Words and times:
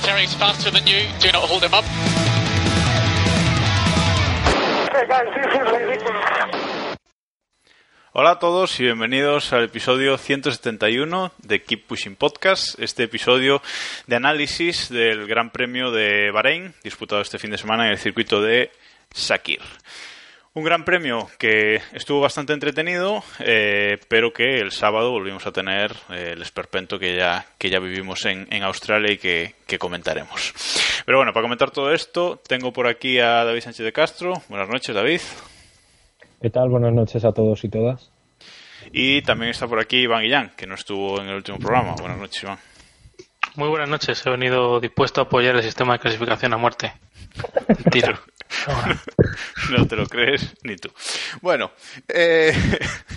Valtteri's 0.00 0.34
faster 0.34 0.70
than 0.70 0.86
you. 0.86 1.06
Do 1.20 1.30
not 1.32 1.44
hold 1.44 1.62
him 1.62 1.74
up. 1.74 1.84
Okay, 4.88 5.06
guys, 5.06 5.28
this 5.34 5.52
is 5.52 5.70
ridiculous. 5.70 6.96
Hola 8.12 8.30
a 8.32 8.38
todos 8.38 8.80
y 8.80 8.84
bienvenidos 8.84 9.52
al 9.52 9.64
episodio 9.64 10.16
171 10.16 11.32
de 11.38 11.62
Keep 11.62 11.86
Pushing 11.86 12.16
Podcast, 12.16 12.80
este 12.80 13.04
episodio 13.04 13.62
de 14.06 14.16
análisis 14.16 14.88
del 14.88 15.26
Gran 15.26 15.50
Premio 15.50 15.90
de 15.90 16.30
Bahrein, 16.32 16.74
disputado 16.82 17.20
este 17.20 17.38
fin 17.38 17.50
de 17.50 17.58
semana 17.58 17.84
en 17.86 17.92
el 17.92 17.98
circuito 17.98 18.40
de 18.40 18.70
Sakir. 19.12 19.60
Un 20.52 20.64
gran 20.64 20.84
premio 20.84 21.28
que 21.38 21.76
estuvo 21.92 22.20
bastante 22.20 22.52
entretenido, 22.52 23.22
eh, 23.38 23.98
pero 24.08 24.32
que 24.32 24.58
el 24.58 24.72
sábado 24.72 25.12
volvimos 25.12 25.46
a 25.46 25.52
tener 25.52 25.92
eh, 26.10 26.32
el 26.32 26.42
esperpento 26.42 26.98
que 26.98 27.16
ya, 27.16 27.46
que 27.56 27.70
ya 27.70 27.78
vivimos 27.78 28.26
en, 28.26 28.48
en 28.50 28.64
Australia 28.64 29.12
y 29.12 29.18
que, 29.18 29.54
que 29.68 29.78
comentaremos. 29.78 30.52
Pero 31.06 31.18
bueno, 31.18 31.32
para 31.32 31.44
comentar 31.44 31.70
todo 31.70 31.92
esto, 31.92 32.40
tengo 32.48 32.72
por 32.72 32.88
aquí 32.88 33.20
a 33.20 33.44
David 33.44 33.60
Sánchez 33.60 33.84
de 33.84 33.92
Castro. 33.92 34.32
Buenas 34.48 34.68
noches, 34.68 34.92
David. 34.92 35.20
¿Qué 36.42 36.50
tal? 36.50 36.68
Buenas 36.68 36.94
noches 36.94 37.24
a 37.24 37.30
todos 37.30 37.62
y 37.62 37.68
todas. 37.68 38.10
Y 38.92 39.22
también 39.22 39.52
está 39.52 39.68
por 39.68 39.78
aquí 39.78 39.98
Iván 39.98 40.22
Guillán, 40.22 40.50
que 40.56 40.66
no 40.66 40.74
estuvo 40.74 41.20
en 41.20 41.28
el 41.28 41.36
último 41.36 41.58
programa. 41.58 41.94
Buenas 42.00 42.18
noches, 42.18 42.42
Iván. 42.42 42.58
Muy 43.54 43.68
buenas 43.68 43.88
noches, 43.88 44.26
he 44.26 44.30
venido 44.30 44.80
dispuesto 44.80 45.20
a 45.20 45.24
apoyar 45.24 45.54
el 45.54 45.62
sistema 45.62 45.92
de 45.92 46.00
clasificación 46.00 46.52
a 46.54 46.56
muerte. 46.56 46.92
Tiro. 47.92 48.18
No 49.70 49.86
te 49.86 49.96
lo 49.96 50.06
crees 50.06 50.54
ni 50.62 50.76
tú. 50.76 50.90
Bueno, 51.40 51.70
eh, 52.08 52.52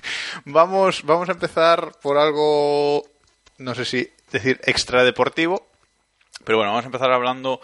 vamos, 0.45 1.03
vamos 1.03 1.29
a 1.29 1.33
empezar 1.33 1.93
por 2.01 2.17
algo, 2.17 3.03
no 3.57 3.75
sé 3.75 3.85
si 3.85 4.09
decir 4.31 4.59
extradeportivo, 4.63 5.67
pero 6.43 6.57
bueno, 6.57 6.71
vamos 6.71 6.85
a 6.85 6.87
empezar 6.87 7.11
hablando 7.11 7.61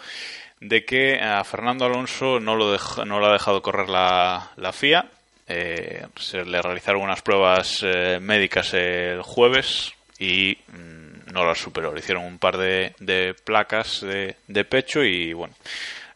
de 0.60 0.84
que 0.84 1.20
a 1.20 1.42
Fernando 1.44 1.84
Alonso 1.84 2.40
no 2.40 2.54
lo, 2.54 2.76
no 3.04 3.18
lo 3.18 3.26
ha 3.26 3.32
dejado 3.32 3.62
correr 3.62 3.88
la, 3.88 4.50
la 4.56 4.72
FIA. 4.72 5.06
Eh, 5.46 6.06
se 6.16 6.44
le 6.44 6.62
realizaron 6.62 7.02
unas 7.02 7.22
pruebas 7.22 7.80
eh, 7.82 8.18
médicas 8.20 8.72
el 8.74 9.22
jueves 9.22 9.92
y 10.18 10.56
mm, 10.68 11.32
no 11.32 11.44
las 11.44 11.58
superó. 11.58 11.92
Le 11.92 12.00
hicieron 12.00 12.24
un 12.24 12.38
par 12.38 12.56
de, 12.56 12.94
de 13.00 13.34
placas 13.34 14.00
de, 14.00 14.36
de 14.46 14.64
pecho 14.64 15.02
y 15.02 15.32
bueno, 15.32 15.54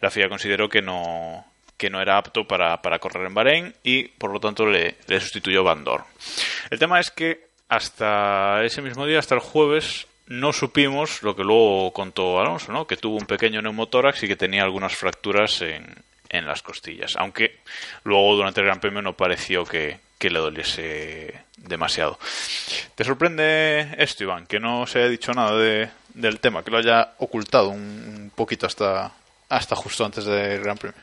la 0.01 0.11
FIA 0.11 0.29
consideró 0.29 0.69
que 0.69 0.83
no, 0.83 1.45
que 1.77 1.91
no 1.91 2.01
era 2.01 2.17
apto 2.19 2.47
para, 2.47 2.81
para 2.83 2.99
correr 2.99 3.27
en 3.27 3.35
Bahrein 3.35 3.75
y 3.83 4.05
por 4.09 4.31
lo 4.33 4.41
tanto 4.41 4.67
le, 4.67 4.97
le 5.07 5.21
sustituyó 5.21 5.65
Van 5.65 5.85
Dorn. 5.85 6.05
El 6.71 6.79
tema 6.79 7.01
es 7.01 7.11
que 7.11 7.47
hasta 7.69 8.63
ese 8.65 8.83
mismo 8.83 9.07
día, 9.07 9.19
hasta 9.19 9.35
el 9.35 9.41
jueves, 9.41 10.07
no 10.27 10.53
supimos 10.53 11.23
lo 11.23 11.35
que 11.37 11.43
luego 11.45 11.93
contó 11.93 12.41
Alonso, 12.41 12.73
¿no? 12.73 12.87
que 12.87 12.97
tuvo 12.97 13.17
un 13.17 13.27
pequeño 13.27 13.61
neumotórax 13.61 14.23
y 14.23 14.29
que 14.29 14.37
tenía 14.37 14.63
algunas 14.63 14.95
fracturas 14.95 15.61
en, 15.63 15.87
en 16.31 16.47
las 16.47 16.63
costillas, 16.63 17.15
aunque 17.17 17.59
luego 18.05 18.37
durante 18.37 18.61
el 18.61 18.67
Gran 18.67 18.81
Premio 18.81 19.03
no 19.03 19.15
pareció 19.15 19.65
que, 19.65 19.99
que 20.19 20.31
le 20.31 20.39
doliese 20.39 21.35
demasiado. 21.59 22.19
¿Te 22.95 23.05
sorprende 23.05 23.95
esto, 23.99 24.25
Iván? 24.25 24.47
Que 24.47 24.61
no 24.61 24.87
se 24.87 25.01
haya 25.01 25.09
dicho 25.09 25.33
nada 25.33 25.57
de- 25.59 25.91
del 26.15 26.39
tema, 26.41 26.63
que 26.63 26.71
lo 26.71 26.79
haya 26.79 27.13
ocultado 27.19 27.69
un 27.71 28.31
poquito 28.35 28.67
hasta, 28.67 29.13
hasta 29.57 29.77
justo 29.77 30.05
antes 30.05 30.25
del 30.25 30.61
Gran 30.63 30.77
Premio. 30.79 31.01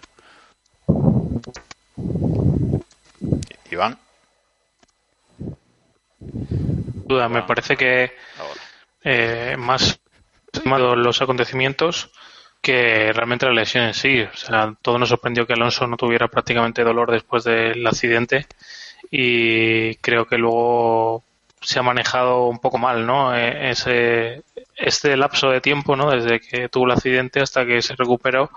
Iván, 3.71 3.97
Duda, 7.05 7.29
me 7.29 7.43
parece 7.43 7.75
que 7.75 8.11
ahora. 8.37 8.61
eh, 9.03 9.55
más 9.57 9.99
los 10.65 11.21
acontecimientos 11.21 12.11
que 12.61 13.11
realmente 13.13 13.45
la 13.45 13.53
lesión 13.53 13.85
en 13.85 13.93
sí. 13.93 14.21
O 14.21 14.35
sea, 14.35 14.73
todo 14.81 14.97
nos 14.99 15.09
sorprendió 15.09 15.47
que 15.47 15.53
Alonso 15.53 15.87
no 15.87 15.97
tuviera 15.97 16.27
prácticamente 16.27 16.83
dolor 16.83 17.11
después 17.11 17.43
del 17.43 17.85
accidente 17.87 18.47
y 19.09 19.95
creo 19.95 20.25
que 20.25 20.37
luego 20.37 21.23
se 21.61 21.79
ha 21.79 21.83
manejado 21.83 22.47
un 22.47 22.59
poco 22.59 22.77
mal, 22.77 23.05
¿no? 23.05 23.35
Eh, 23.35 23.71
Ese, 23.71 24.43
este 24.81 25.15
lapso 25.17 25.49
de 25.49 25.61
tiempo, 25.61 25.95
¿no? 25.95 26.11
Desde 26.11 26.39
que 26.39 26.69
tuvo 26.69 26.85
el 26.85 26.91
accidente 26.91 27.41
hasta 27.41 27.65
que 27.65 27.81
se 27.81 27.95
recuperó, 27.95 28.49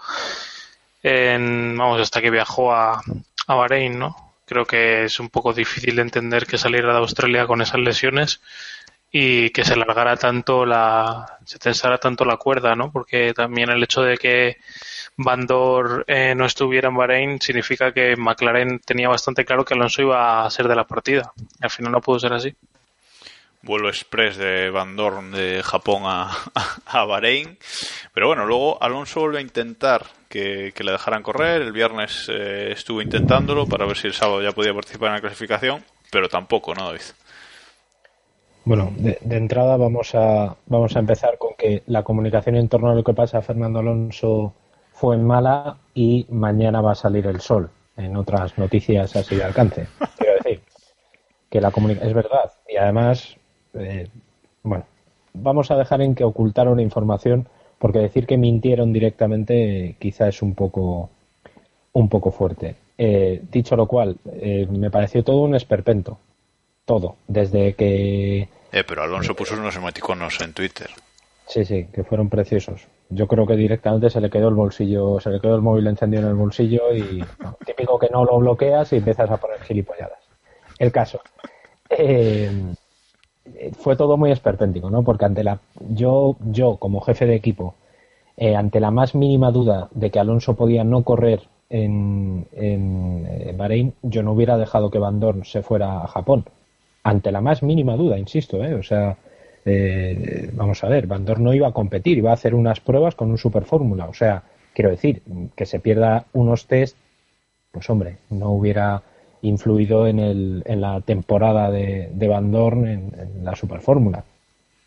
en, 1.03 1.77
vamos, 1.77 2.01
hasta 2.01 2.21
que 2.21 2.31
viajó 2.31 2.73
a, 2.75 3.01
a 3.47 3.55
Bahrein, 3.55 3.99
¿no? 3.99 4.33
Creo 4.47 4.65
que 4.67 5.05
es 5.05 5.21
un 5.21 5.31
poco 5.31 5.53
difícil 5.53 5.97
de 5.97 6.03
entender 6.03 6.47
que 6.47 6.59
saliera 6.59 6.93
de 6.93 6.99
Australia 6.99 7.47
con 7.47 7.63
esas 7.63 7.81
lesiones 7.81 8.41
y 9.17 9.51
que 9.51 9.65
se 9.65 9.75
alargara 9.75 10.17
tanto 10.17 10.67
la, 10.67 11.39
se 11.45 11.59
tensara 11.61 11.99
tanto 11.99 12.25
la 12.25 12.37
cuerda, 12.37 12.75
¿no? 12.75 12.91
Porque 12.91 13.33
también 13.33 13.71
el 13.71 13.83
hecho 13.83 14.03
de 14.03 14.19
que 14.19 14.57
Van 15.17 15.47
Dor 15.47 16.05
eh, 16.09 16.35
no 16.35 16.45
estuviera 16.45 16.89
en 16.89 16.97
Bahrein 16.97 17.41
significa 17.41 17.93
que 17.93 18.17
McLaren 18.17 18.81
tenía 18.81 19.09
bastante 19.09 19.45
claro 19.45 19.65
que 19.65 19.75
Alonso 19.75 20.03
iba 20.03 20.45
a 20.45 20.51
ser 20.51 20.67
de 20.67 20.75
la 20.75 20.87
partida. 20.87 21.33
Al 21.61 21.71
final 21.71 21.93
no 21.93 22.01
pudo 22.01 22.19
ser 22.19 22.33
así. 22.33 22.57
Vuelo 23.65 23.89
express 23.89 24.37
de 24.37 24.71
Van 24.71 24.97
Dorn 24.97 25.33
de 25.33 25.63
Japón 25.63 26.03
a, 26.05 26.31
a 26.87 27.05
Bahrein. 27.05 27.59
Pero 28.13 28.29
bueno, 28.29 28.47
luego 28.47 28.83
Alonso 28.83 29.21
volvió 29.21 29.39
a 29.39 29.43
intentar 29.43 30.05
que, 30.29 30.73
que 30.75 30.85
le 30.85 30.93
dejaran 30.93 31.23
correr. 31.23 31.63
El 31.63 31.73
viernes 31.73 32.29
eh, 32.31 32.73
estuvo 32.73 33.03
intentándolo 33.03 33.67
para 33.67 33.87
ver 33.87 33.97
si 33.97 34.07
el 34.07 34.13
sábado 34.13 34.43
ya 34.43 34.53
podía 34.53 34.75
participar 34.75 35.09
en 35.09 35.15
la 35.15 35.21
clasificación, 35.21 35.85
pero 36.11 36.29
tampoco, 36.29 36.75
¿no, 36.75 36.87
David? 36.87 37.01
Bueno, 38.65 38.93
de, 38.97 39.19
de 39.21 39.37
entrada 39.37 39.77
vamos 39.77 40.15
a, 40.15 40.57
vamos 40.67 40.97
a 40.97 40.99
empezar 40.99 41.37
con 41.39 41.55
que 41.59 41.83
la 41.87 42.03
comunicación 42.03 42.57
en 42.57 42.69
torno 42.69 42.91
a 42.91 42.95
lo 42.95 43.05
que 43.05 43.13
pasa 43.13 43.39
a 43.39 43.43
Fernando 43.43 43.81
Alonso 43.81 44.55
fue 44.93 45.17
mala 45.19 45.77
y 45.93 46.27
mañana 46.31 46.81
va 46.81 46.93
a 46.93 46.95
salir 46.95 47.27
el 47.27 47.41
sol. 47.41 47.71
En 47.97 48.17
otras 48.17 48.59
noticias 48.59 49.15
así 49.15 49.37
de 49.37 49.45
alcance. 49.45 49.87
Quiero 50.19 50.35
decir 50.43 50.63
que 51.49 51.61
la 51.61 51.71
comunicación 51.71 52.09
es 52.09 52.15
verdad. 52.17 52.53
Y 52.69 52.77
además, 52.77 53.37
eh, 53.75 54.09
bueno, 54.63 54.85
vamos 55.33 55.71
a 55.71 55.77
dejar 55.77 56.01
en 56.03 56.15
que 56.15 56.25
ocultaron 56.25 56.81
información 56.81 57.49
porque 57.79 57.99
decir 57.99 58.27
que 58.27 58.37
mintieron 58.37 58.93
directamente 58.93 59.97
quizá 59.99 60.29
es 60.29 60.43
un 60.43 60.55
poco 60.55 61.11
un 61.93 62.09
poco 62.09 62.31
fuerte. 62.31 62.77
Eh, 62.97 63.43
dicho 63.51 63.77
lo 63.77 63.87
cual, 63.87 64.17
eh, 64.33 64.67
me 64.71 64.91
pareció 64.91 65.25
todo 65.25 65.43
un 65.43 65.55
esperpento. 65.55 66.19
Todo. 66.85 67.17
Desde 67.27 67.75
que 67.75 68.49
Eh, 68.73 68.85
pero 68.87 69.03
Alonso 69.03 69.35
puso 69.35 69.55
unos 69.55 69.77
emoticonos 69.77 70.41
en 70.41 70.53
Twitter. 70.53 70.91
Sí, 71.47 71.65
sí, 71.65 71.87
que 71.93 72.05
fueron 72.05 72.29
preciosos. 72.29 72.87
Yo 73.11 73.27
creo 73.27 73.47
que 73.47 73.57
directamente 73.57 74.11
se 74.11 74.21
le 74.21 74.31
quedó 74.31 74.49
el 74.49 74.55
bolsillo, 74.55 75.21
se 75.21 75.31
le 75.31 75.41
quedó 75.41 75.57
el 75.57 75.63
móvil 75.63 75.87
encendido 75.87 76.23
en 76.23 76.31
el 76.31 76.35
bolsillo 76.35 76.95
y 76.95 77.23
no, 77.39 77.57
típico 77.67 77.99
que 77.99 78.09
no 78.11 78.25
lo 78.25 78.39
bloqueas 78.39 78.93
y 78.93 78.97
empiezas 78.97 79.31
a 79.31 79.37
poner 79.37 79.61
gilipolladas. 79.63 80.19
El 80.79 80.91
caso. 80.91 81.21
Eh, 81.91 82.51
fue 83.79 83.97
todo 83.97 84.17
muy 84.17 84.31
esperpéntico, 84.31 84.91
¿no? 84.91 85.03
Porque 85.03 85.25
ante 85.25 85.45
la 85.45 85.61
yo 85.91 86.37
yo 86.41 86.77
como 86.77 87.01
jefe 87.01 87.27
de 87.27 87.35
equipo 87.35 87.75
eh, 88.37 88.57
ante 88.57 88.81
la 88.81 88.91
más 88.91 89.15
mínima 89.15 89.51
duda 89.53 89.89
de 89.93 90.11
que 90.11 90.19
Alonso 90.19 90.55
podía 90.57 90.83
no 90.83 91.05
correr 91.05 91.43
en, 91.71 92.47
en, 92.53 93.27
eh, 93.29 93.55
Bahrein, 93.57 93.95
yo 94.03 94.23
no 94.23 94.33
hubiera 94.33 94.59
dejado 94.59 94.91
que 94.91 94.99
Van 94.99 95.21
Dorn 95.21 95.45
se 95.45 95.63
fuera 95.63 96.03
a 96.03 96.07
Japón. 96.09 96.45
Ante 97.05 97.31
la 97.31 97.41
más 97.41 97.63
mínima 97.63 97.97
duda, 97.97 98.19
insisto, 98.19 98.65
¿eh? 98.65 98.75
O 98.75 98.83
sea, 98.83 99.17
eh, 99.65 100.51
vamos 100.53 100.83
a 100.83 100.89
ver, 100.89 101.07
Van 101.07 101.25
Dorn 101.25 101.45
no 101.45 101.55
iba 101.55 101.69
a 101.69 101.73
competir, 101.73 102.19
iba 102.19 102.31
a 102.31 102.35
hacer 102.35 102.55
unas 102.55 102.81
pruebas 102.81 103.15
con 103.15 103.31
un 103.31 103.39
Super 103.39 103.65
Fórmula. 103.65 104.07
O 104.07 104.15
sea, 104.15 104.43
quiero 104.75 104.91
decir, 104.91 105.23
que 105.55 105.67
se 105.67 105.81
pierda 105.81 106.27
unos 106.33 106.67
test, 106.67 106.97
pues 107.71 107.89
hombre, 107.91 108.19
no 108.31 108.51
hubiera 108.51 109.03
influido 109.45 110.07
en, 110.07 110.19
el, 110.19 110.63
en 110.67 110.81
la 110.81 111.01
temporada 111.03 111.71
de, 111.71 112.11
Van 112.29 112.51
Dorn 112.51 112.87
en, 112.87 113.45
la 113.45 113.55
Superfórmula. 113.55 114.25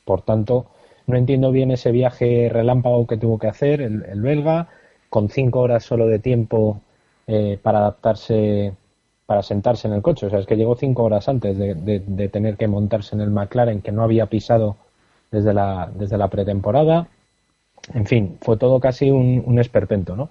Por 0.04 0.24
tanto, 0.24 0.66
no 1.06 1.16
entiendo 1.16 1.52
bien 1.52 1.72
ese 1.72 1.92
viaje 1.92 2.50
relámpago 2.52 3.06
que 3.06 3.18
tuvo 3.18 3.38
que 3.38 3.48
hacer 3.48 3.82
el, 3.82 4.22
belga, 4.22 4.68
con 5.10 5.30
cinco 5.30 5.60
horas 5.60 5.84
solo 5.84 6.08
de 6.08 6.20
tiempo 6.20 6.82
eh, 7.28 7.60
para 7.62 7.80
adaptarse, 7.80 8.74
para 9.28 9.44
sentarse 9.44 9.88
en 9.88 9.94
el 9.94 10.02
coche. 10.02 10.26
O 10.26 10.30
sea, 10.30 10.40
es 10.40 10.48
que 10.48 10.58
llegó 10.58 10.76
cinco 10.76 11.04
horas 11.04 11.30
antes 11.30 11.58
de, 11.58 11.76
de, 11.76 12.30
tener 12.30 12.58
que 12.58 12.68
montarse 12.68 13.16
en 13.16 13.22
el 13.22 13.30
McLaren, 13.30 13.82
que 13.82 13.92
no 13.92 14.04
había 14.04 14.26
pisado 14.26 14.76
desde 15.30 15.54
la, 15.54 15.92
desde 15.94 16.18
la 16.18 16.30
pretemporada. 16.30 17.08
En 17.94 18.08
fin, 18.08 18.38
fue 18.42 18.58
todo 18.58 18.80
casi 18.80 19.12
un, 19.12 19.44
un 19.46 19.60
esperpento, 19.60 20.16
¿no? 20.16 20.30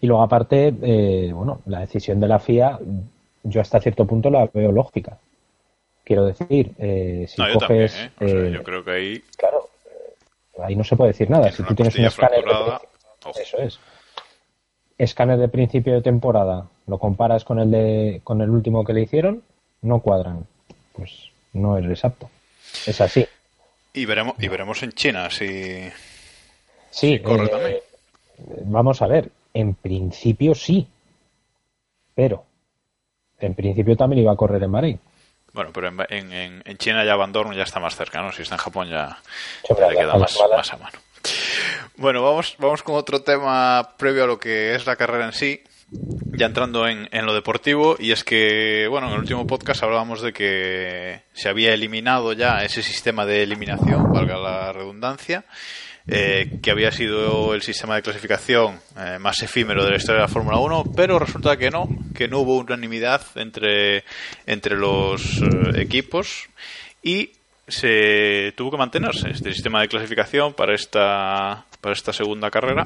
Y 0.00 0.06
luego, 0.06 0.22
aparte, 0.22 0.74
eh, 0.82 1.32
bueno, 1.34 1.60
la 1.66 1.80
decisión 1.80 2.20
de 2.20 2.28
la 2.28 2.38
FIA 2.38 2.78
yo 3.44 3.60
hasta 3.60 3.80
cierto 3.80 4.06
punto 4.06 4.30
la 4.30 4.48
veo 4.52 4.72
lógica. 4.72 5.18
Quiero 6.02 6.26
decir, 6.26 6.72
eh, 6.78 7.26
si 7.28 7.40
coges. 7.52 7.94
¿eh? 7.94 8.10
Eh, 8.20 8.50
yo 8.52 8.62
creo 8.62 8.84
que 8.84 8.90
ahí. 8.90 9.24
Claro, 9.36 9.70
ahí 10.62 10.74
no 10.74 10.84
se 10.84 10.96
puede 10.96 11.12
decir 11.12 11.30
nada. 11.30 11.50
Si 11.52 11.62
tú 11.62 11.74
tienes 11.74 11.96
un 11.96 12.04
escáner. 12.04 12.44
eso 13.40 13.58
es. 13.58 13.78
Escáner 14.98 15.38
de 15.38 15.48
principio 15.48 15.94
de 15.94 16.02
temporada, 16.02 16.68
lo 16.86 16.98
comparas 16.98 17.44
con 17.44 17.58
el, 17.58 17.70
de, 17.70 18.20
con 18.22 18.40
el 18.42 18.50
último 18.50 18.84
que 18.84 18.92
le 18.92 19.02
hicieron, 19.02 19.42
no 19.82 20.00
cuadran. 20.00 20.46
Pues 20.92 21.30
no 21.52 21.78
es 21.78 21.84
exacto. 21.86 22.30
Es 22.86 23.00
así. 23.00 23.26
Y 23.92 24.06
veremos, 24.06 24.34
y 24.38 24.48
veremos 24.48 24.82
en 24.82 24.92
China 24.92 25.30
si. 25.30 25.88
Sí, 26.90 27.18
corre 27.20 27.82
Vamos 28.64 29.02
a 29.02 29.06
ver. 29.06 29.30
En 29.52 29.74
principio 29.74 30.54
sí. 30.54 30.86
Pero 32.14 32.44
en 33.44 33.54
principio 33.54 33.96
también 33.96 34.22
iba 34.22 34.32
a 34.32 34.36
correr 34.36 34.62
en 34.62 34.72
Bahrein. 34.72 35.00
Bueno, 35.52 35.70
pero 35.72 35.86
en, 35.86 36.32
en, 36.32 36.62
en 36.64 36.76
China 36.78 37.04
ya 37.04 37.14
Van 37.14 37.32
ya 37.32 37.62
está 37.62 37.78
más 37.78 37.94
cerca, 37.94 38.20
¿no? 38.20 38.32
Si 38.32 38.42
está 38.42 38.56
en 38.56 38.60
Japón 38.60 38.88
ya, 38.88 39.18
le 39.68 39.96
queda 39.96 40.16
más, 40.16 40.36
más, 40.50 40.72
a 40.72 40.76
mano. 40.76 40.98
Bueno, 41.96 42.24
vamos, 42.24 42.56
vamos 42.58 42.82
con 42.82 42.96
otro 42.96 43.22
tema 43.22 43.90
previo 43.96 44.24
a 44.24 44.26
lo 44.26 44.38
que 44.38 44.74
es 44.74 44.84
la 44.84 44.96
carrera 44.96 45.26
en 45.26 45.32
sí, 45.32 45.62
ya 46.32 46.46
entrando 46.46 46.88
en, 46.88 47.08
en 47.12 47.24
lo 47.24 47.34
deportivo, 47.34 47.94
y 48.00 48.10
es 48.10 48.24
que, 48.24 48.88
bueno, 48.90 49.06
en 49.06 49.14
el 49.14 49.20
último 49.20 49.46
podcast 49.46 49.84
hablábamos 49.84 50.22
de 50.22 50.32
que 50.32 51.22
se 51.34 51.48
había 51.48 51.72
eliminado 51.72 52.32
ya 52.32 52.64
ese 52.64 52.82
sistema 52.82 53.24
de 53.24 53.44
eliminación, 53.44 54.12
valga 54.12 54.36
la 54.36 54.72
redundancia, 54.72 55.44
eh, 56.06 56.58
que 56.62 56.70
había 56.70 56.92
sido 56.92 57.54
el 57.54 57.62
sistema 57.62 57.96
de 57.96 58.02
clasificación 58.02 58.78
eh, 58.98 59.18
más 59.18 59.42
efímero 59.42 59.84
de 59.84 59.92
la 59.92 59.96
historia 59.96 60.20
de 60.20 60.26
la 60.26 60.32
Fórmula 60.32 60.58
1, 60.58 60.92
pero 60.94 61.18
resulta 61.18 61.56
que 61.56 61.70
no, 61.70 61.88
que 62.14 62.28
no 62.28 62.40
hubo 62.40 62.58
unanimidad 62.58 63.22
entre, 63.36 64.04
entre 64.46 64.76
los 64.76 65.40
eh, 65.40 65.80
equipos 65.80 66.48
y 67.02 67.30
se 67.66 68.52
tuvo 68.54 68.72
que 68.72 68.76
mantenerse 68.76 69.30
este 69.30 69.52
sistema 69.54 69.80
de 69.80 69.88
clasificación 69.88 70.52
para 70.52 70.74
esta, 70.74 71.64
para 71.80 71.94
esta 71.94 72.12
segunda 72.12 72.50
carrera 72.50 72.84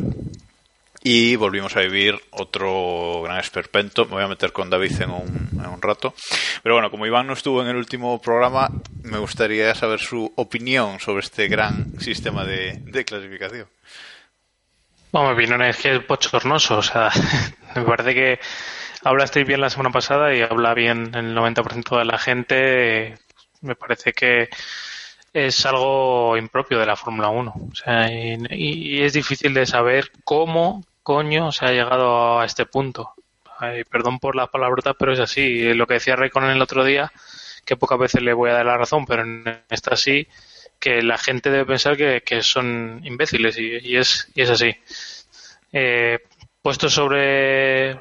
y 1.02 1.36
volvimos 1.36 1.76
a 1.76 1.80
vivir 1.80 2.20
otro 2.30 3.22
gran 3.22 3.38
esperpento. 3.38 4.04
Me 4.06 4.12
voy 4.12 4.24
a 4.24 4.28
meter 4.28 4.52
con 4.52 4.70
David 4.70 5.00
en 5.00 5.10
un, 5.10 5.48
en 5.52 5.66
un 5.66 5.80
rato. 5.80 6.14
Pero 6.62 6.74
bueno, 6.74 6.90
como 6.90 7.06
Iván 7.06 7.26
no 7.26 7.32
estuvo 7.32 7.62
en 7.62 7.68
el 7.68 7.76
último 7.76 8.20
programa, 8.20 8.68
me 9.02 9.18
gustaría 9.18 9.74
saber 9.74 10.00
su 10.00 10.32
opinión 10.36 11.00
sobre 11.00 11.20
este 11.20 11.48
gran 11.48 11.98
sistema 12.00 12.44
de, 12.44 12.80
de 12.84 13.04
clasificación. 13.04 13.68
Bueno, 15.12 15.28
mi 15.28 15.34
opinión 15.34 15.62
es 15.62 15.76
que 15.78 15.96
es 15.96 16.06
bochornoso. 16.06 16.78
O 16.78 16.82
sea, 16.82 17.10
me 17.74 17.82
parece 17.82 18.14
que 18.14 18.40
hablasteis 19.04 19.46
bien 19.46 19.60
la 19.60 19.70
semana 19.70 19.90
pasada 19.90 20.34
y 20.34 20.42
habla 20.42 20.74
bien 20.74 21.14
el 21.14 21.34
90% 21.34 21.98
de 21.98 22.04
la 22.04 22.18
gente. 22.18 23.14
Me 23.60 23.74
parece 23.74 24.12
que 24.12 24.48
es 25.32 25.66
algo 25.66 26.36
impropio 26.36 26.78
de 26.78 26.86
la 26.86 26.96
Fórmula 26.96 27.28
1. 27.28 27.54
O 27.70 27.74
sea, 27.74 28.08
y, 28.10 29.02
es 29.02 29.12
difícil 29.12 29.54
de 29.54 29.66
saber 29.66 30.10
cómo 30.24 30.84
coño 31.08 31.52
se 31.52 31.64
ha 31.64 31.72
llegado 31.72 32.38
a 32.38 32.44
este 32.44 32.66
punto. 32.66 33.14
perdón 33.90 34.18
por 34.18 34.36
la 34.36 34.48
palabrota, 34.48 34.92
pero 34.92 35.14
es 35.14 35.20
así. 35.20 35.72
Lo 35.72 35.86
que 35.86 35.94
decía 35.94 36.14
en 36.18 36.44
el 36.44 36.60
otro 36.60 36.84
día, 36.84 37.10
que 37.64 37.78
pocas 37.78 37.98
veces 37.98 38.20
le 38.20 38.34
voy 38.34 38.50
a 38.50 38.52
dar 38.52 38.66
la 38.66 38.76
razón, 38.76 39.06
pero 39.06 39.22
en 39.22 39.42
esta 39.70 39.96
sí, 39.96 40.28
que 40.78 41.00
la 41.00 41.16
gente 41.16 41.50
debe 41.50 41.64
pensar 41.64 41.96
que, 41.96 42.42
son 42.42 43.00
imbéciles 43.04 43.58
y, 43.58 43.96
es, 43.96 44.30
y 44.34 44.42
es 44.42 44.50
así. 44.50 44.76
Eh, 45.72 46.18
puesto 46.60 46.90
sobre 46.90 47.98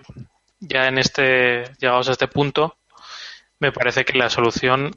ya 0.60 0.90
en 0.90 0.98
este, 0.98 1.64
llegados 1.80 2.10
a 2.10 2.12
este 2.12 2.28
punto, 2.28 2.76
me 3.60 3.72
parece 3.72 4.04
que 4.04 4.18
la 4.18 4.30
solución 4.30 4.94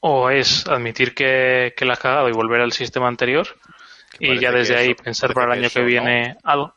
o 0.00 0.28
es 0.28 0.66
admitir 0.66 1.14
que, 1.14 1.72
que 1.74 1.86
la 1.86 1.94
has 1.94 2.00
cagado 2.00 2.28
y 2.28 2.32
volver 2.32 2.60
al 2.60 2.72
sistema 2.72 3.08
anterior 3.08 3.48
y 4.18 4.38
ya 4.38 4.52
desde 4.52 4.76
ahí 4.76 4.94
pensar 4.94 5.32
para 5.32 5.54
el 5.54 5.60
año 5.60 5.70
que 5.70 5.80
viene 5.80 6.36
algo 6.42 6.74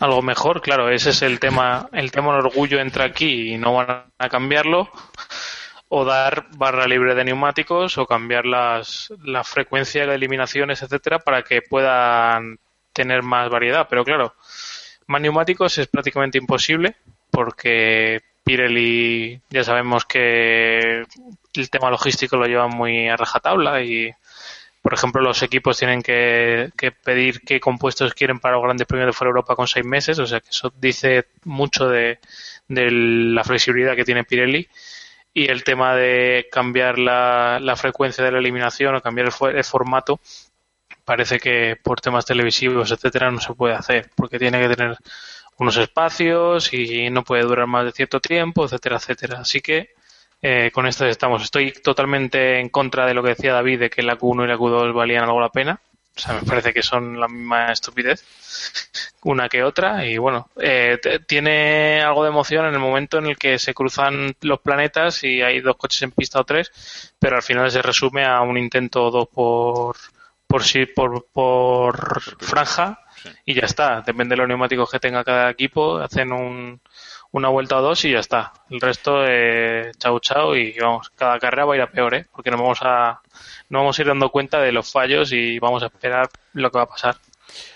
algo 0.00 0.22
mejor 0.22 0.62
claro 0.62 0.90
ese 0.90 1.10
es 1.10 1.22
el 1.22 1.38
tema 1.38 1.88
el 1.92 2.10
tema 2.10 2.34
del 2.34 2.46
orgullo 2.46 2.80
entra 2.80 3.04
aquí 3.04 3.54
y 3.54 3.58
no 3.58 3.74
van 3.74 4.04
a 4.18 4.28
cambiarlo. 4.28 4.90
O 5.94 6.06
dar 6.06 6.46
barra 6.56 6.86
libre 6.86 7.14
de 7.14 7.22
neumáticos 7.22 7.98
o 7.98 8.06
cambiar 8.06 8.46
las, 8.46 9.12
la 9.22 9.44
frecuencia 9.44 10.06
de 10.06 10.14
eliminaciones 10.14 10.82
etcétera 10.82 11.18
para 11.18 11.42
que 11.42 11.60
puedan 11.60 12.58
tener 12.94 13.22
más 13.22 13.50
variedad. 13.50 13.86
Pero 13.90 14.02
claro 14.02 14.34
más 15.06 15.20
neumáticos 15.20 15.76
es 15.78 15.88
prácticamente 15.88 16.38
imposible 16.38 16.96
porque 17.30 18.22
Pirelli 18.44 19.40
ya 19.50 19.64
sabemos 19.64 20.04
que 20.04 21.04
el 21.54 21.70
tema 21.70 21.90
logístico 21.90 22.36
lo 22.36 22.46
lleva 22.46 22.68
muy 22.68 23.08
a 23.08 23.16
rajatabla 23.16 23.82
y 23.82 24.12
por 24.82 24.94
ejemplo 24.94 25.22
los 25.22 25.42
equipos 25.42 25.78
tienen 25.78 26.02
que, 26.02 26.70
pedir 27.04 27.40
qué 27.40 27.60
compuestos 27.60 28.14
quieren 28.14 28.40
para 28.40 28.56
los 28.56 28.64
grandes 28.64 28.86
premios 28.86 29.06
de 29.06 29.12
fuera 29.12 29.28
de 29.28 29.30
Europa 29.30 29.56
con 29.56 29.66
seis 29.66 29.86
meses 29.86 30.18
o 30.18 30.26
sea 30.26 30.40
que 30.40 30.50
eso 30.50 30.72
dice 30.78 31.28
mucho 31.44 31.88
de, 31.88 32.18
la 32.68 33.44
flexibilidad 33.44 33.94
que 33.94 34.04
tiene 34.04 34.24
Pirelli 34.24 34.68
y 35.32 35.46
el 35.48 35.64
tema 35.64 35.94
de 35.94 36.48
cambiar 36.50 36.98
la, 36.98 37.74
frecuencia 37.76 38.24
de 38.24 38.32
la 38.32 38.38
eliminación 38.38 38.94
o 38.94 39.00
cambiar 39.00 39.28
el, 39.54 39.64
formato 39.64 40.20
parece 41.04 41.38
que 41.38 41.76
por 41.82 42.00
temas 42.00 42.26
televisivos 42.26 42.90
etcétera 42.90 43.30
no 43.30 43.40
se 43.40 43.54
puede 43.54 43.74
hacer 43.74 44.10
porque 44.16 44.38
tiene 44.38 44.60
que 44.60 44.74
tener 44.74 44.96
unos 45.58 45.76
espacios 45.76 46.72
y 46.72 47.08
no 47.10 47.22
puede 47.22 47.42
durar 47.42 47.66
más 47.66 47.84
de 47.84 47.92
cierto 47.92 48.20
tiempo, 48.20 48.64
etcétera, 48.64 48.96
etcétera. 48.96 49.40
Así 49.40 49.60
que 49.60 49.90
eh, 50.42 50.70
con 50.72 50.86
esto 50.86 51.06
estamos. 51.06 51.42
Estoy 51.42 51.72
totalmente 51.72 52.58
en 52.58 52.68
contra 52.68 53.06
de 53.06 53.14
lo 53.14 53.22
que 53.22 53.30
decía 53.30 53.52
David 53.52 53.78
de 53.78 53.90
que 53.90 54.02
la 54.02 54.18
Q1 54.18 54.44
y 54.44 54.48
la 54.48 54.56
Q2 54.56 54.92
valían 54.92 55.24
algo 55.24 55.40
la 55.40 55.50
pena. 55.50 55.80
O 56.14 56.20
sea, 56.20 56.34
me 56.34 56.42
parece 56.42 56.74
que 56.74 56.82
son 56.82 57.18
la 57.18 57.26
misma 57.26 57.72
estupidez, 57.72 58.22
una 59.22 59.48
que 59.48 59.62
otra. 59.62 60.04
Y 60.04 60.18
bueno, 60.18 60.50
eh, 60.60 60.98
tiene 61.26 62.02
algo 62.02 62.24
de 62.24 62.30
emoción 62.30 62.66
en 62.66 62.74
el 62.74 62.80
momento 62.80 63.18
en 63.18 63.26
el 63.26 63.38
que 63.38 63.58
se 63.58 63.72
cruzan 63.72 64.34
los 64.42 64.60
planetas 64.60 65.24
y 65.24 65.40
hay 65.40 65.60
dos 65.60 65.76
coches 65.76 66.02
en 66.02 66.10
pista 66.10 66.40
o 66.40 66.44
tres, 66.44 67.14
pero 67.18 67.36
al 67.36 67.42
final 67.42 67.70
se 67.70 67.80
resume 67.80 68.26
a 68.26 68.42
un 68.42 68.58
intento 68.58 69.10
dos 69.10 69.28
por 69.28 69.96
por 70.46 70.64
sí 70.64 70.84
por, 70.84 71.24
por 71.32 72.20
franja 72.20 72.98
y 73.46 73.54
ya 73.54 73.62
está. 73.62 74.02
Depende 74.02 74.34
de 74.34 74.38
los 74.38 74.48
neumáticos 74.48 74.90
que 74.90 75.00
tenga 75.00 75.24
cada 75.24 75.50
equipo, 75.50 75.96
hacen 75.96 76.30
un, 76.30 76.80
una 77.32 77.48
vuelta 77.48 77.78
o 77.78 77.82
dos 77.82 78.04
y 78.04 78.12
ya 78.12 78.20
está. 78.20 78.52
El 78.70 78.80
resto, 78.80 79.24
eh, 79.26 79.90
chau 79.98 80.20
chau 80.20 80.54
y 80.54 80.78
vamos, 80.78 81.10
cada 81.10 81.38
carrera 81.38 81.64
va 81.64 81.74
a 81.74 81.76
ir 81.76 81.82
a 81.82 81.90
peor, 81.90 82.14
¿eh? 82.14 82.26
porque 82.30 82.50
nos 82.50 82.60
vamos 82.60 82.78
a, 82.82 83.20
no 83.70 83.80
vamos 83.80 83.98
a 83.98 84.02
ir 84.02 84.08
dando 84.08 84.30
cuenta 84.30 84.60
de 84.60 84.72
los 84.72 84.90
fallos 84.92 85.32
y 85.32 85.58
vamos 85.58 85.82
a 85.82 85.86
esperar 85.86 86.28
lo 86.52 86.70
que 86.70 86.78
va 86.78 86.84
a 86.84 86.88
pasar. 86.88 87.16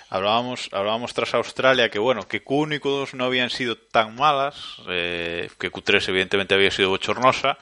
Hablábamos, 0.08 0.68
hablábamos 0.72 1.12
tras 1.14 1.34
Australia 1.34 1.90
que 1.90 1.98
bueno, 1.98 2.28
que 2.28 2.44
Q1 2.44 2.76
y 2.76 2.78
Q2 2.78 3.14
no 3.14 3.24
habían 3.24 3.50
sido 3.50 3.76
tan 3.76 4.14
malas, 4.14 4.76
eh, 4.88 5.50
que 5.58 5.72
Q3 5.72 6.10
evidentemente 6.10 6.54
había 6.54 6.70
sido 6.70 6.90
bochornosa, 6.90 7.58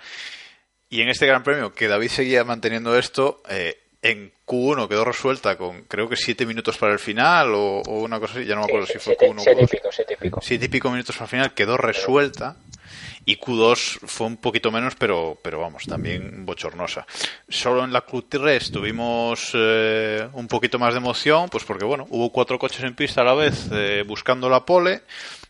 y 0.91 1.01
en 1.01 1.09
este 1.09 1.27
Gran 1.27 1.43
Premio 1.43 1.73
que 1.73 1.89
David 1.89 2.09
seguía 2.09 2.45
manteniendo 2.45 2.99
esto, 2.99 3.43
eh, 3.49 3.84
en 4.05 4.31
Q1 4.47 4.87
quedó 4.87 5.03
resuelta 5.03 5.57
con 5.57 5.85
creo 5.85 6.11
que 6.11 6.17
siete 6.17 6.45
minutos 6.45 6.77
para 6.77 6.93
el 6.93 6.99
final 6.99 7.55
o, 7.55 7.81
una 7.87 8.21
cosa 8.21 8.35
así, 8.35 8.45
ya 8.45 8.55
no 8.55 8.61
me 8.61 8.67
acuerdo 8.67 8.87
si 8.87 8.99
fue 8.99 9.17
Q1 9.17 9.41
siete 9.41 9.63
y 9.63 9.67
pico, 9.67 9.89
siete 9.91 10.13
y 10.13 10.17
pico. 10.17 10.41
Siete 10.43 10.65
y 10.67 10.69
pico 10.69 10.91
minutos 10.91 11.17
para 11.17 11.25
el 11.25 11.31
final, 11.31 11.55
quedó 11.55 11.79
resuelta 11.79 12.57
y 13.25 13.39
Q2 13.39 14.01
fue 14.07 14.27
un 14.27 14.37
poquito 14.37 14.71
menos, 14.71 14.95
pero, 14.97 15.39
pero 15.41 15.59
vamos, 15.59 15.85
también 15.85 16.45
bochornosa. 16.45 17.07
Solo 17.49 17.83
en 17.83 17.95
la 17.95 18.05
Q3 18.05 18.71
tuvimos 18.71 19.53
eh, 19.55 20.29
un 20.35 20.49
poquito 20.49 20.79
más 20.79 20.93
de 20.93 20.99
emoción, 20.99 21.49
pues 21.49 21.65
porque 21.65 21.87
bueno, 21.87 22.07
hubo 22.11 22.31
cuatro 22.31 22.59
coches 22.59 22.85
en 22.85 22.95
pista 22.95 23.23
a 23.23 23.25
la 23.25 23.33
vez 23.33 23.71
eh, 23.73 24.05
buscando 24.07 24.51
la 24.51 24.67
pole, 24.67 25.01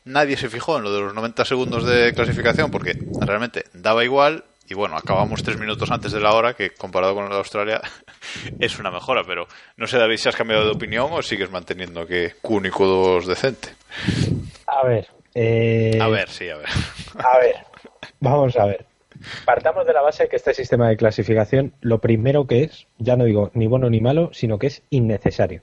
nadie 0.05 0.37
se 0.37 0.49
fijó 0.49 0.79
en 0.79 0.85
lo 0.85 0.95
de 0.95 1.01
los 1.01 1.15
90 1.15 1.45
segundos 1.45 1.85
de 1.85 2.15
clasificación 2.15 2.71
porque 2.71 2.97
realmente 3.21 3.65
daba 3.73 4.05
igual 4.05 4.45
y 4.69 4.75
bueno, 4.75 4.97
acabamos 4.97 5.43
tres 5.43 5.59
minutos 5.59 5.91
antes 5.91 6.13
de 6.13 6.21
la 6.21 6.33
hora, 6.35 6.55
que 6.55 6.71
comparado 6.71 7.15
con 7.15 7.25
la 7.25 7.31
de 7.31 7.37
Australia 7.37 7.81
es 8.61 8.79
una 8.79 8.91
mejora, 8.91 9.23
pero 9.27 9.47
no 9.77 9.87
sé, 9.87 9.99
David, 9.99 10.17
si 10.17 10.29
has 10.29 10.37
cambiado 10.37 10.65
de 10.65 10.71
opinión 10.73 11.09
o 11.13 11.23
sigues 11.23 11.51
manteniendo 11.51 12.07
que 12.07 12.35
Q 12.41 12.61
y 12.65 12.71
Q2 12.71 13.25
decente. 13.27 13.69
A 14.67 14.87
ver. 14.87 15.09
Eh, 15.35 15.99
A 16.01 16.09
ver, 16.09 16.29
sí, 16.29 16.49
a 16.49 16.57
ver. 16.57 16.69
A 17.19 17.39
ver, 17.39 17.57
vamos 18.21 18.57
a 18.57 18.67
ver. 18.67 18.87
Partamos 19.45 19.87
de 19.87 19.93
la 19.93 20.03
base 20.03 20.29
que 20.29 20.37
este 20.37 20.55
sistema 20.55 20.89
de 20.89 20.97
clasificación, 20.97 21.75
lo 21.81 21.99
primero 22.01 22.47
que 22.47 22.65
es, 22.65 22.87
ya 22.99 23.17
no 23.17 23.25
digo 23.25 23.51
ni 23.55 23.67
bueno 23.67 23.89
ni 23.91 24.01
malo, 24.01 24.31
sino 24.33 24.59
que 24.59 24.67
es 24.69 24.83
innecesario. 24.91 25.63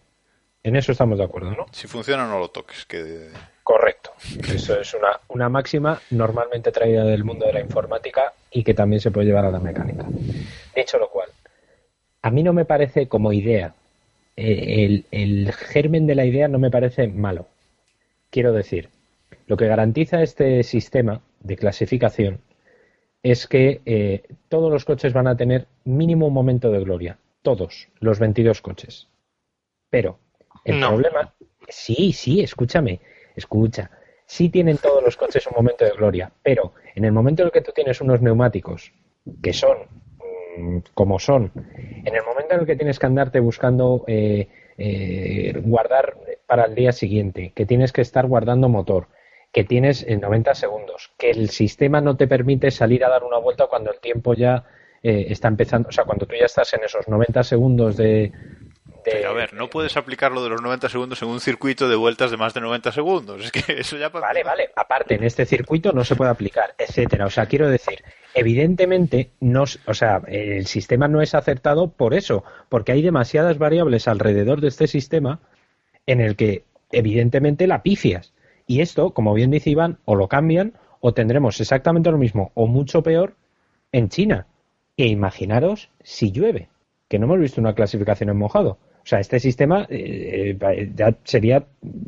En 0.63 0.75
eso 0.75 0.91
estamos 0.91 1.17
de 1.17 1.23
acuerdo, 1.25 1.51
¿no? 1.51 1.65
Si 1.71 1.87
funciona, 1.87 2.27
no 2.27 2.39
lo 2.39 2.49
toques. 2.49 2.85
Que... 2.85 3.29
Correcto. 3.63 4.11
Eso 4.53 4.79
es 4.79 4.93
una, 4.93 5.19
una 5.29 5.49
máxima 5.49 6.01
normalmente 6.11 6.71
traída 6.71 7.03
del 7.03 7.23
mundo 7.23 7.45
de 7.45 7.53
la 7.53 7.61
informática 7.61 8.33
y 8.51 8.63
que 8.63 8.73
también 8.73 8.99
se 8.99 9.11
puede 9.11 9.27
llevar 9.27 9.45
a 9.45 9.51
la 9.51 9.59
mecánica. 9.59 10.05
Dicho 10.75 10.97
lo 10.97 11.09
cual, 11.09 11.29
a 12.21 12.31
mí 12.31 12.43
no 12.43 12.53
me 12.53 12.65
parece 12.65 13.07
como 13.07 13.31
idea, 13.33 13.73
eh, 14.35 14.85
el, 14.85 15.05
el 15.11 15.51
germen 15.53 16.07
de 16.07 16.15
la 16.15 16.25
idea 16.25 16.47
no 16.47 16.59
me 16.59 16.71
parece 16.71 17.07
malo. 17.07 17.47
Quiero 18.29 18.51
decir, 18.51 18.89
lo 19.47 19.57
que 19.57 19.67
garantiza 19.67 20.21
este 20.23 20.63
sistema 20.63 21.21
de 21.41 21.55
clasificación 21.57 22.39
es 23.23 23.45
que 23.47 23.81
eh, 23.85 24.23
todos 24.49 24.71
los 24.71 24.85
coches 24.85 25.13
van 25.13 25.27
a 25.27 25.37
tener 25.37 25.67
mínimo 25.85 26.27
un 26.27 26.33
momento 26.33 26.71
de 26.71 26.79
gloria. 26.83 27.17
Todos, 27.43 27.87
los 27.99 28.19
22 28.19 28.61
coches. 28.61 29.07
Pero 29.89 30.17
el 30.65 30.79
No. 30.79 30.89
problema. 30.89 31.33
Sí, 31.67 32.11
sí, 32.13 32.41
escúchame. 32.41 32.99
Escucha. 33.35 33.91
Sí 34.25 34.49
tienen 34.49 34.77
todos 34.77 35.03
los 35.03 35.17
coches 35.17 35.45
un 35.47 35.53
momento 35.55 35.85
de 35.85 35.91
gloria. 35.91 36.31
Pero 36.41 36.73
en 36.95 37.05
el 37.05 37.11
momento 37.11 37.41
en 37.41 37.47
el 37.47 37.51
que 37.51 37.61
tú 37.61 37.71
tienes 37.73 38.01
unos 38.01 38.21
neumáticos 38.21 38.93
que 39.41 39.53
son 39.53 39.77
mm, 40.57 40.77
como 40.93 41.19
son, 41.19 41.51
en 41.75 42.15
el 42.15 42.23
momento 42.25 42.55
en 42.55 42.61
el 42.61 42.65
que 42.65 42.75
tienes 42.75 42.99
que 42.99 43.05
andarte 43.05 43.39
buscando 43.39 44.03
eh, 44.07 44.47
eh, 44.77 45.53
guardar 45.63 46.17
para 46.47 46.65
el 46.65 46.75
día 46.75 46.91
siguiente, 46.91 47.53
que 47.55 47.65
tienes 47.65 47.93
que 47.93 48.01
estar 48.01 48.27
guardando 48.27 48.67
motor, 48.67 49.07
que 49.51 49.63
tienes 49.63 50.03
en 50.07 50.21
90 50.21 50.55
segundos, 50.55 51.11
que 51.17 51.29
el 51.29 51.49
sistema 51.49 52.01
no 52.01 52.17
te 52.17 52.27
permite 52.27 52.71
salir 52.71 53.05
a 53.05 53.09
dar 53.09 53.23
una 53.23 53.37
vuelta 53.37 53.67
cuando 53.67 53.91
el 53.91 53.99
tiempo 53.99 54.33
ya 54.33 54.65
eh, 55.03 55.27
está 55.29 55.47
empezando, 55.47 55.89
o 55.89 55.91
sea, 55.91 56.05
cuando 56.05 56.25
tú 56.25 56.35
ya 56.39 56.45
estás 56.45 56.73
en 56.73 56.83
esos 56.83 57.07
90 57.07 57.43
segundos 57.43 57.97
de... 57.97 58.31
de- 59.03 59.11
Pero 59.11 59.29
a 59.29 59.33
ver, 59.33 59.53
no 59.53 59.69
puedes 59.69 59.97
aplicar 59.97 60.31
lo 60.31 60.43
de 60.43 60.49
los 60.49 60.61
90 60.61 60.89
segundos 60.89 61.21
en 61.21 61.29
un 61.29 61.39
circuito 61.39 61.87
de 61.89 61.95
vueltas 61.95 62.31
de 62.31 62.37
más 62.37 62.53
de 62.53 62.61
90 62.61 62.91
segundos. 62.91 63.43
Es 63.45 63.51
que 63.51 63.61
eso 63.79 63.97
ya... 63.97 64.09
Vale, 64.09 64.43
vale. 64.43 64.69
Aparte, 64.75 65.15
en 65.15 65.23
este 65.23 65.45
circuito 65.45 65.91
no 65.91 66.03
se 66.03 66.15
puede 66.15 66.31
aplicar, 66.31 66.73
etcétera. 66.77 67.25
O 67.25 67.29
sea, 67.29 67.45
quiero 67.47 67.69
decir, 67.69 68.03
evidentemente, 68.33 69.31
no, 69.39 69.63
o 69.85 69.93
sea, 69.93 70.21
el 70.27 70.65
sistema 70.67 71.07
no 71.07 71.21
es 71.21 71.33
acertado 71.35 71.91
por 71.91 72.13
eso, 72.13 72.43
porque 72.69 72.91
hay 72.91 73.01
demasiadas 73.01 73.57
variables 73.57 74.07
alrededor 74.07 74.61
de 74.61 74.67
este 74.67 74.87
sistema 74.87 75.39
en 76.05 76.19
el 76.21 76.35
que, 76.35 76.65
evidentemente, 76.91 77.67
la 77.67 77.81
pifias. 77.83 78.33
Y 78.67 78.81
esto, 78.81 79.11
como 79.13 79.33
bien 79.33 79.51
dice 79.51 79.69
Iván, 79.69 79.97
o 80.05 80.15
lo 80.15 80.27
cambian 80.27 80.73
o 80.99 81.13
tendremos 81.13 81.59
exactamente 81.59 82.11
lo 82.11 82.17
mismo 82.17 82.51
o 82.53 82.67
mucho 82.67 83.01
peor 83.03 83.35
en 83.91 84.09
China. 84.09 84.47
E 84.97 85.07
imaginaros 85.07 85.89
si 86.03 86.31
llueve, 86.31 86.69
que 87.07 87.17
no 87.17 87.25
hemos 87.25 87.39
visto 87.39 87.59
una 87.59 87.73
clasificación 87.73 88.29
en 88.29 88.37
mojado. 88.37 88.77
O 89.03 89.05
sea, 89.05 89.19
este 89.19 89.39
sistema 89.39 89.85
eh, 89.89 90.57
eh, 90.59 90.91
ya 90.95 91.15
sería 91.23 91.65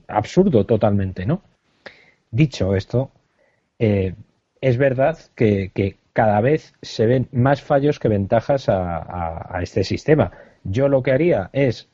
absurdo 0.07 0.65
totalmente, 0.65 1.25
¿no? 1.25 1.41
Dicho 2.31 2.75
esto, 2.75 3.11
eh, 3.79 4.13
es 4.61 4.77
verdad 4.77 5.17
que, 5.35 5.71
que 5.73 5.97
cada 6.13 6.39
vez 6.41 6.73
se 6.81 7.05
ven 7.07 7.27
más 7.31 7.61
fallos 7.61 7.99
que 7.99 8.07
ventajas 8.07 8.69
a, 8.69 8.97
a- 8.97 9.57
a 9.57 9.63
este 9.63 9.83
sistema. 9.83 10.31
Yo 10.63 10.87
lo 10.87 11.01
que 11.03 11.11
haría 11.11 11.49
es 11.53 11.89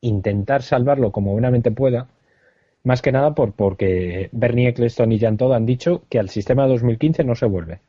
intentar 0.00 0.62
salvarlo 0.62 1.12
como 1.12 1.32
buenamente 1.32 1.70
pueda, 1.70 2.08
más 2.82 3.00
que 3.00 3.12
nada 3.12 3.34
por, 3.34 3.52
porque 3.52 4.28
Bernie 4.32 4.68
Eccleston 4.68 5.12
y 5.12 5.18
Jan 5.18 5.36
Todd 5.36 5.54
han 5.54 5.66
dicho 5.66 6.02
que 6.10 6.18
al 6.18 6.28
sistema 6.28 6.64
de 6.64 6.70
2015 6.70 7.24
no 7.24 7.34
se 7.34 7.46
vuelve. 7.46 7.80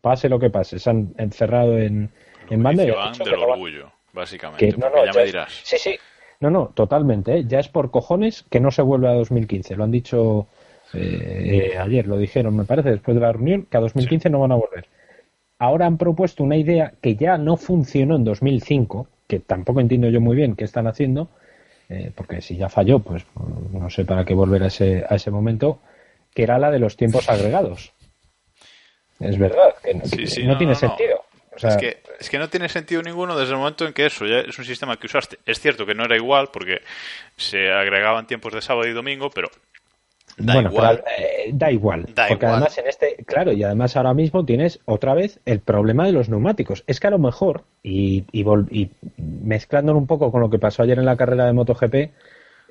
Pase 0.00 0.28
lo 0.28 0.38
que 0.38 0.50
pase, 0.50 0.78
se 0.78 0.90
han 0.90 1.14
encerrado 1.18 1.78
en, 1.78 2.10
en 2.50 2.62
banda 2.62 2.84
y 2.84 2.88
han 2.88 2.92
Iván 2.94 3.12
dicho 3.12 3.24
del 3.24 3.34
orgullo, 3.42 3.92
básicamente. 4.14 4.70
que 4.70 4.76
no, 4.78 4.88
no, 4.88 5.04
ya 5.04 5.12
ya 5.12 5.18
me 5.18 5.20
es- 5.24 5.26
dirás. 5.26 5.60
Sí, 5.64 5.76
sí. 5.78 5.96
No, 6.40 6.50
no, 6.50 6.66
totalmente. 6.74 7.38
¿eh? 7.38 7.44
Ya 7.46 7.60
es 7.60 7.68
por 7.68 7.90
cojones 7.90 8.44
que 8.50 8.60
no 8.60 8.70
se 8.70 8.82
vuelve 8.82 9.08
a 9.08 9.12
2015. 9.14 9.76
Lo 9.76 9.84
han 9.84 9.90
dicho 9.90 10.46
eh, 10.92 11.70
eh, 11.74 11.78
ayer, 11.78 12.06
lo 12.06 12.16
dijeron, 12.18 12.56
me 12.56 12.64
parece, 12.64 12.90
después 12.90 13.14
de 13.14 13.20
la 13.20 13.32
reunión, 13.32 13.66
que 13.70 13.76
a 13.76 13.80
2015 13.80 14.30
no 14.30 14.40
van 14.40 14.52
a 14.52 14.56
volver. 14.56 14.86
Ahora 15.58 15.86
han 15.86 15.96
propuesto 15.98 16.42
una 16.42 16.56
idea 16.56 16.92
que 17.00 17.14
ya 17.16 17.38
no 17.38 17.56
funcionó 17.56 18.16
en 18.16 18.24
2005, 18.24 19.06
que 19.26 19.38
tampoco 19.40 19.80
entiendo 19.80 20.08
yo 20.08 20.20
muy 20.20 20.36
bien 20.36 20.56
qué 20.56 20.64
están 20.64 20.86
haciendo, 20.86 21.28
eh, 21.88 22.10
porque 22.14 22.42
si 22.42 22.56
ya 22.56 22.68
falló, 22.68 22.98
pues 22.98 23.24
no 23.72 23.88
sé 23.88 24.04
para 24.04 24.24
qué 24.24 24.34
volver 24.34 24.64
a 24.64 24.66
ese, 24.66 25.04
a 25.08 25.14
ese 25.14 25.30
momento, 25.30 25.78
que 26.34 26.42
era 26.42 26.58
la 26.58 26.70
de 26.70 26.80
los 26.80 26.96
tiempos 26.96 27.28
agregados. 27.30 27.92
Es 29.20 29.38
verdad, 29.38 29.74
que 29.82 29.94
no, 29.94 30.04
Sí, 30.04 30.16
que 30.18 30.26
sí, 30.26 30.42
no 30.44 30.52
no, 30.52 30.58
tiene 30.58 30.72
no. 30.74 30.78
sentido. 30.78 31.23
O 31.56 31.58
sea, 31.58 31.70
es, 31.70 31.76
que, 31.76 31.98
es 32.20 32.28
que 32.30 32.38
no 32.38 32.48
tiene 32.48 32.68
sentido 32.68 33.02
ninguno 33.02 33.36
desde 33.36 33.52
el 33.52 33.58
momento 33.58 33.86
en 33.86 33.92
que 33.92 34.06
eso 34.06 34.26
ya 34.26 34.38
es 34.40 34.58
un 34.58 34.64
sistema 34.64 34.96
que 34.96 35.06
usaste. 35.06 35.38
Es 35.46 35.60
cierto 35.60 35.86
que 35.86 35.94
no 35.94 36.04
era 36.04 36.16
igual 36.16 36.48
porque 36.52 36.80
se 37.36 37.70
agregaban 37.70 38.26
tiempos 38.26 38.52
de 38.52 38.62
sábado 38.62 38.86
y 38.88 38.92
domingo, 38.92 39.30
pero 39.30 39.48
da 40.36 40.54
bueno, 40.54 40.70
igual. 40.70 41.02
pero, 41.04 41.16
eh, 41.28 41.50
da 41.52 41.70
igual. 41.70 42.06
Da 42.14 42.26
porque 42.28 42.44
igual. 42.46 42.56
además 42.56 42.78
en 42.78 42.86
este, 42.88 43.16
claro, 43.24 43.52
y 43.52 43.62
además 43.62 43.96
ahora 43.96 44.14
mismo 44.14 44.44
tienes 44.44 44.80
otra 44.84 45.14
vez 45.14 45.38
el 45.44 45.60
problema 45.60 46.06
de 46.06 46.12
los 46.12 46.28
neumáticos. 46.28 46.82
Es 46.88 46.98
que 46.98 47.06
a 47.06 47.10
lo 47.10 47.18
mejor, 47.20 47.62
y, 47.82 48.24
y, 48.32 48.42
vol- 48.42 48.66
y 48.70 48.90
mezclándolo 49.16 49.98
un 49.98 50.06
poco 50.08 50.32
con 50.32 50.40
lo 50.40 50.50
que 50.50 50.58
pasó 50.58 50.82
ayer 50.82 50.98
en 50.98 51.04
la 51.06 51.16
carrera 51.16 51.46
de 51.46 51.52
MotoGP, 51.52 51.94
eh, 51.94 52.10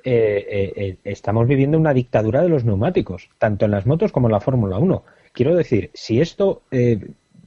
eh, 0.06 0.72
eh, 0.76 0.96
estamos 1.04 1.48
viviendo 1.48 1.78
una 1.78 1.94
dictadura 1.94 2.42
de 2.42 2.50
los 2.50 2.64
neumáticos, 2.64 3.30
tanto 3.38 3.64
en 3.64 3.70
las 3.70 3.86
motos 3.86 4.12
como 4.12 4.28
en 4.28 4.32
la 4.32 4.40
Fórmula 4.40 4.76
1. 4.76 5.02
Quiero 5.32 5.56
decir, 5.56 5.90
si 5.94 6.20
esto, 6.20 6.62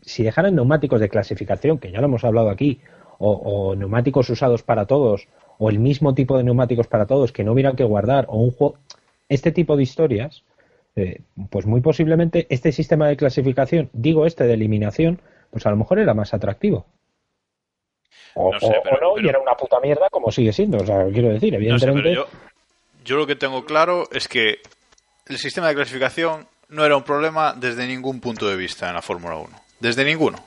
si 0.07 0.23
dejaran 0.23 0.55
neumáticos 0.55 0.99
de 0.99 1.09
clasificación, 1.09 1.77
que 1.79 1.91
ya 1.91 1.99
lo 1.99 2.05
hemos 2.05 2.23
hablado 2.23 2.49
aquí, 2.49 2.79
o, 3.19 3.31
o 3.31 3.75
neumáticos 3.75 4.29
usados 4.29 4.63
para 4.63 4.85
todos, 4.85 5.27
o 5.57 5.69
el 5.69 5.79
mismo 5.79 6.13
tipo 6.15 6.37
de 6.37 6.43
neumáticos 6.43 6.87
para 6.87 7.05
todos 7.05 7.31
que 7.31 7.43
no 7.43 7.51
hubieran 7.53 7.75
que 7.75 7.83
guardar, 7.83 8.25
o 8.29 8.37
un 8.37 8.51
juego, 8.51 8.77
este 9.29 9.51
tipo 9.51 9.75
de 9.75 9.83
historias, 9.83 10.43
eh, 10.95 11.21
pues 11.49 11.65
muy 11.65 11.81
posiblemente 11.81 12.47
este 12.49 12.71
sistema 12.71 13.07
de 13.07 13.17
clasificación, 13.17 13.89
digo 13.93 14.25
este 14.25 14.45
de 14.45 14.53
eliminación, 14.53 15.19
pues 15.51 15.65
a 15.65 15.69
lo 15.71 15.75
mejor 15.77 15.99
era 15.99 16.13
más 16.13 16.33
atractivo. 16.33 16.85
O 18.35 18.53
No 18.53 18.59
sé, 18.59 18.67
o- 18.67 18.83
pero- 18.83 18.97
no, 19.01 19.21
y 19.21 19.27
era 19.27 19.39
una 19.39 19.55
puta 19.55 19.79
mierda 19.79 20.09
como 20.09 20.31
sigue 20.31 20.53
siendo. 20.53 20.77
O 20.77 20.85
sea, 20.85 21.05
quiero 21.11 21.29
decir, 21.29 21.53
No 21.53 21.59
sé, 21.59 21.65
evidentemente. 21.65 22.13
yo, 22.13 22.27
yo 23.03 23.17
lo 23.17 23.25
que 23.27 23.35
tengo 23.35 23.65
claro 23.65 24.07
es 24.11 24.27
que 24.27 24.57
el 25.27 25.37
sistema 25.37 25.67
de 25.69 25.75
clasificación 25.75 26.47
no 26.69 26.85
era 26.85 26.95
un 26.97 27.03
problema 27.03 27.53
desde 27.53 27.87
ningún 27.87 28.19
punto 28.19 28.47
de 28.47 28.55
vista 28.55 28.87
en 28.89 28.95
la 28.95 29.01
Fórmula 29.01 29.37
1. 29.37 29.49
Desde 29.79 30.03
ninguno. 30.05 30.43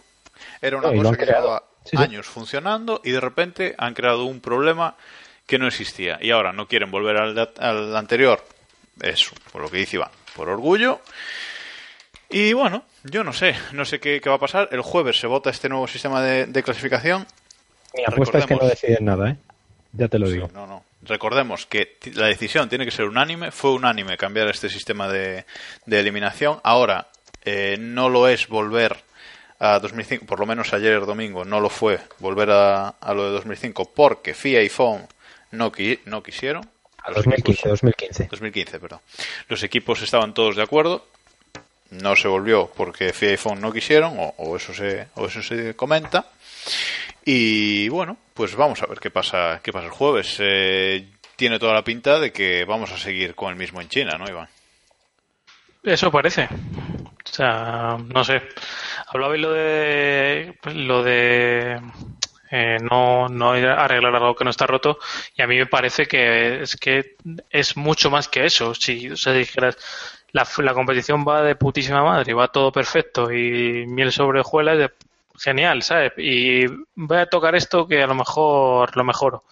Era 0.60 0.76
una 0.78 0.90
No, 0.90 1.02
cosa 1.02 1.16
que 1.16 1.26
llevaba 1.26 1.62
Sí, 1.84 1.96
sí. 1.96 2.02
años 2.02 2.26
funcionando 2.26 3.00
y 3.04 3.10
de 3.10 3.20
repente 3.20 3.74
han 3.78 3.94
creado 3.94 4.24
un 4.24 4.40
problema 4.40 4.96
que 5.46 5.58
no 5.58 5.66
existía. 5.66 6.18
Y 6.20 6.30
ahora 6.30 6.52
no 6.52 6.68
quieren 6.68 6.90
volver 6.90 7.16
al, 7.16 7.96
anterior. 7.96 8.44
Eso, 9.00 9.32
por 9.52 9.62
lo 9.62 9.70
que 9.70 9.78
dice 9.78 9.96
Iván. 9.96 10.10
Por 10.36 10.48
orgullo. 10.48 11.00
Y 12.28 12.52
bueno, 12.52 12.84
yo 13.04 13.24
no 13.24 13.32
sé. 13.32 13.56
No 13.72 13.84
sé 13.84 13.98
qué, 13.98 14.20
qué 14.20 14.28
va 14.28 14.36
a 14.36 14.40
pasar. 14.40 14.68
El 14.72 14.82
jueves 14.82 15.18
se 15.18 15.26
vota 15.26 15.50
este 15.50 15.68
nuevo 15.68 15.88
sistema 15.88 16.22
de, 16.22 16.46
de 16.46 16.62
clasificación. 16.62 17.26
Mi 17.94 18.04
apuesta 18.06 18.38
es 18.38 18.46
que 18.46 18.54
no 18.56 18.66
deciden 18.66 19.04
nada, 19.06 19.30
¿eh? 19.30 19.36
Ya 19.92 20.06
te 20.06 20.18
lo 20.20 20.26
Sí, 20.26 20.34
digo. 20.34 20.50
no, 20.54 20.66
no. 20.66 20.84
Recordemos 21.02 21.66
que 21.66 21.96
la 22.14 22.26
decisión 22.26 22.68
tiene 22.68 22.84
que 22.84 22.90
ser 22.92 23.06
unánime. 23.06 23.50
Fue 23.50 23.72
unánime 23.72 24.16
cambiar 24.16 24.48
este 24.48 24.68
sistema 24.68 25.08
de, 25.08 25.46
de 25.86 25.98
eliminación. 26.00 26.60
Ahora 26.62 27.08
eh, 27.44 27.76
no 27.80 28.08
lo 28.10 28.28
es 28.28 28.46
volver 28.46 29.02
a 29.60 29.78
2005. 29.78 30.26
Por 30.26 30.40
lo 30.40 30.46
menos 30.46 30.72
ayer 30.74 31.04
domingo 31.06 31.44
no 31.44 31.60
lo 31.60 31.70
fue 31.70 32.00
volver 32.18 32.50
a, 32.50 32.88
a 32.88 33.14
lo 33.14 33.26
de 33.26 33.30
2005 33.30 33.92
porque 33.94 34.34
FIA 34.34 34.62
y 34.62 34.68
FOM 34.68 35.02
no, 35.52 35.70
qui- 35.70 36.00
no 36.06 36.22
quisieron. 36.22 36.68
A 37.02 37.08
Los 37.10 37.18
2015, 37.24 37.52
equipos- 37.60 37.68
2015. 37.70 38.26
2015, 38.30 38.80
perdón. 38.80 39.00
Los 39.48 39.62
equipos 39.62 40.02
estaban 40.02 40.34
todos 40.34 40.56
de 40.56 40.62
acuerdo. 40.62 41.06
No 41.90 42.14
se 42.16 42.28
volvió 42.28 42.70
porque 42.76 43.12
FIA 43.12 43.32
y 43.32 43.36
FOM 43.36 43.60
no 43.60 43.72
quisieron, 43.72 44.14
o, 44.18 44.34
o 44.38 44.56
eso 44.56 44.72
se, 44.74 45.08
o 45.14 45.26
eso 45.26 45.42
se 45.42 45.74
comenta. 45.76 46.26
Y 47.24 47.88
bueno, 47.88 48.16
pues 48.34 48.54
vamos 48.54 48.82
a 48.82 48.86
ver 48.86 48.98
qué 48.98 49.10
pasa, 49.10 49.60
qué 49.62 49.72
pasa 49.72 49.86
el 49.86 49.92
jueves. 49.92 50.36
Eh, 50.38 51.06
tiene 51.36 51.58
toda 51.58 51.74
la 51.74 51.82
pinta 51.84 52.18
de 52.18 52.32
que 52.32 52.64
vamos 52.64 52.92
a 52.92 52.96
seguir 52.98 53.34
con 53.34 53.50
el 53.50 53.56
mismo 53.56 53.80
en 53.80 53.88
China, 53.88 54.16
¿no, 54.18 54.28
Iván? 54.28 54.48
Eso 55.82 56.10
parece. 56.10 56.44
O 56.44 57.32
sea, 57.32 57.96
no 57.98 58.22
sé. 58.24 58.42
Hablabais 59.12 59.40
lo 59.40 59.52
de 59.52 60.54
pues, 60.62 60.76
lo 60.76 61.02
de 61.02 61.80
eh, 62.50 62.78
no, 62.80 63.28
no 63.28 63.50
arreglar 63.50 64.14
algo 64.14 64.36
que 64.36 64.44
no 64.44 64.50
está 64.50 64.66
roto 64.66 64.98
y 65.34 65.42
a 65.42 65.46
mí 65.48 65.56
me 65.56 65.66
parece 65.66 66.06
que 66.06 66.62
es 66.62 66.76
que 66.76 67.16
es 67.50 67.76
mucho 67.76 68.10
más 68.10 68.28
que 68.28 68.44
eso. 68.44 68.74
Si 68.74 69.10
o 69.10 69.32
dijeras 69.32 69.76
la, 70.32 70.46
la 70.58 70.74
competición 70.74 71.24
va 71.26 71.42
de 71.42 71.56
putísima 71.56 72.04
madre, 72.04 72.34
va 72.34 72.48
todo 72.48 72.70
perfecto 72.70 73.32
y 73.32 73.84
miel 73.86 74.12
sobre 74.12 74.40
hojuelas 74.40 74.90
genial, 75.38 75.82
¿sabes? 75.82 76.12
Y 76.18 76.66
voy 76.94 77.18
a 77.18 77.26
tocar 77.26 77.54
esto 77.56 77.88
que 77.88 78.02
a 78.02 78.06
lo 78.06 78.14
mejor 78.14 78.96
lo 78.96 79.04
mejoro. 79.04 79.44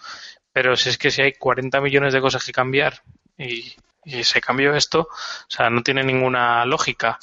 Pero 0.53 0.75
si 0.75 0.89
es 0.89 0.97
que 0.97 1.11
si 1.11 1.21
hay 1.21 1.33
40 1.33 1.81
millones 1.81 2.13
de 2.13 2.21
cosas 2.21 2.45
que 2.45 2.51
cambiar 2.51 3.01
y, 3.37 3.73
y 4.09 4.23
se 4.23 4.41
cambió 4.41 4.73
esto, 4.75 5.01
o 5.01 5.49
sea, 5.49 5.69
no 5.69 5.83
tiene 5.83 6.03
ninguna 6.03 6.65
lógica. 6.65 7.19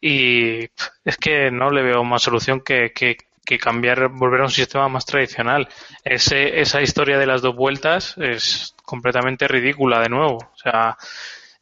Y 0.00 0.64
es 1.04 1.16
que 1.18 1.50
no 1.50 1.70
le 1.70 1.82
veo 1.82 2.04
más 2.04 2.22
solución 2.22 2.60
que, 2.60 2.92
que, 2.92 3.16
que 3.44 3.58
cambiar, 3.58 4.08
volver 4.08 4.42
a 4.42 4.44
un 4.44 4.50
sistema 4.50 4.88
más 4.88 5.06
tradicional. 5.06 5.68
Ese, 6.04 6.60
esa 6.60 6.82
historia 6.82 7.18
de 7.18 7.26
las 7.26 7.42
dos 7.42 7.56
vueltas 7.56 8.16
es 8.18 8.74
completamente 8.84 9.48
ridícula 9.48 10.00
de 10.00 10.08
nuevo. 10.08 10.36
O 10.36 10.56
sea, 10.56 10.96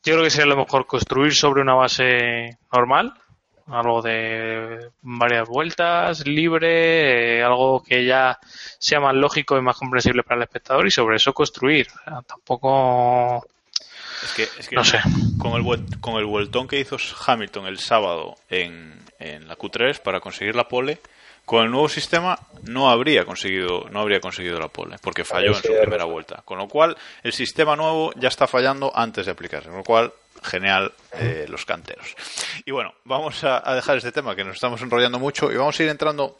yo 0.04 0.14
creo 0.14 0.24
que 0.24 0.30
sería 0.30 0.46
lo 0.46 0.56
mejor 0.56 0.86
construir 0.86 1.34
sobre 1.34 1.62
una 1.62 1.74
base 1.74 2.58
normal, 2.72 3.14
algo 3.68 4.02
de 4.02 4.90
varias 5.02 5.48
vueltas, 5.48 6.26
libre, 6.26 7.38
eh, 7.38 7.42
algo 7.42 7.82
que 7.82 8.04
ya 8.04 8.38
sea 8.78 9.00
más 9.00 9.14
lógico 9.14 9.56
y 9.58 9.62
más 9.62 9.76
comprensible 9.76 10.22
para 10.22 10.36
el 10.36 10.42
espectador 10.42 10.86
y 10.86 10.90
sobre 10.90 11.16
eso 11.16 11.32
construir. 11.32 11.88
O 11.88 12.04
sea, 12.04 12.22
tampoco 12.22 13.46
Es 14.24 14.32
que, 14.34 14.42
es 14.58 14.68
que 14.68 14.76
No 14.76 14.84
sé. 14.84 14.98
con 15.38 15.52
el 15.54 16.00
con 16.00 16.16
el 16.16 16.24
vueltón 16.24 16.68
que 16.68 16.80
hizo 16.80 16.96
Hamilton 17.26 17.66
el 17.66 17.78
sábado 17.78 18.36
en, 18.48 19.02
en 19.18 19.48
la 19.48 19.56
Q3 19.56 20.00
para 20.00 20.20
conseguir 20.20 20.54
la 20.56 20.68
pole, 20.68 20.98
con 21.44 21.64
el 21.64 21.70
nuevo 21.70 21.88
sistema 21.88 22.38
no 22.64 22.90
habría 22.90 23.24
conseguido 23.24 23.86
no 23.90 24.00
habría 24.00 24.20
conseguido 24.20 24.58
la 24.58 24.68
pole 24.68 24.96
porque 25.00 25.24
falló 25.24 25.48
en 25.48 25.62
su 25.62 25.68
primera 25.80 26.04
vuelta. 26.04 26.42
Con 26.44 26.58
lo 26.58 26.66
cual 26.68 26.96
el 27.22 27.32
sistema 27.32 27.76
nuevo 27.76 28.12
ya 28.16 28.28
está 28.28 28.46
fallando 28.46 28.90
antes 28.94 29.26
de 29.26 29.32
aplicarse. 29.32 29.68
Con 29.68 29.78
lo 29.78 29.84
cual 29.84 30.12
genial 30.42 30.92
eh, 31.12 31.46
los 31.48 31.64
canteros. 31.64 32.14
Y 32.64 32.70
bueno, 32.70 32.94
vamos 33.04 33.42
a, 33.44 33.68
a 33.68 33.74
dejar 33.74 33.96
este 33.96 34.12
tema 34.12 34.36
que 34.36 34.44
nos 34.44 34.54
estamos 34.56 34.80
enrollando 34.82 35.18
mucho 35.18 35.50
y 35.52 35.56
vamos 35.56 35.78
a 35.78 35.82
ir 35.82 35.88
entrando 35.88 36.36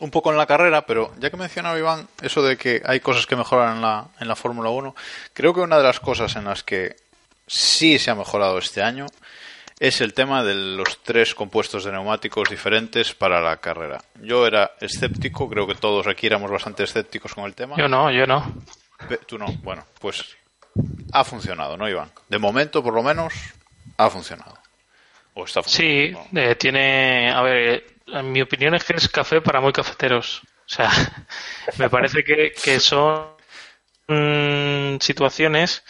un 0.00 0.10
poco 0.10 0.30
en 0.32 0.38
la 0.38 0.46
carrera, 0.46 0.86
pero 0.86 1.12
ya 1.18 1.30
que 1.30 1.36
mencionaba 1.36 1.78
Iván 1.78 2.08
eso 2.22 2.42
de 2.42 2.56
que 2.56 2.82
hay 2.84 3.00
cosas 3.00 3.26
que 3.26 3.36
mejoran 3.36 3.76
en 3.76 3.82
la, 3.82 4.06
en 4.20 4.28
la 4.28 4.36
Fórmula 4.36 4.70
1, 4.70 4.94
creo 5.32 5.54
que 5.54 5.60
una 5.60 5.78
de 5.78 5.84
las 5.84 6.00
cosas 6.00 6.34
en 6.36 6.44
las 6.44 6.62
que 6.62 6.96
sí 7.46 7.98
se 7.98 8.10
ha 8.10 8.14
mejorado 8.14 8.58
este 8.58 8.82
año 8.82 9.06
es 9.80 10.00
el 10.00 10.14
tema 10.14 10.42
de 10.44 10.54
los 10.54 11.02
tres 11.02 11.34
compuestos 11.34 11.84
de 11.84 11.92
neumáticos 11.92 12.48
diferentes 12.48 13.12
para 13.14 13.40
la 13.40 13.56
carrera. 13.58 14.00
Yo 14.20 14.46
era 14.46 14.72
escéptico, 14.80 15.48
creo 15.48 15.66
que 15.66 15.74
todos 15.74 16.06
aquí 16.06 16.26
éramos 16.26 16.50
bastante 16.50 16.84
escépticos 16.84 17.34
con 17.34 17.44
el 17.44 17.54
tema. 17.54 17.76
yo 17.76 17.88
no, 17.88 18.10
yo 18.10 18.26
no. 18.26 18.54
Tú 19.26 19.36
no, 19.36 19.46
bueno, 19.62 19.84
pues 20.00 20.24
ha 21.12 21.24
funcionado, 21.24 21.76
¿no, 21.76 21.88
Iván? 21.88 22.10
De 22.28 22.38
momento, 22.38 22.82
por 22.82 22.94
lo 22.94 23.02
menos, 23.02 23.34
ha 23.98 24.08
funcionado. 24.10 24.56
O 25.34 25.44
está 25.44 25.62
Sí, 25.64 26.12
funcionando. 26.12 26.40
eh, 26.40 26.54
tiene, 26.54 27.30
a 27.32 27.42
ver, 27.42 27.84
mi 28.22 28.42
opinión 28.42 28.74
es 28.74 28.84
que 28.84 28.94
es 28.94 29.08
café 29.08 29.40
para 29.40 29.60
muy 29.60 29.72
cafeteros. 29.72 30.42
O 30.44 30.68
sea, 30.68 30.90
me 31.78 31.90
parece 31.90 32.24
que, 32.24 32.52
que 32.62 32.80
son 32.80 33.28
mm, 34.08 34.98
situaciones, 35.00 35.84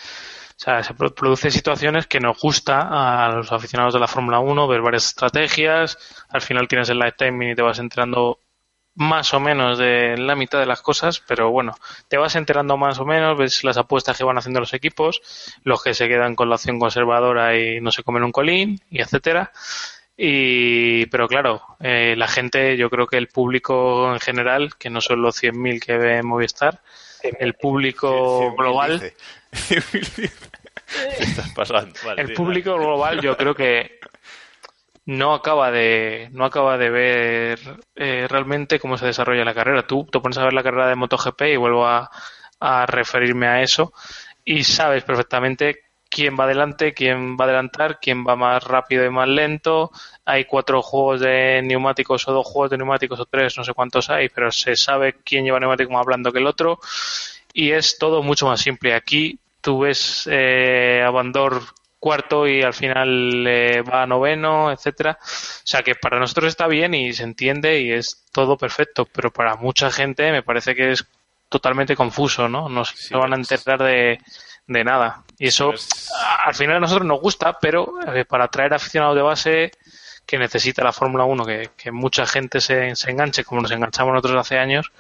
o 0.59 0.61
sea, 0.61 0.83
se 0.85 0.95
pro- 0.95 1.15
produce 1.15 1.51
situaciones 1.51 2.07
que 2.07 2.21
nos 2.21 2.39
gusta 2.41 3.27
a 3.27 3.31
los 3.35 3.53
aficionados 3.53 3.95
de 3.95 4.01
la 4.01 4.09
Fórmula 4.09 4.41
1 4.41 4.69
ver 4.69 4.83
varias 4.83 5.07
estrategias, 5.09 5.99
al 6.29 6.43
final 6.43 6.69
tienes 6.69 6.89
el 6.91 6.99
live 6.99 7.15
y 7.53 7.55
te 7.55 7.63
vas 7.63 7.79
enterando 7.79 8.41
más 8.97 9.35
o 9.35 9.41
menos 9.41 9.79
de 9.79 10.17
la 10.19 10.37
mitad 10.37 10.61
de 10.61 10.67
las 10.67 10.83
cosas, 10.83 11.21
pero 11.27 11.51
bueno, 11.51 11.75
te 12.09 12.19
vas 12.19 12.37
enterando 12.37 12.77
más 12.77 12.99
o 13.01 13.07
menos, 13.07 13.39
ves 13.39 13.65
las 13.65 13.77
apuestas 13.79 14.19
que 14.19 14.25
van 14.25 14.39
haciendo 14.39 14.61
los 14.61 14.75
equipos, 14.75 15.23
los 15.65 15.83
que 15.83 15.95
se 15.95 16.09
quedan 16.09 16.37
con 16.37 16.49
la 16.51 16.57
opción 16.57 16.79
conservadora 16.79 17.57
y 17.59 17.81
no 17.81 17.91
se 17.93 18.05
comen 18.05 18.25
un 18.25 18.33
colín, 18.33 18.81
y 18.91 19.03
etcétera. 19.03 19.53
Y, 20.17 21.07
pero 21.07 21.27
claro, 21.27 21.63
eh, 21.81 22.15
la 22.17 22.29
gente, 22.29 22.77
yo 22.77 22.89
creo 22.89 23.07
que 23.07 23.17
el 23.17 23.29
público 23.29 24.13
en 24.13 24.21
general, 24.21 24.77
que 24.79 24.91
no 24.91 25.01
son 25.01 25.23
los 25.23 25.43
100.000 25.43 25.85
que 25.85 25.99
ve 25.99 26.23
Movistar, 26.23 26.81
el 27.23 27.55
público 27.55 28.39
Cien 28.39 28.51
mil 28.51 28.57
global, 28.59 29.13
estás 31.19 31.51
pasando. 31.55 31.99
Vale, 32.05 32.23
el 32.23 32.33
público 32.35 32.75
global 32.75 33.21
yo 33.21 33.37
creo 33.37 33.55
que 33.55 33.99
no 35.07 35.35
acaba 35.35 35.71
de 35.71 36.29
no 36.33 36.45
acaba 36.45 36.79
de 36.79 36.91
ver 36.91 37.59
eh, 37.95 38.27
realmente 38.29 38.79
cómo 38.79 38.97
se 38.99 39.07
desarrolla 39.07 39.45
la 39.45 39.55
carrera. 39.55 39.87
Tú 39.87 40.07
te 40.11 40.21
pones 40.21 40.39
a 40.39 40.45
ver 40.45 40.53
la 40.53 40.63
carrera 40.63 40.89
de 40.89 40.97
MotoGP 40.97 41.43
y 41.43 41.57
vuelvo 41.57 41.87
a, 41.87 42.11
a 42.61 42.87
referirme 42.87 43.47
a 43.47 43.63
eso 43.63 43.93
y 44.45 44.65
sabes 44.65 45.03
perfectamente 45.05 45.85
quién 46.15 46.37
va 46.39 46.45
adelante, 46.45 46.95
quién 46.95 47.37
va 47.37 47.45
a 47.45 47.49
adelantar, 47.49 47.99
quién 48.01 48.25
va 48.25 48.37
más 48.37 48.63
rápido 48.63 49.05
y 49.05 49.11
más 49.11 49.29
lento. 49.29 49.91
Hay 50.25 50.45
cuatro 50.45 50.81
juegos 50.81 51.21
de 51.21 51.61
neumáticos 51.65 52.29
o 52.29 52.33
dos 52.33 52.47
juegos 52.47 52.71
de 52.71 52.79
neumáticos 52.79 53.19
o 53.19 53.27
tres, 53.27 53.59
no 53.59 53.65
sé 53.65 53.75
cuántos 53.75 54.11
hay, 54.11 54.29
pero 54.29 54.53
se 54.53 54.77
sabe 54.77 55.17
quién 55.25 55.45
lleva 55.45 55.59
neumático 55.59 55.93
más 55.93 56.07
blando 56.07 56.31
que 56.31 56.39
el 56.39 56.47
otro 56.47 56.79
y 57.53 57.73
es 57.73 57.99
todo 57.99 58.23
mucho 58.23 58.47
más 58.47 58.61
simple. 58.61 58.95
Aquí 58.95 59.41
tú 59.61 59.81
ves 59.81 60.29
eh, 60.31 61.03
a 61.05 61.11
Bandor 61.11 61.63
cuarto 61.99 62.47
y 62.47 62.63
al 62.63 62.75
final 62.75 63.45
eh, 63.49 63.83
va 63.83 64.03
a 64.03 64.07
noveno, 64.07 64.71
etcétera. 64.71 65.19
O 65.21 65.67
sea 65.67 65.83
que 65.83 65.97
para 65.97 66.21
nosotros 66.21 66.49
está 66.49 66.69
bien 66.69 66.95
y 66.95 67.13
se 67.13 67.25
entiende 67.25 67.81
y 67.81 67.91
es 67.91 68.25
todo 68.31 68.57
perfecto, 68.57 69.05
pero 69.07 69.33
para 69.33 69.57
mucha 69.57 69.91
gente 69.91 70.31
me 70.31 70.45
parece 70.45 70.77
que 70.77 70.93
es 70.93 71.05
totalmente 71.49 71.97
confuso, 71.97 72.49
¿no? 72.49 72.69
No 72.69 72.85
se 72.85 72.97
Sí, 72.97 73.15
van 73.15 73.33
a 73.33 73.37
enterar 73.37 73.83
de, 73.83 74.21
de 74.67 74.85
nada. 74.85 75.23
Y 75.39 75.49
eso 75.49 75.73
Es- 75.73 76.11
a- 76.13 76.45
al 76.47 76.55
final 76.55 76.77
a 76.77 76.81
nosotros 76.81 77.07
nos 77.07 77.21
gusta, 77.21 77.59
pero 77.59 77.95
eh, 78.15 78.25
para 78.25 78.45
atraer 78.45 78.75
aficionados 78.75 79.17
de 79.17 79.23
base 79.23 79.71
que 80.27 80.39
necesita 80.39 80.83
la 80.83 80.93
Fórmula 80.93 81.25
1, 81.25 81.45
que, 81.45 81.71
que 81.77 81.91
mucha 81.93 82.27
gente 82.27 82.61
se, 82.61 82.97
se 82.97 83.11
enganche 83.11 83.45
como 83.45 83.61
nos 83.61 83.71
enganchamos 83.71 84.13
nosotros 84.15 84.41
hace 84.41 84.59
años, 84.59 84.91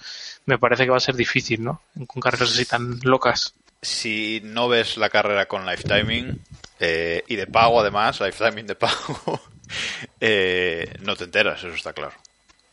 me 0.46 0.58
parece 0.58 0.84
que 0.84 0.90
va 0.90 0.98
a 0.98 1.00
ser 1.00 1.14
difícil, 1.14 1.64
¿no? 1.64 1.80
Con 2.06 2.20
carreras 2.20 2.50
así 2.52 2.66
tan 2.66 3.00
locas. 3.02 3.54
si 3.80 4.40
no 4.44 4.68
ves 4.68 4.96
la 4.98 5.08
carrera 5.08 5.46
con 5.46 5.64
lifetiming 5.64 6.38
eh, 6.80 7.22
y 7.28 7.36
de 7.36 7.46
pago 7.46 7.80
además, 7.80 8.20
lifetiming 8.20 8.66
de 8.66 8.74
pago, 8.74 9.40
eh, 10.20 10.92
no 11.00 11.16
te 11.16 11.24
enteras, 11.24 11.58
eso 11.60 11.68
está 11.74 11.92
claro. 11.94 12.12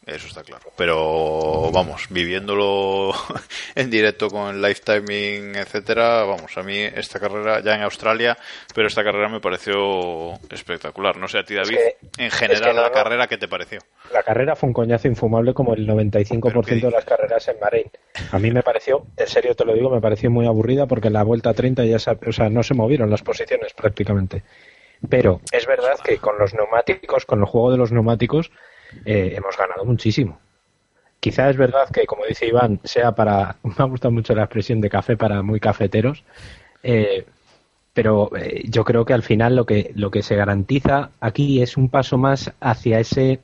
Eso 0.03 0.27
está 0.27 0.41
claro. 0.41 0.63
Pero 0.75 1.69
vamos, 1.71 2.07
viviéndolo 2.09 3.11
en 3.75 3.91
directo 3.91 4.29
con 4.29 4.55
el 4.55 4.61
lifetiming, 4.61 5.55
etcétera, 5.55 6.23
vamos, 6.23 6.57
a 6.57 6.63
mí 6.63 6.75
esta 6.79 7.19
carrera 7.19 7.59
ya 7.61 7.75
en 7.75 7.83
Australia, 7.83 8.35
pero 8.73 8.87
esta 8.87 9.03
carrera 9.03 9.29
me 9.29 9.39
pareció 9.39 10.33
espectacular. 10.49 11.17
No 11.17 11.27
sé 11.27 11.37
a 11.37 11.43
ti, 11.43 11.53
David, 11.53 11.75
que- 11.77 11.97
en 12.17 12.25
es 12.27 12.33
general 12.33 12.69
que 12.71 12.75
no, 12.75 12.81
la 12.81 12.91
carrera, 12.91 13.27
¿qué 13.27 13.37
te 13.37 13.47
pareció? 13.47 13.79
La 14.11 14.23
carrera 14.23 14.55
fue 14.55 14.67
un 14.67 14.73
coñazo 14.73 15.07
infumable 15.07 15.53
como 15.53 15.75
el 15.75 15.85
95% 15.87 16.41
¿Pero 16.41 16.61
qué 16.63 16.75
de 16.75 16.91
las 16.91 17.05
carreras 17.05 17.47
en 17.47 17.59
Bahrein. 17.59 17.91
A 18.31 18.39
mí 18.39 18.49
me 18.49 18.63
pareció, 18.63 19.05
en 19.17 19.27
serio 19.27 19.55
te 19.55 19.65
lo 19.65 19.73
digo, 19.75 19.91
me 19.91 20.01
pareció 20.01 20.31
muy 20.31 20.47
aburrida 20.47 20.87
porque 20.87 21.07
en 21.09 21.13
la 21.13 21.23
vuelta 21.23 21.53
30 21.53 21.85
ya 21.85 21.99
se- 21.99 22.17
o 22.27 22.31
sea, 22.31 22.49
no 22.49 22.63
se 22.63 22.73
movieron 22.73 23.11
las 23.11 23.21
posiciones 23.21 23.73
prácticamente. 23.73 24.41
Pero 25.09 25.41
es 25.51 25.65
verdad 25.67 25.99
que 26.03 26.17
con 26.17 26.37
los 26.39 26.53
neumáticos, 26.55 27.25
con 27.25 27.39
el 27.39 27.45
juego 27.45 27.71
de 27.71 27.77
los 27.77 27.91
neumáticos, 27.91 28.51
eh, 29.05 29.33
hemos 29.35 29.57
ganado 29.57 29.85
muchísimo. 29.85 30.39
Quizá 31.19 31.49
es 31.49 31.57
verdad 31.57 31.89
que, 31.93 32.05
como 32.07 32.25
dice 32.25 32.47
Iván, 32.47 32.79
sea 32.83 33.13
para. 33.13 33.57
Me 33.63 33.73
ha 33.77 33.83
gustado 33.83 34.11
mucho 34.11 34.35
la 34.35 34.43
expresión 34.43 34.81
de 34.81 34.89
café 34.89 35.17
para 35.17 35.41
muy 35.43 35.59
cafeteros. 35.59 36.23
eh, 36.83 37.25
pero 37.93 38.31
eh, 38.37 38.63
yo 38.69 38.85
creo 38.85 39.05
que 39.05 39.13
al 39.13 39.23
final 39.23 39.55
lo 39.55 39.65
que, 39.65 39.91
lo 39.95 40.11
que 40.11 40.23
se 40.23 40.35
garantiza 40.35 41.11
aquí 41.19 41.61
es 41.61 41.77
un 41.77 41.89
paso 41.89 42.17
más 42.17 42.53
hacia 42.61 42.99
ese 43.01 43.41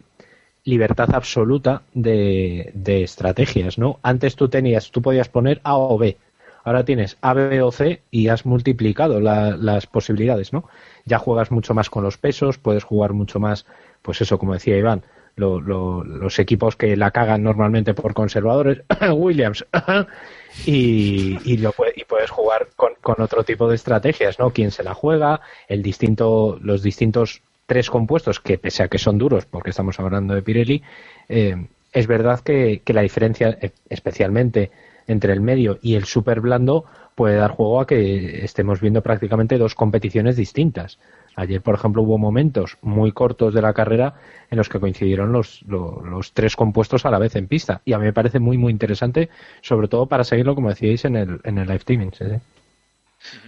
libertad 0.64 1.10
absoluta 1.14 1.84
de, 1.94 2.72
de 2.74 3.04
estrategias, 3.04 3.78
¿no? 3.78 4.00
Antes 4.04 4.36
tú 4.36 4.50
tenías, 4.50 4.92
tú 4.92 5.02
podías 5.02 5.30
poner 5.30 5.62
A 5.64 5.78
o 5.78 5.98
B. 5.98 6.18
Ahora 6.64 6.84
tienes 6.84 7.18
A, 7.22 7.34
B 7.34 7.62
o 7.62 7.72
C 7.72 8.02
y 8.12 8.28
has 8.28 8.46
multiplicado 8.46 9.22
la- 9.22 9.56
las 9.56 9.88
posibilidades, 9.88 10.52
¿no? 10.52 10.66
Ya 11.06 11.20
juegas 11.20 11.52
mucho 11.52 11.74
más 11.74 11.90
con 11.90 12.04
los 12.04 12.18
pesos, 12.18 12.58
puedes 12.58 12.84
jugar 12.84 13.14
mucho 13.14 13.40
más, 13.40 13.66
pues 14.02 14.22
eso, 14.22 14.38
como 14.40 14.54
decía 14.54 14.78
Iván, 14.78 15.04
lo- 15.38 15.62
lo- 15.62 16.04
los 16.04 16.38
equipos 16.40 16.76
que 16.76 16.98
la 16.98 17.12
cagan 17.12 17.44
normalmente 17.44 17.94
por 17.94 18.14
conservadores, 18.14 18.82
Williams, 19.16 19.66
y, 20.66 21.38
y, 21.46 21.64
y 21.96 22.04
puedes 22.06 22.30
jugar 22.30 22.68
con, 22.76 22.94
con 23.02 23.22
otro 23.22 23.44
tipo 23.44 23.70
de 23.70 23.76
estrategias, 23.76 24.40
¿no? 24.40 24.50
Quién 24.52 24.72
se 24.72 24.84
la 24.84 24.94
juega, 24.94 25.40
el 25.68 25.82
distinto, 25.84 26.58
los 26.62 26.82
distintos 26.84 27.42
tres 27.66 27.90
compuestos 27.90 28.40
que 28.40 28.58
pese 28.58 28.84
a 28.84 28.88
que 28.88 28.98
son 28.98 29.18
duros, 29.18 29.46
porque 29.46 29.70
estamos 29.70 30.00
hablando 30.00 30.34
de 30.34 30.42
Pirelli, 30.42 30.84
eh, 31.30 31.68
es 31.94 32.08
verdad 32.08 32.40
que, 32.42 32.82
que 32.84 32.94
la 32.94 33.02
diferencia, 33.02 33.58
eh, 33.62 33.72
especialmente 33.90 34.72
entre 35.08 35.34
el 35.34 35.42
medio 35.42 35.78
y 35.82 35.96
el 35.96 36.06
super 36.06 36.42
blando, 36.42 36.86
puede 37.16 37.36
dar 37.36 37.52
juego 37.52 37.80
a 37.82 37.88
que 37.88 38.44
estemos 38.44 38.82
viendo 38.82 39.02
prácticamente 39.02 39.58
dos 39.58 39.74
competiciones 39.76 40.36
distintas. 40.36 41.00
Ayer, 41.38 41.62
por 41.62 41.76
ejemplo, 41.76 42.02
hubo 42.02 42.18
momentos 42.18 42.78
muy 42.82 43.12
cortos 43.12 43.54
de 43.54 43.62
la 43.62 43.72
carrera 43.74 44.16
en 44.50 44.58
los 44.58 44.70
que 44.70 44.80
coincidieron 44.80 45.32
los, 45.32 45.62
lo- 45.68 46.02
los, 46.04 46.34
tres 46.34 46.56
compuestos 46.56 47.06
a 47.06 47.12
la 47.12 47.20
vez 47.20 47.36
en 47.36 47.48
pista. 47.48 47.82
Y 47.86 47.94
a 47.94 48.00
mí 48.00 48.06
me 48.06 48.14
parece 48.14 48.40
muy, 48.40 48.58
muy 48.58 48.72
interesante, 48.72 49.30
sobre 49.62 49.88
todo 49.88 50.08
para 50.08 50.24
seguirlo, 50.24 50.56
como 50.56 50.70
decíais, 50.70 51.06
en 51.06 51.16
el, 51.16 51.40
en 51.44 51.60
el 51.60 51.68
live 51.68 51.78
streaming. 51.78 52.10
¿sí? 52.18 52.26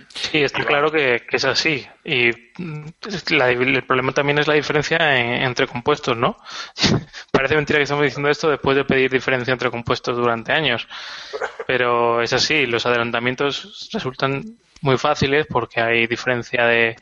Sí, 0.10 0.40
está 0.44 0.66
claro 0.66 0.92
que, 0.92 1.24
es 1.32 1.46
así. 1.46 1.86
Y 2.04 2.30
mm, 2.58 2.86
el 3.62 3.84
problema 3.84 4.12
también 4.12 4.38
es 4.38 4.48
la 4.48 4.54
diferencia 4.54 4.98
entre 5.44 5.66
compuestos, 5.66 6.16
¿no? 6.16 6.38
Parece 7.32 7.56
mentira 7.56 7.80
que 7.80 7.84
estamos 7.84 8.04
diciendo 8.04 8.30
esto 8.30 8.50
después 8.50 8.76
de 8.76 8.86
pedir 8.86 9.10
diferencia 9.10 9.52
entre 9.52 9.72
compuestos 9.72 10.16
durante 10.16 10.52
años. 10.52 10.88
Pero 11.66 12.22
es 12.22 12.34
así, 12.34 12.66
los 12.66 12.86
adelantamientos 12.86 13.90
resultan 13.94 14.44
muy 14.82 14.98
fáciles 14.98 15.46
porque 15.50 15.82
hay 15.82 16.08
diferencia 16.08 16.66
de, 16.66 16.96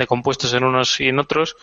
de 0.00 0.06
compuestos 0.06 0.52
en 0.54 0.64
unos 0.64 1.00
y 1.00 1.08
en 1.08 1.18
otros 1.20 1.56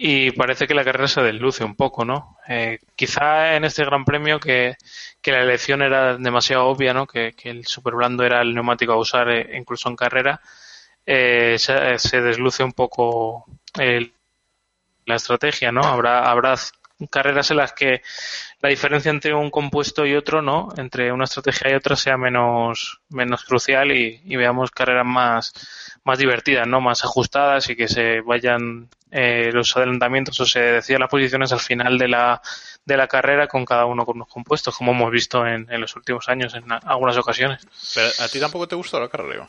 y 0.00 0.30
parece 0.30 0.68
que 0.68 0.74
la 0.74 0.84
carrera 0.84 1.08
se 1.08 1.22
desluce 1.22 1.64
un 1.64 1.74
poco, 1.74 2.04
¿no? 2.04 2.36
Eh, 2.46 2.78
quizá 2.94 3.56
en 3.56 3.64
este 3.64 3.84
Gran 3.84 4.04
Premio 4.04 4.38
que, 4.38 4.76
la 5.24 5.42
elección 5.42 5.82
era 5.82 6.16
demasiado 6.16 6.66
obvia, 6.66 6.94
¿no? 6.94 7.04
Que, 7.06 7.34
el 7.42 7.66
super 7.66 7.94
blando 7.94 8.22
era 8.24 8.40
el 8.40 8.54
neumático 8.54 8.92
a 8.92 8.96
usar 8.96 9.28
eh, 9.28 9.58
incluso 9.58 9.88
en 9.88 9.96
carrera, 9.96 10.40
eh, 11.04 11.56
se, 11.58 12.20
desluce 12.20 12.62
un 12.62 12.72
poco 12.72 13.46
la 13.74 15.16
estrategia, 15.16 15.72
¿no? 15.72 15.82
Habrá, 15.82 16.30
habrá 16.30 16.54
carreras 17.10 17.50
en 17.50 17.58
las 17.58 17.72
que 17.72 18.02
la 18.60 18.68
diferencia 18.68 19.10
entre 19.10 19.34
un 19.34 19.50
compuesto 19.50 20.04
y 20.04 20.14
otro, 20.14 20.42
¿no? 20.42 20.68
Entre 20.76 21.12
una 21.12 21.24
estrategia 21.24 21.70
y 21.70 21.74
otra 21.74 21.96
sea 21.96 22.16
menos, 22.16 23.00
menos 23.08 23.44
crucial 23.44 23.92
y, 23.92 24.20
y 24.24 24.36
veamos 24.36 24.70
carreras 24.70 25.06
más, 25.06 25.52
más 26.04 26.18
divertidas, 26.18 26.66
¿no? 26.66 26.80
Más 26.80 27.04
ajustadas 27.04 27.68
y 27.70 27.76
que 27.76 27.88
se 27.88 28.20
vayan 28.20 28.88
eh, 29.10 29.50
los 29.52 29.74
adelantamientos 29.74 30.38
o 30.40 30.44
se 30.44 30.60
decían 30.60 31.00
las 31.00 31.08
posiciones 31.08 31.50
al 31.52 31.60
final 31.60 31.96
de 31.96 32.08
la, 32.08 32.42
de 32.84 32.96
la 32.96 33.08
carrera 33.08 33.46
con 33.46 33.64
cada 33.64 33.86
uno 33.86 34.04
con 34.04 34.18
los 34.18 34.28
compuestos, 34.28 34.76
como 34.76 34.92
hemos 34.92 35.10
visto 35.10 35.46
en, 35.46 35.66
los 35.80 35.96
últimos 35.96 36.28
años 36.28 36.54
en 36.54 36.64
algunas 36.70 37.16
ocasiones. 37.16 37.66
Pero 37.94 38.08
a 38.18 38.28
ti 38.28 38.38
tampoco 38.38 38.68
te 38.68 38.76
gustó 38.76 39.00
la 39.00 39.08
carrera. 39.08 39.48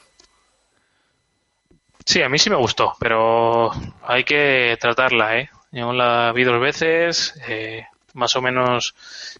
Sí, 2.06 2.22
a 2.22 2.30
mí 2.30 2.40
sí 2.40 2.50
me 2.50 2.56
gustó, 2.56 2.96
pero 3.00 3.72
hay 4.04 4.24
que 4.24 4.78
tratarla, 4.80 5.38
¿eh? 5.38 5.50
Yo 5.71 5.93
la 5.93 6.32
vi 6.34 6.43
dos 6.43 6.60
veces, 6.60 7.39
eh, 7.47 7.86
más 8.13 8.36
o 8.36 8.41
menos 8.41 8.95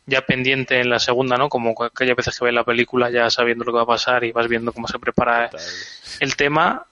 ya 0.05 0.21
pendiente 0.21 0.79
en 0.79 0.89
la 0.89 0.99
segunda, 0.99 1.37
¿no? 1.37 1.49
Como 1.49 1.75
aquellas 1.83 2.15
veces 2.15 2.37
que 2.37 2.45
ves 2.45 2.53
la 2.53 2.63
película 2.63 3.09
ya 3.09 3.29
sabiendo 3.29 3.65
lo 3.65 3.71
que 3.71 3.77
va 3.77 3.83
a 3.83 3.87
pasar 3.87 4.23
y 4.23 4.31
vas 4.31 4.47
viendo 4.47 4.71
cómo 4.71 4.87
se 4.87 4.99
prepara 4.99 5.49
el 6.19 6.35
tema. 6.35 6.85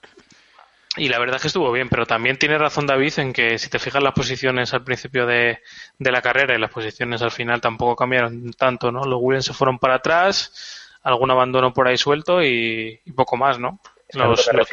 Y 0.96 1.08
la 1.08 1.20
verdad 1.20 1.36
es 1.36 1.42
que 1.42 1.48
estuvo 1.48 1.70
bien, 1.70 1.88
pero 1.88 2.06
también 2.06 2.38
tiene 2.38 2.58
razón 2.58 2.86
David 2.86 3.12
en 3.18 3.32
que 3.32 3.58
si 3.58 3.70
te 3.70 3.78
fijas 3.78 4.02
las 4.02 4.14
posiciones 4.14 4.74
al 4.74 4.82
principio 4.82 5.26
de, 5.26 5.60
la 5.98 6.22
carrera 6.22 6.56
y 6.56 6.58
las 6.58 6.72
posiciones 6.72 7.22
al 7.22 7.30
final 7.30 7.60
tampoco 7.60 7.94
cambiaron 7.94 8.52
tanto, 8.54 8.90
¿no? 8.90 9.04
Los 9.04 9.20
Williams 9.22 9.44
se 9.44 9.52
fueron 9.52 9.78
para 9.78 9.96
atrás, 9.96 10.98
algún 11.02 11.30
abandono 11.30 11.72
por 11.72 11.86
ahí 11.86 11.96
suelto 11.96 12.42
y, 12.42 13.00
poco 13.14 13.36
más, 13.36 13.60
¿no? 13.60 13.78
Los, 14.12 14.50
los 14.52 14.68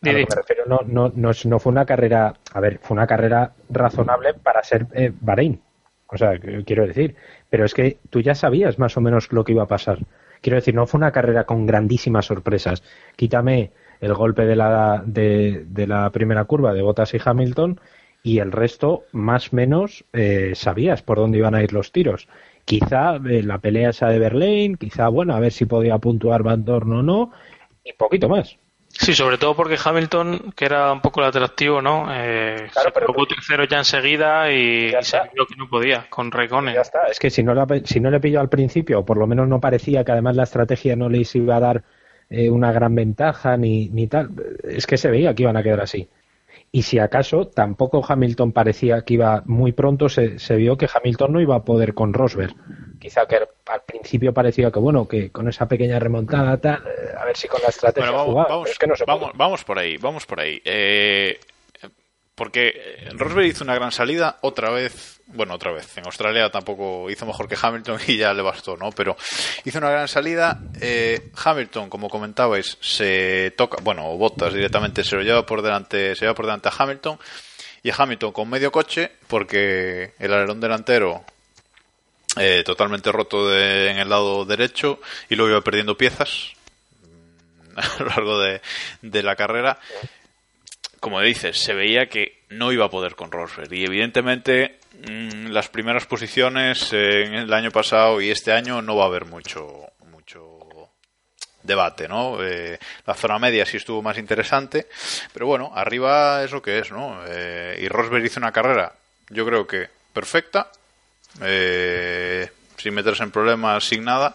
me 0.00 0.12
refiero, 0.12 0.64
no, 0.66 0.80
no, 0.86 1.12
no, 1.14 1.30
no, 1.44 1.58
fue 1.58 1.72
una 1.72 1.84
carrera, 1.84 2.34
a 2.52 2.60
ver, 2.60 2.78
fue 2.82 2.94
una 2.94 3.06
carrera 3.06 3.52
razonable 3.68 4.34
para 4.34 4.62
ser 4.62 4.86
eh, 4.92 5.12
Bahrein. 5.20 5.60
O 6.10 6.16
sea, 6.16 6.38
quiero 6.38 6.86
decir, 6.86 7.16
pero 7.50 7.64
es 7.64 7.74
que 7.74 7.98
tú 8.08 8.20
ya 8.20 8.34
sabías 8.34 8.78
más 8.78 8.96
o 8.96 9.00
menos 9.00 9.30
lo 9.32 9.44
que 9.44 9.52
iba 9.52 9.64
a 9.64 9.68
pasar. 9.68 9.98
Quiero 10.40 10.56
decir, 10.56 10.74
no 10.74 10.86
fue 10.86 10.98
una 10.98 11.12
carrera 11.12 11.44
con 11.44 11.66
grandísimas 11.66 12.26
sorpresas. 12.26 12.82
Quítame 13.16 13.72
el 14.00 14.14
golpe 14.14 14.46
de 14.46 14.56
la, 14.56 15.02
de, 15.04 15.66
la 15.86 16.10
primera 16.10 16.44
curva 16.44 16.72
de 16.72 16.82
Bottas 16.82 17.12
y 17.14 17.18
Hamilton 17.22 17.80
y 18.22 18.38
el 18.38 18.52
resto, 18.52 19.04
más 19.12 19.52
o 19.52 19.56
menos, 19.56 20.04
eh, 20.12 20.52
sabías 20.54 21.02
por 21.02 21.18
dónde 21.18 21.38
iban 21.38 21.54
a 21.54 21.62
ir 21.62 21.72
los 21.72 21.92
tiros. 21.92 22.28
Quizá 22.64 23.16
eh, 23.16 23.42
la 23.42 23.58
pelea 23.58 23.90
esa 23.90 24.08
de 24.08 24.18
Berlín, 24.18 24.76
quizá, 24.76 25.08
bueno, 25.08 25.34
a 25.34 25.40
ver 25.40 25.52
si 25.52 25.66
podía 25.66 25.98
puntuar 25.98 26.42
Van 26.42 26.64
Dorn 26.64 26.92
o 26.92 27.02
no, 27.02 27.32
y 27.84 27.92
poquito 27.94 28.28
más. 28.28 28.58
Sí, 29.00 29.14
sobre 29.14 29.38
todo 29.38 29.54
porque 29.54 29.78
Hamilton, 29.82 30.52
que 30.56 30.64
era 30.64 30.92
un 30.92 31.00
poco 31.00 31.20
el 31.20 31.26
atractivo, 31.26 31.80
¿no? 31.80 32.08
Eh, 32.10 32.68
se 32.72 32.90
pero, 32.90 33.14
tercero 33.28 33.62
ya 33.64 33.78
enseguida 33.78 34.50
y, 34.50 34.90
se 35.02 35.18
vio 35.32 35.46
que 35.46 35.54
no 35.56 35.68
podía 35.68 36.06
con 36.10 36.32
Raikkonen. 36.32 36.74
Ya 36.74 36.80
está, 36.80 37.06
es 37.06 37.20
que 37.20 37.30
si 37.30 37.44
no, 37.44 37.54
si 37.84 38.00
no 38.00 38.10
le 38.10 38.18
pilló 38.18 38.40
al 38.40 38.48
principio, 38.48 38.98
o 38.98 39.04
por 39.04 39.16
lo 39.16 39.28
menos 39.28 39.46
no 39.46 39.60
parecía 39.60 40.02
que 40.02 40.10
además 40.10 40.34
la 40.34 40.42
estrategia 40.42 40.96
no 40.96 41.08
les 41.08 41.32
iba 41.36 41.56
a 41.56 41.60
dar 41.60 41.84
eh, 42.28 42.50
una 42.50 42.72
gran 42.72 42.96
ventaja 42.96 43.56
ni, 43.56 43.88
ni 43.88 44.08
tal. 44.08 44.30
Es 44.64 44.84
que 44.88 44.96
se 44.96 45.10
veía 45.10 45.32
que 45.32 45.44
iban 45.44 45.56
a 45.56 45.62
quedar 45.62 45.80
así. 45.80 46.08
Y 46.72 46.82
si 46.82 46.98
acaso 46.98 47.46
tampoco 47.46 48.04
Hamilton 48.06 48.50
parecía 48.50 49.02
que 49.02 49.14
iba 49.14 49.44
muy 49.46 49.70
pronto, 49.70 50.08
se, 50.08 50.40
se 50.40 50.56
vio 50.56 50.76
que 50.76 50.88
Hamilton 50.92 51.34
no 51.34 51.40
iba 51.40 51.54
a 51.54 51.64
poder 51.64 51.94
con 51.94 52.12
Rosberg. 52.12 52.54
Quizá 52.98 53.26
que 53.26 53.38
al 53.68 53.82
principio 53.82 54.32
parecía 54.32 54.70
que, 54.70 54.78
bueno, 54.78 55.06
que 55.06 55.30
con 55.30 55.48
esa 55.48 55.66
pequeña 55.66 55.98
remontada, 55.98 56.56
tal, 56.58 56.84
eh, 56.86 57.14
a 57.18 57.24
ver 57.24 57.36
si 57.36 57.48
con 57.48 57.60
la 57.62 57.68
estrategia 57.68 58.10
vamos, 58.10 58.70
es 58.70 58.78
que 58.78 58.86
no 58.86 58.94
vamos, 59.06 59.32
vamos, 59.34 59.64
por 59.64 59.78
ahí, 59.78 59.96
vamos 59.96 60.26
por 60.26 60.40
ahí. 60.40 60.60
Eh, 60.64 61.38
porque 62.34 63.08
Rosberg 63.14 63.46
hizo 63.46 63.64
una 63.64 63.74
gran 63.74 63.90
salida 63.90 64.38
otra 64.42 64.70
vez, 64.70 65.20
bueno, 65.26 65.54
otra 65.54 65.72
vez, 65.72 65.98
en 65.98 66.06
Australia 66.06 66.50
tampoco 66.50 67.10
hizo 67.10 67.26
mejor 67.26 67.48
que 67.48 67.56
Hamilton 67.60 67.98
y 68.06 68.16
ya 68.16 68.32
le 68.32 68.42
bastó, 68.42 68.76
¿no? 68.76 68.92
Pero 68.92 69.16
hizo 69.64 69.78
una 69.78 69.90
gran 69.90 70.06
salida, 70.06 70.60
eh, 70.80 71.30
Hamilton, 71.44 71.90
como 71.90 72.08
comentabais, 72.08 72.78
se 72.80 73.52
toca, 73.56 73.78
bueno, 73.82 74.16
Bottas 74.16 74.54
directamente 74.54 75.02
se 75.02 75.16
lo 75.16 75.22
lleva 75.22 75.44
por 75.44 75.62
delante, 75.62 76.14
se 76.14 76.22
lleva 76.22 76.34
por 76.34 76.46
delante 76.46 76.68
a 76.68 76.72
Hamilton 76.78 77.18
y 77.82 77.90
Hamilton 77.96 78.32
con 78.32 78.48
medio 78.48 78.70
coche 78.70 79.10
porque 79.26 80.12
el 80.18 80.32
alerón 80.32 80.60
delantero 80.60 81.24
eh, 82.36 82.62
totalmente 82.64 83.10
roto 83.10 83.54
en 83.54 83.98
el 83.98 84.08
lado 84.08 84.44
derecho 84.44 85.00
y 85.28 85.36
luego 85.36 85.52
iba 85.52 85.60
perdiendo 85.60 85.96
piezas 85.96 86.52
a 87.76 88.02
lo 88.02 88.06
largo 88.06 88.38
de, 88.40 88.60
de 89.02 89.22
la 89.22 89.36
carrera 89.36 89.78
como 91.00 91.20
dices, 91.20 91.58
se 91.58 91.74
veía 91.74 92.08
que 92.08 92.42
no 92.50 92.72
iba 92.72 92.86
a 92.86 92.90
poder 92.90 93.14
con 93.14 93.30
Rosberg. 93.30 93.72
Y 93.72 93.84
evidentemente 93.84 94.78
mm, 95.08 95.46
las 95.48 95.68
primeras 95.68 96.06
posiciones 96.06 96.92
en 96.92 97.34
el 97.34 97.52
año 97.52 97.70
pasado 97.70 98.20
y 98.20 98.30
este 98.30 98.52
año 98.52 98.82
no 98.82 98.96
va 98.96 99.04
a 99.04 99.08
haber 99.08 99.24
mucho, 99.24 99.86
mucho 100.10 100.90
debate, 101.62 102.08
¿no? 102.08 102.42
Eh, 102.42 102.78
la 103.06 103.14
zona 103.14 103.38
media 103.38 103.66
sí 103.66 103.76
estuvo 103.76 104.02
más 104.02 104.18
interesante, 104.18 104.88
pero 105.32 105.46
bueno, 105.46 105.70
arriba 105.74 106.42
es 106.44 106.52
lo 106.52 106.62
que 106.62 106.78
es, 106.78 106.90
¿no? 106.90 107.20
Eh, 107.26 107.78
y 107.82 107.88
Rosberg 107.88 108.24
hizo 108.24 108.40
una 108.40 108.52
carrera, 108.52 108.92
yo 109.30 109.44
creo 109.46 109.66
que 109.66 109.88
perfecta, 110.12 110.70
eh, 111.42 112.50
sin 112.76 112.94
meterse 112.94 113.22
en 113.22 113.30
problemas, 113.30 113.84
sin 113.84 114.04
nada. 114.04 114.34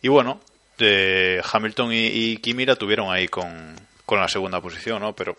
Y 0.00 0.08
bueno, 0.08 0.40
Hamilton 0.78 1.92
y, 1.92 2.06
y 2.06 2.36
Kimira 2.38 2.76
tuvieron 2.76 3.10
ahí 3.10 3.28
con, 3.28 3.76
con 4.04 4.20
la 4.20 4.28
segunda 4.28 4.60
posición, 4.60 5.00
¿no? 5.00 5.14
Pero 5.14 5.36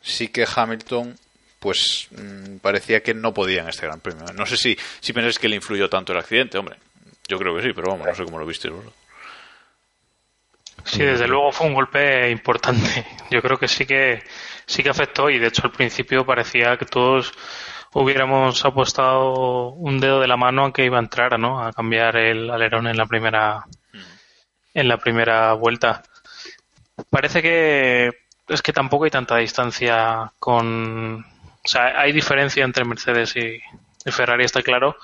sí 0.00 0.28
que 0.28 0.46
Hamilton 0.54 1.16
pues 1.58 2.08
mm, 2.10 2.58
parecía 2.58 3.02
que 3.02 3.14
no 3.14 3.32
podía 3.32 3.62
en 3.62 3.70
este 3.70 3.86
Gran 3.86 4.00
Premio. 4.00 4.26
No 4.34 4.44
sé 4.44 4.58
si, 4.58 4.76
si 5.00 5.14
pensáis 5.14 5.38
que 5.38 5.48
le 5.48 5.56
influyó 5.56 5.88
tanto 5.88 6.12
el 6.12 6.18
accidente, 6.18 6.58
hombre. 6.58 6.76
Yo 7.26 7.38
creo 7.38 7.56
que 7.56 7.62
sí, 7.62 7.72
pero 7.74 7.90
vamos, 7.90 8.06
no 8.06 8.14
sé 8.14 8.22
cómo 8.24 8.38
lo 8.38 8.44
viste. 8.44 8.70
Sí, 10.84 10.98
desde 10.98 11.26
luego 11.26 11.52
fue 11.52 11.66
un 11.66 11.72
golpe 11.72 12.30
importante. 12.30 13.06
Yo 13.30 13.40
creo 13.40 13.58
que 13.58 13.66
sí 13.66 13.86
que 13.86 14.22
sí 14.66 14.82
que 14.82 14.90
afectó 14.90 15.30
y 15.30 15.38
de 15.38 15.46
hecho 15.46 15.62
al 15.64 15.72
principio 15.72 16.26
parecía 16.26 16.76
que 16.76 16.84
todos 16.84 17.32
hubiéramos 17.94 18.64
apostado 18.64 19.70
un 19.70 20.00
dedo 20.00 20.20
de 20.20 20.28
la 20.28 20.36
mano 20.36 20.66
a 20.66 20.72
que 20.72 20.84
iba 20.84 20.98
a 20.98 21.02
entrar, 21.02 21.38
¿no? 21.38 21.64
A 21.64 21.72
cambiar 21.72 22.16
el 22.16 22.50
alerón 22.50 22.86
en 22.86 22.96
la 22.96 23.06
primera 23.06 23.64
en 24.74 24.88
la 24.88 24.98
primera 24.98 25.52
vuelta. 25.54 26.02
Parece 27.08 27.40
que 27.40 28.10
es 28.48 28.62
que 28.62 28.72
tampoco 28.72 29.04
hay 29.04 29.10
tanta 29.10 29.36
distancia 29.36 30.32
con. 30.38 31.20
O 31.20 31.68
sea, 31.68 31.98
hay 31.98 32.12
diferencia 32.12 32.64
entre 32.64 32.84
Mercedes 32.84 33.34
y, 33.36 33.60
Ferrari, 34.10 34.44
está 34.44 34.62
claro, 34.62 34.96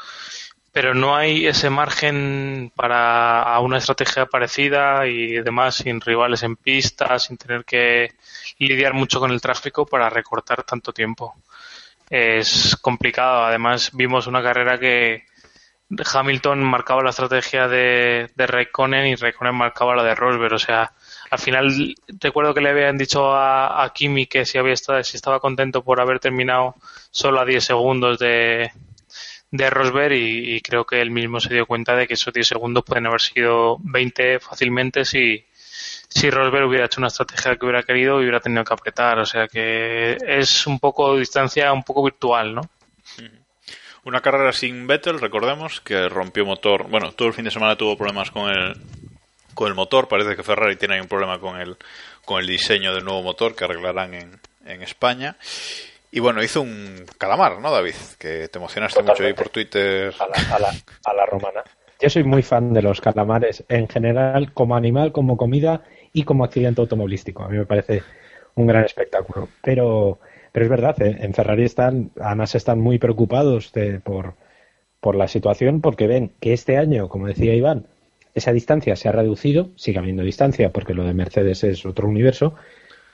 pero 0.72 0.94
no 0.94 1.16
hay 1.16 1.46
ese 1.46 1.70
margen 1.70 2.70
para 2.76 3.42
a 3.42 3.60
una 3.60 3.78
estrategia 3.78 4.26
parecida 4.26 5.06
y 5.06 5.40
demás, 5.40 5.76
sin 5.76 6.00
rivales 6.00 6.42
en 6.42 6.56
pista, 6.56 7.18
sin 7.18 7.38
tener 7.38 7.64
que 7.64 8.12
lidiar 8.58 8.92
mucho 8.92 9.20
con 9.20 9.30
el 9.30 9.40
tráfico 9.40 9.86
para 9.86 10.10
recortar 10.10 10.64
tanto 10.64 10.92
tiempo. 10.92 11.34
Es 12.10 12.76
complicado. 12.76 13.44
Además, 13.44 13.92
vimos 13.94 14.26
una 14.26 14.42
carrera 14.42 14.78
que 14.78 15.24
Hamilton 16.12 16.62
marcaba 16.62 17.02
la 17.02 17.10
estrategia 17.10 17.68
de, 17.68 18.30
de 18.34 18.46
Raikkonen 18.46 19.06
y 19.06 19.14
Raikkonen 19.14 19.54
marcaba 19.54 19.96
la 19.96 20.02
de 20.02 20.14
Rosberg. 20.14 20.54
O 20.54 20.58
sea, 20.58 20.92
al 21.30 21.38
final 21.38 21.94
recuerdo 22.20 22.52
que 22.52 22.60
le 22.60 22.70
habían 22.70 22.98
dicho 22.98 23.32
a, 23.34 23.90
Kimi 23.94 24.26
que 24.26 24.44
si 24.44 24.58
había 24.58 24.74
estado, 24.74 25.02
si 25.04 25.16
estaba 25.16 25.40
contento 25.40 25.82
por 25.82 26.00
haber 26.00 26.18
terminado 26.18 26.74
solo 27.10 27.40
a 27.40 27.44
10 27.44 27.64
segundos 27.64 28.18
de, 28.18 28.70
de 29.50 29.70
Rosberg 29.70 30.12
y, 30.14 30.60
creo 30.60 30.84
que 30.84 31.00
él 31.00 31.10
mismo 31.10 31.40
se 31.40 31.54
dio 31.54 31.66
cuenta 31.66 31.94
de 31.96 32.06
que 32.06 32.14
esos 32.14 32.34
10 32.34 32.46
segundos 32.46 32.84
pueden 32.84 33.06
haber 33.06 33.20
sido 33.20 33.78
20 33.80 34.40
fácilmente 34.40 35.04
si, 35.04 35.44
si 36.10 36.28
Rosberg 36.28 36.66
hubiera 36.66 36.86
hecho 36.86 37.00
una 37.00 37.06
estrategia 37.06 37.56
que 37.56 37.64
hubiera 37.64 37.84
querido 37.84 38.20
y 38.20 38.24
hubiera 38.24 38.40
tenido 38.40 38.64
que 38.64 38.74
apretar. 38.74 39.18
O 39.18 39.24
sea 39.24 39.46
que 39.46 40.18
es 40.26 40.66
un 40.66 40.78
poco 40.78 41.16
distancia, 41.16 41.72
un 41.72 41.84
poco 41.84 42.02
virtual, 42.04 42.54
¿no? 42.54 42.62
Una 44.04 44.20
carrera 44.20 44.52
sin 44.52 44.86
Vettel, 44.86 45.20
recordemos, 45.20 45.80
que 45.80 46.08
rompió 46.08 46.44
motor. 46.44 46.88
Bueno, 46.88 47.12
todo 47.12 47.28
el 47.28 47.34
fin 47.34 47.44
de 47.44 47.50
semana 47.50 47.76
tuvo 47.76 47.96
problemas 47.96 48.30
con 48.30 48.50
el, 48.50 48.74
con 49.54 49.68
el 49.68 49.74
motor. 49.74 50.08
Parece 50.08 50.34
que 50.34 50.42
Ferrari 50.42 50.76
tiene 50.76 51.00
un 51.00 51.06
problema 51.06 51.38
con 51.38 51.60
el, 51.60 51.76
con 52.24 52.40
el 52.40 52.46
diseño 52.46 52.94
del 52.94 53.04
nuevo 53.04 53.22
motor 53.22 53.54
que 53.54 53.64
arreglarán 53.64 54.14
en, 54.14 54.40
en 54.64 54.82
España. 54.82 55.36
Y 56.10 56.18
bueno, 56.18 56.42
hizo 56.42 56.62
un 56.62 57.04
calamar, 57.18 57.60
¿no, 57.60 57.70
David? 57.70 57.94
Que 58.18 58.48
te 58.48 58.58
emocionaste 58.58 59.02
mucho 59.02 59.22
ahí 59.22 59.34
por 59.34 59.50
Twitter. 59.50 60.12
A 60.18 60.26
la, 60.26 60.56
a, 60.56 60.58
la, 60.58 60.68
a 61.04 61.14
la 61.14 61.26
romana. 61.26 61.62
Yo 62.00 62.08
soy 62.08 62.24
muy 62.24 62.42
fan 62.42 62.72
de 62.72 62.80
los 62.80 63.02
calamares 63.02 63.62
en 63.68 63.86
general, 63.86 64.52
como 64.54 64.74
animal, 64.74 65.12
como 65.12 65.36
comida 65.36 65.82
y 66.12 66.24
como 66.24 66.44
accidente 66.44 66.80
automovilístico. 66.80 67.44
A 67.44 67.48
mí 67.48 67.58
me 67.58 67.66
parece 67.66 68.02
un 68.54 68.66
gran 68.66 68.84
espectáculo. 68.84 69.48
Pero, 69.62 70.18
pero 70.52 70.64
es 70.64 70.70
verdad, 70.70 71.00
¿eh? 71.02 71.18
en 71.20 71.34
Ferrari 71.34 71.64
están, 71.64 72.10
además 72.20 72.54
están 72.54 72.80
muy 72.80 72.98
preocupados 72.98 73.72
de, 73.72 74.00
por, 74.00 74.34
por 75.00 75.14
la 75.14 75.28
situación 75.28 75.80
porque 75.80 76.06
ven 76.06 76.32
que 76.40 76.52
este 76.52 76.76
año, 76.76 77.08
como 77.08 77.26
decía 77.26 77.54
Iván, 77.54 77.86
esa 78.34 78.52
distancia 78.52 78.96
se 78.96 79.08
ha 79.08 79.12
reducido, 79.12 79.70
sigue 79.76 79.98
habiendo 79.98 80.22
distancia 80.22 80.70
porque 80.70 80.94
lo 80.94 81.04
de 81.04 81.14
Mercedes 81.14 81.64
es 81.64 81.84
otro 81.84 82.08
universo, 82.08 82.54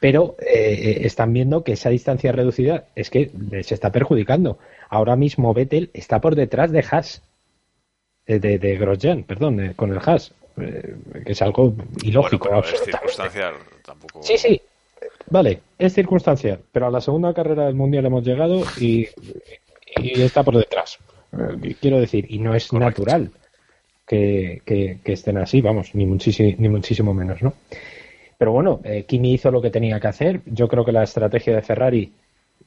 pero 0.01 0.37
eh, 0.41 1.01
están 1.05 1.33
viendo 1.33 1.65
que 1.65 1.73
esa 1.73 1.89
distancia 1.89 2.33
reducida 2.33 2.85
es 2.95 3.09
que 3.09 3.31
se 3.63 3.75
está 3.75 3.91
perjudicando. 3.93 4.59
Ahora 4.91 5.17
mismo 5.17 5.55
Vettel 5.55 5.91
está 5.95 6.21
por 6.21 6.35
detrás 6.35 6.71
de 6.71 6.85
Haas, 6.91 7.23
de, 8.27 8.39
de, 8.39 8.59
de 8.59 8.77
Grosjean, 8.77 9.25
perdón, 9.25 9.61
eh, 9.61 9.73
con 9.75 9.91
el 9.91 9.99
Haas, 9.99 10.33
eh, 10.33 10.46
que 10.57 11.33
es 11.33 11.43
algo 11.43 11.75
ilógico. 12.03 12.49
Bueno, 12.49 12.65
es 12.65 12.81
circunstancial, 12.83 13.55
tampoco... 13.85 14.23
Sí, 14.23 14.39
sí, 14.39 14.61
vale, 15.31 15.61
es 15.79 15.95
circunstancial, 15.95 16.61
pero 16.73 16.87
a 16.87 16.91
la 16.91 17.01
segunda 17.01 17.35
carrera 17.35 17.67
del 17.67 17.75
Mundial 17.75 18.07
hemos 18.07 18.25
llegado 18.25 18.63
y, 18.81 19.07
y 19.97 20.23
está 20.23 20.43
por 20.43 20.57
detrás. 20.57 20.99
Quiero 21.81 22.01
decir, 22.01 22.27
y 22.31 22.39
no 22.39 22.55
es 22.55 22.69
Correcto. 22.69 23.03
natural 23.03 23.31
que, 24.07 24.63
que, 24.65 24.99
que, 25.05 25.13
estén 25.13 25.37
así, 25.37 25.61
vamos, 25.61 25.95
ni 25.95 26.07
muchísimo, 26.07 26.55
ni 26.59 26.69
muchísimo 26.69 27.13
menos, 27.13 27.43
¿no? 27.43 27.53
Pero 28.39 28.53
bueno, 28.53 28.81
eh, 28.85 29.05
Kimi 29.05 29.35
hizo 29.35 29.51
lo 29.51 29.63
que 29.63 29.71
tenía 29.71 29.99
que 29.99 30.09
hacer. 30.09 30.41
Yo 30.47 30.69
creo 30.69 30.85
que 30.85 30.93
la 30.93 31.03
estrategia 31.03 31.55
de 31.55 31.63
Ferrari 31.63 32.13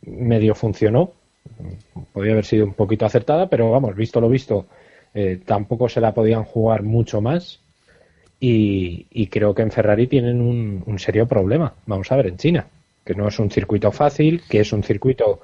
medio 0.02 0.56
funcionó. 0.56 1.14
Podría 2.14 2.34
haber 2.34 2.46
sido 2.46 2.66
un 2.66 2.74
poquito 2.74 3.06
acertada, 3.06 3.48
pero 3.48 3.72
vamos, 3.72 3.96
visto 3.96 4.20
lo 4.20 4.30
visto, 4.30 4.66
eh, 5.14 5.40
tampoco 5.46 5.88
se 5.90 6.02
la 6.02 6.14
podían 6.14 6.44
jugar 6.44 6.84
mucho 6.84 7.22
más. 7.22 7.60
Y, 8.40 9.08
y 9.12 9.28
creo 9.28 9.54
que 9.54 9.62
en 9.62 9.72
Ferrari 9.72 10.08
tienen 10.08 10.40
un, 10.40 10.82
un, 10.86 11.00
serio 11.00 11.28
problema. 11.28 11.74
Vamos 11.86 12.12
a 12.12 12.16
ver, 12.16 12.28
en 12.28 12.38
China, 12.38 12.68
que 13.04 13.14
no 13.14 13.28
es 13.28 13.38
un 13.38 13.52
circuito 13.52 13.92
fácil, 13.92 14.44
que 14.50 14.62
es 14.62 14.72
un 14.72 14.84
circuito 14.84 15.42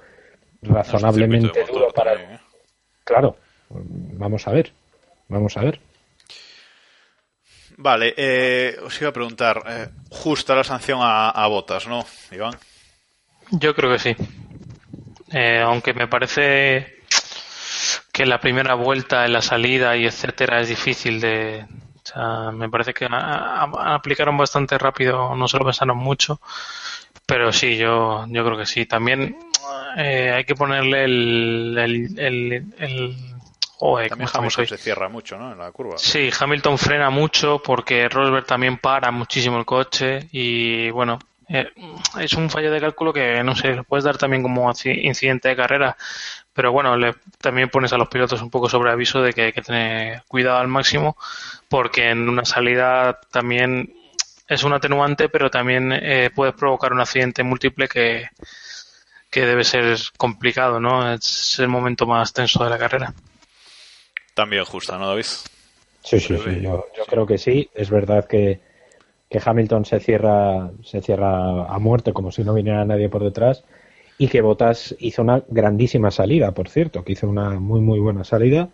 razonablemente 0.62 1.48
no 1.48 1.54
es 1.54 1.58
un 1.58 1.66
circuito 1.66 1.80
duro 1.80 1.94
para. 1.94 2.12
También, 2.12 2.32
¿eh? 2.32 2.40
Claro, 3.04 3.38
vamos 3.70 4.48
a 4.48 4.52
ver, 4.52 4.72
vamos 5.28 5.58
a 5.58 5.62
ver. 5.62 5.80
Vale, 7.78 8.14
eh, 8.16 8.78
os 8.84 9.00
iba 9.02 9.10
a 9.10 9.14
preguntar, 9.14 9.62
eh, 9.68 9.88
justa 10.10 10.56
la 10.56 10.64
sanción 10.64 11.00
a, 11.02 11.30
a, 11.30 11.48
Botas, 11.48 11.88
¿no, 11.88 12.06
Iván? 12.32 12.58
Yo 13.52 13.76
creo 13.76 13.92
que 13.92 14.00
sí. 14.00 14.16
Eh, 15.32 15.60
aunque 15.60 15.94
me 15.94 16.08
parece 16.08 17.00
que 18.14 18.26
la 18.26 18.40
primera 18.40 18.76
vuelta 18.76 19.26
en 19.26 19.34
la 19.34 19.42
salida 19.42 19.98
y 19.98 20.06
etcétera 20.06 20.62
es 20.62 20.70
difícil 20.70 21.20
de. 21.20 21.66
O 22.06 22.08
sea, 22.08 22.52
me 22.52 22.70
parece 22.70 22.94
que 22.94 23.06
a, 23.06 23.64
a, 23.64 23.96
aplicaron 23.96 24.38
bastante 24.38 24.78
rápido, 24.78 25.36
no 25.36 25.48
se 25.48 25.58
lo 25.58 25.66
pensaron 25.66 25.98
mucho. 25.98 26.40
Pero 27.26 27.52
sí, 27.52 27.78
yo, 27.78 28.26
yo 28.28 28.46
creo 28.46 28.58
que 28.58 28.66
sí. 28.66 28.86
También 28.86 29.38
eh, 29.98 30.32
hay 30.36 30.44
que 30.44 30.56
ponerle 30.56 31.04
el, 31.06 31.76
el, 31.78 32.20
el, 32.20 32.66
el 32.78 33.16
Joder, 33.78 34.10
también 34.10 34.30
Hamilton 34.34 34.62
hoy? 34.64 34.68
se 34.68 34.78
cierra 34.78 35.10
mucho, 35.10 35.38
¿no? 35.38 35.52
En 35.52 35.58
la 35.58 35.72
curva. 35.72 35.98
Sí, 35.98 36.30
Hamilton 36.40 36.78
frena 36.78 37.10
mucho 37.10 37.62
porque 37.62 38.08
Rosberg 38.08 38.46
también 38.46 38.78
para 38.78 39.12
muchísimo 39.12 39.58
el 39.58 39.66
coche 39.66 40.28
y 40.32 40.90
bueno, 40.92 41.20
eh, 41.50 41.70
es 42.20 42.34
un 42.34 42.50
fallo 42.50 42.72
de 42.72 42.80
cálculo 42.80 43.12
que 43.12 43.44
no 43.44 43.54
sé, 43.56 43.76
lo 43.76 43.84
puedes 43.84 44.06
dar 44.06 44.18
también 44.18 44.42
como 44.44 44.72
incidente 44.86 45.50
de 45.50 45.56
carrera, 45.58 45.98
pero 46.56 46.72
bueno, 46.72 46.96
le, 46.96 47.14
también 47.42 47.70
pones 47.70 47.92
a 47.92 47.98
los 47.98 48.08
pilotos 48.08 48.42
un 48.42 48.50
poco 48.50 48.70
sobre 48.70 48.90
aviso 48.90 49.22
de 49.22 49.34
que 49.34 49.42
hay 49.42 49.52
que 49.52 49.62
tener 49.62 50.24
cuidado 50.26 50.58
al 50.58 50.70
máximo 50.70 51.18
porque 51.68 52.10
en 52.10 52.30
una 52.30 52.46
salida 52.46 53.20
también 53.30 53.94
es 54.48 54.64
un 54.64 54.72
atenuante, 54.72 55.28
pero 55.28 55.50
también 55.50 55.92
eh, 55.92 56.30
puedes 56.34 56.56
provocar 56.56 56.94
un 56.94 57.02
accidente 57.02 57.44
múltiple 57.44 57.90
que, 57.90 58.30
que 59.30 59.46
debe 59.46 59.66
ser 59.66 59.98
complicado, 60.16 60.80
¿no? 60.80 61.12
Es 61.12 61.60
el 61.60 61.68
momento 61.68 62.08
más 62.08 62.32
tenso 62.32 62.64
de 62.64 62.70
la 62.70 62.78
carrera. 62.78 63.14
También 64.34 64.64
justa, 64.64 64.98
¿no, 64.98 65.10
David? 65.10 65.26
Sí, 65.26 66.20
sí, 66.20 66.38
sí. 66.38 66.62
Yo, 66.62 66.86
yo, 66.96 67.06
creo 67.06 67.26
que 67.26 67.38
sí. 67.38 67.70
Es 67.74 67.90
verdad 67.90 68.28
que, 68.28 68.62
que, 69.30 69.42
Hamilton 69.44 69.84
se 69.84 70.00
cierra, 70.00 70.70
se 70.86 71.02
cierra 71.02 71.66
a 71.66 71.80
muerte 71.80 72.14
como 72.14 72.32
si 72.32 72.46
no 72.46 72.54
viniera 72.54 72.86
nadie 72.86 73.10
por 73.10 73.24
detrás 73.24 73.66
y 74.18 74.28
que 74.28 74.42
Bottas 74.42 74.96
hizo 75.00 75.22
una 75.22 75.44
grandísima 75.48 76.12
salida, 76.12 76.52
por 76.52 76.70
cierto, 76.70 77.04
que 77.04 77.14
hizo 77.14 77.28
una 77.28 77.60
muy, 77.60 77.82
muy 77.82 78.00
buena 78.00 78.24
salida, 78.24 78.70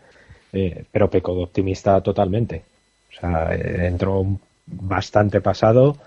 eh, 0.53 0.83
pero 0.91 1.09
pecó 1.09 1.35
de 1.35 1.43
optimista 1.43 2.01
totalmente. 2.01 2.63
O 3.11 3.19
sea, 3.19 3.53
eh, 3.55 3.87
entró 3.87 4.25
bastante 4.65 5.41
pasado 5.41 5.97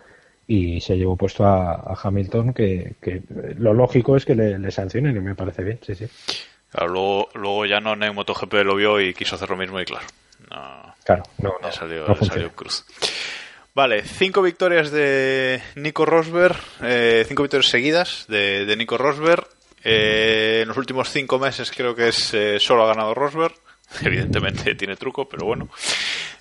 y 0.47 0.81
se 0.81 0.97
llevó 0.97 1.16
puesto 1.16 1.44
a, 1.44 1.75
a 1.75 1.99
Hamilton, 2.03 2.53
que, 2.53 2.94
que, 3.01 3.23
lo 3.57 3.75
lógico 3.75 4.16
es 4.16 4.25
que 4.25 4.35
le, 4.35 4.59
le 4.59 4.70
sancionen 4.70 5.16
y 5.16 5.20
me 5.20 5.35
parece 5.35 5.64
bien, 5.64 5.79
sí, 5.83 5.94
sí. 5.94 6.07
Claro, 6.70 6.92
luego, 6.92 7.29
luego 7.35 7.66
ya 7.66 7.81
no 7.81 7.92
en 7.92 8.14
MotoGP 8.14 8.53
lo 8.64 8.75
vio 8.75 9.01
y 9.01 9.14
quiso 9.14 9.37
hacer 9.37 9.49
lo 9.51 9.57
mismo 9.57 9.81
y 9.81 9.85
claro. 9.85 10.07
No, 10.51 10.94
claro, 11.05 11.23
no, 11.38 11.55
no, 11.62 11.73
salió, 11.73 12.07
no 12.07 12.16
salió 12.16 12.51
cruz. 12.53 12.85
Vale, 13.75 14.05
cinco 14.05 14.41
victorias 14.41 14.93
de 14.93 15.61
Nico 15.75 16.07
Rosberg, 16.07 16.57
eh, 16.81 17.25
cinco 17.27 17.43
victorias 17.43 17.69
seguidas 17.69 18.25
de, 18.29 18.73
Nico 18.79 18.97
Rosberg. 18.97 19.49
Eh, 19.83 20.61
en 20.63 20.69
los 20.69 20.77
últimos 20.77 21.11
cinco 21.11 21.41
meses 21.41 21.73
creo 21.73 21.95
que 21.95 22.09
es 22.09 22.33
eh, 22.35 22.61
solo 22.61 22.85
ha 22.85 22.87
ganado 22.87 23.15
Rosberg. 23.15 23.55
Evidentemente 24.03 24.77
tiene 24.77 24.95
truco, 24.95 25.29
pero 25.29 25.45
bueno. 25.45 25.69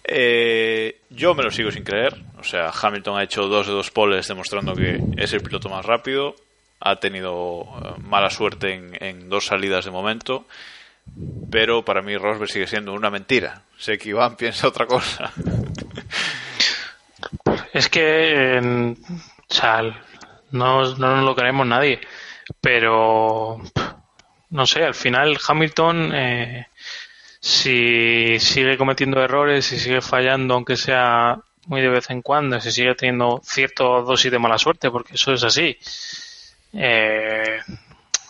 Eh, 0.04 1.00
yo 1.10 1.34
me 1.34 1.42
lo 1.42 1.50
sigo 1.50 1.72
sin 1.72 1.84
creer. 1.84 2.16
O 2.38 2.44
sea, 2.44 2.70
Hamilton 2.70 3.18
ha 3.18 3.24
hecho 3.24 3.48
dos 3.48 3.66
de 3.66 3.74
dos 3.74 3.90
poles 3.90 4.28
demostrando 4.28 4.76
que 4.76 5.02
es 5.18 5.34
el 5.34 5.42
piloto 5.42 5.70
más 5.70 5.86
rápido 5.86 6.36
ha 6.86 7.00
tenido 7.00 7.66
mala 8.00 8.30
suerte 8.30 8.74
en, 8.74 8.98
en, 9.02 9.30
dos 9.30 9.46
salidas 9.46 9.86
de 9.86 9.92
momento, 9.92 10.46
pero 11.50 11.86
para 11.86 12.02
mí 12.02 12.18
Rosberg 12.18 12.52
sigue 12.52 12.68
siendo 12.68 12.92
una 12.92 13.10
mentira. 13.10 13.64
Sé 13.78 13.98
que 13.98 14.10
Iván 14.10 14.36
piensa 14.38 14.68
otra 14.68 14.86
cosa. 14.86 15.32
Es 17.74 17.90
que, 17.90 18.58
eh, 18.58 18.96
o 19.50 19.54
sea, 19.54 19.82
no, 20.52 20.96
no 20.96 21.16
nos 21.16 21.26
lo 21.26 21.36
queremos 21.36 21.68
nadie, 21.68 22.00
pero 22.62 23.60
no 24.52 24.66
sé, 24.66 24.84
al 24.84 24.94
final 24.94 25.38
Hamilton, 25.46 26.12
eh, 26.14 26.68
si 27.40 28.40
sigue 28.40 28.78
cometiendo 28.78 29.22
errores, 29.22 29.66
si 29.66 29.80
sigue 29.80 30.02
fallando, 30.02 30.54
aunque 30.54 30.78
sea 30.78 31.40
muy 31.66 31.82
de 31.82 31.90
vez 31.90 32.10
en 32.10 32.22
cuando, 32.22 32.62
si 32.62 32.72
sigue 32.72 32.96
teniendo 32.96 33.42
cierto 33.44 34.04
dosis 34.04 34.32
de 34.32 34.40
mala 34.40 34.58
suerte, 34.58 34.92
porque 34.92 35.16
eso 35.16 35.34
es 35.34 35.44
así 35.44 35.78
eh, 36.74 37.60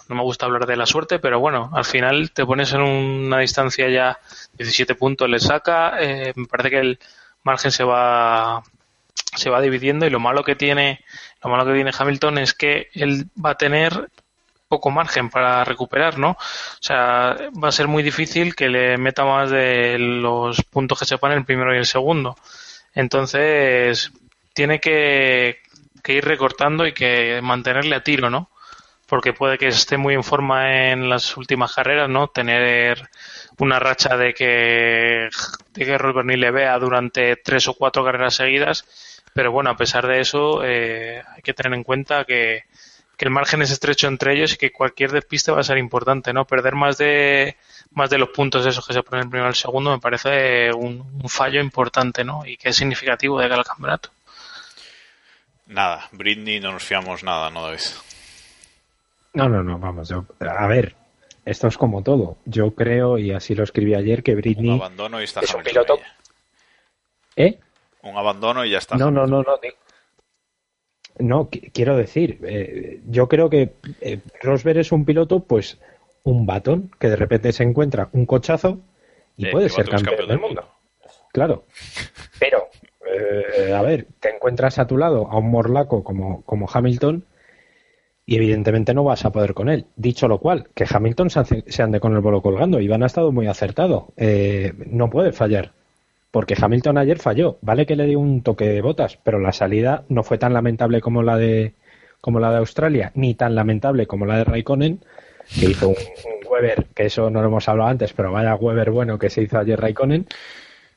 no 0.10 0.16
me 0.16 0.22
gusta 0.22 0.46
hablar 0.46 0.66
de 0.66 0.76
la 0.76 0.86
suerte, 0.86 1.20
pero 1.20 1.40
bueno, 1.40 1.70
al 1.74 1.86
final 1.86 2.32
te 2.32 2.46
pones 2.46 2.74
en 2.74 2.82
una 2.82 3.40
distancia 3.40 3.90
ya 3.90 4.20
17 4.54 4.96
puntos, 4.96 5.30
le 5.30 5.40
saca, 5.40 5.98
eh, 6.00 6.34
me 6.36 6.46
parece 6.46 6.70
que 6.70 6.80
el 6.80 7.00
margen 7.44 7.72
se 7.72 7.84
va 7.84 8.62
se 9.36 9.50
va 9.50 9.62
dividiendo 9.62 10.06
y 10.06 10.10
lo 10.10 10.20
malo 10.20 10.44
que 10.44 10.56
tiene 10.56 11.04
lo 11.44 11.50
malo 11.50 11.66
que 11.66 11.74
tiene 11.74 11.92
Hamilton 11.98 12.38
es 12.38 12.54
que 12.54 12.90
él 12.94 13.28
va 13.44 13.52
a 13.52 13.58
tener 13.58 14.10
poco 14.68 14.90
margen 14.90 15.30
para 15.30 15.64
recuperar, 15.64 16.18
¿no? 16.18 16.32
O 16.32 16.38
sea, 16.80 17.38
va 17.64 17.68
a 17.68 17.72
ser 17.72 17.88
muy 17.88 18.02
difícil 18.02 18.56
que 18.56 18.70
le 18.70 18.98
meta 18.98 19.24
más 19.24 19.52
de 19.52 20.00
los 20.00 20.64
puntos 20.64 20.98
que 20.98 21.06
se 21.06 21.18
ponen 21.18 21.40
el 21.40 21.46
primero 21.46 21.76
y 21.76 21.78
el 21.78 21.86
segundo. 21.86 22.36
Entonces, 22.96 24.12
tiene 24.54 24.80
que, 24.80 25.60
que 26.02 26.14
ir 26.14 26.26
recortando 26.26 26.88
y 26.88 26.94
que 26.94 27.40
mantenerle 27.44 27.96
a 27.96 28.04
tiro, 28.04 28.30
¿no? 28.32 28.50
Porque 29.14 29.32
puede 29.32 29.60
que 29.60 29.68
esté 29.68 29.96
muy 29.96 30.16
en 30.16 30.24
forma 30.24 30.90
en 30.90 31.08
las 31.08 31.38
últimas 31.38 31.72
carreras, 31.72 32.10
¿no? 32.10 32.30
Tener 32.30 33.12
una 33.60 33.78
racha 33.78 34.18
de 34.18 34.34
que, 34.34 35.30
de 35.72 35.86
que 35.86 35.98
Rosberg 36.00 36.26
ni 36.26 36.36
le 36.36 36.50
vea 36.50 36.80
durante 36.80 37.36
tres 37.36 37.68
o 37.68 37.76
cuatro 37.76 38.04
carreras 38.04 38.34
seguidas. 38.34 39.22
Pero 39.36 39.52
bueno, 39.52 39.70
a 39.70 39.78
pesar 39.78 40.08
de 40.08 40.20
eso, 40.20 40.64
eh, 40.66 41.22
hay 41.32 41.44
que 41.44 41.54
tener 41.54 41.76
en 41.76 41.84
cuenta 41.84 42.26
que, 42.26 42.64
que 43.16 43.26
el 43.26 43.30
margen 43.30 43.62
es 43.62 43.70
estrecho 43.70 44.08
entre 44.08 44.34
ellos 44.34 44.54
y 44.54 44.58
que 44.58 44.72
cualquier 44.72 45.12
despiste 45.12 45.52
va 45.52 45.60
a 45.60 45.64
ser 45.64 45.78
importante, 45.78 46.34
¿no? 46.34 46.46
Perder 46.46 46.74
más 46.74 46.98
de 46.98 47.56
más 47.92 48.10
de 48.10 48.18
los 48.18 48.30
puntos 48.30 48.66
esos 48.66 48.84
que 48.88 48.94
se 48.94 49.04
ponen 49.04 49.26
el 49.26 49.30
primero 49.30 49.48
el 49.48 49.54
segundo 49.54 49.92
me 49.92 50.00
parece 50.00 50.74
un, 50.74 51.20
un 51.22 51.30
fallo 51.30 51.62
importante, 51.62 52.24
¿no? 52.24 52.48
Y 52.48 52.58
que 52.58 52.70
es 52.70 52.76
significativo 52.76 53.40
de 53.40 53.48
cara 53.48 53.60
al 53.60 53.68
campeonato. 53.68 54.10
Nada, 55.68 56.10
Britney 56.12 56.60
no 56.60 56.72
nos 56.72 56.84
fiamos 56.84 57.22
nada, 57.22 57.52
¿no, 57.52 57.68
David? 57.68 57.82
No, 59.34 59.50
no, 59.50 59.64
no, 59.64 59.80
vamos, 59.80 60.10
yo, 60.10 60.26
a 60.40 60.68
ver, 60.68 60.96
esto 61.46 61.68
es 61.68 61.78
como 61.78 62.04
todo. 62.04 62.38
Yo 62.46 62.76
creo, 62.76 63.18
y 63.18 63.32
así 63.32 63.56
lo 63.56 63.64
escribí 63.64 63.96
ayer, 63.96 64.24
que 64.24 64.36
Britney 64.36 64.70
un 64.70 64.76
abandono 64.76 65.22
y 65.22 65.24
está 65.24 65.42
es 65.42 65.54
un 65.54 65.64
piloto... 65.64 66.00
¿Eh? 67.36 67.60
Un 68.04 68.16
abandono 68.16 68.64
y 68.64 68.72
ya 68.72 68.78
está. 68.78 68.96
No, 68.96 69.10
no, 69.10 69.26
no, 69.26 69.42
no. 69.42 69.60
No, 71.20 71.50
quiero 71.74 71.96
decir, 71.96 72.40
eh, 72.44 73.02
yo 73.08 73.28
creo 73.28 73.50
que 73.50 73.74
eh, 74.02 74.20
Rosberg 74.42 74.80
es 74.80 74.92
un 74.92 75.06
piloto, 75.06 75.42
pues, 75.42 75.80
un 76.24 76.46
batón 76.46 76.92
que 77.00 77.10
de 77.10 77.16
repente 77.16 77.52
se 77.52 77.64
encuentra 77.64 78.10
un 78.14 78.26
cochazo 78.26 78.80
y 79.38 79.48
Eh, 79.48 79.52
puede 79.52 79.70
ser 79.70 79.86
es 79.86 79.90
campeón, 79.90 80.28
del 80.28 80.40
mundo. 80.40 80.68
Claro. 81.32 81.66
Pero, 82.40 82.68
eh, 83.08 83.74
a 83.74 83.82
ver, 83.82 84.08
te 84.20 84.30
encuentras 84.36 84.80
a 84.80 84.88
tu 84.88 84.98
lado 84.98 85.28
a 85.30 85.38
un 85.38 85.50
morlaco 85.50 86.04
como, 86.04 86.44
como 86.44 86.68
Hamilton 86.72 87.26
y 88.26 88.38
evidentemente 88.38 88.94
no 88.94 89.04
vas 89.04 89.26
a 89.26 89.32
poder 89.32 89.54
con 89.54 89.70
él. 89.70 89.86
Dicho 89.96 90.28
lo 90.28 90.40
cual, 90.40 90.70
que 90.74 90.86
Hamilton 90.90 91.30
se, 91.30 91.84
ande 91.84 92.00
con 92.00 92.14
el 92.14 92.22
bolo 92.22 92.42
colgando. 92.42 92.80
Iván 92.80 93.04
ha 93.04 93.08
estado 93.08 93.32
muy 93.32 93.48
acertado. 93.48 94.14
Eh, 94.16 94.74
no 94.88 95.10
puede 95.10 95.34
fallar. 95.34 95.72
Porque 96.32 96.56
Hamilton 96.60 96.98
ayer 96.98 97.20
falló. 97.20 97.58
Vale 97.62 97.86
que 97.86 97.96
le 97.96 98.06
dio 98.06 98.20
un 98.20 98.42
toque 98.42 98.68
de 98.68 98.82
botas, 98.82 99.20
pero 99.24 99.40
la 99.40 99.52
salida 99.52 100.04
no 100.10 100.24
fue 100.24 100.38
tan 100.38 100.54
lamentable 100.54 101.02
como 101.02 101.22
la 101.22 101.38
de 101.38 101.74
como 102.22 102.40
la 102.40 102.52
de 102.52 102.58
Australia, 102.58 103.12
ni 103.16 103.34
tan 103.36 103.54
lamentable 103.54 104.08
como 104.08 104.26
la 104.26 104.38
de 104.38 104.46
Raikkonen, 104.46 105.02
que 105.60 105.66
hizo 105.66 105.90
un, 105.90 105.96
un 105.96 106.50
Weber, 106.50 106.86
que 106.96 107.08
eso 107.08 107.30
no 107.30 107.42
lo 107.42 107.50
hemos 107.50 107.68
hablado 107.68 107.90
antes, 107.90 108.14
pero 108.14 108.32
vaya 108.32 108.56
Weber 108.56 108.92
bueno 108.92 109.20
que 109.20 109.30
se 109.30 109.42
hizo 109.42 109.60
ayer 109.60 109.78
Raikkonen. 109.78 110.26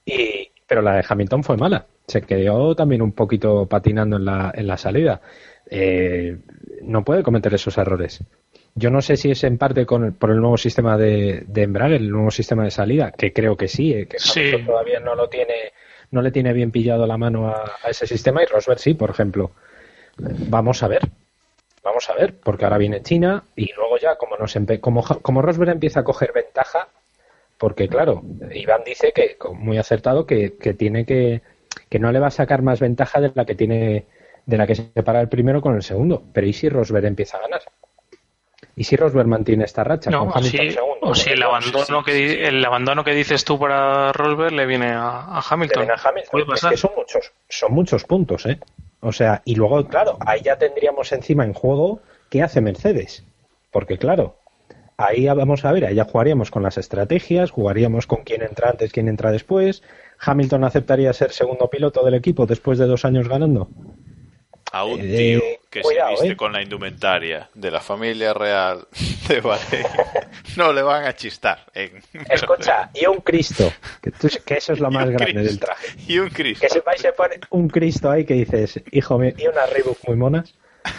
Y, 0.05 0.51
pero 0.67 0.83
la 0.83 0.95
de 0.95 1.05
Hamilton 1.09 1.43
fue 1.43 1.57
mala. 1.57 1.87
Se 2.07 2.23
quedó 2.23 2.77
también 2.77 3.03
un 3.03 3.11
poquito 3.11 3.67
patinando 3.67 4.17
en 4.17 4.25
la, 4.25 4.53
en 4.55 4.69
la 4.69 4.77
salida. 4.77 5.21
Eh, 5.71 6.37
no 6.83 7.05
puede 7.05 7.23
cometer 7.23 7.53
esos 7.55 7.77
errores. 7.79 8.21
Yo 8.75 8.91
no 8.91 9.01
sé 9.01 9.17
si 9.17 9.31
es 9.31 9.43
en 9.45 9.59
parte 9.59 9.87
con 9.87 10.05
el- 10.05 10.13
por 10.13 10.31
el 10.31 10.41
nuevo 10.41 10.57
sistema 10.59 10.97
de, 10.99 11.45
de 11.47 11.63
embrague, 11.63 11.97
el 11.97 12.11
nuevo 12.11 12.31
sistema 12.31 12.65
de 12.65 12.71
salida, 12.71 13.11
que 13.13 13.33
creo 13.33 13.57
que 13.57 13.69
sí, 13.69 13.93
eh, 13.93 14.07
que 14.07 14.19
Sí. 14.19 14.53
Todavía 14.65 15.01
no 15.01 15.15
lo 15.15 15.29
tiene, 15.29 15.55
no 16.11 16.23
le 16.23 16.31
tiene 16.31 16.53
bien 16.53 16.71
pillado 16.71 17.07
la 17.07 17.17
mano 17.17 17.49
a, 17.49 17.65
a 17.83 17.91
ese 17.91 18.07
sistema 18.07 18.43
y 18.43 18.47
Rosberg 18.47 18.79
sí, 18.79 18.95
por 18.95 19.11
ejemplo. 19.11 19.51
Vamos 20.19 20.83
a 20.83 20.89
ver, 20.89 21.01
vamos 21.83 22.09
a 22.11 22.15
ver, 22.15 22.35
porque 22.43 22.65
ahora 22.65 22.79
viene 22.79 23.03
China 23.03 23.43
y 23.57 23.73
luego 23.75 23.99
ya 23.99 24.17
como 24.17 24.37
nos 24.37 24.57
como, 24.81 25.03
como 25.03 25.43
Rosberg 25.43 25.71
empieza 25.71 26.01
a 26.01 26.05
coger 26.05 26.33
ventaja, 26.33 26.89
porque 27.59 27.89
claro, 27.89 28.23
Iván 28.55 28.83
dice 28.85 29.13
que 29.15 29.37
muy 29.55 29.79
acertado 29.79 30.27
que, 30.27 30.55
que 30.61 30.75
tiene 30.75 31.05
que 31.05 31.41
que 31.91 31.99
no 31.99 32.11
le 32.13 32.19
va 32.21 32.29
a 32.29 32.31
sacar 32.31 32.63
más 32.63 32.81
ventaja 32.81 33.21
de 33.21 33.31
la 33.35 33.45
que 33.45 33.55
tiene 33.55 34.05
de 34.47 34.57
la 34.57 34.67
que 34.67 34.75
se 34.75 34.91
separa 34.95 35.21
el 35.21 35.29
primero 35.29 35.61
con 35.61 35.75
el 35.75 35.83
segundo. 35.83 36.23
Pero 36.33 36.47
¿y 36.47 36.53
si 36.53 36.69
Rosberg 36.69 37.05
empieza 37.05 37.37
a 37.37 37.43
ganar? 37.43 37.63
¿Y 38.77 38.85
si 38.85 38.97
Rosberg 38.97 39.27
mantiene 39.27 39.65
esta 39.65 39.85
racha 39.85 40.11
No, 40.11 40.29
con 40.29 40.45
si, 40.45 40.71
segundo? 40.71 41.09
o 41.09 41.15
si 41.15 41.31
el 41.31 41.43
abandono 41.43 42.05
que 42.05 42.47
el 42.47 42.65
abandono 42.65 43.05
que 43.05 43.15
dices 43.15 43.45
tú 43.45 43.59
para 43.59 44.13
Rosberg 44.13 44.53
le 44.53 44.67
viene 44.67 44.93
a, 44.93 45.41
Hamilton. 45.51 45.83
ven 45.83 45.91
a 45.91 46.09
Hamilton. 46.09 46.55
Es 46.55 46.65
que 46.65 46.77
son 46.77 46.91
muchos, 46.97 47.33
son 47.49 47.73
muchos 47.73 48.05
puntos, 48.05 48.47
¿eh? 48.47 48.61
O 49.01 49.13
sea, 49.13 49.43
y 49.45 49.55
luego, 49.55 49.87
claro, 49.87 50.19
ahí 50.27 50.41
ya 50.43 50.57
tendríamos 50.57 51.13
encima 51.13 51.45
en 51.45 51.53
juego 51.53 52.01
qué 52.31 52.43
hace 52.43 52.61
Mercedes. 52.61 53.25
Porque, 53.71 53.99
claro, 53.99 54.37
ahí 54.97 55.27
vamos 55.27 55.65
a 55.65 55.73
ver, 55.73 55.87
ahí 55.87 55.95
ya 55.95 56.05
jugaríamos 56.05 56.51
con 56.51 56.63
las 56.63 56.79
estrategias, 56.79 57.51
jugaríamos 57.51 58.07
con 58.07 58.25
quién 58.25 58.43
entra 58.43 58.71
antes, 58.71 58.93
quién 58.93 59.09
entra 59.09 59.33
después. 59.33 59.83
Hamilton 60.19 60.65
aceptaría 60.65 61.13
ser 61.13 61.33
segundo 61.33 61.69
piloto 61.69 62.05
del 62.05 62.15
equipo 62.15 62.47
después 62.47 62.79
de 62.79 62.87
dos 62.87 63.05
años 63.05 63.29
ganando. 63.29 63.69
A 64.73 64.85
un 64.85 65.01
Eh, 65.01 65.17
tío 65.17 65.41
que 65.71 65.81
cuidado, 65.81 66.09
se 66.17 66.23
viste 66.23 66.33
eh. 66.33 66.37
con 66.37 66.53
la 66.53 66.61
indumentaria 66.63 67.49
de 67.55 67.71
la 67.71 67.81
familia 67.81 68.35
real 68.35 68.87
de 69.29 69.41
Bahrein 69.41 69.87
no 70.57 70.73
le 70.73 70.83
van 70.83 71.05
a 71.05 71.15
chistar. 71.15 71.65
En... 71.73 72.03
Escucha, 72.29 72.91
y 72.95 73.07
un 73.07 73.19
Cristo, 73.21 73.73
que, 74.03 74.11
tú- 74.11 74.29
que 74.45 74.55
eso 74.55 74.73
es 74.73 74.81
lo 74.81 74.91
más 74.91 75.09
grande 75.09 75.25
Cristo. 75.33 75.43
del 75.43 75.59
traje. 75.61 75.87
Y 76.09 76.19
un 76.19 76.31
Cristo. 76.31 76.67
Que 76.67 76.69
se 76.73 76.81
va 76.81 76.95
y 76.95 76.99
se 76.99 77.13
pone 77.13 77.41
un 77.51 77.69
Cristo 77.69 78.11
ahí 78.11 78.25
que 78.25 78.35
dices, 78.35 78.81
hijo 78.91 79.19
mío, 79.19 79.33
y 79.39 79.47
unas 79.47 79.71
Reebok 79.71 79.99
muy 80.07 80.17
monas, 80.17 80.55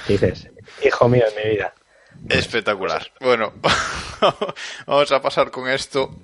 que 0.07 0.13
dices, 0.13 0.49
hijo 0.83 1.07
mío 1.09 1.23
de 1.35 1.43
mi 1.43 1.49
vida. 1.55 1.73
Espectacular. 2.29 3.11
Bueno, 3.19 3.53
vamos 4.87 5.11
a 5.11 5.21
pasar 5.21 5.51
con 5.51 5.69
esto 5.69 6.15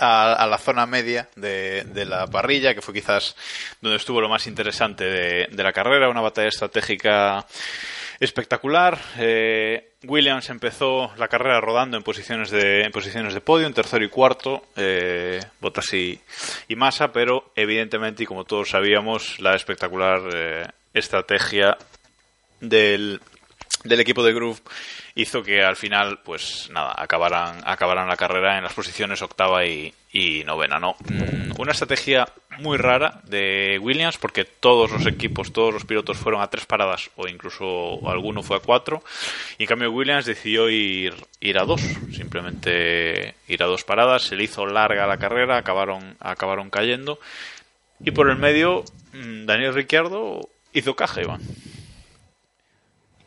a, 0.00 0.46
la 0.46 0.58
zona 0.58 0.86
media 0.86 1.28
de, 1.36 1.84
de 1.84 2.04
la 2.04 2.26
parrilla, 2.26 2.74
que 2.74 2.82
fue 2.82 2.94
quizás 2.94 3.36
donde 3.80 3.96
estuvo 3.96 4.20
lo 4.20 4.28
más 4.28 4.46
interesante 4.46 5.04
de, 5.04 5.48
de 5.50 5.62
la 5.62 5.72
carrera, 5.72 6.08
una 6.08 6.20
batalla 6.20 6.48
estratégica 6.48 7.46
espectacular. 8.20 8.98
Eh, 9.18 9.92
Williams 10.04 10.50
empezó 10.50 11.10
la 11.16 11.28
carrera 11.28 11.60
rodando 11.60 11.96
en 11.96 12.02
posiciones 12.02 12.50
de, 12.50 12.82
en 12.82 12.92
posiciones 12.92 13.34
de 13.34 13.40
podio, 13.40 13.66
en 13.66 13.74
tercero 13.74 14.04
y 14.04 14.08
cuarto, 14.08 14.62
eh, 14.76 15.40
Bottas 15.60 15.92
y, 15.94 16.20
y 16.68 16.76
Massa, 16.76 17.12
pero 17.12 17.50
evidentemente, 17.56 18.22
y 18.22 18.26
como 18.26 18.44
todos 18.44 18.70
sabíamos, 18.70 19.40
la 19.40 19.56
espectacular 19.56 20.20
eh, 20.32 20.66
estrategia 20.92 21.76
del, 22.60 23.20
del 23.84 24.00
equipo 24.00 24.22
de 24.22 24.32
Groove 24.32 24.60
hizo 25.14 25.42
que 25.42 25.62
al 25.62 25.76
final, 25.76 26.20
pues 26.22 26.68
nada, 26.70 26.94
acabaran, 26.96 27.60
acabaran 27.64 28.08
la 28.08 28.16
carrera 28.16 28.58
en 28.58 28.64
las 28.64 28.74
posiciones 28.74 29.22
octava 29.22 29.64
y, 29.64 29.94
novena, 30.44 30.78
¿no? 30.78 30.96
Mm, 31.08 31.58
Una 31.58 31.72
estrategia 31.72 32.26
muy 32.58 32.76
rara 32.76 33.20
de 33.24 33.78
Williams 33.80 34.18
porque 34.18 34.44
todos 34.44 34.90
los 34.90 35.06
equipos, 35.06 35.52
todos 35.52 35.72
los 35.72 35.84
pilotos 35.84 36.18
fueron 36.18 36.42
a 36.42 36.48
tres 36.48 36.66
paradas 36.66 37.10
o 37.16 37.28
incluso 37.28 38.08
alguno 38.08 38.42
fue 38.42 38.56
a 38.56 38.60
cuatro 38.60 39.02
y 39.56 39.62
en 39.62 39.68
cambio 39.68 39.92
Williams 39.92 40.26
decidió 40.26 40.68
ir, 40.68 41.14
ir 41.40 41.58
a 41.58 41.64
dos, 41.64 41.80
simplemente 42.12 43.34
ir 43.48 43.62
a 43.62 43.66
dos 43.66 43.84
paradas, 43.84 44.24
se 44.24 44.36
le 44.36 44.44
hizo 44.44 44.66
larga 44.66 45.06
la 45.06 45.18
carrera, 45.18 45.56
acabaron, 45.56 46.16
acabaron 46.20 46.70
cayendo 46.70 47.18
y 48.04 48.10
por 48.10 48.30
el 48.30 48.36
medio 48.36 48.84
mm, 49.12 49.46
Daniel 49.46 49.74
Ricciardo 49.74 50.48
hizo 50.72 50.96
caja, 50.96 51.22
Iván. 51.22 51.40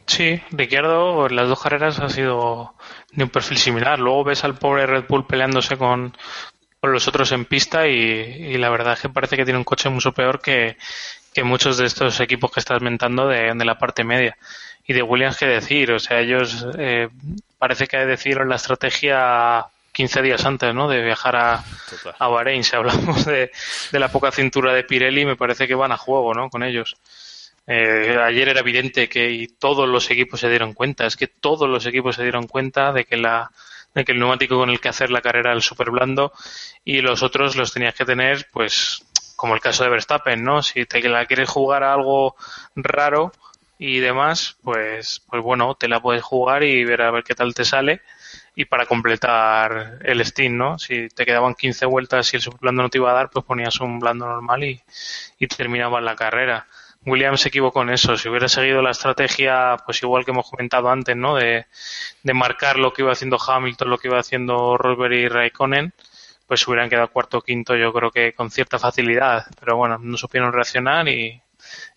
Sí, 0.06 0.42
Ricciardo, 0.52 1.30
las 1.30 1.48
dos 1.48 1.62
carreras 1.62 2.00
ha 2.00 2.10
sido 2.10 2.76
de 3.12 3.24
un 3.24 3.30
perfil 3.30 3.58
similar. 3.58 4.00
Luego 4.00 4.26
ves 4.26 4.44
al 4.44 4.56
pobre 4.56 4.86
Red 4.86 5.06
Bull 5.08 5.26
peleándose 5.26 5.78
con, 5.78 6.16
con 6.80 6.92
los 6.92 7.08
otros 7.08 7.32
en 7.32 7.46
pista 7.46 7.88
y, 7.88 7.94
y 7.96 8.58
la 8.58 8.70
verdad 8.70 8.94
es 8.94 9.02
que 9.02 9.10
parece 9.10 9.38
que 9.38 9.46
tiene 9.46 9.58
un 9.60 9.64
coche 9.64 9.90
mucho 9.90 10.12
peor 10.12 10.42
que, 10.42 10.78
que 11.34 11.44
muchos 11.44 11.78
de 11.78 11.86
estos 11.86 12.20
equipos 12.20 12.52
que 12.52 12.60
estás 12.60 12.82
mentando 12.82 13.28
de, 13.28 13.54
de 13.56 13.66
la 13.66 13.78
parte 13.78 14.04
media. 14.04 14.38
Y 14.86 14.94
de 14.94 15.04
Williams, 15.04 15.38
qué 15.38 15.46
decir, 15.48 15.92
o 15.94 16.00
sea, 16.00 16.20
ellos 16.20 16.66
eh, 16.78 17.10
parece 17.58 17.88
que 17.88 17.98
decidieron 18.06 18.50
la 18.50 18.58
estrategia 18.58 19.66
15 19.94 20.22
días 20.22 20.46
antes, 20.46 20.76
¿no? 20.76 20.90
De 20.90 21.02
viajar 21.04 21.36
a, 21.38 21.64
a 22.20 22.28
Bahrein. 22.28 22.64
Si 22.64 22.76
hablamos 22.76 23.26
de, 23.26 23.52
de 23.92 24.00
la 24.00 24.10
poca 24.10 24.32
cintura 24.32 24.74
de 24.74 24.84
Pirelli, 24.84 25.26
me 25.26 25.38
parece 25.38 25.68
que 25.68 25.76
van 25.76 25.94
a 25.94 25.98
juego, 25.98 26.34
¿no? 26.34 26.50
Con 26.50 26.64
ellos. 26.64 26.98
Eh, 27.66 28.18
ayer 28.22 28.50
era 28.50 28.60
evidente 28.60 29.08
que 29.08 29.48
todos 29.60 29.88
los 29.88 30.10
equipos 30.12 30.40
se 30.40 30.50
dieron 30.50 30.74
cuenta, 30.74 31.06
es 31.06 31.16
que 31.16 31.28
todos 31.28 31.70
los 31.70 31.86
equipos 31.86 32.16
se 32.16 32.24
dieron 32.24 32.48
cuenta 32.48 32.92
de 32.92 33.06
que 33.06 33.18
la 33.18 33.52
de 33.94 34.04
que 34.06 34.12
el 34.12 34.20
neumático 34.20 34.58
con 34.58 34.70
el 34.70 34.80
que 34.82 34.90
hacer 34.90 35.12
la 35.12 35.22
carrera 35.22 35.50
era 35.50 35.56
el 35.56 35.62
súper 35.62 35.92
blando 35.92 36.34
y 36.84 37.02
los 37.02 37.22
otros 37.24 37.56
los 37.56 37.72
tenías 37.74 37.94
que 37.94 38.06
tener, 38.06 38.48
pues, 38.52 39.06
como 39.36 39.54
el 39.54 39.62
caso 39.62 39.84
de 39.84 39.90
Verstappen, 39.92 40.44
¿no? 40.44 40.64
Si 40.64 40.86
te 40.86 41.08
la 41.08 41.26
quieres 41.26 41.50
jugar 41.50 41.84
a 41.84 41.94
algo 41.94 42.36
raro 42.76 43.32
y 43.78 44.00
demás, 44.00 44.58
pues, 44.64 45.22
pues 45.30 45.44
bueno, 45.44 45.76
te 45.76 45.88
la 45.88 46.02
puedes 46.02 46.24
jugar 46.24 46.64
y 46.64 46.84
ver 46.86 47.02
a 47.04 47.12
ver 47.12 47.24
qué 47.24 47.36
tal 47.36 47.54
te 47.54 47.66
sale 47.66 48.02
y 48.56 48.66
para 48.66 48.86
completar 48.86 50.00
el 50.04 50.24
Steam, 50.26 50.58
¿no? 50.58 50.78
Si 50.80 51.10
te 51.10 51.26
quedaban 51.26 51.56
15 51.56 51.86
vueltas 51.86 52.34
y 52.34 52.38
el 52.38 52.42
super 52.42 52.62
blando 52.62 52.84
no 52.84 52.90
te 52.90 52.98
iba 53.00 53.12
a 53.12 53.16
dar, 53.16 53.30
pues 53.30 53.46
ponías 53.46 53.80
un 53.80 54.00
blando 54.00 54.26
normal 54.26 54.64
y, 54.64 54.82
y 55.40 55.48
terminabas 55.48 56.04
la 56.04 56.16
carrera. 56.16 56.68
Williams 57.06 57.42
se 57.42 57.50
equivocó 57.50 57.82
en 57.82 57.90
eso. 57.90 58.18
Si 58.18 58.30
hubiera 58.30 58.48
seguido 58.48 58.82
la 58.82 58.92
estrategia, 58.92 59.78
pues 59.86 60.02
igual 60.04 60.26
que 60.26 60.32
hemos 60.32 60.50
comentado 60.50 60.90
antes, 60.90 61.16
¿no? 61.16 61.36
De, 61.36 61.66
marcar 62.34 62.78
lo 62.78 62.94
que 62.94 63.02
iba 63.02 63.12
haciendo 63.12 63.38
Hamilton, 63.40 63.90
lo 63.90 63.98
que 63.98 64.08
iba 64.08 64.20
haciendo 64.20 64.78
Rosberg 64.78 65.14
y 65.14 65.28
Raikkonen, 65.28 65.94
pues 66.48 66.68
hubieran 66.68 66.90
quedado 66.90 67.10
cuarto 67.10 67.40
o 67.40 67.42
quinto, 67.42 67.76
yo 67.76 67.92
creo 67.94 68.12
que 68.12 68.34
con 68.34 68.52
cierta 68.52 68.80
facilidad. 68.80 69.46
Pero 69.60 69.78
bueno, 69.78 69.98
no 70.00 70.18
supieron 70.18 70.54
reaccionar 70.54 71.08
y, 71.10 71.42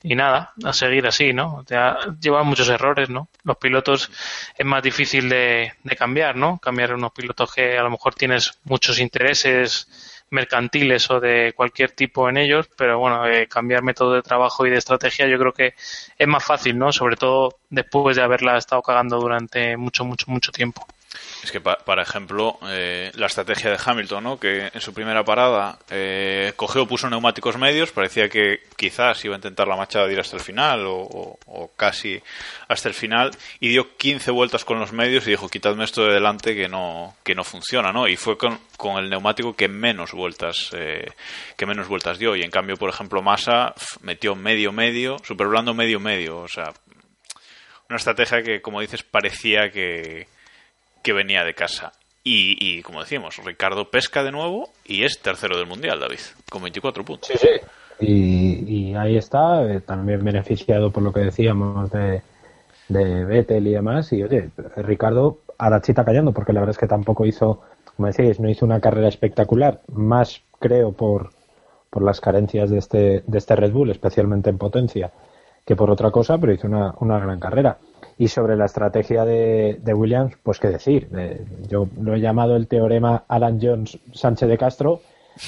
y 0.02 0.14
nada, 0.14 0.52
a 0.64 0.72
seguir 0.72 1.06
así, 1.06 1.32
¿no? 1.32 1.64
Ya 1.68 1.98
llevan 2.20 2.46
muchos 2.46 2.68
errores, 2.68 3.08
¿no? 3.08 3.28
Los 3.44 3.56
pilotos 3.58 4.10
es 4.56 4.66
más 4.66 4.82
difícil 4.82 5.28
de, 5.28 5.72
de 5.82 5.96
cambiar, 5.96 6.36
¿no? 6.36 6.58
Cambiar 6.58 6.94
unos 6.94 7.12
pilotos 7.12 7.52
que 7.52 7.78
a 7.78 7.82
lo 7.82 7.90
mejor 7.90 8.14
tienes 8.14 8.58
muchos 8.64 8.98
intereses 8.98 9.88
mercantiles 10.30 11.10
o 11.10 11.20
de 11.20 11.52
cualquier 11.54 11.92
tipo 11.92 12.28
en 12.28 12.36
ellos, 12.36 12.68
pero 12.76 12.98
bueno, 12.98 13.26
eh, 13.26 13.46
cambiar 13.46 13.82
método 13.82 14.14
de 14.14 14.22
trabajo 14.22 14.66
y 14.66 14.70
de 14.70 14.78
estrategia 14.78 15.26
yo 15.28 15.38
creo 15.38 15.52
que 15.52 15.74
es 16.18 16.28
más 16.28 16.44
fácil, 16.44 16.78
¿no? 16.78 16.92
Sobre 16.92 17.16
todo 17.16 17.58
después 17.70 18.16
de 18.16 18.22
haberla 18.22 18.58
estado 18.58 18.82
cagando 18.82 19.18
durante 19.18 19.76
mucho, 19.76 20.04
mucho, 20.04 20.26
mucho 20.30 20.52
tiempo. 20.52 20.86
Es 21.42 21.52
que, 21.52 21.60
para 21.60 22.02
ejemplo, 22.02 22.58
eh, 22.68 23.12
la 23.14 23.26
estrategia 23.26 23.70
de 23.70 23.78
Hamilton, 23.84 24.24
¿no? 24.24 24.40
que 24.40 24.70
en 24.72 24.80
su 24.80 24.92
primera 24.92 25.24
parada 25.24 25.78
eh, 25.90 26.52
cogió, 26.56 26.86
puso 26.86 27.08
neumáticos 27.08 27.56
medios, 27.56 27.92
parecía 27.92 28.28
que 28.28 28.60
quizás 28.76 29.24
iba 29.24 29.34
a 29.34 29.38
intentar 29.38 29.68
la 29.68 29.76
machada 29.76 30.06
de 30.06 30.14
ir 30.14 30.20
hasta 30.20 30.36
el 30.36 30.42
final 30.42 30.84
o, 30.86 31.38
casi 31.76 32.20
hasta 32.68 32.88
el 32.88 32.94
final, 32.94 33.30
y 33.60 33.68
dio 33.68 33.96
15 33.96 34.30
vueltas 34.30 34.64
con 34.64 34.80
los 34.80 34.92
medios 34.92 35.26
y 35.26 35.30
dijo, 35.30 35.48
quitadme 35.48 35.84
esto 35.84 36.04
de 36.04 36.14
delante 36.14 36.54
que 36.54 36.68
no, 36.68 37.14
que 37.22 37.34
no 37.34 37.44
funciona, 37.44 37.92
¿no? 37.92 38.08
Y 38.08 38.16
fue 38.16 38.36
con, 38.36 38.58
con 38.76 38.96
el 39.02 39.10
neumático 39.10 39.54
que 39.54 39.68
menos 39.68 40.12
vueltas 40.12 40.70
eh, 40.72 41.12
que 41.56 41.66
menos 41.66 41.88
vueltas 41.88 42.18
dio. 42.18 42.34
Y 42.34 42.42
en 42.42 42.50
cambio, 42.50 42.76
por 42.76 42.90
ejemplo, 42.90 43.22
Massa 43.22 43.74
metió 44.00 44.34
medio 44.34 44.72
medio, 44.72 45.18
super 45.24 45.46
blando 45.46 45.74
medio 45.74 46.00
medio, 46.00 46.38
o 46.38 46.48
sea, 46.48 46.72
una 47.88 47.96
estrategia 47.96 48.42
que, 48.42 48.60
como 48.60 48.80
dices, 48.80 49.02
parecía 49.02 49.70
que 49.70 50.26
que 51.06 51.12
venía 51.12 51.44
de 51.44 51.54
casa. 51.54 51.92
Y, 52.24 52.82
como 52.82 52.98
decíamos, 52.98 53.36
Ricardo 53.44 53.88
pesca 53.88 54.24
de 54.24 54.32
nuevo 54.32 54.70
y 54.84 55.04
es 55.04 55.20
tercero 55.22 55.56
del 55.56 55.68
Mundial, 55.68 56.00
David, 56.00 56.18
con 56.50 56.62
24 56.62 57.04
puntos. 57.04 57.28
Sí, 57.28 57.38
sí. 57.38 58.04
Y, 58.04 58.94
ahí 58.96 59.16
está, 59.16 59.62
eh, 59.62 59.80
también 59.82 60.24
beneficiado 60.24 60.90
por 60.90 61.04
lo 61.04 61.12
que 61.12 61.20
decíamos 61.20 61.92
de, 61.92 62.22
de 62.88 63.24
Vettel 63.24 63.68
y 63.68 63.74
demás. 63.74 64.12
Y 64.12 64.24
oye, 64.24 64.50
Ricardo 64.78 65.38
a 65.56 65.70
la 65.70 65.80
chita 65.80 66.04
callando, 66.04 66.32
porque 66.32 66.52
la 66.52 66.58
verdad 66.58 66.74
es 66.74 66.78
que 66.78 66.88
tampoco 66.88 67.24
hizo, 67.24 67.62
como 67.94 68.08
decíais, 68.08 68.40
no 68.40 68.50
hizo 68.50 68.66
una 68.66 68.80
carrera 68.80 69.06
espectacular, 69.06 69.82
más 69.92 70.42
creo 70.58 70.90
por, 70.90 71.30
por 71.88 72.02
las 72.02 72.20
carencias 72.20 72.68
de 72.68 72.78
este, 72.78 73.22
de 73.24 73.38
este 73.38 73.54
Red 73.54 73.70
Bull, 73.70 73.92
especialmente 73.92 74.50
en 74.50 74.58
potencia, 74.58 75.12
que 75.64 75.76
por 75.76 75.88
otra 75.88 76.10
cosa, 76.10 76.36
pero 76.38 76.52
hizo 76.52 76.66
una, 76.66 76.96
una 76.98 77.20
gran 77.20 77.38
carrera. 77.38 77.78
Y 78.18 78.28
sobre 78.28 78.56
la 78.56 78.64
estrategia 78.64 79.24
de, 79.24 79.94
Williams, 79.94 80.34
pues 80.42 80.58
qué 80.58 80.68
decir. 80.68 81.08
Eh, 81.16 81.44
yo 81.68 81.86
lo 82.00 82.14
he 82.14 82.20
llamado 82.20 82.56
el 82.56 82.66
teorema 82.66 83.24
Alan 83.28 83.58
Jones 83.60 83.98
Sánchez 84.12 84.48
de 84.48 84.58
Castro, 84.58 85.00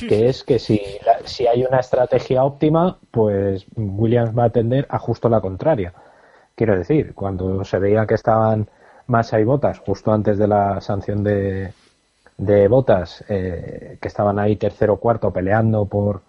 que 0.06 0.28
es 0.28 0.44
que 0.44 0.58
si, 0.58 0.80
si 1.24 1.46
hay 1.46 1.64
una 1.64 1.80
estrategia 1.80 2.44
óptima, 2.44 2.98
pues 3.10 3.64
Williams 3.74 4.36
va 4.36 4.44
a 4.44 4.50
tender 4.50 4.86
a 4.90 4.98
justo 4.98 5.30
la 5.30 5.40
contraria. 5.40 5.94
Quiero 6.54 6.76
decir, 6.76 7.14
cuando 7.14 7.64
se 7.64 7.78
veía 7.78 8.06
que 8.06 8.14
estaban 8.14 8.68
Massa 9.06 9.40
y 9.40 9.44
Botas 9.44 9.78
justo 9.78 10.12
antes 10.12 10.36
de 10.36 10.46
la 10.46 10.80
sanción 10.82 11.24
de, 11.24 11.72
de 12.36 12.68
Botas, 12.68 13.24
eh, 13.28 13.96
que 14.00 14.08
estaban 14.08 14.38
ahí 14.38 14.56
tercero 14.56 14.94
o 14.94 14.96
cuarto 15.00 15.32
peleando 15.32 15.86
por, 15.86 16.22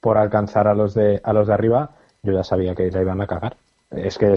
por 0.00 0.16
alcanzar 0.16 0.66
a 0.68 0.74
los 0.74 0.94
de 0.94 1.20
a 1.22 1.32
los 1.32 1.48
de 1.48 1.54
arriba, 1.54 1.90
yo 2.22 2.32
ya 2.32 2.44
sabía 2.44 2.74
que 2.74 2.90
la 2.90 3.02
iban 3.02 3.20
a 3.20 3.26
cagar. 3.26 3.56
Es 3.96 4.16
que 4.16 4.34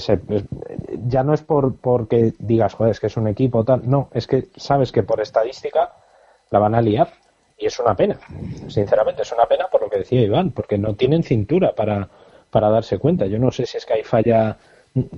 ya 1.05 1.23
no 1.23 1.33
es 1.33 1.41
por 1.41 1.75
porque 1.77 2.33
digas, 2.39 2.73
joder, 2.73 2.91
es 2.91 2.99
que 2.99 3.07
es 3.07 3.17
un 3.17 3.27
equipo 3.27 3.63
tal. 3.63 3.81
No, 3.89 4.09
es 4.13 4.27
que 4.27 4.47
sabes 4.55 4.91
que 4.91 5.03
por 5.03 5.21
estadística 5.21 5.93
la 6.51 6.59
van 6.59 6.75
a 6.75 6.81
liar. 6.81 7.09
Y 7.57 7.67
es 7.67 7.79
una 7.79 7.95
pena. 7.95 8.19
Sinceramente, 8.67 9.21
es 9.21 9.31
una 9.31 9.45
pena 9.45 9.67
por 9.71 9.81
lo 9.81 9.89
que 9.89 9.99
decía 9.99 10.21
Iván, 10.21 10.51
porque 10.51 10.77
no 10.77 10.95
tienen 10.95 11.23
cintura 11.23 11.73
para, 11.73 12.09
para 12.49 12.69
darse 12.69 12.99
cuenta. 12.99 13.27
Yo 13.27 13.39
no 13.39 13.51
sé 13.51 13.65
si 13.65 13.77
es 13.77 13.85
que 13.85 13.93
hay 13.93 14.03
falla. 14.03 14.57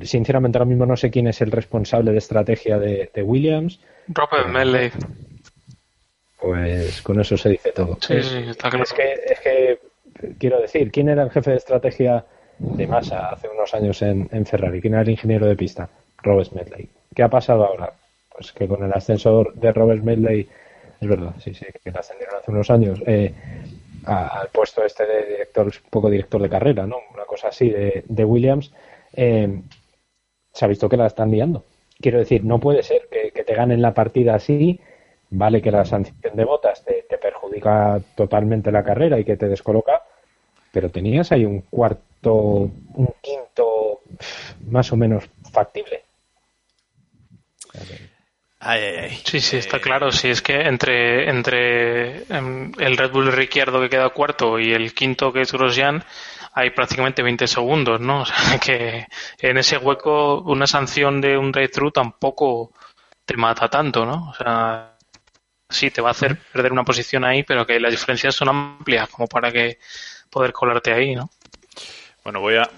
Sinceramente, 0.01 0.57
ahora 0.57 0.69
mismo 0.69 0.85
no 0.85 0.95
sé 0.97 1.09
quién 1.09 1.27
es 1.27 1.41
el 1.41 1.51
responsable 1.51 2.11
de 2.11 2.19
estrategia 2.19 2.77
de, 2.77 3.23
Williams. 3.23 3.79
Robert 4.07 4.49
Melley. 4.49 4.91
Pues 6.39 7.01
con 7.01 7.19
eso 7.19 7.37
se 7.37 7.49
dice 7.49 7.71
todo. 7.71 7.97
Sí, 8.01 8.21
sí, 8.21 8.37
está 8.49 8.69
claro. 8.69 8.83
Es 8.83 8.93
que, 8.93 9.13
es 9.13 9.39
que, 9.39 9.79
quiero 10.37 10.61
decir, 10.61 10.91
¿quién 10.91 11.09
era 11.09 11.23
el 11.23 11.31
jefe 11.31 11.51
de 11.51 11.57
estrategia 11.57 12.25
de 12.59 12.87
masa 12.87 13.29
hace 13.29 13.47
unos 13.47 13.73
años 13.73 14.01
en, 14.01 14.45
Ferrari. 14.45 14.81
¿Quién 14.81 14.93
era 14.93 15.03
el 15.03 15.09
ingeniero 15.09 15.45
de 15.45 15.55
pista? 15.55 15.89
Robert 16.17 16.49
Smedley. 16.49 16.89
¿Qué 17.15 17.23
ha 17.23 17.29
pasado 17.29 17.65
ahora? 17.65 17.93
Pues 18.29 18.51
que 18.51 18.67
con 18.67 18.83
el 18.83 18.93
ascensor 18.93 19.53
de 19.55 19.71
Robert 19.71 20.01
Smedley, 20.01 20.47
es 20.99 21.07
verdad, 21.07 21.33
sí, 21.39 21.53
sí, 21.53 21.65
que 21.83 21.91
le 21.91 21.99
ascendieron 21.99 22.37
hace 22.37 22.51
unos 22.51 22.69
años 22.69 23.01
eh, 23.05 23.33
al 24.05 24.47
puesto 24.49 24.83
este 24.83 25.05
de 25.05 25.25
director, 25.25 25.65
un 25.65 25.89
poco 25.89 26.09
director 26.09 26.41
de 26.41 26.49
carrera, 26.49 26.85
¿no? 26.85 26.97
Una 27.13 27.25
cosa 27.25 27.49
así 27.49 27.69
de, 27.69 28.25
Williams, 28.25 28.71
eh, 29.13 29.61
se 30.51 30.65
ha 30.65 30.67
visto 30.67 30.89
que 30.89 30.97
la 30.97 31.07
están 31.07 31.31
liando. 31.31 31.65
Quiero 31.99 32.19
decir, 32.19 32.43
no 32.43 32.59
puede 32.59 32.83
ser 32.83 33.07
que, 33.11 33.43
te 33.43 33.53
ganen 33.53 33.81
la 33.81 33.93
partida 33.93 34.35
así, 34.35 34.79
vale 35.29 35.61
que 35.61 35.71
la 35.71 35.85
sanción 35.85 36.35
de 36.35 36.43
botas 36.43 36.83
te 36.83 37.17
perjudica 37.17 38.01
totalmente 38.15 38.71
la 38.71 38.83
carrera 38.83 39.19
y 39.19 39.23
que 39.23 39.37
te 39.37 39.47
descoloca, 39.47 40.03
pero 40.77 40.91
tenías 40.91 41.31
ahí 41.31 41.43
un 41.43 41.61
cuarto 41.61 42.31
un 42.31 43.15
quinto 43.19 44.01
más 44.69 44.91
o 44.91 44.95
menos 44.95 45.23
factible. 45.51 46.03
Sí, 49.25 49.39
sí, 49.41 49.57
está 49.57 49.79
claro. 49.79 50.11
Si 50.11 50.29
es 50.29 50.43
que 50.43 50.61
entre, 50.61 51.31
entre 51.31 52.31
em, 52.31 52.71
el 52.77 52.95
Red 52.95 53.09
Bull 53.11 53.31
Ricciardo 53.31 53.81
que 53.81 53.89
queda 53.89 54.09
cuarto 54.09 54.59
y 54.59 54.71
el 54.71 54.93
quinto 54.93 55.33
que 55.33 55.41
es 55.41 55.51
Grosjean 55.51 56.03
hay 56.53 56.69
prácticamente 56.69 57.23
20 57.23 57.47
segundos, 57.47 57.99
¿no? 57.99 58.21
O 58.21 58.25
sea, 58.27 58.59
que 58.59 59.07
en 59.39 59.57
ese 59.57 59.79
hueco 59.79 60.41
una 60.41 60.67
sanción 60.67 61.21
de 61.21 61.39
un 61.39 61.51
drive-thru 61.51 61.89
tampoco 61.89 62.71
te 63.25 63.35
mata 63.35 63.67
tanto, 63.67 64.05
¿no? 64.05 64.29
O 64.29 64.33
sea, 64.35 64.95
sí, 65.67 65.89
te 65.89 66.01
va 66.01 66.09
a 66.09 66.11
hacer 66.11 66.37
perder 66.53 66.71
una 66.71 66.83
posición 66.83 67.25
ahí, 67.25 67.41
pero 67.41 67.65
que 67.65 67.79
las 67.79 67.89
diferencias 67.89 68.35
son 68.35 68.49
amplias 68.49 69.09
como 69.09 69.25
para 69.25 69.51
que 69.51 69.79
poder 70.29 70.53
colarte 70.53 70.93
ahí, 70.93 71.15
¿no? 71.15 71.29
Bueno, 72.27 72.41
voy 72.41 72.57
a, 72.57 72.69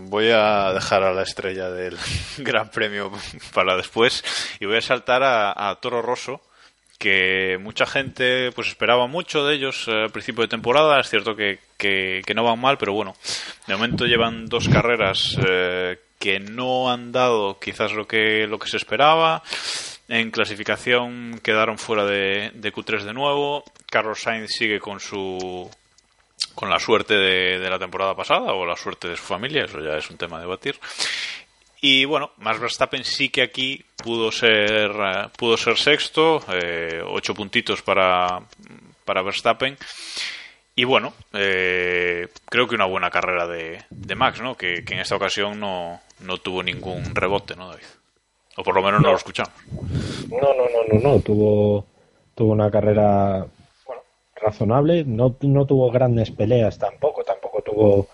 voy 0.00 0.28
a 0.28 0.74
dejar 0.74 1.02
a 1.02 1.14
la 1.14 1.22
estrella 1.22 1.70
del 1.70 1.96
Gran 2.36 2.70
Premio 2.70 3.10
para 3.54 3.74
después 3.74 4.22
y 4.60 4.66
voy 4.66 4.76
a 4.76 4.82
saltar 4.82 5.22
a, 5.24 5.74
Toro 5.80 6.02
Rosso, 6.02 6.42
que 6.98 7.56
mucha 7.58 7.86
gente 7.86 8.52
pues 8.52 8.68
esperaba 8.68 9.06
mucho 9.06 9.46
de 9.46 9.54
ellos 9.54 9.88
al 9.88 10.10
principio 10.10 10.42
de 10.42 10.48
temporada. 10.48 11.00
Es 11.00 11.08
cierto 11.08 11.34
que, 11.34 11.58
que, 11.78 12.22
no 12.34 12.44
van 12.44 12.60
mal, 12.60 12.76
pero 12.76 12.92
bueno, 12.92 13.16
de 13.66 13.76
momento 13.76 14.04
llevan 14.04 14.44
dos 14.44 14.68
carreras 14.68 15.38
eh, 15.42 15.98
que 16.18 16.38
no 16.38 16.90
han 16.90 17.10
dado 17.10 17.58
quizás 17.58 17.92
lo 17.92 18.06
que, 18.06 18.46
lo 18.46 18.58
que 18.58 18.68
se 18.68 18.76
esperaba. 18.76 19.42
En 20.08 20.30
clasificación 20.30 21.40
quedaron 21.42 21.78
fuera 21.78 22.04
de, 22.04 22.50
de 22.52 22.72
Q3 22.74 23.04
de 23.04 23.14
nuevo. 23.14 23.64
Carlos 23.90 24.20
Sainz 24.20 24.50
sigue 24.50 24.80
con 24.80 25.00
su 25.00 25.70
con 26.54 26.70
la 26.70 26.78
suerte 26.78 27.14
de, 27.14 27.70
la 27.70 27.78
temporada 27.78 28.14
pasada 28.14 28.52
o 28.52 28.66
la 28.66 28.76
suerte 28.76 29.08
de 29.08 29.16
su 29.16 29.22
familia, 29.22 29.64
eso 29.64 29.80
ya 29.80 29.96
es 29.96 30.10
un 30.10 30.16
tema 30.16 30.38
a 30.38 30.40
debatir. 30.40 30.76
Y 31.80 32.04
bueno, 32.04 32.32
Max 32.38 32.58
Verstappen 32.58 33.04
sí 33.04 33.28
que 33.28 33.42
aquí 33.42 33.84
pudo 33.96 34.32
ser, 34.32 34.90
eh, 34.90 35.28
pudo 35.36 35.56
ser 35.56 35.78
sexto, 35.78 36.40
eh, 36.52 37.00
ocho 37.06 37.34
puntitos 37.34 37.82
para, 37.82 38.40
para 39.04 39.22
Verstappen. 39.22 39.76
Y 40.74 40.84
bueno, 40.84 41.12
eh, 41.32 42.28
creo 42.46 42.68
que 42.68 42.74
una 42.74 42.86
buena 42.86 43.10
carrera 43.10 43.46
de, 43.46 43.84
de 43.90 44.14
Max, 44.14 44.40
¿no? 44.40 44.56
Que, 44.56 44.84
en 44.86 44.98
esta 44.98 45.16
ocasión 45.16 45.58
no, 45.58 46.00
no 46.20 46.38
tuvo 46.38 46.62
ningún 46.62 47.14
rebote, 47.14 47.56
¿no, 47.56 47.68
David? 47.68 47.86
O 48.56 48.62
por 48.62 48.74
lo 48.74 48.82
menos 48.82 49.00
no, 49.00 49.10
lo 49.10 49.16
escuchamos. 49.16 49.52
No, 50.28 50.54
no, 50.54 50.64
no, 50.68 50.92
no, 50.92 51.00
no. 51.00 51.20
Tuvo, 51.20 51.86
tuvo 52.34 52.52
una 52.52 52.70
carrera 52.70 53.46
razonable, 54.38 55.04
no, 55.04 55.36
no 55.42 55.66
tuvo 55.66 55.90
grandes 55.90 56.30
peleas 56.30 56.78
tampoco, 56.78 57.22
tampoco 57.24 57.62
tuvo 57.62 58.06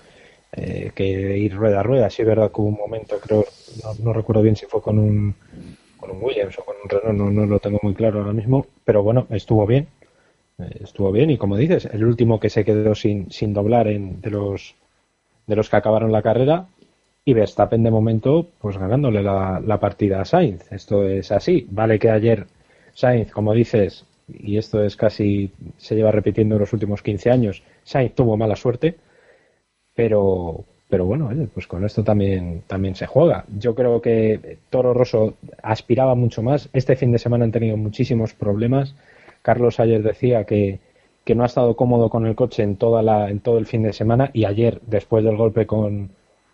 eh, 0.53 0.93
que 0.95 1.37
ir 1.39 1.55
rueda 1.55 1.81
a 1.81 1.83
rueda, 1.83 2.11
sí 2.11 2.23
es 2.23 2.29
verdad 2.29 2.51
que 2.53 2.61
hubo 2.61 2.69
un 2.69 2.79
momento, 2.79 3.17
creo, 3.21 3.45
no, 4.03 4.13
recuerdo 4.13 4.43
bien 4.43 4.57
si 4.57 4.67
fue 4.67 4.83
con 4.83 4.99
un, 4.99 5.35
con 5.99 6.11
un 6.11 6.23
Williams 6.23 6.59
o 6.59 6.65
con 6.65 6.77
un 6.83 6.89
Renault, 6.89 7.19
no, 7.19 7.31
no 7.31 7.47
lo 7.47 7.59
tengo 7.59 7.79
muy 7.83 7.95
claro 7.95 8.21
ahora 8.21 8.33
mismo, 8.33 8.67
pero 8.85 9.03
bueno, 9.03 9.27
estuvo 9.31 9.67
bien, 9.67 9.89
eh, 10.59 10.79
estuvo 10.83 11.11
bien 11.13 11.31
y 11.31 11.39
como 11.39 11.57
dices, 11.57 11.87
el 11.87 12.05
último 12.05 12.39
que 12.41 12.51
se 12.51 12.65
quedó 12.65 12.95
sin, 12.95 13.31
sin 13.31 13.53
doblar 13.53 13.89
en, 13.89 14.21
de 14.21 14.31
los 14.31 14.75
de 15.47 15.57
los 15.57 15.69
que 15.69 15.77
acabaron 15.77 16.13
la 16.13 16.23
carrera 16.23 16.67
y 17.25 17.35
Verstappen 17.35 17.83
de 17.83 17.91
momento 17.91 18.49
pues 18.61 18.79
ganándole 18.79 19.23
la, 19.23 19.61
la 19.65 19.81
partida 19.81 20.21
a 20.21 20.25
Sainz. 20.25 20.71
Esto 20.73 21.05
es 21.05 21.33
así. 21.33 21.67
Vale 21.71 21.99
que 21.99 22.11
ayer 22.11 22.47
Sainz, 22.93 23.31
como 23.31 23.53
dices, 23.55 24.07
y 24.29 24.57
esto 24.57 24.83
es 24.83 24.97
casi, 24.97 25.53
se 25.77 25.95
lleva 25.95 26.11
repitiendo 26.11 26.55
en 26.55 26.61
los 26.61 26.73
últimos 26.73 27.03
15 27.03 27.31
años, 27.31 27.63
Sainz 27.83 28.15
tuvo 28.15 28.37
mala 28.37 28.57
suerte, 28.57 28.97
pero, 29.95 30.65
pero 30.89 31.05
bueno, 31.05 31.31
pues 31.53 31.67
con 31.67 31.85
esto 31.85 32.03
también, 32.05 32.63
también 32.67 32.95
se 32.95 33.07
juega. 33.07 33.45
Yo 33.59 33.75
creo 33.75 34.01
que 34.01 34.59
Toro 34.71 34.95
Rosso 34.95 35.35
aspiraba 35.63 36.15
mucho 36.15 36.43
más. 36.43 36.69
Este 36.73 36.97
fin 36.97 37.13
de 37.13 37.19
semana 37.19 37.45
han 37.45 37.53
tenido 37.53 37.77
muchísimos 37.77 38.35
problemas. 38.35 38.95
Carlos 39.43 39.79
ayer 39.81 40.03
decía 40.03 40.45
que, 40.45 40.81
que 41.25 41.35
no 41.35 41.43
ha 41.43 41.47
estado 41.47 41.77
cómodo 41.77 42.09
con 42.11 42.27
el 42.27 42.35
coche 42.35 42.63
en, 42.63 42.77
toda 42.77 43.03
la, 43.03 43.31
en 43.31 43.41
todo 43.41 43.59
el 43.59 43.67
fin 43.67 43.83
de 43.83 43.93
semana 43.93 44.31
y 44.33 44.47
ayer, 44.47 44.81
después 44.87 45.25
del 45.25 45.37
golpe 45.37 45.67
con, 45.67 46.11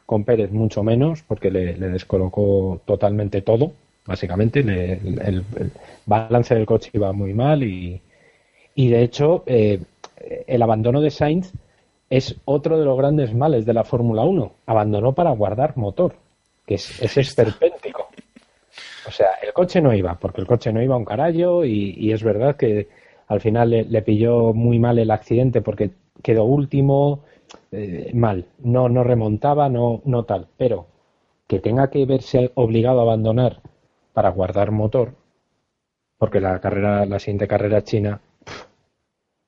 con 0.07 0.25
Pérez, 0.25 0.51
mucho 0.51 0.83
menos, 0.83 1.23
porque 1.23 1.51
le 1.51 1.75
descolocó 1.75 2.81
totalmente 2.85 3.43
todo 3.43 3.73
básicamente. 4.07 4.61
el, 4.61 5.45
balance 6.07 6.55
del 6.55 6.67
coche 6.67 6.91
iba 6.95 7.13
muy 7.13 7.35
mal 7.35 7.63
y, 7.63 8.01
y 8.75 8.89
de 8.89 9.03
hecho 9.03 9.45
eh, 9.47 9.81
el 10.47 10.63
abandono 10.63 11.01
de 11.01 11.11
Sainz 11.11 11.53
es 12.09 12.37
otro 12.45 12.79
de 12.79 12.85
los 12.85 12.99
grandes 12.99 13.35
males 13.35 13.65
de 13.65 13.73
la 13.73 13.85
Fórmula 13.85 14.25
1. 14.25 14.53
Abandonó 14.67 15.13
para 15.13 15.31
guardar 15.31 15.77
motor, 15.77 16.15
que 16.67 16.75
es, 16.75 17.01
es 17.01 17.17
esperpéntico. 17.17 18.09
O 19.07 19.11
sea, 19.11 19.29
el 19.43 19.53
coche 19.53 19.81
no 19.81 19.95
iba, 19.95 20.15
porque 20.17 20.41
el 20.41 20.47
coche 20.47 20.73
no 20.73 20.83
iba 20.83 20.95
a 20.95 20.99
un 20.99 21.05
carallo 21.05 21.65
y, 21.65 22.13
es 22.13 22.23
verdad 22.23 22.57
que 22.57 22.89
al 23.29 23.41
final 23.41 23.71
le, 23.71 24.03
pilló 24.03 24.53
muy 24.53 24.79
mal 24.79 24.99
el 24.99 25.11
accidente 25.11 25.63
porque 25.63 25.91
quedó 26.23 26.45
último, 26.45 27.21
eh, 27.73 28.11
mal, 28.13 28.47
no, 28.59 28.89
no 28.89 29.05
remontaba, 29.05 29.69
no, 29.69 30.03
no 30.05 30.25
tal, 30.25 30.49
pero 30.57 30.87
que 31.47 31.61
tenga 31.61 31.91
que 31.91 32.05
verse 32.07 32.51
obligado 32.55 33.01
a 33.01 33.03
abandonar 33.03 33.61
para 34.21 34.35
guardar 34.35 34.71
motor, 34.71 35.15
porque 36.19 36.41
la 36.41 36.61
carrera, 36.61 37.07
la 37.07 37.19
siguiente 37.19 37.49
carrera 37.49 37.83
china, 37.83 38.21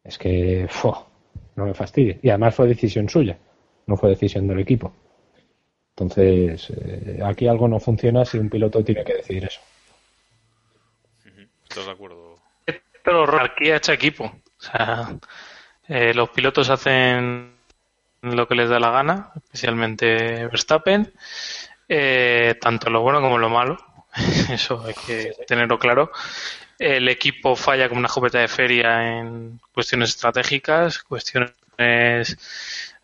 es 0.02 0.16
que 0.16 0.66
no 1.56 1.66
me 1.66 1.74
fastidie. 1.74 2.18
Y 2.22 2.30
además 2.30 2.54
fue 2.54 2.68
decisión 2.68 3.06
suya, 3.06 3.36
no 3.86 3.98
fue 3.98 4.08
decisión 4.08 4.48
del 4.48 4.60
equipo. 4.60 4.90
Entonces, 5.90 6.70
eh, 6.70 7.20
aquí 7.22 7.46
algo 7.46 7.68
no 7.68 7.80
funciona 7.80 8.24
si 8.24 8.38
un 8.38 8.48
piloto 8.48 8.82
tiene 8.82 9.04
que 9.04 9.16
decidir 9.16 9.44
eso. 9.44 9.60
Estoy 11.64 11.84
de 11.84 11.90
acuerdo. 11.90 12.38
Pero 13.04 13.42
aquí 13.42 13.70
ha 13.70 13.76
hecho 13.76 13.92
equipo. 13.92 14.24
O 14.24 14.62
sea, 14.62 15.18
eh, 15.86 16.14
los 16.14 16.30
pilotos 16.30 16.70
hacen 16.70 17.56
lo 18.22 18.48
que 18.48 18.54
les 18.54 18.70
da 18.70 18.80
la 18.80 18.90
gana, 18.90 19.32
especialmente 19.36 20.46
Verstappen, 20.46 21.12
eh, 21.90 22.54
tanto 22.58 22.88
lo 22.88 23.02
bueno 23.02 23.20
como 23.20 23.36
lo 23.36 23.50
malo. 23.50 23.91
Eso 24.50 24.84
hay 24.84 24.94
que 25.06 25.32
tenerlo 25.46 25.78
claro. 25.78 26.10
El 26.78 27.08
equipo 27.08 27.56
falla 27.56 27.88
como 27.88 28.00
una 28.00 28.08
jopeta 28.08 28.38
de 28.38 28.48
feria 28.48 29.18
en 29.18 29.60
cuestiones 29.72 30.10
estratégicas, 30.10 31.02
cuestiones 31.02 31.52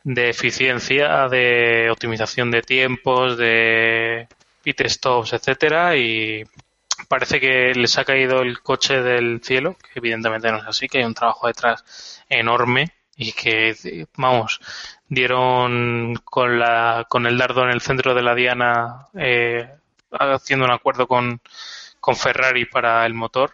de 0.05 0.31
eficiencia, 0.31 1.29
de 1.29 1.91
optimización 1.91 2.51
de 2.51 2.63
tiempos, 2.63 3.37
de 3.37 4.27
pit 4.63 4.83
stops, 4.87 5.33
etcétera, 5.33 5.97
y 5.97 6.45
parece 7.09 7.41
que 7.41 7.73
les 7.75 7.97
ha 7.99 8.05
caído 8.05 8.43
el 8.43 8.61
coche 8.61 9.03
del 9.03 9.41
cielo, 9.43 9.77
que 9.77 9.99
evidentemente 9.99 10.51
no 10.51 10.59
es 10.59 10.67
así, 10.67 10.89
que 10.89 10.99
hay 10.99 11.05
un 11.05 11.15
trabajo 11.15 11.47
detrás 11.47 12.25
enorme 12.29 12.93
y 13.17 13.33
que, 13.33 14.07
vamos, 14.17 14.61
dieron 15.09 16.15
con 16.25 16.59
la 16.59 17.07
con 17.09 17.27
el 17.27 17.39
dardo 17.39 17.65
en 17.65 17.71
el 17.71 17.81
centro 17.81 18.15
de 18.15 18.23
la 18.23 18.35
diana 18.35 19.09
eh, 19.15 19.69
haciendo 20.11 20.65
un 20.65 20.73
acuerdo 20.73 21.07
con, 21.07 21.41
con 22.01 22.17
Ferrari 22.17 22.65
para 22.67 23.05
el 23.07 23.15
motor 23.15 23.51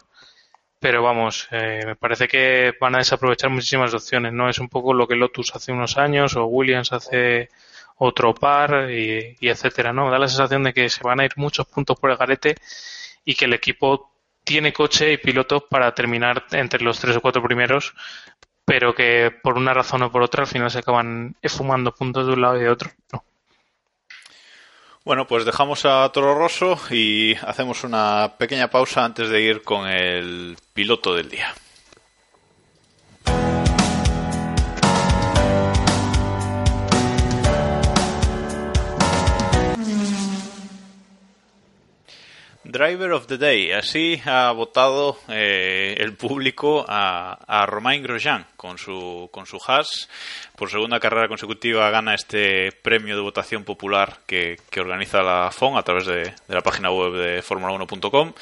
pero 0.85 1.01
vamos, 1.01 1.47
eh, 1.49 1.81
me 1.83 1.95
parece 1.95 2.27
que 2.27 2.73
van 2.79 2.93
a 2.93 2.99
desaprovechar 2.99 3.49
muchísimas 3.49 3.91
opciones, 3.95 4.33
¿no? 4.33 4.47
Es 4.47 4.59
un 4.59 4.69
poco 4.69 4.93
lo 4.93 5.07
que 5.07 5.15
Lotus 5.15 5.55
hace 5.55 5.71
unos 5.71 5.97
años 5.97 6.35
o 6.35 6.45
Williams 6.45 6.93
hace 6.93 7.49
otro 7.97 8.35
par 8.35 8.91
y, 8.91 9.35
etcétera, 9.41 9.93
¿no? 9.93 10.11
Da 10.11 10.19
la 10.19 10.27
sensación 10.27 10.61
de 10.61 10.73
que 10.73 10.89
se 10.89 11.01
van 11.03 11.19
a 11.19 11.25
ir 11.25 11.31
muchos 11.37 11.65
puntos 11.65 11.99
por 11.99 12.11
el 12.11 12.17
garete 12.17 12.55
y 13.23 13.33
que 13.33 13.45
el 13.45 13.53
equipo 13.53 14.11
tiene 14.43 14.73
coche 14.73 15.13
y 15.13 15.17
pilotos 15.17 15.63
para 15.67 15.91
terminar 15.95 16.45
entre 16.51 16.83
los 16.83 16.99
tres 16.99 17.17
o 17.17 17.21
cuatro 17.21 17.41
primeros, 17.41 17.95
pero 18.63 18.93
que 18.93 19.31
por 19.41 19.57
una 19.57 19.73
razón 19.73 20.03
o 20.03 20.11
por 20.11 20.21
otra 20.21 20.43
al 20.43 20.47
final 20.47 20.69
se 20.69 20.79
acaban 20.79 21.35
esfumando 21.41 21.95
puntos 21.95 22.27
de 22.27 22.33
un 22.33 22.41
lado 22.41 22.57
y 22.57 22.61
de 22.61 22.69
otro. 22.69 22.91
¿no? 23.11 23.23
Bueno, 25.05 25.27
pues 25.27 25.45
dejamos 25.45 25.85
a 25.85 26.09
Toro 26.09 26.33
Rosso 26.33 26.79
y 26.89 27.35
hacemos 27.35 27.83
una 27.83 28.33
pequeña 28.39 28.71
pausa 28.71 29.05
antes 29.05 29.29
de 29.29 29.39
ir 29.39 29.61
con 29.61 29.87
el 29.87 30.57
piloto 30.73 31.13
del 31.13 31.29
día. 31.29 31.53
Driver 42.75 43.13
of 43.13 43.27
the 43.27 43.37
Day. 43.37 43.71
Así 43.71 44.21
ha 44.25 44.51
votado 44.51 45.17
eh, 45.29 45.95
el 45.97 46.13
público 46.13 46.83
a, 46.85 47.39
a, 47.47 47.65
Romain 47.65 48.03
Grosjean 48.03 48.45
con 48.57 48.77
su, 48.77 49.29
con 49.31 49.45
su 49.45 49.61
Haas. 49.65 50.09
Por 50.57 50.69
segunda 50.69 50.99
carrera 50.99 51.29
consecutiva 51.29 51.89
gana 51.89 52.13
este 52.13 52.73
premio 52.73 53.15
de 53.15 53.21
votación 53.21 53.63
popular 53.63 54.17
que, 54.27 54.57
organiza 54.77 55.21
la 55.21 55.51
FON 55.51 55.77
a 55.77 55.83
través 55.83 56.05
de, 56.05 56.33
la 56.49 56.59
página 56.59 56.91
web 56.91 57.13
de 57.13 57.41
Formula1.com. 57.41 58.33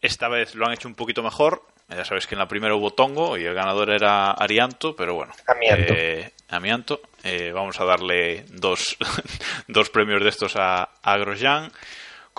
Esta 0.00 0.28
vez 0.28 0.54
lo 0.54 0.66
han 0.66 0.74
hecho 0.74 0.86
un 0.86 0.94
poquito 0.94 1.24
mejor. 1.24 1.64
Ya 1.88 2.04
sabéis 2.04 2.28
que 2.28 2.36
en 2.36 2.38
la 2.38 2.46
primera 2.46 2.76
hubo 2.76 2.92
Tongo 2.92 3.36
y 3.36 3.44
el 3.46 3.54
ganador 3.54 3.90
era 3.90 4.30
Arianto, 4.30 4.94
pero 4.94 5.14
bueno. 5.14 5.32
Amianto. 5.48 5.92
Eh, 5.92 6.32
Amianto. 6.50 7.00
Eh, 7.24 7.50
vamos 7.52 7.80
a 7.80 7.84
darle 7.84 8.44
dos, 8.50 8.96
dos 9.66 9.90
premios 9.90 10.22
de 10.22 10.28
estos 10.28 10.54
a, 10.54 10.90
a 11.02 11.18
Grosjean 11.18 11.72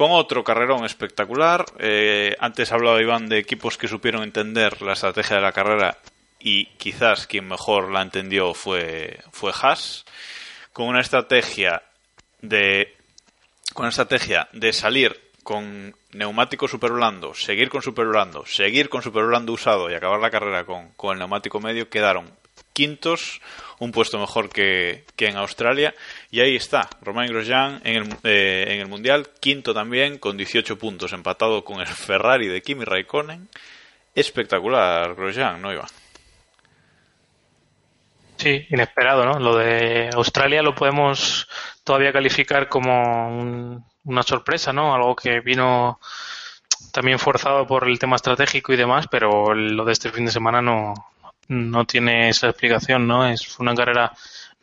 con 0.01 0.13
otro 0.13 0.43
carrerón 0.43 0.83
espectacular. 0.83 1.63
Eh, 1.77 2.35
antes 2.39 2.71
hablaba 2.71 2.99
Iván 2.99 3.29
de 3.29 3.37
equipos 3.37 3.77
que 3.77 3.87
supieron 3.87 4.23
entender 4.23 4.81
la 4.81 4.93
estrategia 4.93 5.35
de 5.35 5.43
la 5.43 5.51
carrera 5.51 5.99
y 6.39 6.65
quizás 6.77 7.27
quien 7.27 7.47
mejor 7.47 7.91
la 7.91 8.01
entendió 8.01 8.55
fue, 8.55 9.19
fue 9.31 9.53
Haas, 9.53 10.05
con 10.73 10.87
una 10.87 11.01
estrategia 11.01 11.83
de 12.41 12.97
con 13.75 13.83
una 13.83 13.89
estrategia 13.89 14.49
de 14.53 14.73
salir 14.73 15.21
con 15.43 15.95
neumático 16.13 16.67
super 16.67 16.91
blando, 16.91 17.33
seguir 17.33 17.69
con 17.69 17.81
super 17.81 18.05
blando, 18.05 18.45
seguir 18.45 18.89
con 18.89 19.01
super 19.01 19.25
blando 19.25 19.53
usado 19.53 19.89
y 19.89 19.93
acabar 19.93 20.19
la 20.19 20.29
carrera 20.29 20.65
con, 20.65 20.89
con 20.91 21.13
el 21.13 21.19
neumático 21.19 21.59
medio, 21.59 21.89
quedaron 21.89 22.31
quintos, 22.73 23.41
un 23.79 23.91
puesto 23.91 24.19
mejor 24.19 24.49
que, 24.49 25.05
en 25.17 25.37
Australia. 25.37 25.93
Y 26.29 26.41
ahí 26.41 26.55
está, 26.55 26.89
Romain 27.01 27.29
Grosjean 27.29 27.81
en 27.83 27.95
el, 27.95 28.09
eh, 28.23 28.65
en 28.67 28.81
el 28.81 28.87
Mundial, 28.87 29.29
quinto 29.39 29.73
también, 29.73 30.17
con 30.17 30.37
18 30.37 30.77
puntos, 30.77 31.13
empatado 31.13 31.63
con 31.63 31.79
el 31.79 31.87
Ferrari 31.87 32.47
de 32.47 32.61
Kimi 32.61 32.85
Raikkonen. 32.85 33.49
Espectacular, 34.13 35.15
Grosjean, 35.15 35.61
¿no, 35.61 35.71
iba 35.71 35.85
Sí, 38.37 38.65
inesperado, 38.71 39.23
¿no? 39.23 39.39
Lo 39.39 39.55
de 39.55 40.09
Australia 40.15 40.63
lo 40.63 40.73
podemos 40.73 41.47
todavía 41.83 42.13
calificar 42.13 42.69
como 42.69 43.83
una 44.03 44.23
sorpresa, 44.23 44.73
¿no? 44.73 44.93
Algo 44.93 45.15
que 45.15 45.39
vino 45.41 45.99
también 46.91 47.19
forzado 47.19 47.65
por 47.67 47.87
el 47.87 47.99
tema 47.99 48.15
estratégico 48.15 48.73
y 48.73 48.77
demás, 48.77 49.07
pero 49.09 49.53
lo 49.53 49.85
de 49.85 49.93
este 49.93 50.11
fin 50.11 50.25
de 50.25 50.31
semana 50.31 50.61
no, 50.61 50.93
no 51.47 51.85
tiene 51.85 52.29
esa 52.29 52.49
explicación, 52.49 53.07
¿no? 53.07 53.27
Es 53.27 53.59
una 53.59 53.75
carrera 53.75 54.13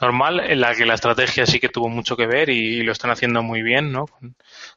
normal 0.00 0.40
en 0.40 0.60
la 0.60 0.74
que 0.74 0.86
la 0.86 0.94
estrategia 0.94 1.46
sí 1.46 1.58
que 1.60 1.68
tuvo 1.68 1.88
mucho 1.88 2.16
que 2.16 2.26
ver 2.26 2.48
y, 2.50 2.82
lo 2.82 2.92
están 2.92 3.10
haciendo 3.10 3.42
muy 3.42 3.62
bien, 3.62 3.92
¿no? 3.92 4.06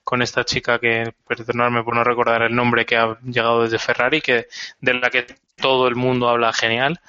Con, 0.03 0.21
esta 0.21 0.43
chica 0.45 0.79
que, 0.79 1.13
perdonadme 1.27 1.83
por 1.83 1.95
no 1.95 2.03
recordar 2.03 2.41
el 2.43 2.55
nombre, 2.55 2.85
que 2.85 2.97
ha 2.97 3.17
llegado 3.21 3.63
desde 3.63 3.79
Ferrari, 3.79 4.21
que 4.21 4.47
de 4.79 4.93
la 4.95 5.09
que 5.09 5.27
todo 5.55 5.87
el 5.87 5.95
mundo 5.95 6.29
habla 6.29 6.53
genial. 6.53 6.99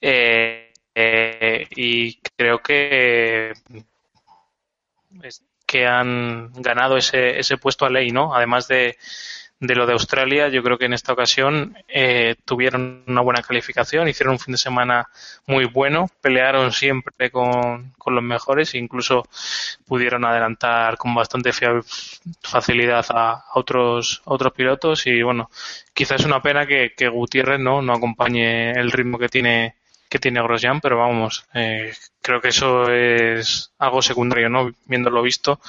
Eh, 0.00 0.72
eh, 0.94 1.66
y 1.76 2.14
creo 2.36 2.58
que 2.62 3.52
que 5.66 5.86
han 5.86 6.52
ganado 6.54 6.96
ese, 6.96 7.38
ese 7.38 7.56
puesto 7.56 7.84
a 7.86 7.90
ley, 7.90 8.10
¿no? 8.10 8.34
Además 8.34 8.68
de, 8.68 8.96
de 9.62 9.76
lo 9.76 9.86
de 9.86 9.92
Australia, 9.92 10.48
yo 10.48 10.60
creo 10.64 10.76
que 10.76 10.86
en 10.86 10.92
esta 10.92 11.12
ocasión 11.12 11.76
eh, 11.86 12.34
tuvieron 12.44 13.04
una 13.06 13.20
buena 13.20 13.42
calificación, 13.42 14.08
hicieron 14.08 14.32
un 14.32 14.40
fin 14.40 14.52
de 14.52 14.58
semana 14.58 15.08
muy 15.46 15.66
bueno, 15.66 16.10
pelearon 16.20 16.72
siempre 16.72 17.30
con, 17.30 17.94
los 18.04 18.22
mejores 18.24 18.74
e 18.74 18.78
incluso 18.78 19.22
pudieron 19.86 20.24
adelantar 20.24 20.96
con 20.96 21.14
bastante 21.14 21.52
facilidad 22.42 23.06
a, 23.10 23.44
otros 23.54 24.20
otros 24.24 24.52
pilotos 24.52 25.06
y 25.06 25.22
bueno, 25.22 25.48
quizás 25.94 26.20
es 26.20 26.26
una 26.26 26.42
pena 26.42 26.66
que, 26.66 27.08
Gutiérrez 27.08 27.60
no, 27.60 27.82
no 27.82 27.92
acompañe 27.92 28.72
el 28.72 28.90
ritmo 28.90 29.16
que 29.16 29.28
tiene 29.28 29.76
que 30.08 30.18
tiene 30.18 30.42
Grosjean, 30.42 30.80
pero 30.80 30.98
vamos, 30.98 31.46
eh, 31.54 31.92
creo 32.22 32.40
que 32.40 32.48
eso 32.48 32.90
es 32.90 33.72
algo 33.78 34.00
secundario, 34.00 34.48
¿no? 34.48 34.72
Viéndolo 34.86 35.22
visto 35.22 35.60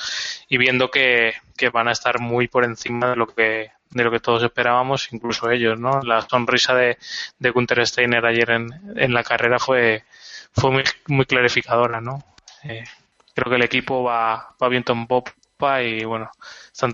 y 0.48 0.58
viendo 0.58 0.90
que, 0.92 1.34
que 1.58 1.70
van 1.70 1.88
a 1.88 1.92
estar 1.92 2.20
muy 2.20 2.48
por 2.48 2.64
encima 2.64 3.10
de 3.10 3.16
lo 3.16 3.28
que 3.28 3.72
de 3.90 4.04
lo 4.04 4.12
que 4.12 4.20
todos 4.20 4.42
esperábamos, 4.44 5.14
incluso 5.14 5.52
ellos, 5.52 5.80
¿no? 5.80 6.02
La 6.02 6.22
sonrisa 6.22 6.74
de, 6.74 6.98
de 7.38 7.50
Gunther 7.52 7.86
Steiner 7.86 8.26
ayer 8.26 8.50
en, 8.50 8.70
en 8.96 9.14
la 9.14 9.24
carrera 9.24 9.60
fue, 9.60 10.04
fue 10.52 10.72
muy, 10.72 10.84
muy 11.08 11.26
clarificadora, 11.26 12.02
¿no? 12.02 12.24
Eh, 12.64 12.84
creo 13.36 13.50
que 13.50 13.56
el 13.58 13.64
equipo 13.64 14.04
va, 14.04 14.56
va 14.62 14.70
viento 14.70 14.94
en 14.94 15.06
popa 15.06 15.84
y, 15.84 16.04
bueno, 16.06 16.32
están 16.72 16.92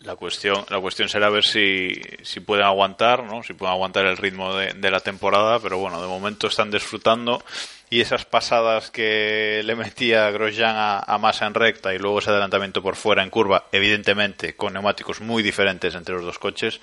la 0.00 0.16
cuestión, 0.16 0.64
la 0.70 0.80
cuestión 0.80 1.08
será 1.08 1.28
ver 1.28 1.44
si, 1.44 2.00
si 2.22 2.40
pueden 2.40 2.64
aguantar, 2.64 3.24
¿no? 3.24 3.42
Si 3.42 3.52
pueden 3.52 3.74
aguantar 3.74 4.06
el 4.06 4.16
ritmo 4.16 4.54
de, 4.54 4.72
de 4.74 4.90
la 4.90 5.00
temporada, 5.00 5.58
pero 5.58 5.78
bueno, 5.78 6.00
de 6.00 6.06
momento 6.06 6.46
están 6.46 6.70
disfrutando 6.70 7.42
y 7.90 8.00
esas 8.00 8.24
pasadas 8.24 8.90
que 8.90 9.62
le 9.64 9.74
metía 9.74 10.30
Grosjean 10.30 10.76
a, 10.76 10.98
a, 11.00 11.18
Massa 11.18 11.46
en 11.46 11.54
recta 11.54 11.94
y 11.94 11.98
luego 11.98 12.18
ese 12.18 12.30
adelantamiento 12.30 12.82
por 12.82 12.96
fuera 12.96 13.22
en 13.22 13.30
curva, 13.30 13.64
evidentemente 13.72 14.54
con 14.54 14.72
neumáticos 14.72 15.20
muy 15.20 15.42
diferentes 15.42 15.94
entre 15.94 16.14
los 16.14 16.24
dos 16.24 16.38
coches, 16.38 16.80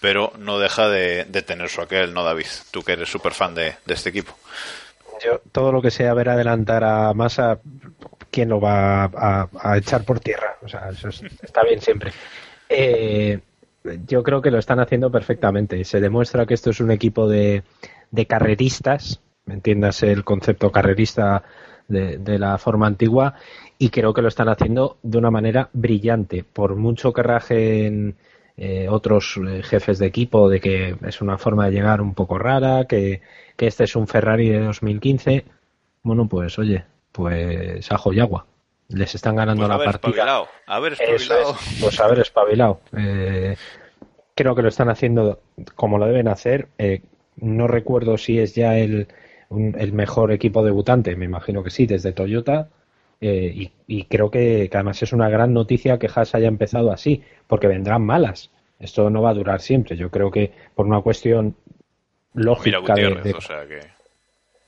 pero 0.00 0.32
no 0.38 0.58
deja 0.58 0.88
de, 0.88 1.24
tener 1.46 1.68
su 1.68 1.80
aquel, 1.80 2.12
¿no, 2.12 2.24
David? 2.24 2.46
Tú 2.70 2.82
que 2.82 2.92
eres 2.92 3.08
súper 3.08 3.32
fan 3.32 3.54
de, 3.54 3.76
este 3.86 4.08
equipo. 4.08 4.34
Yo, 5.22 5.40
todo 5.52 5.70
lo 5.70 5.82
que 5.82 5.90
sea 5.90 6.14
ver 6.14 6.30
adelantar 6.30 6.82
a 6.82 7.12
Massa, 7.12 7.58
¿quién 8.30 8.48
lo 8.48 8.60
va 8.60 9.04
a, 9.04 9.76
echar 9.76 10.04
por 10.04 10.18
tierra? 10.20 10.56
O 10.62 10.68
sea, 10.68 10.88
eso 10.90 11.08
está 11.42 11.62
bien 11.62 11.80
siempre. 11.80 12.12
Eh, 12.70 13.40
yo 14.06 14.22
creo 14.22 14.40
que 14.40 14.50
lo 14.50 14.58
están 14.58 14.80
haciendo 14.80 15.10
perfectamente. 15.10 15.84
Se 15.84 16.00
demuestra 16.00 16.46
que 16.46 16.54
esto 16.54 16.70
es 16.70 16.80
un 16.80 16.90
equipo 16.90 17.28
de, 17.28 17.64
de 18.10 18.26
carreristas, 18.26 19.20
¿me 19.46 19.54
entiendas 19.54 20.02
el 20.02 20.24
concepto 20.24 20.70
carrerista 20.70 21.42
de, 21.88 22.38
la 22.38 22.56
forma 22.58 22.86
antigua? 22.86 23.34
Y 23.78 23.90
creo 23.90 24.14
que 24.14 24.22
lo 24.22 24.28
están 24.28 24.48
haciendo 24.48 24.98
de 25.02 25.18
una 25.18 25.30
manera 25.30 25.70
brillante. 25.72 26.44
Por 26.44 26.76
mucho 26.76 27.12
que 27.12 27.22
rajen 27.22 28.16
eh, 28.56 28.88
otros 28.88 29.38
eh, 29.44 29.62
jefes 29.64 29.98
de 29.98 30.06
equipo 30.06 30.48
de 30.48 30.60
que 30.60 30.96
es 31.06 31.20
una 31.20 31.38
forma 31.38 31.66
de 31.66 31.72
llegar 31.72 32.00
un 32.00 32.14
poco 32.14 32.38
rara, 32.38 32.84
que, 32.86 33.22
que 33.56 33.66
este 33.66 33.84
es 33.84 33.96
un 33.96 34.06
Ferrari 34.06 34.50
de 34.50 34.60
2015, 34.60 35.44
bueno, 36.02 36.28
pues 36.28 36.58
oye, 36.58 36.84
pues 37.12 37.90
ajo 37.90 38.12
y 38.12 38.20
agua 38.20 38.46
les 38.90 39.14
están 39.14 39.36
ganando 39.36 39.66
pues 39.66 39.78
la 39.78 39.84
partida. 39.84 40.44
A 40.66 40.80
ver, 40.80 40.92
espabilado. 40.94 41.56
pues 41.80 42.00
haber 42.00 42.18
espabilado. 42.20 42.80
Eh, 42.96 43.56
creo 44.34 44.54
que 44.54 44.62
lo 44.62 44.68
están 44.68 44.88
haciendo 44.88 45.40
como 45.74 45.98
lo 45.98 46.06
deben 46.06 46.28
hacer. 46.28 46.68
Eh, 46.78 47.02
no 47.36 47.66
recuerdo 47.68 48.18
si 48.18 48.38
es 48.38 48.54
ya 48.54 48.76
el, 48.76 49.08
el 49.50 49.92
mejor 49.92 50.32
equipo 50.32 50.64
debutante, 50.64 51.16
me 51.16 51.24
imagino 51.24 51.62
que 51.62 51.70
sí, 51.70 51.86
desde 51.86 52.12
Toyota. 52.12 52.68
Eh, 53.22 53.70
y, 53.86 54.04
creo 54.04 54.30
que, 54.30 54.70
además 54.72 55.02
es 55.02 55.12
una 55.12 55.28
gran 55.28 55.52
noticia 55.52 55.98
que 55.98 56.08
Haas 56.14 56.34
haya 56.34 56.48
empezado 56.48 56.90
así, 56.90 57.22
porque 57.46 57.66
vendrán 57.66 58.02
malas. 58.02 58.50
Esto 58.78 59.10
no 59.10 59.20
va 59.20 59.30
a 59.30 59.34
durar 59.34 59.60
siempre. 59.60 59.96
Yo 59.96 60.10
creo 60.10 60.30
que 60.30 60.52
por 60.74 60.86
una 60.86 61.02
cuestión 61.02 61.54
lógica 62.32 62.94
de, 62.94 63.34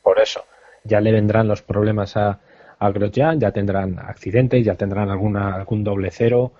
Por 0.03 0.21
eso, 0.21 0.45
ya 0.85 1.01
le 1.01 1.13
vendrán 1.13 1.49
los 1.49 1.63
problemas 1.63 2.17
a, 2.19 2.41
a 2.83 2.91
Grosjean, 2.91 3.39
ya 3.39 3.53
tendrán 3.53 3.99
accidentes, 4.01 4.65
ya 4.65 4.75
tendrán 4.75 5.09
alguna, 5.09 5.55
algún 5.55 5.85
doble 5.85 6.11
cero. 6.11 6.53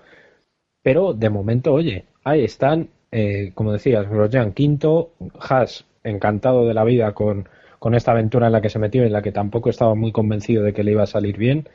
Pero 0.81 1.13
de 1.13 1.29
momento, 1.29 1.73
oye, 1.73 2.05
ahí 2.23 2.45
están, 2.45 2.87
eh, 3.11 3.51
como 3.53 3.73
decías, 3.73 4.09
Grosjean 4.09 4.53
quinto, 4.53 5.11
Haas 5.37 5.85
encantado 6.03 6.65
de 6.65 6.73
la 6.73 6.85
vida 6.85 7.11
con, 7.13 7.49
con 7.77 7.93
esta 7.93 8.11
aventura 8.11 8.47
en 8.47 8.53
la 8.53 8.61
que 8.61 8.69
se 8.69 8.79
metió, 8.79 9.03
en 9.03 9.11
la 9.11 9.21
que 9.21 9.33
tampoco 9.33 9.69
estaba 9.69 9.95
muy 9.95 10.13
convencido 10.13 10.63
de 10.63 10.73
que 10.73 10.83
le 10.83 10.91
iba 10.91 11.03
a 11.03 11.07
salir 11.07 11.37
bien, 11.37 11.67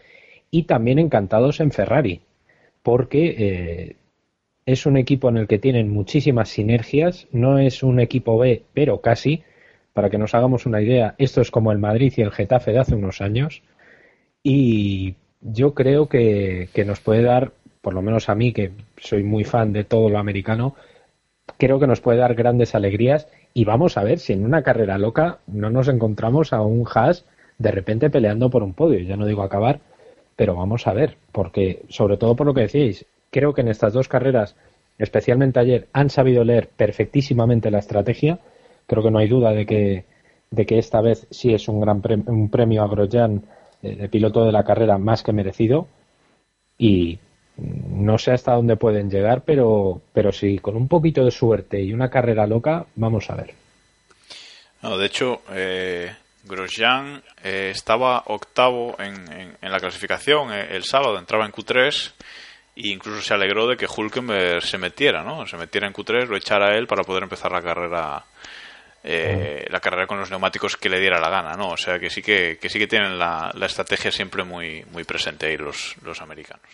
y 0.51 0.63
también 0.63 0.99
encantados 0.99 1.61
en 1.61 1.71
Ferrari, 1.71 2.23
porque 2.83 3.35
eh, 3.39 3.97
es 4.65 4.87
un 4.87 4.97
equipo 4.97 5.29
en 5.29 5.37
el 5.37 5.47
que 5.47 5.59
tienen 5.59 5.91
muchísimas 5.91 6.49
sinergias, 6.49 7.29
no 7.33 7.59
es 7.59 7.83
un 7.83 8.01
equipo 8.01 8.39
B, 8.39 8.63
pero 8.73 9.03
casi, 9.03 9.43
para 9.93 10.09
que 10.09 10.17
nos 10.17 10.35
hagamos 10.35 10.65
una 10.65 10.81
idea, 10.81 11.15
esto 11.19 11.43
es 11.43 11.51
como 11.51 11.71
el 11.71 11.79
Madrid 11.79 12.15
y 12.17 12.23
el 12.23 12.33
Getafe 12.33 12.73
de 12.73 12.79
hace 12.79 12.95
unos 12.95 13.21
años, 13.21 13.63
y 14.51 15.15
yo 15.43 15.75
creo 15.75 16.09
que, 16.09 16.71
nos 16.87 17.01
puede 17.01 17.23
dar, 17.23 17.53
por 17.83 17.93
lo 17.93 18.01
menos 18.01 18.31
a 18.31 18.35
mí, 18.35 18.55
que 18.55 18.71
soy 18.97 19.23
muy 19.23 19.45
fan 19.45 19.75
de 19.75 19.85
todo 19.85 20.09
lo 20.09 20.19
americano, 20.19 20.75
creo 21.59 21.79
que 21.79 21.87
nos 21.87 22.01
puede 22.01 22.19
dar 22.19 22.35
grandes 22.35 22.75
alegrías 22.75 23.29
y 23.53 23.67
vamos 23.67 23.99
a 23.99 24.05
ver 24.05 24.19
si 24.21 24.33
en 24.33 24.47
una 24.47 24.63
carrera 24.63 24.97
loca 24.97 25.41
no 25.49 25.69
nos 25.69 25.89
encontramos 25.89 26.55
a 26.55 26.63
un 26.63 26.87
Haas 26.91 27.27
de 27.59 27.71
repente 27.73 28.09
peleando 28.09 28.49
por 28.49 28.63
un 28.63 28.73
podio. 28.73 29.01
Ya 29.01 29.19
no 29.19 29.27
digo 29.27 29.43
acabar, 29.43 29.81
pero 30.35 30.55
vamos 30.55 30.87
a 30.87 30.95
ver, 30.95 31.19
porque 31.31 31.83
sobre 31.91 32.17
todo 32.17 32.35
por 32.35 32.47
lo 32.47 32.55
que 32.55 32.63
decíais, 32.63 33.05
creo 33.31 33.53
que 33.53 33.61
en 33.61 33.69
estas 33.69 33.93
dos 33.93 34.09
carreras, 34.09 34.57
especialmente 34.99 35.61
ayer, 35.61 35.89
han 35.93 36.09
sabido 36.09 36.43
leer 36.43 36.71
perfectísimamente 36.75 37.71
la 37.71 37.81
estrategia. 37.81 38.39
Creo 38.87 39.03
que 39.03 39.11
no 39.11 39.19
hay 39.19 39.29
duda 39.29 39.53
de 39.53 39.67
que, 39.67 40.05
de 40.51 40.65
que 40.65 40.79
esta 40.79 41.03
vez 41.03 41.27
sí 41.31 41.53
es 41.53 41.69
un 41.69 41.83
gran 41.83 42.01
premio, 42.01 42.25
un 42.33 42.49
premio 42.49 42.83
a 42.83 42.89
Grosjean 42.89 43.43
de 43.83 44.09
piloto 44.09 44.45
de 44.45 44.53
la 44.53 44.65
carrera 44.65 44.99
más 44.99 45.23
que 45.23 45.33
merecido 45.33 45.87
y 46.77 47.19
no 47.59 48.19
sé 48.19 48.33
hasta 48.33 48.55
dónde 48.55 48.77
pueden 48.77 49.11
llegar, 49.11 49.43
pero, 49.45 50.01
pero 50.13 50.33
sí, 50.33 50.59
con 50.59 50.77
un 50.77 50.89
poquito 50.89 51.25
de 51.25 51.31
suerte 51.31 51.83
y 51.83 51.93
una 51.93 52.09
carrera 52.09 52.47
loca, 52.47 52.87
vamos 52.95 53.29
a 53.31 53.35
ver. 53.35 53.55
No, 54.83 54.97
de 54.97 55.07
hecho, 55.07 55.43
eh, 55.51 56.15
Grosjean 56.45 57.23
eh, 57.43 57.71
estaba 57.75 58.23
octavo 58.27 58.97
en, 59.01 59.57
en, 59.61 59.73
la 59.73 59.81
clasificación 59.81 60.53
eh, 60.53 60.69
el 60.71 60.85
sábado, 60.85 61.19
entraba 61.19 61.47
en 61.47 61.53
Q3 61.53 62.13
e 62.77 62.89
incluso 62.91 63.21
se 63.23 63.35
alegró 63.35 63.67
de 63.67 63.77
que 63.77 63.89
Hulkenberg 63.89 64.63
se 64.63 64.79
metiera, 64.79 65.25
¿no? 65.25 65.45
Se 65.47 65.57
metiera 65.57 65.89
en 65.89 65.93
Q3, 65.93 66.29
lo 66.29 66.37
echara 66.37 66.77
él 66.79 66.87
para 66.87 67.03
poder 67.03 67.25
empezar 67.25 67.51
la 67.51 67.61
carrera 67.61 68.25
eh, 69.05 69.67
la 69.71 69.81
carrera 69.81 70.07
con 70.07 70.19
los 70.19 70.31
neumáticos 70.31 70.77
que 70.77 70.89
le 70.89 71.01
diera 71.01 71.21
la 71.21 71.31
gana, 71.31 71.55
¿no? 71.55 71.71
O 71.71 71.77
sea 71.77 71.99
que 71.99 72.11
sí 72.11 72.23
que, 72.23 72.59
sí 72.69 72.79
que 72.79 72.87
tienen 72.87 73.19
la, 73.19 73.53
estrategia 73.63 74.11
siempre 74.11 74.45
muy, 74.45 74.85
muy 74.91 75.05
presente 75.05 75.47
ahí 75.47 75.57
los, 75.57 75.97
los 76.03 76.21
americanos. 76.21 76.69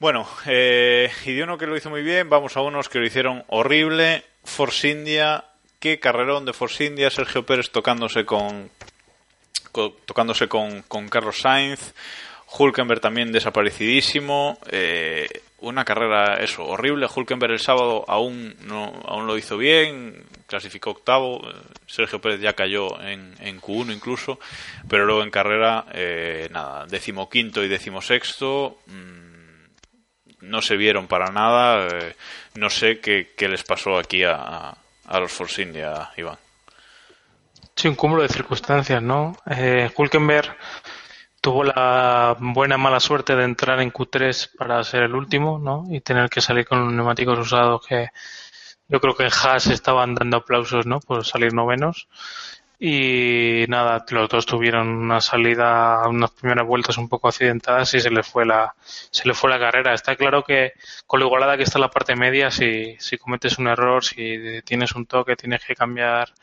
Bueno, 0.00 0.28
eh, 0.46 1.10
y 1.24 1.32
de 1.34 1.42
uno 1.44 1.56
que 1.56 1.66
lo 1.66 1.76
hizo 1.76 1.88
muy 1.88 2.02
bien, 2.02 2.28
vamos 2.28 2.56
a 2.56 2.60
unos 2.60 2.88
que 2.88 2.98
lo 2.98 3.06
hicieron 3.06 3.44
horrible. 3.48 4.24
Force 4.42 4.88
India, 4.88 5.44
qué 5.78 5.98
carrerón 6.00 6.44
de 6.44 6.52
Force 6.52 6.84
India, 6.84 7.10
Sergio 7.10 7.46
Pérez 7.46 7.70
tocándose 7.70 8.26
con, 8.26 8.70
tocándose 10.04 10.48
con, 10.48 10.82
Carlos 11.08 11.40
Sainz. 11.40 11.94
Hulkenberg 12.58 13.00
también 13.00 13.32
desaparecidísimo. 13.32 14.58
Eh, 14.70 15.28
una 15.60 15.84
carrera, 15.84 16.36
eso, 16.36 16.64
horrible. 16.64 17.06
Hulkenberg 17.14 17.52
el 17.52 17.60
sábado 17.60 18.04
aún, 18.06 18.56
no, 18.60 18.92
aún 19.06 19.26
lo 19.26 19.38
hizo 19.38 19.56
bien, 19.56 20.24
clasificó 20.54 20.90
octavo. 20.90 21.40
Sergio 21.84 22.20
Pérez 22.20 22.40
ya 22.40 22.52
cayó 22.52 23.00
en, 23.00 23.34
en 23.40 23.60
Q1 23.60 23.92
incluso, 23.92 24.38
pero 24.88 25.04
luego 25.04 25.24
en 25.24 25.30
carrera, 25.30 25.86
eh, 25.92 26.48
nada, 26.52 26.86
decimoquinto 26.86 27.64
y 27.64 27.68
decimosexto. 27.68 28.78
Mmm, 28.86 29.64
no 30.42 30.62
se 30.62 30.76
vieron 30.76 31.08
para 31.08 31.32
nada. 31.32 31.88
Eh, 31.88 32.14
no 32.54 32.70
sé 32.70 33.00
qué, 33.00 33.32
qué, 33.36 33.48
les 33.48 33.64
pasó 33.64 33.98
aquí 33.98 34.22
a, 34.22 34.76
a 35.06 35.18
los 35.18 35.32
Force 35.32 35.60
India, 35.60 36.12
Iván. 36.16 36.38
Sí, 37.74 37.88
un 37.88 37.96
cúmulo 37.96 38.22
de 38.22 38.28
circunstancias, 38.28 39.02
¿no? 39.02 39.36
Eh, 39.50 39.90
Hulkenberg 39.96 40.56
tuvo 41.40 41.64
la 41.64 42.36
buena 42.38 42.78
mala 42.78 43.00
suerte 43.00 43.34
de 43.34 43.42
entrar 43.42 43.80
en 43.80 43.92
Q3 43.92 44.56
para 44.56 44.84
ser 44.84 45.02
el 45.02 45.16
último, 45.16 45.58
¿no? 45.58 45.84
Y 45.90 46.00
tener 46.00 46.30
que 46.30 46.40
salir 46.40 46.64
con 46.64 46.84
los 46.84 46.92
neumáticos 46.92 47.40
usados 47.40 47.84
que 47.88 48.10
yo 48.88 49.00
creo 49.00 49.14
que 49.16 49.24
en 49.24 49.30
Haas 49.32 49.66
estaban 49.68 50.14
dando 50.14 50.38
aplausos, 50.38 50.86
¿no? 50.86 51.00
Por 51.00 51.24
salir 51.24 51.52
novenos. 51.54 52.08
Y 52.78 53.64
nada, 53.68 54.04
los 54.10 54.28
dos 54.28 54.46
tuvieron 54.46 54.88
una 54.88 55.20
salida, 55.20 56.06
unas 56.08 56.32
primeras 56.32 56.66
vueltas 56.66 56.98
un 56.98 57.08
poco 57.08 57.28
accidentadas 57.28 57.94
y 57.94 58.00
se 58.00 58.10
le 58.10 58.22
fue 58.22 58.44
la, 58.44 58.74
se 58.84 59.26
le 59.28 59.34
fue 59.34 59.48
la 59.50 59.58
carrera. 59.58 59.94
Está 59.94 60.16
claro 60.16 60.42
que 60.44 60.72
con 61.06 61.20
lo 61.20 61.26
igualada 61.26 61.56
que 61.56 61.62
está 61.62 61.78
la 61.78 61.90
parte 61.90 62.16
media, 62.16 62.50
si, 62.50 62.96
si 62.98 63.16
cometes 63.16 63.58
un 63.58 63.68
error, 63.68 64.04
si 64.04 64.60
tienes 64.64 64.94
un 64.94 65.06
toque, 65.06 65.36
tienes 65.36 65.64
que 65.64 65.74
cambiar 65.74 66.34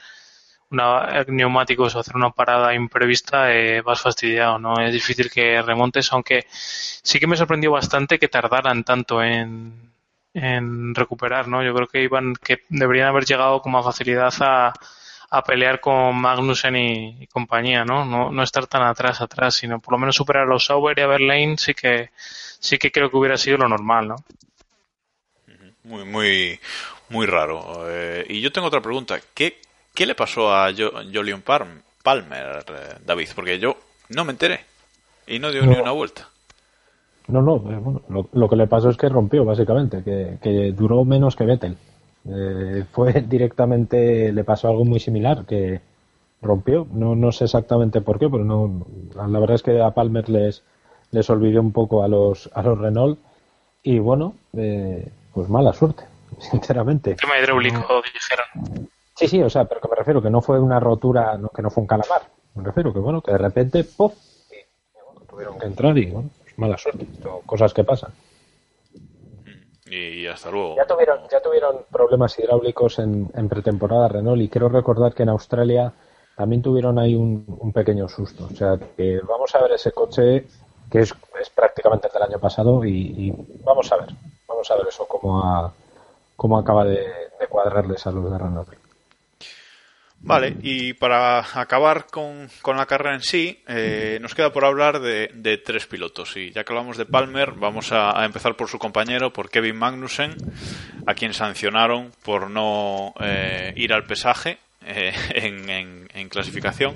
una, 0.71 1.23
neumáticos 1.27 1.95
o 1.95 1.99
hacer 1.99 2.15
una 2.15 2.31
parada 2.31 2.73
imprevista, 2.73 3.53
eh, 3.53 3.81
vas 3.81 4.01
fastidiado, 4.01 4.57
¿no? 4.57 4.79
Es 4.81 4.93
difícil 4.93 5.29
que 5.29 5.61
remontes, 5.61 6.11
aunque 6.13 6.45
sí 6.49 7.19
que 7.19 7.27
me 7.27 7.37
sorprendió 7.37 7.71
bastante 7.71 8.19
que 8.19 8.29
tardaran 8.29 8.83
tanto 8.83 9.21
en, 9.21 9.90
en 10.33 10.95
recuperar, 10.95 11.47
¿no? 11.47 11.63
Yo 11.63 11.73
creo 11.73 11.87
que 11.87 12.03
iban, 12.03 12.33
que 12.35 12.63
deberían 12.69 13.07
haber 13.07 13.25
llegado 13.25 13.61
con 13.61 13.71
más 13.71 13.85
facilidad 13.85 14.33
a, 14.39 14.73
a 15.31 15.43
pelear 15.43 15.79
con 15.79 16.15
Magnussen 16.17 16.75
y, 16.75 17.27
compañía, 17.27 17.85
¿no? 17.85 18.05
¿no? 18.05 18.31
No 18.31 18.43
estar 18.43 18.67
tan 18.67 18.83
atrás, 18.83 19.21
atrás, 19.21 19.55
sino 19.55 19.79
por 19.79 19.93
lo 19.93 19.97
menos 19.97 20.15
superar 20.15 20.43
a 20.43 20.45
los 20.45 20.65
Sauber 20.65 20.99
y 20.99 21.01
a 21.01 21.07
Berlín 21.07 21.57
sí 21.57 21.73
que, 21.73 22.11
sí 22.15 22.77
que 22.77 22.91
creo 22.91 23.09
que 23.09 23.17
hubiera 23.17 23.37
sido 23.37 23.57
lo 23.57 23.69
normal, 23.69 24.09
¿no? 24.09 24.15
Muy, 25.83 26.03
muy, 26.05 26.59
muy 27.09 27.25
raro. 27.25 27.85
Eh, 27.87 28.25
y 28.29 28.41
yo 28.41 28.51
tengo 28.51 28.67
otra 28.67 28.81
pregunta. 28.81 29.19
¿Qué, 29.33 29.61
¿Qué 29.93 30.05
le 30.05 30.15
pasó 30.15 30.53
a 30.53 30.71
Jolion 30.73 31.41
Palmer, 31.41 32.65
eh, 32.67 32.95
David? 33.03 33.29
Porque 33.33 33.57
yo 33.57 33.77
no 34.09 34.25
me 34.25 34.31
enteré 34.31 34.65
y 35.27 35.39
no 35.39 35.51
dio 35.51 35.65
ni 35.65 35.75
una 35.75 35.91
vuelta. 35.91 36.29
No, 37.31 37.41
no, 37.41 37.55
eh, 37.55 37.77
bueno, 37.77 38.01
lo, 38.33 38.49
que 38.49 38.55
le 38.57 38.67
pasó 38.67 38.89
es 38.89 38.97
que 38.97 39.07
rompió, 39.07 39.45
básicamente, 39.45 40.03
que, 40.03 40.73
duró 40.75 41.05
menos 41.05 41.35
que 41.35 41.45
Vettel. 41.45 41.77
Eh, 42.25 42.83
fue 42.91 43.13
directamente, 43.27 44.31
le 44.31 44.43
pasó 44.43 44.67
algo 44.67 44.83
muy 44.83 44.99
similar, 44.99 45.45
que 45.45 45.79
rompió. 46.41 46.85
No, 46.91 47.15
no 47.15 47.31
sé 47.31 47.45
exactamente 47.45 48.01
por 48.01 48.19
qué, 48.19 48.29
pero 48.29 48.43
no, 48.43 48.85
la 49.15 49.39
verdad 49.39 49.55
es 49.55 49.63
que 49.63 49.81
a 49.81 49.91
Palmer 49.91 50.27
les, 50.29 50.63
les 51.11 51.29
olvidó 51.29 51.61
un 51.61 51.71
poco 51.71 52.03
a 52.03 52.09
los, 52.09 52.49
a 52.53 52.61
los 52.63 52.77
Renault. 52.77 53.17
Y 53.83 53.99
bueno, 53.99 54.35
pues 54.51 55.49
mala 55.49 55.71
suerte, 55.71 56.03
sinceramente. 56.39 57.15
Tema 57.15 57.39
hidráulico, 57.39 57.79
dijeron. 58.13 58.89
Sí, 59.15 59.27
sí, 59.27 59.41
o 59.41 59.49
sea, 59.49 59.65
pero 59.65 59.79
que 59.79 59.87
me 59.87 59.95
refiero 59.95 60.21
que 60.21 60.29
no 60.29 60.41
fue 60.41 60.59
una 60.59 60.79
rotura, 60.79 61.39
que 61.55 61.61
no 61.61 61.69
fue 61.69 61.81
un 61.81 61.87
calamar. 61.87 62.23
Me 62.55 62.63
refiero 62.63 62.91
que, 62.91 62.99
bueno, 62.99 63.21
que 63.21 63.31
de 63.31 63.37
repente, 63.37 63.83
¡puf! 63.83 64.13
Y, 64.51 65.27
tuvieron 65.27 65.57
que 65.57 65.65
entrar 65.65 65.97
y, 65.97 66.11
bueno, 66.11 66.29
mala 66.61 66.77
suerte. 66.77 67.05
cosas 67.45 67.73
que 67.73 67.83
pasan. 67.83 68.11
Y 69.89 70.25
hasta 70.27 70.49
luego. 70.49 70.75
Ya 70.77 70.85
tuvieron, 70.85 71.19
ya 71.29 71.41
tuvieron 71.41 71.75
problemas 71.91 72.37
hidráulicos 72.39 72.99
en, 72.99 73.49
pretemporada 73.49 74.07
Renault 74.07 74.41
y 74.41 74.47
quiero 74.47 74.69
recordar 74.69 75.13
que 75.13 75.23
en 75.23 75.29
Australia 75.29 75.91
también 76.37 76.61
tuvieron 76.61 76.97
ahí 76.97 77.15
un, 77.15 77.71
pequeño 77.73 78.07
susto. 78.07 78.47
O 78.49 78.55
sea, 78.55 78.77
que 78.95 79.19
vamos 79.27 79.53
a 79.53 79.61
ver 79.61 79.73
ese 79.73 79.91
coche 79.91 80.45
que 80.89 80.99
es, 80.99 81.13
es 81.41 81.49
prácticamente 81.49 82.07
del 82.13 82.23
año 82.23 82.39
pasado 82.39 82.85
y, 82.85 83.33
vamos 83.65 83.91
a 83.91 83.97
ver. 83.97 84.09
vamos 84.47 84.71
a 84.71 84.75
ver 84.75 84.87
eso 84.87 85.05
cómo, 85.07 85.73
cómo 86.37 86.57
acaba 86.57 86.85
de, 86.85 87.07
cuadrarles 87.49 88.05
a 88.07 88.11
los 88.11 88.31
de 88.31 88.37
Renault. 88.37 88.80
Vale, 90.23 90.55
y 90.61 90.93
para 90.93 91.39
acabar 91.39 92.05
con, 92.05 92.47
la 92.63 92.85
carrera 92.85 93.15
en 93.15 93.21
sí, 93.21 93.59
eh, 93.67 94.19
nos 94.21 94.35
queda 94.35 94.53
por 94.53 94.65
hablar 94.65 94.99
de, 94.99 95.61
tres 95.65 95.87
pilotos. 95.87 96.37
Y 96.37 96.51
ya 96.51 96.63
que 96.63 96.73
hablamos 96.73 96.97
de 96.97 97.05
Palmer, 97.05 97.53
vamos 97.53 97.91
a, 97.91 98.23
empezar 98.23 98.55
por 98.55 98.69
su 98.69 98.77
compañero, 98.77 99.33
por 99.33 99.49
Kevin 99.49 99.77
Magnussen, 99.77 100.35
a 101.07 101.15
quien 101.15 101.33
sancionaron 101.33 102.11
por 102.23 102.51
no 102.51 103.15
eh, 103.19 103.73
ir 103.75 103.93
al 103.93 104.05
pesaje 104.05 104.59
eh, 104.85 105.11
en, 106.13 106.29
clasificación. 106.29 106.95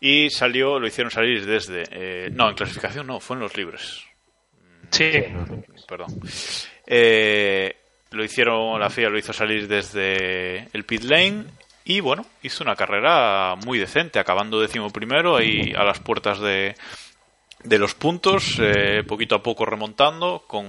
Y 0.00 0.28
salió, 0.30 0.80
lo 0.80 0.88
hicieron 0.88 1.12
salir 1.12 1.46
desde. 1.46 2.30
no, 2.32 2.48
en 2.48 2.56
clasificación 2.56 3.06
no, 3.06 3.20
fue 3.20 3.36
en 3.36 3.42
los 3.42 3.56
libres. 3.56 4.02
Sí. 4.90 5.24
Perdón. 5.88 6.20
lo 8.10 8.24
hicieron, 8.24 8.80
la 8.80 8.90
FIA 8.90 9.08
lo 9.08 9.18
hizo 9.18 9.32
salir 9.32 9.68
desde 9.68 10.68
el 10.72 10.84
pit 10.84 11.04
lane 11.04 11.44
y 11.84 12.00
bueno, 12.00 12.24
hizo 12.42 12.64
una 12.64 12.76
carrera 12.76 13.56
muy 13.64 13.78
decente, 13.78 14.18
acabando 14.18 14.60
décimo 14.60 14.90
primero 14.90 15.36
ahí 15.36 15.72
a 15.76 15.84
las 15.84 16.00
puertas 16.00 16.40
de, 16.40 16.74
de 17.62 17.78
los 17.78 17.94
puntos, 17.94 18.58
eh, 18.60 19.02
poquito 19.06 19.34
a 19.34 19.42
poco 19.42 19.64
remontando, 19.64 20.44
con, 20.46 20.66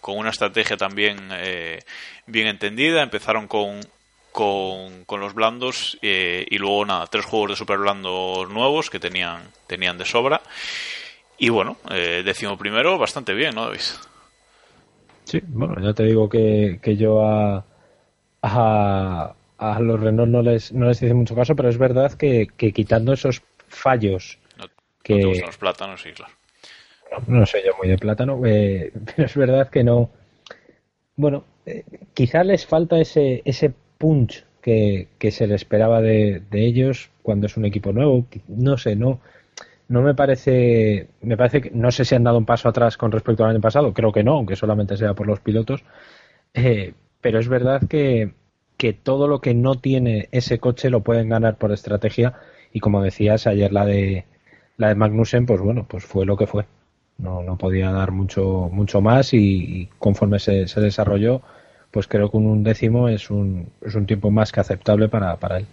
con 0.00 0.18
una 0.18 0.30
estrategia 0.30 0.76
también 0.76 1.18
eh, 1.32 1.80
bien 2.26 2.46
entendida. 2.46 3.02
Empezaron 3.02 3.48
con, 3.48 3.80
con, 4.30 5.04
con 5.04 5.20
los 5.20 5.34
blandos 5.34 5.98
eh, 6.00 6.46
y 6.48 6.58
luego 6.58 6.84
nada, 6.84 7.06
tres 7.08 7.24
juegos 7.24 7.50
de 7.50 7.56
super 7.56 7.78
blandos 7.78 8.48
nuevos 8.48 8.88
que 8.88 9.00
tenían, 9.00 9.42
tenían 9.66 9.98
de 9.98 10.04
sobra. 10.04 10.42
Y 11.38 11.48
bueno, 11.48 11.76
décimo 11.88 12.56
primero, 12.56 12.98
bastante 12.98 13.34
bien, 13.34 13.56
¿no? 13.56 13.68
Sí, 15.24 15.40
bueno, 15.48 15.74
ya 15.82 15.92
te 15.92 16.04
digo 16.04 16.28
que, 16.28 16.78
que 16.80 16.96
yo 16.96 17.20
a, 17.24 17.64
a 19.62 19.78
los 19.78 20.00
Renault 20.00 20.28
no 20.28 20.42
les, 20.42 20.72
no 20.72 20.88
les 20.88 21.00
hice 21.00 21.14
mucho 21.14 21.36
caso, 21.36 21.54
pero 21.54 21.68
es 21.68 21.78
verdad 21.78 22.12
que, 22.14 22.48
quitando 22.56 23.12
esos 23.12 23.42
fallos 23.68 24.38
que... 25.04 25.40
los 25.46 25.56
plátanos, 25.56 26.02
sí, 26.02 26.10
claro. 26.10 26.32
No, 27.28 27.46
soy 27.46 27.60
yo 27.64 27.72
muy 27.78 27.88
de 27.88 27.98
plátano, 27.98 28.44
eh, 28.44 28.92
pero 29.16 29.26
es 29.26 29.36
verdad 29.36 29.70
que 29.70 29.84
no... 29.84 30.10
Bueno, 31.14 31.44
eh, 31.66 31.84
quizá 32.14 32.42
les 32.42 32.66
falta 32.66 32.98
ese, 32.98 33.42
ese 33.44 33.72
punch 33.98 34.44
que, 34.60 35.08
se 35.30 35.46
le 35.46 35.54
esperaba 35.54 36.00
de, 36.00 36.42
ellos 36.52 37.10
cuando 37.22 37.46
es 37.46 37.56
un 37.56 37.64
equipo 37.64 37.92
nuevo. 37.92 38.26
No 38.48 38.76
sé, 38.78 38.96
no 38.96 39.20
no 39.88 40.00
me 40.00 40.14
parece 40.14 41.08
me 41.20 41.36
parece 41.36 41.60
que 41.60 41.70
no 41.70 41.90
sé 41.90 42.04
si 42.04 42.14
han 42.14 42.24
dado 42.24 42.38
un 42.38 42.46
paso 42.46 42.68
atrás 42.68 42.96
con 42.96 43.12
respecto 43.12 43.44
al 43.44 43.50
año 43.50 43.60
pasado 43.60 43.92
creo 43.92 44.10
que 44.10 44.22
no 44.22 44.36
aunque 44.36 44.56
solamente 44.56 44.96
sea 44.96 45.12
por 45.12 45.26
los 45.26 45.40
pilotos 45.40 45.84
eh, 46.54 46.94
pero 47.22 47.38
es 47.38 47.48
verdad 47.48 47.80
que, 47.88 48.34
que 48.82 48.92
todo 48.92 49.28
lo 49.28 49.40
que 49.40 49.54
no 49.54 49.76
tiene 49.76 50.28
ese 50.32 50.58
coche 50.58 50.90
lo 50.90 51.04
pueden 51.04 51.28
ganar 51.28 51.54
por 51.54 51.70
estrategia. 51.70 52.34
Y 52.72 52.80
como 52.80 53.00
decías 53.00 53.46
ayer 53.46 53.72
la 53.72 53.86
de 53.86 54.24
la 54.76 54.88
de 54.88 54.96
Magnussen 54.96 55.46
pues 55.46 55.60
bueno 55.60 55.86
pues 55.88 56.04
fue 56.04 56.26
lo 56.26 56.36
que 56.36 56.48
fue. 56.48 56.66
No, 57.18 57.44
no 57.44 57.56
podía 57.56 57.92
dar 57.92 58.10
mucho 58.10 58.68
mucho 58.72 59.00
más 59.00 59.34
y, 59.34 59.88
conforme 60.00 60.40
se, 60.40 60.66
se, 60.66 60.80
desarrolló 60.80 61.42
pues 61.92 62.08
creo 62.08 62.28
que 62.28 62.38
un 62.38 62.64
décimo 62.64 63.08
es 63.08 63.30
un, 63.30 63.70
es 63.82 63.94
un 63.94 64.04
tiempo 64.04 64.32
más 64.32 64.50
que 64.50 64.58
aceptable 64.58 65.08
para, 65.08 65.36
para 65.36 65.58
él. 65.58 65.66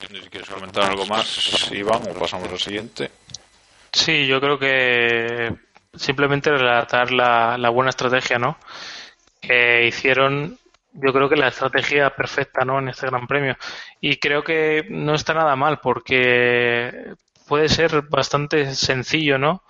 Si 0.00 0.28
quieres 0.28 0.50
comentar 0.50 0.90
algo 0.90 1.06
más 1.06 1.70
Iván 1.70 2.02
o 2.10 2.18
pasamos 2.18 2.48
al 2.50 2.58
siguiente. 2.58 3.12
Sí 3.92 4.26
yo 4.26 4.40
creo 4.40 4.58
que 4.58 5.54
simplemente 5.94 6.50
relatar 6.50 7.12
la, 7.12 7.56
la 7.58 7.70
buena 7.70 7.90
estrategia 7.90 8.40
no 8.40 8.56
que 9.40 9.86
hicieron 9.86 10.58
yo 10.94 11.12
creo 11.12 11.28
que 11.28 11.36
la 11.36 11.48
estrategia 11.48 12.10
perfecta 12.14 12.64
¿no? 12.64 12.78
en 12.78 12.88
este 12.88 13.06
Gran 13.06 13.26
Premio. 13.26 13.56
Y 14.00 14.16
creo 14.16 14.42
que 14.42 14.86
no 14.90 15.14
está 15.14 15.34
nada 15.34 15.56
mal 15.56 15.80
porque 15.80 17.14
puede 17.46 17.68
ser 17.68 18.02
bastante 18.02 18.74
sencillo, 18.74 19.38
¿no? 19.38 19.62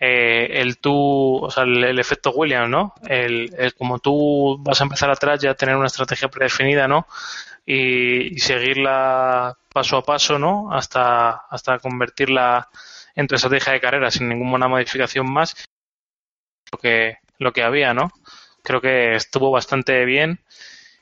Eh, 0.00 0.60
el 0.60 0.78
tú, 0.78 1.44
o 1.44 1.50
sea, 1.50 1.64
el, 1.64 1.98
efecto 1.98 2.30
Williams, 2.30 2.70
¿no? 2.70 2.94
El, 3.08 3.50
como 3.76 3.98
tú 3.98 4.56
vas 4.60 4.80
a 4.80 4.84
empezar 4.84 5.10
atrás 5.10 5.40
ya 5.40 5.54
tener 5.54 5.76
una 5.76 5.88
estrategia 5.88 6.28
predefinida, 6.28 6.86
¿no? 6.86 7.06
Y, 7.66 8.38
seguirla 8.38 9.56
paso 9.72 9.96
a 9.96 10.04
paso, 10.04 10.38
¿no? 10.38 10.72
Hasta, 10.72 11.30
hasta 11.50 11.78
convertirla 11.80 12.68
en 13.14 13.26
tu 13.26 13.34
estrategia 13.34 13.72
de 13.72 13.80
carrera 13.80 14.10
sin 14.10 14.28
ninguna 14.28 14.68
modificación 14.68 15.30
más. 15.30 15.66
Lo 16.72 16.78
que, 16.78 17.18
lo 17.38 17.52
que 17.52 17.62
había, 17.62 17.94
¿no? 17.94 18.10
Creo 18.68 18.82
que 18.82 19.14
estuvo 19.14 19.50
bastante 19.50 20.04
bien 20.04 20.40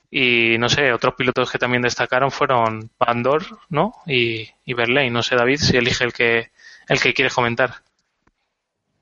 y 0.09 0.57
no 0.59 0.69
sé, 0.69 0.93
otros 0.93 1.17
pilotos 1.17 1.51
que 1.51 1.59
también 1.59 1.83
destacaron 1.83 2.31
fueron 2.31 2.91
Pandor, 2.97 3.43
¿no? 3.71 3.93
Y, 4.07 4.49
y 4.65 4.75
No 5.11 5.21
sé, 5.25 5.35
David, 5.35 5.57
si 5.57 5.77
elige 5.77 6.05
el 6.05 6.13
que, 6.13 6.51
el 6.89 7.01
que 7.01 7.13
quieres 7.13 7.35
comentar. 7.35 7.71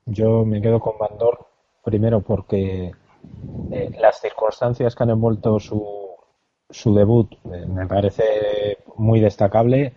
Yo 0.07 0.45
me 0.45 0.63
quedo 0.63 0.79
con 0.79 0.97
Bandor, 0.97 1.45
primero 1.83 2.21
porque 2.21 2.91
eh, 3.71 3.91
las 3.99 4.19
circunstancias 4.19 4.95
que 4.95 5.03
han 5.03 5.11
envuelto 5.11 5.59
su, 5.59 6.15
su 6.67 6.95
debut 6.95 7.31
eh, 7.53 7.67
me 7.67 7.85
parece 7.85 8.79
muy 8.95 9.19
destacable. 9.19 9.93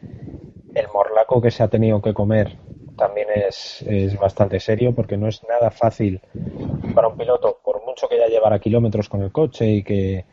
El 0.74 0.88
morlaco 0.92 1.40
que 1.40 1.50
se 1.50 1.62
ha 1.62 1.68
tenido 1.68 2.02
que 2.02 2.12
comer 2.12 2.58
también 2.98 3.28
es, 3.34 3.82
es 3.82 4.18
bastante 4.18 4.60
serio 4.60 4.94
porque 4.94 5.16
no 5.16 5.28
es 5.28 5.42
nada 5.48 5.70
fácil 5.70 6.20
para 6.94 7.08
un 7.08 7.16
piloto, 7.16 7.60
por 7.64 7.82
mucho 7.86 8.08
que 8.08 8.18
ya 8.18 8.26
llevara 8.26 8.58
kilómetros 8.58 9.08
con 9.08 9.22
el 9.22 9.32
coche 9.32 9.66
y 9.70 9.82
que 9.82 10.26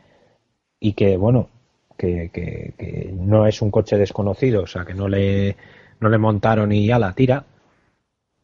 y 0.78 0.92
que, 0.92 1.16
bueno, 1.16 1.48
que, 1.96 2.30
que, 2.32 3.10
no 3.14 3.46
es 3.46 3.62
un 3.62 3.70
coche 3.70 3.96
desconocido, 3.96 4.62
o 4.62 4.66
sea, 4.66 4.84
que 4.84 4.94
no 4.94 5.08
le, 5.08 5.56
no 6.00 6.08
le 6.08 6.18
montaron 6.18 6.72
y 6.72 6.90
a 6.90 6.98
la 6.98 7.14
tira, 7.14 7.46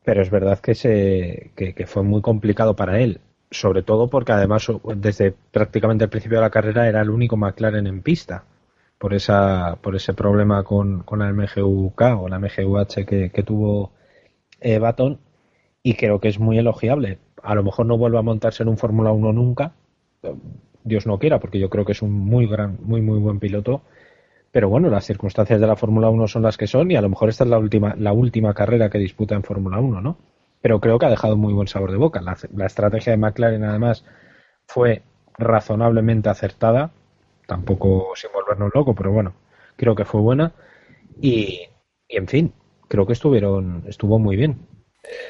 pero 0.05 0.23
es 0.23 0.31
verdad 0.31 0.59
que, 0.59 0.75
se, 0.75 1.53
que, 1.55 1.87
fue 1.87 2.03
muy 2.03 2.23
complicado 2.23 2.75
para 2.75 3.01
él, 3.01 3.21
sobre 3.51 3.83
todo 3.83 4.09
porque 4.09 4.33
además 4.33 4.67
desde 4.97 5.33
prácticamente 5.33 6.05
el 6.05 6.11
principio 6.11 6.39
de 6.39 6.45
la 6.45 6.51
carrera 6.51 6.89
era 6.89 7.03
el 7.03 7.11
único 7.11 7.37
McLaren 7.37 7.87
en 7.87 8.03
pista 8.03 8.45
por 8.99 9.15
esa 9.15 9.77
por 9.83 9.97
ese 9.97 10.15
problema 10.15 10.63
con, 10.63 11.03
con 11.03 11.19
la 11.19 11.33
MGUK 11.33 12.01
o 12.21 12.29
la 12.29 12.39
MGUH 12.39 13.05
que, 13.05 13.31
que 13.31 13.43
tuvo 13.43 13.93
eh, 14.63 14.81
y 15.83 15.95
creo 15.95 16.21
que 16.21 16.29
es 16.29 16.39
muy 16.39 16.59
elogiable. 16.59 17.19
A 17.43 17.55
lo 17.55 17.63
mejor 17.63 17.87
no 17.87 17.99
vuelve 17.99 18.19
a 18.19 18.23
montarse 18.23 18.63
en 18.63 18.69
un 18.69 18.79
Fórmula 18.79 19.13
1 19.13 19.33
nunca, 19.33 19.73
Dios 20.85 21.07
no 21.07 21.19
quiera, 21.19 21.39
porque 21.39 21.59
yo 21.59 21.71
creo 21.71 21.85
que 21.85 21.93
es 21.93 22.03
un 22.03 22.13
muy 22.13 22.47
gran, 22.47 22.79
muy 22.83 23.03
muy 23.03 23.19
buen 23.19 23.39
piloto. 23.39 23.83
Pero 24.51 24.69
bueno, 24.69 24.91
las 24.91 25.07
circunstancias 25.07 25.61
de 25.61 25.67
la 25.67 25.77
Fórmula 25.77 26.11
1 26.11 26.29
son 26.29 26.43
las 26.43 26.59
que 26.59 26.67
son 26.67 26.91
y 26.91 26.97
a 26.97 27.01
lo 27.01 27.09
mejor 27.09 27.31
esta 27.31 27.45
es 27.45 27.51
la 27.51 27.59
última, 27.59 27.95
la 27.97 28.13
última 28.13 28.53
carrera 28.53 28.91
que 28.91 28.99
disputa 28.99 29.35
en 29.35 29.43
Fórmula 29.43 29.81
1, 29.81 30.01
¿no? 30.03 30.19
Pero 30.61 30.81
creo 30.81 30.99
que 30.99 31.07
ha 31.07 31.11
dejado 31.11 31.37
muy 31.37 31.55
buen 31.55 31.69
sabor 31.69 31.91
de 31.91 31.97
boca. 31.97 32.21
La, 32.21 32.67
estrategia 32.67 33.13
de 33.13 33.17
McLaren, 33.17 33.65
además, 33.65 34.05
fue 34.67 35.03
razonablemente 35.39 36.29
acertada, 36.29 36.93
tampoco 37.47 38.13
sin 38.15 38.31
volvernos 38.33 38.71
loco, 38.75 38.95
pero 38.95 39.11
bueno, 39.11 39.35
creo 39.77 39.95
que 39.95 40.05
fue 40.05 40.21
buena. 40.21 40.53
Y, 41.21 41.63
en 42.09 42.29
fin, 42.29 42.53
creo 42.93 43.07
que 43.07 43.15
estuvieron, 43.15 43.85
estuvo 43.89 44.19
muy 44.19 44.37
bien. 44.37 44.67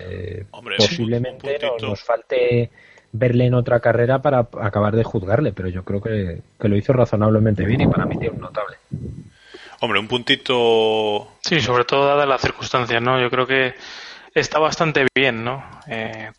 Eh, 0.00 0.46
posiblemente 0.76 1.60
nos 1.80 2.02
falte 2.02 2.70
verle 3.12 3.46
en 3.46 3.54
otra 3.54 3.78
carrera 3.78 4.20
para 4.20 4.48
acabar 4.60 4.96
de 4.96 5.04
juzgarle, 5.04 5.52
pero 5.52 5.68
yo 5.68 5.84
creo 5.84 6.00
que, 6.02 6.42
lo 6.58 6.76
hizo 6.76 6.92
razonablemente 6.92 7.64
bien 7.64 7.82
y 7.82 7.86
para 7.86 8.04
mí 8.04 8.18
tiene 8.18 8.34
un 8.34 8.40
notable. 8.40 8.78
Hombre, 9.78 10.00
un 10.00 10.08
puntito. 10.08 11.28
Sí, 11.40 11.60
sobre 11.60 11.84
todo 11.84 12.04
dadas 12.04 12.26
las 12.26 12.40
circunstancias, 12.40 13.00
¿no? 13.00 13.20
Yo 13.20 13.30
creo 13.30 13.46
que 13.46 13.74
está 14.34 14.58
bastante 14.58 15.06
bien, 15.14 15.44
¿no? 15.44 15.62
Eh, 15.86 16.32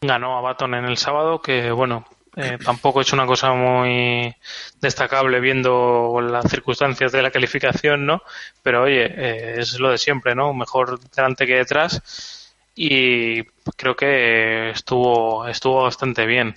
ganó 0.00 0.38
a 0.38 0.42
Baton 0.42 0.74
en 0.74 0.84
el 0.84 0.96
sábado, 0.96 1.42
que 1.42 1.72
bueno, 1.72 2.04
eh, 2.36 2.58
tampoco 2.62 3.00
es 3.00 3.12
una 3.12 3.26
cosa 3.26 3.52
muy 3.52 4.34
destacable 4.80 5.40
viendo 5.40 6.20
las 6.20 6.50
circunstancias 6.50 7.10
de 7.10 7.22
la 7.22 7.30
calificación, 7.30 8.06
¿no? 8.06 8.22
Pero 8.62 8.82
oye, 8.82 9.06
eh, 9.06 9.54
es 9.58 9.78
lo 9.80 9.90
de 9.90 9.98
siempre, 9.98 10.34
¿no? 10.34 10.52
Mejor 10.52 11.00
delante 11.00 11.46
que 11.46 11.56
detrás 11.56 12.46
y 12.76 13.42
creo 13.76 13.96
que 13.96 14.70
estuvo 14.70 15.48
estuvo 15.48 15.82
bastante 15.82 16.26
bien 16.26 16.54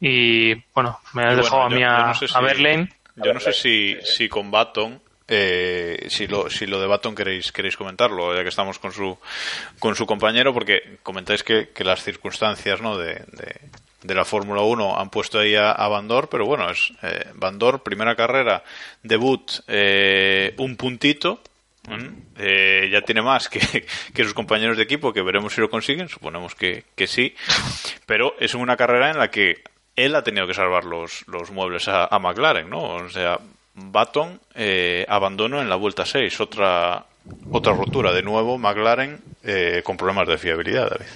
y 0.00 0.54
bueno 0.72 1.00
me 1.14 1.24
has 1.24 1.36
dejado 1.36 1.62
a 1.62 1.68
mí 1.68 1.82
a, 1.82 2.14
Berlín 2.40 2.88
yo 3.16 3.34
no 3.34 3.40
sé 3.40 3.52
si, 3.52 3.96
si 4.04 4.28
con 4.28 4.52
Baton 4.52 5.02
eh, 5.26 6.06
si 6.08 6.28
lo 6.28 6.48
si 6.48 6.66
lo 6.66 6.80
de 6.80 6.86
Baton 6.86 7.16
queréis 7.16 7.50
queréis 7.50 7.76
comentarlo 7.76 8.34
ya 8.36 8.44
que 8.44 8.50
estamos 8.50 8.78
con 8.78 8.92
su 8.92 9.18
con 9.80 9.96
su 9.96 10.06
compañero 10.06 10.54
porque 10.54 10.98
comentáis 11.02 11.42
que, 11.42 11.70
que 11.70 11.82
las 11.82 12.04
circunstancias 12.04 12.80
no 12.80 12.96
de, 12.96 13.14
de, 13.14 13.60
la 14.04 14.24
Fórmula 14.24 14.62
1 14.62 14.98
han 14.98 15.10
puesto 15.10 15.38
ahí 15.38 15.54
a, 15.54 15.72
a 15.72 15.88
Bandor 15.88 16.28
pero 16.28 16.46
bueno 16.46 16.70
es 16.70 16.92
eh, 17.02 17.26
Bandor 17.34 17.82
primera 17.82 18.16
carrera 18.16 18.62
debut 19.02 19.50
eh, 19.68 20.54
un 20.58 20.76
puntito 20.76 21.40
Eh, 22.38 22.88
ya 22.92 23.02
tiene 23.02 23.22
más 23.22 23.48
que, 23.48 23.58
que, 24.14 24.24
sus 24.24 24.34
compañeros 24.34 24.76
de 24.76 24.84
equipo, 24.84 25.12
que 25.12 25.20
veremos 25.20 25.52
si 25.52 25.60
lo 25.60 25.68
consiguen, 25.68 26.08
suponemos 26.08 26.54
que, 26.54 26.84
que 26.94 27.08
sí, 27.08 27.34
pero 28.06 28.34
es 28.38 28.54
una 28.54 28.76
carrera 28.76 29.10
en 29.10 29.18
la 29.18 29.32
que 29.32 29.64
él 29.96 30.14
ha 30.14 30.22
tenido 30.22 30.46
que 30.46 30.54
salvar 30.54 30.84
los, 30.84 31.26
los 31.28 31.50
muebles 31.50 31.88
a, 31.88 32.18
McLaren, 32.18 32.68
¿no? 32.70 32.94
O 32.94 33.08
sea, 33.08 33.38
Baton 33.74 34.40
eh, 34.54 35.04
abandonó 35.08 35.60
en 35.60 35.68
la 35.68 35.76
vuelta 35.76 36.06
6, 36.06 36.40
otra, 36.40 37.04
otra 37.50 37.74
rotura. 37.74 38.12
De 38.12 38.22
nuevo, 38.22 38.58
McLaren 38.58 39.20
eh, 39.42 39.82
con 39.84 39.96
problemas 39.96 40.28
de 40.28 40.38
fiabilidad, 40.38 40.90
David. 40.90 41.10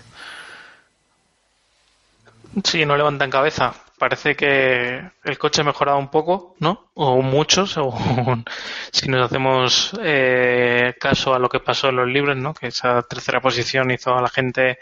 Sí, 2.64 2.86
no 2.86 2.96
levantan 2.96 3.30
cabeza. 3.30 3.74
Parece 3.98 4.34
que 4.34 5.02
el 5.24 5.38
coche 5.38 5.60
ha 5.60 5.64
mejorado 5.64 5.98
un 5.98 6.10
poco, 6.10 6.54
¿no? 6.58 6.90
O 6.94 7.22
mucho, 7.22 7.66
según 7.66 8.44
si 8.92 9.08
nos 9.08 9.26
hacemos 9.26 9.96
eh, 10.02 10.94
caso 10.98 11.34
a 11.34 11.38
lo 11.38 11.48
que 11.48 11.60
pasó 11.60 11.88
en 11.88 11.96
los 11.96 12.08
libros, 12.08 12.36
¿no? 12.36 12.54
Que 12.54 12.68
esa 12.68 13.02
tercera 13.02 13.40
posición 13.40 13.90
hizo 13.90 14.14
a 14.14 14.22
la 14.22 14.28
gente 14.28 14.78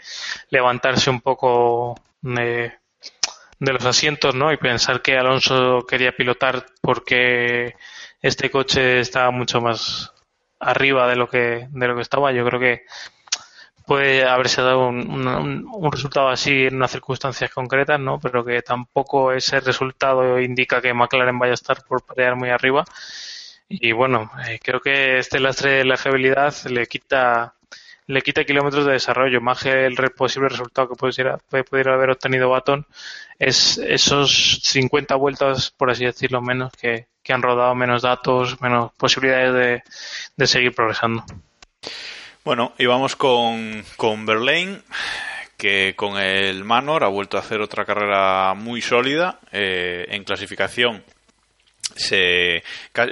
levantarse 0.49 1.09
un 1.09 1.21
poco 1.21 1.95
de, 2.21 2.73
de 3.59 3.73
los 3.73 3.85
asientos, 3.85 4.35
¿no? 4.35 4.51
Y 4.51 4.57
pensar 4.57 5.01
que 5.01 5.17
Alonso 5.17 5.85
quería 5.87 6.15
pilotar 6.15 6.65
porque 6.81 7.75
este 8.21 8.49
coche 8.49 8.99
estaba 8.99 9.31
mucho 9.31 9.61
más 9.61 10.13
arriba 10.59 11.07
de 11.07 11.15
lo 11.15 11.29
que 11.29 11.67
de 11.69 11.87
lo 11.87 11.95
que 11.95 12.01
estaba. 12.01 12.31
Yo 12.31 12.45
creo 12.45 12.59
que 12.59 12.85
puede 13.85 14.25
haberse 14.25 14.61
dado 14.61 14.87
un, 14.87 15.27
un, 15.27 15.91
resultado 15.91 16.29
así 16.29 16.65
en 16.67 16.75
unas 16.75 16.91
circunstancias 16.91 17.51
concretas, 17.51 17.99
¿no? 17.99 18.19
Pero 18.19 18.43
que 18.43 18.61
tampoco 18.61 19.31
ese 19.33 19.59
resultado 19.59 20.39
indica 20.39 20.81
que 20.81 20.93
McLaren 20.93 21.39
vaya 21.39 21.51
a 21.51 21.55
estar 21.55 21.83
por 21.83 22.05
pelear 22.05 22.35
muy 22.35 22.49
arriba. 22.49 22.85
Y 23.69 23.91
bueno, 23.93 24.31
eh, 24.47 24.59
creo 24.63 24.79
que 24.81 25.19
este 25.19 25.39
lastre 25.39 25.71
de 25.71 25.85
la 25.85 25.97
fiabilidad 25.97 26.53
le 26.65 26.85
quita 26.87 27.55
le 28.07 28.21
quita 28.21 28.43
kilómetros 28.45 28.85
de 28.85 28.93
desarrollo, 28.93 29.41
más 29.41 29.63
que 29.63 29.85
el 29.85 29.95
posible 30.11 30.49
resultado 30.49 30.89
que 30.89 30.95
pudiera, 30.95 31.37
pudiera 31.37 31.93
haber 31.95 32.11
obtenido 32.11 32.49
Baton, 32.49 32.85
es 33.39 33.77
esos 33.79 34.59
50 34.63 35.15
vueltas, 35.15 35.71
por 35.71 35.89
así 35.89 36.05
decirlo, 36.05 36.41
menos 36.41 36.71
que, 36.73 37.07
han 37.27 37.41
rodado 37.41 37.73
menos 37.73 38.03
datos, 38.03 38.61
menos 38.61 38.91
posibilidades 38.93 39.53
de, 39.53 39.83
de 40.37 40.47
seguir 40.47 40.75
progresando. 40.75 41.25
Bueno, 42.45 42.73
y 42.77 42.85
vamos 42.85 43.15
con, 43.15 43.83
con 43.97 44.27
Berlín, 44.27 44.83
que 45.57 45.95
con 45.95 46.19
el 46.19 46.63
Manor 46.63 47.03
ha 47.03 47.07
vuelto 47.07 47.37
a 47.37 47.39
hacer 47.39 47.59
otra 47.59 47.85
carrera 47.85 48.53
muy 48.53 48.83
sólida 48.83 49.39
eh, 49.51 50.05
en 50.09 50.23
clasificación 50.23 51.03
se 51.95 52.61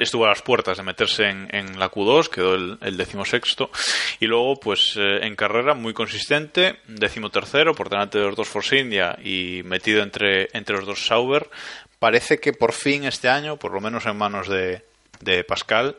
estuvo 0.02 0.26
a 0.26 0.30
las 0.30 0.42
puertas 0.42 0.78
de 0.78 0.84
meterse 0.84 1.24
en, 1.30 1.80
la 1.80 1.90
Q2, 1.90 2.28
quedó 2.30 2.56
el, 2.56 2.78
el 2.82 2.98
decimosexto, 2.98 3.72
y 4.20 4.26
luego, 4.28 4.60
pues 4.60 4.96
eh, 4.98 5.26
en 5.26 5.36
carrera 5.36 5.74
muy 5.74 5.94
consistente, 5.94 6.80
decimotercero, 6.88 7.74
por 7.74 7.90
delante 7.90 8.20
de 8.20 8.26
los 8.26 8.36
dos 8.36 8.50
Force 8.50 8.78
India 8.78 9.18
y 9.24 9.62
metido 9.64 10.04
entre, 10.04 10.50
entre 10.54 10.76
los 10.76 10.86
dos 10.86 11.06
Sauber. 11.06 11.50
Parece 11.98 12.40
que 12.40 12.52
por 12.52 12.74
fin 12.74 13.06
este 13.06 13.30
año, 13.30 13.58
por 13.58 13.72
lo 13.72 13.80
menos 13.80 14.06
en 14.06 14.18
manos 14.18 14.50
de, 14.50 14.84
de 15.22 15.44
Pascal, 15.46 15.98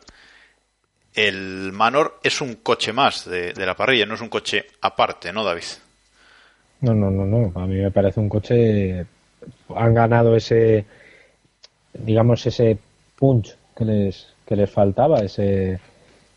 el 1.15 1.73
Manor 1.73 2.19
es 2.23 2.41
un 2.41 2.57
coche 2.57 2.93
más 2.93 3.29
de, 3.29 3.55
la 3.57 3.75
parrilla, 3.75 4.07
no 4.07 4.15
es 4.15 4.21
un 4.21 4.29
coche 4.29 4.67
aparte, 4.81 5.33
¿no, 5.33 5.45
David? 5.45 5.65
No, 6.81 6.95
no, 6.95 7.11
no, 7.11 7.25
no. 7.25 7.61
A 7.61 7.67
mí 7.67 7.77
me 7.77 7.91
parece 7.91 8.21
un 8.21 8.29
coche. 8.29 9.07
Han 9.75 9.95
ganado 9.95 10.37
ese 10.37 10.85
digamos, 11.99 12.45
ese 12.47 12.79
punch 13.17 13.57
que 13.77 13.85
les, 13.85 14.27
que 14.47 14.57
les 14.57 14.71
faltaba, 14.71 15.21
ese 15.21 15.73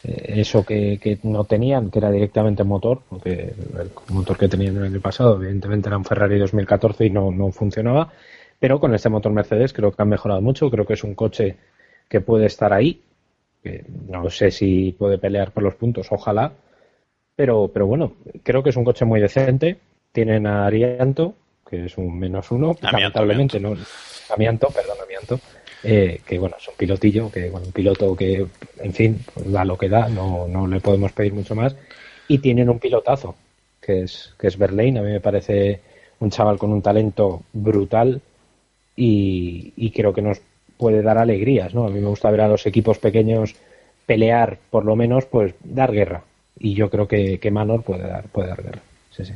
eh, 0.04 0.34
eso 0.38 0.64
que, 0.64 1.00
que, 1.02 1.20
no 1.24 1.44
tenían, 1.44 1.90
que 1.90 2.00
era 2.00 2.12
directamente 2.12 2.64
motor, 2.64 3.02
porque 3.10 3.54
el 3.80 3.92
motor 4.10 4.38
que 4.38 4.48
tenían 4.48 4.78
el 4.78 4.84
año 4.84 5.02
pasado, 5.02 5.36
evidentemente 5.38 5.90
era 5.90 5.98
un 5.98 6.06
Ferrari 6.06 6.38
2014 6.38 7.06
y 7.06 7.10
no, 7.10 7.32
no 7.32 7.52
funcionaba, 7.52 8.12
pero 8.60 8.80
con 8.80 8.94
este 8.94 9.10
motor 9.10 9.32
Mercedes 9.32 9.74
creo 9.74 9.92
que 9.92 10.02
han 10.02 10.10
mejorado 10.10 10.42
mucho, 10.42 10.70
creo 10.70 10.86
que 10.86 10.94
es 10.94 11.04
un 11.04 11.16
coche 11.16 11.58
que 12.08 12.22
puede 12.22 12.46
estar 12.46 12.74
ahí, 12.74 13.02
que 13.64 13.86
no 14.08 14.30
sé 14.30 14.52
si 14.52 14.96
puede 14.98 15.18
pelear 15.18 15.52
por 15.52 15.64
los 15.64 15.76
puntos, 15.76 16.08
ojalá, 16.12 16.54
pero, 17.36 17.70
pero 17.74 17.88
bueno, 17.88 18.14
creo 18.44 18.64
que 18.64 18.72
es 18.72 18.76
un 18.76 18.86
coche 18.86 19.06
muy 19.06 19.20
decente, 19.20 19.78
tienen 20.12 20.48
a 20.48 20.66
Arianto, 20.66 21.36
que 21.70 21.86
es 21.86 21.98
un 21.98 22.18
menos 22.18 22.50
uno, 22.52 22.76
lamentablemente 22.82 23.60
no, 23.60 23.76
Amianto, 24.30 24.68
perdón, 24.70 24.98
Amianto, 25.04 25.40
eh, 25.84 26.22
que 26.26 26.40
bueno, 26.40 26.56
es 26.60 26.68
un 26.68 26.76
pilotillo, 26.76 27.32
que 27.32 27.50
bueno, 27.50 27.68
un 27.68 27.72
piloto 27.72 28.16
que, 28.16 28.46
en 28.80 28.94
fin, 28.94 29.20
pues 29.34 29.52
da 29.52 29.64
lo 29.64 29.78
que 29.78 29.90
da, 29.90 30.10
no, 30.10 30.48
no 30.48 30.68
le 30.68 30.80
podemos 30.80 31.12
pedir 31.12 31.34
mucho 31.34 31.56
más. 31.56 31.76
Y 32.28 32.40
tienen 32.40 32.70
un 32.70 32.80
pilotazo, 32.80 33.36
que 33.80 34.04
es, 34.04 34.34
que 34.40 34.48
es 34.48 34.58
Berlín, 34.58 34.98
a 34.98 35.02
mí 35.02 35.12
me 35.12 35.22
parece 35.22 35.82
un 36.20 36.30
chaval 36.30 36.58
con 36.58 36.72
un 36.74 36.82
talento 36.82 37.44
brutal 37.54 38.22
y, 38.96 39.74
y 39.76 39.92
creo 39.92 40.14
que 40.14 40.22
nos 40.22 40.42
puede 40.78 41.02
dar 41.02 41.18
alegrías, 41.18 41.74
¿no? 41.74 41.86
A 41.86 41.90
mí 41.90 42.00
me 42.00 42.08
gusta 42.08 42.32
ver 42.32 42.42
a 42.42 42.48
los 42.48 42.66
equipos 42.66 43.00
pequeños 43.00 43.56
pelear, 44.06 44.58
por 44.70 44.86
lo 44.86 44.96
menos, 44.96 45.26
pues 45.26 45.54
dar 45.64 45.92
guerra. 45.92 46.24
Y 46.60 46.74
yo 46.74 46.90
creo 46.90 47.08
que, 47.08 47.40
que 47.40 47.52
Manor 47.52 47.84
puede 47.84 48.08
dar, 48.08 48.26
puede 48.30 48.50
dar 48.50 48.64
guerra. 48.64 48.82
Sí, 49.12 49.26
sí. 49.26 49.34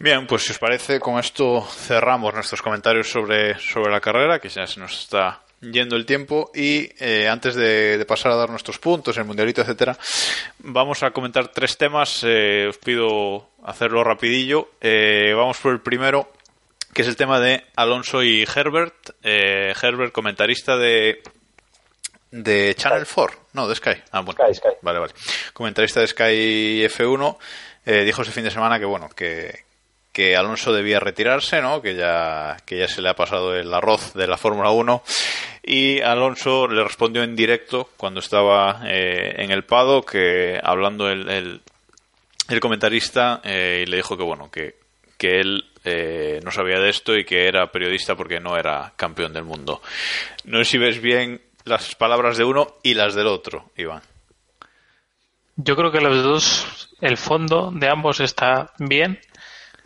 Bien, 0.00 0.26
pues 0.26 0.44
si 0.44 0.52
os 0.52 0.58
parece, 0.58 1.00
con 1.00 1.18
esto 1.18 1.60
cerramos 1.60 2.32
nuestros 2.32 2.62
comentarios 2.62 3.10
sobre, 3.10 3.58
sobre 3.58 3.90
la 3.90 4.00
carrera, 4.00 4.38
que 4.38 4.48
ya 4.48 4.64
se 4.66 4.78
nos 4.78 5.00
está 5.00 5.40
yendo 5.60 5.96
el 5.96 6.06
tiempo 6.06 6.52
y 6.54 6.88
eh, 7.00 7.28
antes 7.28 7.56
de, 7.56 8.04
pasar 8.06 8.30
a 8.30 8.36
dar 8.36 8.48
nuestros 8.50 8.78
puntos, 8.78 9.16
el 9.16 9.24
mundialito, 9.24 9.60
etcétera, 9.60 9.98
vamos 10.60 11.02
a 11.02 11.10
comentar 11.10 11.48
tres 11.48 11.76
temas. 11.76 12.22
Eh, 12.24 12.66
os 12.68 12.78
pido 12.78 13.48
hacerlo 13.64 14.04
rapidillo. 14.04 14.70
Eh, 14.80 15.32
vamos 15.36 15.58
por 15.58 15.72
el 15.72 15.80
primero, 15.80 16.30
que 16.98 17.02
es 17.02 17.08
el 17.08 17.14
tema 17.14 17.38
de 17.38 17.62
Alonso 17.76 18.24
y 18.24 18.42
Herbert. 18.42 19.10
Herbert, 19.22 20.10
comentarista 20.10 20.76
de 20.76 21.22
de 22.32 22.74
Channel 22.76 23.06
4, 23.06 23.38
no, 23.52 23.68
de 23.68 23.76
Sky. 23.76 24.02
Ah, 24.10 24.22
bueno. 24.22 24.40
Vale, 24.82 24.98
vale. 24.98 25.12
Comentarista 25.52 26.00
de 26.00 26.08
Sky 26.08 26.82
F1 26.88 27.36
dijo 28.04 28.22
ese 28.22 28.32
fin 28.32 28.42
de 28.42 28.50
semana 28.50 28.80
que 28.80 28.84
bueno, 28.84 29.08
que, 29.10 29.60
que 30.12 30.34
Alonso 30.34 30.72
debía 30.72 30.98
retirarse, 30.98 31.62
¿no? 31.62 31.80
Que 31.80 31.94
ya, 31.94 32.56
que 32.66 32.76
ya 32.76 32.88
se 32.88 33.00
le 33.00 33.10
ha 33.10 33.14
pasado 33.14 33.54
el 33.54 33.72
arroz 33.72 34.14
de 34.14 34.26
la 34.26 34.36
Fórmula 34.36 34.72
1. 34.72 35.00
Y 35.62 36.00
Alonso 36.00 36.66
le 36.66 36.82
respondió 36.82 37.22
en 37.22 37.36
directo 37.36 37.90
cuando 37.96 38.18
estaba 38.18 38.80
eh, 38.86 39.36
en 39.36 39.52
el 39.52 39.62
Pado, 39.62 40.02
que 40.02 40.58
hablando 40.60 41.08
el, 41.08 41.60
el, 42.48 42.60
comentarista, 42.60 43.40
eh, 43.44 43.84
y 43.86 43.88
le 43.88 43.98
dijo 43.98 44.16
que 44.16 44.24
bueno, 44.24 44.50
que, 44.50 44.74
que 45.16 45.38
él 45.38 45.64
eh, 45.84 46.40
no 46.44 46.50
sabía 46.50 46.80
de 46.80 46.90
esto 46.90 47.16
y 47.16 47.24
que 47.24 47.46
era 47.46 47.70
periodista 47.70 48.14
porque 48.14 48.40
no 48.40 48.56
era 48.56 48.92
campeón 48.96 49.32
del 49.32 49.44
mundo. 49.44 49.80
No 50.44 50.58
sé 50.58 50.64
si 50.64 50.78
ves 50.78 51.00
bien 51.00 51.40
las 51.64 51.94
palabras 51.94 52.36
de 52.36 52.44
uno 52.44 52.76
y 52.82 52.94
las 52.94 53.14
del 53.14 53.26
otro, 53.26 53.70
Iván. 53.76 54.02
Yo 55.56 55.76
creo 55.76 55.90
que 55.90 56.00
los 56.00 56.22
dos, 56.22 56.96
el 57.00 57.16
fondo 57.16 57.70
de 57.74 57.88
ambos 57.88 58.20
está 58.20 58.72
bien, 58.78 59.18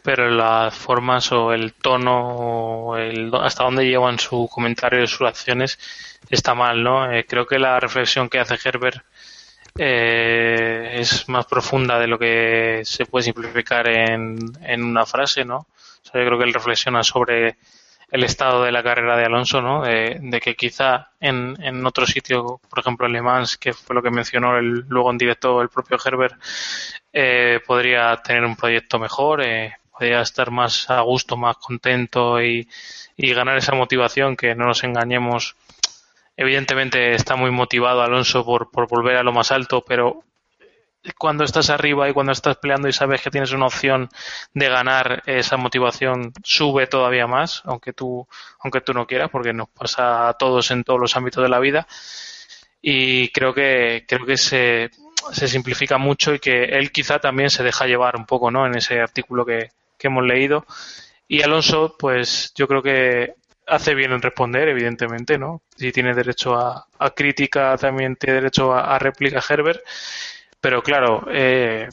pero 0.03 0.31
las 0.31 0.75
formas 0.75 1.33
o 1.33 1.53
el 1.53 1.75
tono 1.75 2.37
o 2.37 2.97
el, 2.97 3.31
hasta 3.35 3.65
dónde 3.65 3.87
llevan 3.87 4.19
su 4.19 4.49
comentario 4.53 5.03
y 5.03 5.07
sus 5.07 5.27
acciones 5.27 5.79
está 6.29 6.55
mal, 6.55 6.83
¿no? 6.83 7.11
Eh, 7.11 7.25
creo 7.27 7.47
que 7.47 7.59
la 7.59 7.79
reflexión 7.81 8.29
que 8.29 8.39
hace 8.39 8.59
Herbert 8.63 9.03
eh, 9.79 10.97
es 10.99 11.29
más 11.29 11.47
profunda 11.47 11.99
de 11.99 12.07
lo 12.07 12.19
que 12.19 12.83
se 12.85 13.07
puede 13.07 13.25
simplificar 13.25 13.89
en, 13.89 14.39
en 14.63 14.85
una 14.85 15.07
frase, 15.07 15.45
¿no? 15.45 15.67
O 16.05 16.09
sea, 16.09 16.21
yo 16.21 16.27
creo 16.27 16.39
que 16.39 16.45
él 16.45 16.55
reflexiona 16.55 17.03
sobre 17.03 17.57
el 18.13 18.25
estado 18.25 18.63
de 18.63 18.73
la 18.73 18.83
carrera 18.83 19.17
de 19.17 19.25
Alonso, 19.25 19.63
¿no? 19.63 19.83
De, 19.83 20.41
que 20.43 20.55
quizá 20.55 21.13
en, 21.19 21.57
en, 21.63 21.85
otro 21.87 22.05
sitio, 22.05 22.61
por 22.69 22.81
ejemplo 22.81 23.07
en 23.07 23.15
Le 23.15 23.23
Mans, 23.23 23.57
que 23.57 23.73
fue 23.73 23.97
lo 23.97 24.03
que 24.03 24.11
mencionó 24.11 24.59
el, 24.59 24.85
luego 24.87 25.11
en 25.11 25.17
directo 25.17 25.63
el 25.63 25.71
propio 25.71 25.97
Herbert, 26.05 26.35
eh, 27.11 27.61
podría 27.67 28.15
tener 28.19 28.45
un 28.45 28.55
proyecto 28.55 28.99
mejor, 28.99 29.43
eh, 29.43 29.77
podía 29.99 30.21
estar 30.21 30.51
más 30.51 30.91
a 30.91 31.01
gusto, 31.01 31.39
más 31.39 31.57
contento 31.57 32.43
y, 32.43 32.69
ganar 33.17 33.57
esa 33.57 33.75
motivación 33.75 34.37
que 34.37 34.55
no 34.55 34.67
nos 34.67 34.85
engañemos. 34.85 35.57
Evidentemente 36.37 37.15
está 37.15 37.37
muy 37.37 37.51
motivado 37.51 38.03
Alonso 38.03 38.45
por, 38.45 38.71
por 38.71 38.89
volver 38.89 39.17
a 39.17 39.23
lo 39.23 39.33
más 39.33 39.53
alto, 39.53 39.85
pero 39.87 40.25
cuando 41.19 41.45
estás 41.45 41.71
arriba 41.71 42.09
y 42.09 42.13
cuando 42.13 42.33
estás 42.33 42.57
peleando 42.57 42.89
y 42.89 42.93
sabes 42.93 43.23
que 43.23 43.31
tienes 43.31 43.53
una 43.53 43.67
opción 43.67 44.09
de 44.55 44.69
ganar, 44.69 45.23
esa 45.27 45.57
motivación 45.57 46.33
sube 46.43 46.87
todavía 46.87 47.27
más, 47.27 47.63
aunque 47.65 47.93
tú, 47.93 48.27
aunque 48.61 48.81
tú 48.81 48.95
no 48.95 49.07
quieras, 49.07 49.31
porque 49.31 49.53
nos 49.53 49.69
pasa 49.69 50.29
a 50.29 50.35
todos 50.35 50.71
en 50.71 50.85
todos 50.85 51.01
los 51.01 51.17
ámbitos 51.17 51.43
de 51.43 51.49
la 51.49 51.59
vida. 51.59 51.87
Y 52.81 53.29
creo 53.29 53.55
que, 53.55 54.05
creo 54.09 54.27
que 54.27 54.37
se, 54.37 54.91
se 55.33 55.49
simplifica 55.49 55.99
mucho 55.99 56.35
y 56.35 56.39
que 56.39 56.65
él 56.65 56.91
quizá 56.93 57.19
también 57.19 57.51
se 57.51 57.63
deja 57.63 57.87
llevar 57.87 58.17
un 58.17 58.27
poco, 58.27 58.51
¿no? 58.51 58.67
En 58.67 58.77
ese 58.77 59.01
artículo 59.01 59.47
que, 59.47 59.71
que 59.99 60.09
hemos 60.09 60.25
leído. 60.25 60.67
Y 61.29 61.43
Alonso, 61.43 61.97
pues 61.99 62.53
yo 62.55 62.69
creo 62.69 62.83
que 62.83 63.35
hace 63.67 63.95
bien 63.95 64.13
en 64.13 64.21
responder, 64.21 64.69
evidentemente, 64.69 65.39
¿no? 65.39 65.63
Si 65.77 65.93
tiene 65.93 66.15
derecho 66.15 66.55
a, 66.55 66.87
crítica, 67.15 67.77
también 67.77 68.17
tiene 68.17 68.41
derecho 68.41 68.75
a, 68.75 68.99
réplica 68.99 69.43
Herbert. 69.49 69.81
Pero 70.63 70.81
claro, 70.81 71.27
eh, 71.29 71.89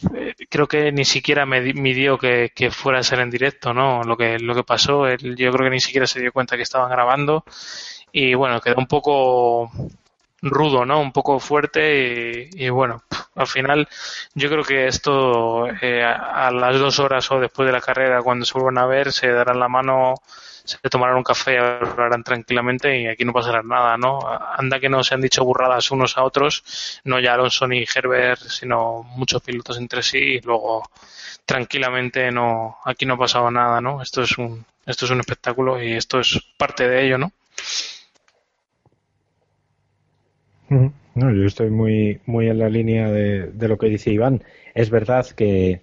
creo 0.48 0.68
que 0.68 0.92
ni 0.92 1.04
siquiera 1.04 1.44
me 1.48 1.74
midió 1.74 2.20
que, 2.20 2.52
que, 2.54 2.70
fuera 2.70 3.00
a 3.00 3.04
ser 3.04 3.20
en 3.20 3.32
directo, 3.32 3.74
¿no? 3.74 4.04
Lo 4.04 4.16
que, 4.16 4.38
lo 4.38 4.54
que 4.54 4.64
pasó, 4.64 5.10
yo 5.10 5.52
creo 5.52 5.66
que 5.66 5.70
ni 5.72 5.80
siquiera 5.80 6.06
se 6.06 6.22
dio 6.22 6.32
cuenta 6.32 6.56
que 6.56 6.62
estaban 6.62 6.92
grabando. 6.92 7.44
Y 8.12 8.36
bueno, 8.36 8.62
quedó 8.62 8.76
un 8.78 8.86
poco 8.86 9.72
rudo, 10.44 10.86
¿no? 10.86 11.02
Un 11.02 11.12
poco 11.12 11.40
fuerte 11.40 12.50
y, 12.54 12.70
bueno, 12.70 13.04
al 13.36 13.48
final 13.48 13.88
yo 14.36 14.50
creo 14.50 14.64
que 14.64 14.86
esto 14.88 15.68
eh, 15.82 16.04
a 16.04 16.52
las 16.52 16.78
dos 16.80 17.00
horas 17.00 17.30
o 17.32 17.40
después 17.40 17.66
de 17.66 17.74
la 17.74 17.82
carrera, 17.82 18.22
cuando 18.22 18.46
se 18.46 18.54
vuelvan 18.54 18.78
a 18.78 18.86
ver, 18.86 19.12
se 19.12 19.30
darán 19.30 19.60
la 19.60 19.68
mano, 19.68 20.14
se 20.78 20.90
tomarán 20.90 21.18
un 21.18 21.24
café, 21.24 21.58
hablarán 21.58 22.24
tranquilamente 22.24 23.00
y 23.00 23.08
aquí 23.08 23.26
no 23.26 23.34
pasará 23.34 23.64
nada, 23.64 23.98
¿no? 23.98 24.20
Anda 24.58 24.80
que 24.80 24.90
no 24.90 25.04
se 25.04 25.16
han 25.16 25.22
dicho 25.22 25.44
burradas 25.44 25.92
unos 25.92 26.18
a 26.18 26.24
otros, 26.24 27.02
no 27.04 27.20
ya 27.20 27.34
Alonso 27.34 27.68
ni 27.68 27.86
Herbert, 27.94 28.42
sino 28.42 29.04
muchos 29.16 29.42
pilotos 29.42 29.78
entre 29.78 30.04
sí 30.04 30.18
y 30.18 30.42
luego 30.42 30.84
tranquilamente 31.46 32.32
no, 32.32 32.78
aquí 32.86 33.06
no 33.06 33.16
ha 33.16 33.18
pasado 33.18 33.50
nada, 33.50 33.82
¿no? 33.82 34.02
Esto 34.02 34.22
es 34.22 34.38
un, 34.38 34.66
esto 34.86 35.06
es 35.06 35.12
un 35.12 35.20
espectáculo 35.20 35.82
y 35.82 35.94
esto 35.94 36.20
es 36.20 36.40
parte 36.58 36.88
de 36.88 37.06
ello, 37.06 37.18
¿no? 37.18 37.32
No, 40.70 41.34
yo 41.34 41.46
estoy 41.46 41.70
muy, 41.70 42.22
muy 42.26 42.48
en 42.48 42.60
la 42.60 42.70
línea 42.70 43.10
de, 43.12 43.68
lo 43.68 43.78
que 43.78 43.88
dice 43.88 44.12
Iván. 44.12 44.44
Es 44.74 44.90
verdad 44.90 45.26
que, 45.28 45.82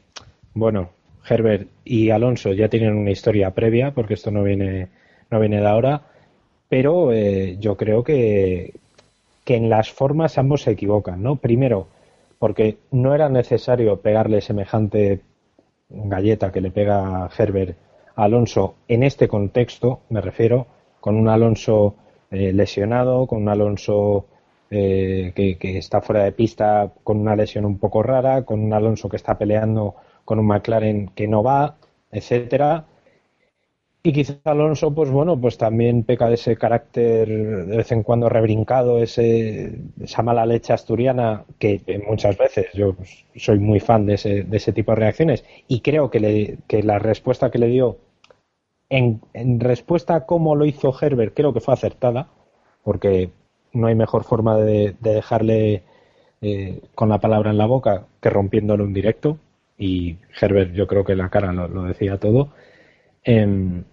bueno, 0.55 0.91
Herbert 1.29 1.69
y 1.85 2.11
Alonso 2.11 2.53
ya 2.53 2.69
tienen 2.69 2.95
una 2.95 3.11
historia 3.11 3.51
previa, 3.53 3.93
porque 3.93 4.15
esto 4.15 4.31
no 4.31 4.43
viene, 4.43 4.89
no 5.31 5.41
viene 5.41 5.61
de 5.61 5.67
ahora, 5.67 6.03
pero 6.69 7.13
eh, 7.13 7.57
yo 7.59 7.77
creo 7.77 8.05
que, 8.05 8.75
que 9.45 9.57
en 9.57 9.69
las 9.69 9.91
formas 9.91 10.39
ambos 10.39 10.63
se 10.63 10.73
equivocan, 10.73 11.23
¿no? 11.23 11.37
Primero, 11.37 11.89
porque 12.39 12.79
no 12.91 13.15
era 13.15 13.29
necesario 13.29 14.01
pegarle 14.01 14.41
semejante 14.41 15.21
galleta 15.89 16.53
que 16.53 16.61
le 16.61 16.71
pega 16.71 17.31
Herbert 17.37 17.77
a 18.17 18.25
Alonso 18.25 18.75
en 18.89 19.03
este 19.03 19.29
contexto, 19.29 20.01
me 20.11 20.21
refiero, 20.21 20.67
con 21.01 21.17
un 21.17 21.29
Alonso 21.29 21.95
eh, 22.31 22.53
lesionado, 22.53 23.27
con 23.27 23.43
un 23.43 23.49
Alonso 23.49 24.27
eh, 24.71 25.33
que, 25.35 25.79
está 25.79 26.01
fuera 26.01 26.25
de 26.25 26.33
pista 26.33 26.91
con 27.05 27.21
una 27.21 27.37
lesión 27.37 27.65
un 27.65 27.79
poco 27.79 28.03
rara, 28.03 28.43
con 28.43 28.61
un 28.61 28.73
Alonso 28.73 29.09
que 29.09 29.17
está 29.17 29.39
peleando 29.39 29.95
con 30.27 30.39
un 30.39 30.47
McLaren 30.49 31.09
que 31.15 31.29
no 31.29 31.43
va, 31.43 31.77
etcétera. 32.13 32.85
Y 34.03 34.13
quizás 34.13 34.39
Alonso, 34.45 34.95
pues 34.95 35.11
bueno, 35.11 35.41
pues 35.41 35.59
también 35.59 36.05
peca 36.05 36.29
de 36.29 36.35
ese 36.35 36.57
carácter 36.57 37.29
de 37.67 37.77
vez 37.77 37.91
en 37.91 38.03
cuando 38.05 38.29
rebrincado, 38.29 39.03
ese, 39.03 39.81
esa 40.01 40.23
mala 40.23 40.47
leche 40.47 40.73
asturiana 40.73 41.45
que, 41.59 41.81
muchas 42.07 42.39
veces 42.39 42.67
yo 42.75 42.95
soy 43.35 43.59
muy 43.59 43.81
fan 43.81 44.07
de 44.07 44.15
ese, 44.15 44.45
de 44.45 44.57
ese 44.59 44.73
tipo 44.73 44.93
de 44.93 44.97
reacciones 44.97 45.45
y 45.67 45.81
creo 45.81 46.11
que, 46.11 46.21
le, 46.21 46.59
que 46.69 46.83
la 46.85 47.01
respuesta 47.01 47.51
que 47.51 47.59
le 47.59 47.69
dio 47.69 47.99
en, 48.89 49.21
respuesta 49.61 50.15
a 50.15 50.27
cómo 50.27 50.55
lo 50.55 50.67
hizo 50.67 50.95
Herbert 51.01 51.35
creo 51.35 51.53
que 51.53 51.61
fue 51.61 51.75
acertada 51.75 52.29
porque 52.85 53.31
no 53.73 53.89
hay 53.89 53.95
mejor 53.95 54.25
forma 54.25 54.57
de, 54.57 54.97
dejarle 55.01 55.83
eh, 56.43 56.81
con 56.95 57.09
la 57.09 57.19
palabra 57.19 57.51
en 57.51 57.59
la 57.59 57.67
boca 57.67 58.07
que 58.21 58.31
rompiéndole 58.31 58.85
un 58.85 58.93
directo. 58.93 59.39
Y 59.79 60.17
Herbert, 60.41 60.73
yo 60.73 60.87
creo 60.87 61.05
que 61.05 61.17
la 61.17 61.29
cara 61.29 61.53
lo, 61.53 61.83
decía 61.85 62.19
todo. 62.19 62.51
Em, 63.25 63.85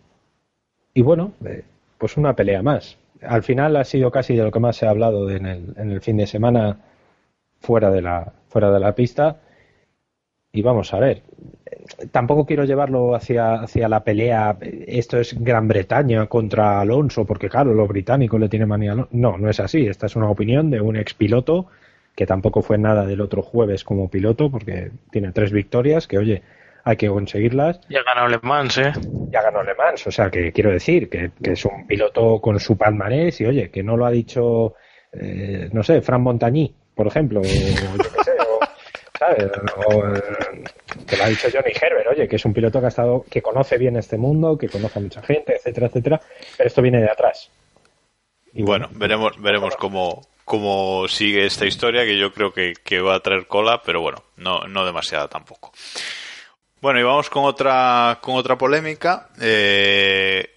y 0.93 1.01
bueno, 1.01 1.33
eh, 1.45 1.63
pues 1.97 2.17
una 2.17 2.35
pelea 2.35 2.61
más. 2.61 2.97
Al 3.21 3.43
final 3.43 3.75
ha 3.75 3.83
sido 3.83 4.11
casi 4.11 4.35
de 4.35 4.43
lo 4.43 4.51
que 4.51 4.59
más 4.59 4.77
se 4.77 4.85
ha 4.85 4.89
hablado 4.89 5.29
en, 5.29 5.45
el, 5.45 5.73
en 5.77 5.91
el 5.91 6.01
fin 6.01 6.17
de 6.17 6.27
semana 6.27 6.77
fuera 7.59 7.89
de 7.89 8.01
la, 8.01 8.33
fuera 8.47 8.71
de 8.71 8.79
la 8.79 8.93
pista. 8.95 9.37
Y 10.51 10.61
vamos 10.61 10.93
a 10.93 10.99
ver, 10.99 11.23
tampoco 12.11 12.45
quiero 12.45 12.63
llevarlo 12.65 13.15
hacia, 13.15 13.55
hacia 13.55 13.89
la 13.89 14.03
pelea, 14.03 14.57
esto 14.61 15.19
es 15.19 15.35
Gran 15.39 15.67
Bretaña 15.67 16.27
contra 16.27 16.79
Alonso, 16.79 17.25
porque 17.25 17.49
claro, 17.49 17.73
los 17.73 17.87
británicos 17.87 18.39
le 18.39 18.49
tienen 18.49 18.69
manía 18.69 18.91
a 18.91 18.93
Alonso. 18.93 19.09
No, 19.13 19.37
no 19.37 19.49
es 19.49 19.59
así, 19.59 19.87
esta 19.87 20.05
es 20.05 20.15
una 20.15 20.29
opinión 20.29 20.69
de 20.69 20.81
un 20.81 20.95
ex 20.95 21.13
piloto 21.13 21.67
que 22.15 22.25
tampoco 22.25 22.61
fue 22.61 22.77
nada 22.77 23.05
del 23.05 23.21
otro 23.21 23.41
jueves 23.41 23.83
como 23.83 24.09
piloto, 24.09 24.49
porque 24.49 24.91
tiene 25.11 25.31
tres 25.31 25.51
victorias, 25.51 26.07
que 26.07 26.17
oye, 26.17 26.43
hay 26.83 26.97
que 26.97 27.07
conseguirlas. 27.07 27.79
Ya 27.89 28.03
ganó 28.03 28.27
Le 28.27 28.39
Mans, 28.41 28.77
¿eh? 28.77 28.91
Ya 29.31 29.41
ganó 29.41 29.63
Le 29.63 29.73
Mans, 29.73 30.05
o 30.05 30.11
sea, 30.11 30.29
que 30.29 30.51
quiero 30.51 30.71
decir 30.71 31.09
que, 31.09 31.31
es 31.41 31.65
un 31.65 31.87
piloto 31.87 32.39
con 32.39 32.59
su 32.59 32.77
palmarés 32.77 33.41
y 33.41 33.45
oye, 33.45 33.71
que 33.71 33.83
no 33.83 33.97
lo 33.97 34.05
ha 34.05 34.11
dicho, 34.11 34.75
eh, 35.11 35.69
no 35.71 35.81
sé, 35.83 36.01
Fran 36.01 36.21
Montañí, 36.21 36.75
por 36.93 37.07
ejemplo, 37.07 37.39
o, 37.39 37.43
yo 37.43 38.23
sé, 38.23 38.33
o, 39.87 40.07
eh, 40.07 40.21
que 41.07 41.17
lo 41.17 41.23
ha 41.23 41.27
dicho 41.27 41.47
Johnny 41.51 41.71
Herbert, 41.81 42.07
oye, 42.11 42.27
que 42.27 42.35
es 42.35 42.45
un 42.45 42.53
piloto 42.53 42.79
que 42.79 42.85
ha 42.85 42.89
estado, 42.89 43.25
que 43.29 43.41
conoce 43.41 43.77
bien 43.77 43.95
este 43.95 44.17
mundo, 44.17 44.57
que 44.57 44.69
conoce 44.69 44.99
a 44.99 45.01
mucha 45.01 45.21
gente, 45.21 45.55
etcétera, 45.55 45.87
etcétera, 45.87 46.21
pero 46.57 46.67
esto 46.67 46.81
viene 46.81 47.01
de 47.01 47.09
atrás. 47.09 47.49
Y 48.53 48.61
bueno, 48.61 48.89
veremos, 48.91 49.41
veremos 49.41 49.75
cómo, 49.77 50.21
cómo 50.53 51.07
sigue 51.07 51.47
esta 51.47 51.65
historia, 51.65 52.05
que 52.05 52.15
yo 52.15 52.31
creo 52.31 52.53
que, 52.53 52.99
va 52.99 53.15
a 53.15 53.19
traer 53.21 53.47
cola, 53.47 53.81
pero 53.83 54.01
bueno, 54.01 54.23
no, 54.37 54.85
demasiada 54.85 55.27
tampoco. 55.27 55.73
Bueno, 56.79 56.99
y 56.99 57.03
vamos 57.03 57.27
con 57.31 57.45
otra, 57.45 58.19
con 58.21 58.35
otra 58.35 58.55
polémica. 58.55 59.29
Eh, 59.41 60.51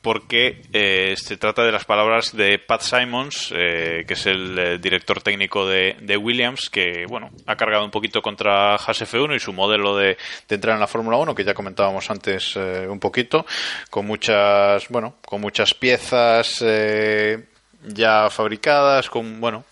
porque 0.00 0.62
eh, 0.72 1.14
se 1.16 1.36
trata 1.38 1.64
de 1.64 1.72
las 1.72 1.84
palabras 1.84 2.36
de 2.36 2.60
Pat 2.60 2.82
Simons, 2.82 3.52
eh, 3.52 4.04
que 4.06 4.14
es 4.14 4.26
el 4.26 4.80
director 4.80 5.20
técnico 5.20 5.66
de, 5.66 6.16
Williams, 6.16 6.70
que 6.70 7.04
bueno 7.08 7.32
ha 7.46 7.56
cargado 7.56 7.84
un 7.84 7.90
poquito 7.90 8.22
contra 8.22 8.76
Haas 8.76 9.02
F1 9.02 9.34
y 9.34 9.40
su 9.40 9.52
modelo 9.52 9.96
de, 9.96 10.16
entrar 10.48 10.74
en 10.74 10.80
la 10.80 10.86
Fórmula 10.86 11.16
1, 11.16 11.34
que 11.34 11.42
ya 11.42 11.54
comentábamos 11.54 12.08
antes 12.08 12.54
un 12.54 13.00
poquito, 13.00 13.44
con 13.90 14.06
muchas 14.06 14.88
bueno 14.90 15.16
con 15.26 15.40
muchas 15.40 15.74
piezas 15.74 16.62
ya 17.86 18.28
fabricadas 18.30 19.08
con 19.08 19.40
bueno 19.40 19.64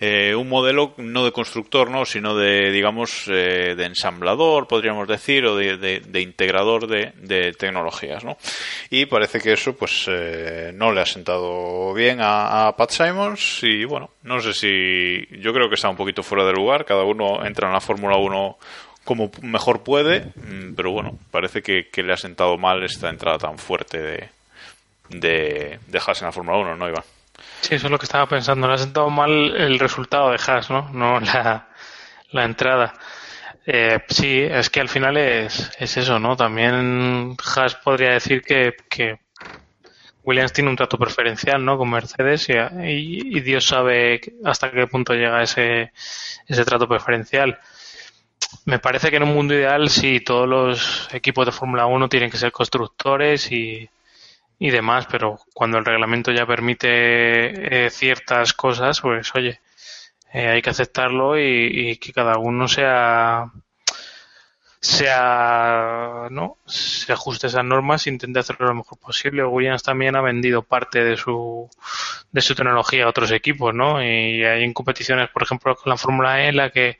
eh, 0.00 0.34
un 0.34 0.48
modelo 0.48 0.94
no 0.96 1.24
de 1.24 1.32
constructor 1.32 1.90
no 1.90 2.04
sino 2.04 2.34
de 2.34 2.70
digamos 2.70 3.28
eh, 3.28 3.74
de 3.76 3.84
ensamblador 3.84 4.66
podríamos 4.66 5.06
decir 5.06 5.46
o 5.46 5.56
de, 5.56 6.02
integrador 6.20 6.86
de, 6.88 7.52
tecnologías 7.52 8.24
no 8.24 8.36
y 8.90 9.06
parece 9.06 9.40
que 9.40 9.52
eso 9.52 9.76
pues 9.76 10.06
eh, 10.08 10.72
no 10.74 10.92
le 10.92 11.00
ha 11.00 11.06
sentado 11.06 11.94
bien 11.94 12.18
a, 12.20 12.74
Pat 12.76 12.90
Simons 12.90 13.60
y 13.62 13.84
bueno 13.84 14.10
no 14.24 14.40
sé 14.40 14.52
si 14.52 15.40
yo 15.40 15.52
creo 15.52 15.68
que 15.68 15.76
está 15.76 15.88
un 15.88 15.96
poquito 15.96 16.22
fuera 16.22 16.44
de 16.44 16.52
lugar 16.52 16.84
cada 16.84 17.04
uno 17.04 17.44
entra 17.44 17.68
en 17.68 17.74
la 17.74 17.80
Fórmula 17.80 18.16
1 18.16 18.58
como 19.04 19.30
mejor 19.42 19.82
puede 19.82 20.32
mm, 20.34 20.74
pero 20.74 20.90
bueno 20.90 21.18
parece 21.30 21.62
que, 21.62 22.02
le 22.02 22.12
ha 22.12 22.16
sentado 22.16 22.58
mal 22.58 22.82
esta 22.82 23.08
entrada 23.08 23.38
tan 23.38 23.58
fuerte 23.58 24.00
de 24.00 24.28
de 25.10 25.78
dejarse 25.88 26.24
en 26.24 26.28
la 26.28 26.32
Fórmula 26.32 26.58
1 26.58 26.76
no 26.76 26.88
Iván 26.88 27.04
Sí, 27.60 27.74
eso 27.74 27.86
es 27.86 27.90
lo 27.90 27.98
que 27.98 28.06
estaba 28.06 28.26
pensando. 28.26 28.66
Le 28.66 28.74
ha 28.74 28.78
sentado 28.78 29.10
mal 29.10 29.30
el 29.30 29.78
resultado 29.78 30.30
de 30.30 30.38
Haas, 30.44 30.70
¿no? 30.70 30.88
No 30.92 31.20
la, 31.20 32.44
entrada. 32.44 32.94
Eh, 33.66 34.00
sí, 34.08 34.40
es 34.40 34.70
que 34.70 34.80
al 34.80 34.88
final 34.88 35.16
es, 35.16 35.70
es 35.78 35.96
eso, 35.96 36.18
¿no? 36.18 36.36
También 36.36 37.36
Haas 37.54 37.74
podría 37.76 38.12
decir 38.12 38.42
que, 38.42 38.74
que 38.88 39.20
Williams 40.22 40.52
tiene 40.52 40.70
un 40.70 40.76
trato 40.76 40.98
preferencial, 40.98 41.64
¿no? 41.64 41.76
Con 41.76 41.90
Mercedes 41.90 42.48
y, 42.48 42.54
y, 42.54 43.40
Dios 43.40 43.66
sabe 43.66 44.20
hasta 44.44 44.70
qué 44.70 44.86
punto 44.86 45.14
llega 45.14 45.42
ese, 45.42 45.92
ese 46.46 46.64
trato 46.64 46.88
preferencial. 46.88 47.58
Me 48.64 48.78
parece 48.78 49.10
que 49.10 49.16
en 49.16 49.24
un 49.24 49.34
mundo 49.34 49.54
ideal 49.54 49.88
sí 49.90 50.20
todos 50.20 50.48
los 50.48 51.08
equipos 51.12 51.46
de 51.46 51.52
Fórmula 51.52 51.86
1 51.86 52.08
tienen 52.08 52.30
que 52.30 52.38
ser 52.38 52.52
constructores 52.52 53.50
y, 53.52 53.88
y 54.60 54.70
demás, 54.70 55.06
pero 55.10 55.40
cuando 55.54 55.78
el 55.78 55.86
reglamento 55.86 56.32
ya 56.32 56.46
permite 56.46 57.86
eh, 57.86 57.90
ciertas 57.90 58.52
cosas, 58.52 59.00
pues 59.00 59.34
oye, 59.34 59.58
eh, 60.34 60.48
hay 60.48 60.62
que 60.62 60.70
aceptarlo 60.70 61.38
y, 61.40 61.96
que 61.96 62.12
cada 62.12 62.38
uno 62.38 62.68
sea 62.68 63.50
sea 64.82 66.28
no 66.30 66.56
se 66.66 67.12
ajuste 67.12 67.46
a 67.46 67.48
esas 67.48 67.64
normas 67.64 68.06
e 68.06 68.10
intente 68.10 68.38
hacerlo 68.38 68.68
lo 68.68 68.74
mejor 68.74 68.98
posible. 68.98 69.44
Williams 69.44 69.82
también 69.82 70.16
ha 70.16 70.20
vendido 70.20 70.62
parte 70.62 71.04
de 71.04 71.16
su 71.16 71.68
de 72.32 72.40
su 72.42 72.54
tecnología 72.54 73.04
a 73.04 73.08
otros 73.08 73.30
equipos, 73.32 73.74
¿no? 73.74 74.02
Y 74.02 74.44
hay 74.44 74.64
en 74.64 74.74
competiciones, 74.74 75.30
por 75.30 75.42
ejemplo, 75.42 75.74
con 75.76 75.90
la 75.90 75.96
Fórmula 75.96 76.42
E, 76.44 76.48
en 76.48 76.56
la 76.56 76.70
que 76.70 76.98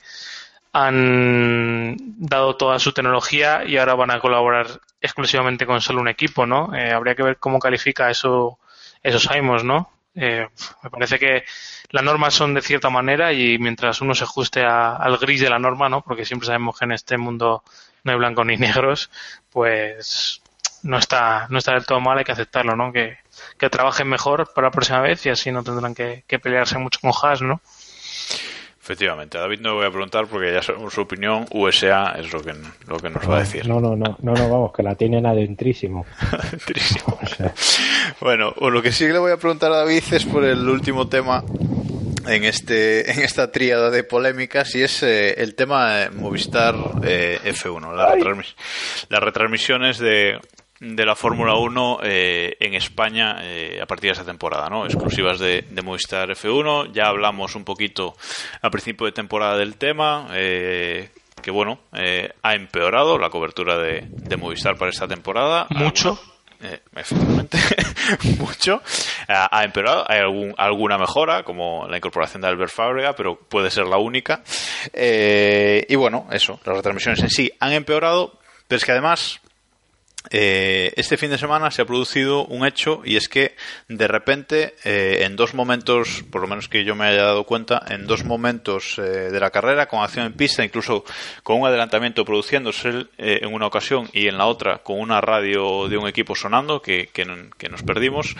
han 0.72 1.96
dado 2.18 2.56
toda 2.56 2.78
su 2.78 2.92
tecnología 2.92 3.64
y 3.66 3.76
ahora 3.76 3.94
van 3.94 4.10
a 4.12 4.20
colaborar 4.20 4.80
exclusivamente 5.00 5.66
con 5.66 5.80
solo 5.80 6.00
un 6.00 6.08
equipo, 6.08 6.46
¿no? 6.46 6.74
Eh, 6.74 6.92
habría 6.92 7.14
que 7.14 7.22
ver 7.22 7.36
cómo 7.38 7.58
califica 7.58 8.10
eso 8.10 8.58
esos 9.02 9.22
Simons, 9.22 9.64
¿no? 9.64 9.90
Eh, 10.14 10.46
me 10.82 10.90
parece 10.90 11.18
que 11.18 11.44
las 11.90 12.04
normas 12.04 12.34
son 12.34 12.54
de 12.54 12.62
cierta 12.62 12.90
manera 12.90 13.32
y 13.32 13.58
mientras 13.58 14.00
uno 14.00 14.14
se 14.14 14.24
ajuste 14.24 14.62
al 14.62 15.16
gris 15.18 15.40
de 15.40 15.50
la 15.50 15.58
norma, 15.58 15.88
¿no? 15.88 16.02
Porque 16.02 16.24
siempre 16.24 16.46
sabemos 16.46 16.78
que 16.78 16.84
en 16.84 16.92
este 16.92 17.16
mundo 17.16 17.62
no 18.04 18.12
hay 18.12 18.18
blancos 18.18 18.46
ni 18.46 18.56
negros, 18.56 19.10
pues 19.50 20.42
no 20.82 20.98
está 20.98 21.46
no 21.50 21.58
está 21.58 21.72
del 21.72 21.86
todo 21.86 22.00
mal, 22.00 22.18
hay 22.18 22.24
que 22.24 22.32
aceptarlo, 22.32 22.76
¿no? 22.76 22.92
Que, 22.92 23.18
que 23.58 23.70
trabajen 23.70 24.08
mejor 24.08 24.52
para 24.54 24.68
la 24.68 24.72
próxima 24.72 25.00
vez 25.00 25.24
y 25.26 25.30
así 25.30 25.52
no 25.52 25.62
tendrán 25.62 25.94
que, 25.94 26.24
pelearse 26.42 26.78
mucho 26.78 27.00
con 27.00 27.12
Haas, 27.12 27.42
¿no? 27.42 27.60
Efectivamente, 28.90 29.38
a 29.38 29.42
David 29.42 29.60
no 29.60 29.76
voy 29.76 29.86
a 29.86 29.90
preguntar 29.90 30.26
porque 30.26 30.52
ya 30.52 30.62
sabemos 30.64 30.92
su 30.92 31.02
opinión, 31.02 31.46
USA 31.52 32.16
es 32.18 32.32
lo 32.32 32.42
que, 32.42 32.52
lo 32.88 32.96
que 32.98 33.08
nos 33.08 33.30
va 33.30 33.36
a 33.36 33.38
decir. 33.38 33.68
No, 33.68 33.78
no, 33.78 33.94
no, 33.94 34.16
no, 34.20 34.34
no, 34.34 34.50
vamos, 34.50 34.72
que 34.72 34.82
la 34.82 34.96
tienen 34.96 35.26
adentrísimo. 35.26 36.04
adentrísimo. 36.32 37.16
Bueno, 38.20 38.52
lo 38.60 38.82
que 38.82 38.90
sí 38.90 39.06
le 39.06 39.18
voy 39.18 39.30
a 39.30 39.36
preguntar 39.36 39.70
a 39.70 39.76
David 39.76 40.02
es 40.10 40.24
por 40.24 40.44
el 40.44 40.68
último 40.68 41.08
tema 41.08 41.44
en 42.28 42.42
este 42.42 43.10
en 43.12 43.20
esta 43.20 43.52
tríada 43.52 43.90
de 43.90 44.02
polémicas 44.02 44.74
y 44.74 44.82
es 44.82 45.04
eh, 45.04 45.40
el 45.40 45.54
tema 45.54 46.10
Movistar 46.12 46.74
eh, 47.04 47.38
F1, 47.44 47.94
las 49.08 49.22
retransmisiones 49.22 49.98
de, 49.98 50.40
de 50.80 51.06
la 51.06 51.14
Fórmula 51.14 51.54
1 51.54 52.00
eh, 52.02 52.56
en 52.58 52.74
España 52.74 53.38
a 53.80 53.86
partir 53.86 54.08
de 54.08 54.12
esta 54.12 54.24
temporada, 54.24 54.68
¿no? 54.68 54.86
Exclusivas 54.86 55.38
de, 55.38 55.64
Movistar 55.84 56.28
F1. 56.30 56.92
Ya 56.92 57.06
hablamos 57.06 57.54
un 57.54 57.64
poquito 57.64 58.16
a 58.62 58.70
principio 58.70 59.06
de 59.06 59.12
temporada 59.12 59.56
del 59.56 59.76
tema, 59.76 60.28
que 60.32 61.50
bueno, 61.50 61.80
ha 61.92 62.54
empeorado 62.54 63.18
la 63.18 63.30
cobertura 63.30 63.78
de, 63.78 64.06
de 64.10 64.36
Movistar 64.36 64.76
para 64.76 64.90
esta 64.90 65.06
temporada. 65.06 65.66
Mucho 65.70 66.18
eh, 66.62 66.80
efectivamente, 66.94 67.58
mucho. 68.38 68.82
Ha, 69.28 69.64
empeorado, 69.64 70.04
hay 70.06 70.18
algún, 70.18 70.54
alguna 70.58 70.98
mejora, 70.98 71.42
como 71.42 71.88
la 71.88 71.96
incorporación 71.96 72.42
de 72.42 72.48
Albert 72.48 72.72
Fábrega, 72.72 73.14
pero 73.14 73.38
puede 73.38 73.70
ser 73.70 73.86
la 73.86 73.96
única. 73.96 74.42
Eh, 74.92 75.86
y 75.88 75.94
bueno, 75.94 76.26
eso, 76.30 76.60
las 76.64 76.76
retransmisiones 76.76 77.22
en 77.22 77.30
sí 77.30 77.50
han 77.60 77.72
empeorado, 77.72 78.38
pero 78.68 78.76
es 78.76 78.84
que 78.84 78.92
además 78.92 79.40
eh, 80.28 80.92
este 80.96 81.16
fin 81.16 81.30
de 81.30 81.38
semana 81.38 81.70
se 81.70 81.80
ha 81.80 81.86
producido 81.86 82.44
un 82.44 82.66
hecho 82.66 83.00
y 83.06 83.16
es 83.16 83.28
que 83.30 83.56
de 83.88 84.06
repente 84.06 84.74
eh, 84.84 85.22
en 85.24 85.34
dos 85.34 85.54
momentos, 85.54 86.24
por 86.30 86.42
lo 86.42 86.46
menos 86.46 86.68
que 86.68 86.84
yo 86.84 86.94
me 86.94 87.06
haya 87.06 87.22
dado 87.22 87.44
cuenta, 87.44 87.82
en 87.88 88.06
dos 88.06 88.24
momentos 88.24 88.98
eh, 88.98 89.02
de 89.02 89.40
la 89.40 89.50
carrera 89.50 89.86
con 89.86 90.02
acción 90.02 90.26
en 90.26 90.34
pista, 90.34 90.62
incluso 90.62 91.04
con 91.42 91.60
un 91.60 91.66
adelantamiento 91.66 92.24
produciéndose 92.26 93.06
en 93.16 93.52
una 93.52 93.66
ocasión 93.66 94.10
y 94.12 94.26
en 94.26 94.36
la 94.36 94.46
otra 94.46 94.78
con 94.78 95.00
una 95.00 95.22
radio 95.22 95.88
de 95.88 95.96
un 95.96 96.06
equipo 96.06 96.34
sonando 96.34 96.82
que, 96.82 97.08
que 97.08 97.24
nos 97.24 97.82
perdimos, 97.82 98.36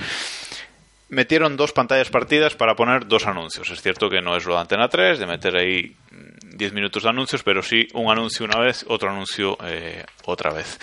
metieron 1.10 1.56
dos 1.56 1.72
pantallas 1.72 2.08
partidas 2.08 2.54
para 2.54 2.74
poner 2.74 3.06
dos 3.06 3.26
anuncios. 3.26 3.70
Es 3.70 3.82
cierto 3.82 4.08
que 4.08 4.22
no 4.22 4.36
es 4.36 4.44
lo 4.46 4.54
de 4.54 4.60
Antena 4.60 4.88
3, 4.88 5.18
de 5.18 5.26
meter 5.26 5.56
ahí 5.56 5.94
10 6.56 6.72
minutos 6.72 7.02
de 7.02 7.08
anuncios, 7.08 7.42
pero 7.42 7.62
sí 7.62 7.88
un 7.94 8.10
anuncio 8.10 8.46
una 8.46 8.58
vez, 8.58 8.84
otro 8.88 9.10
anuncio 9.10 9.58
eh, 9.64 10.04
otra 10.24 10.52
vez. 10.52 10.78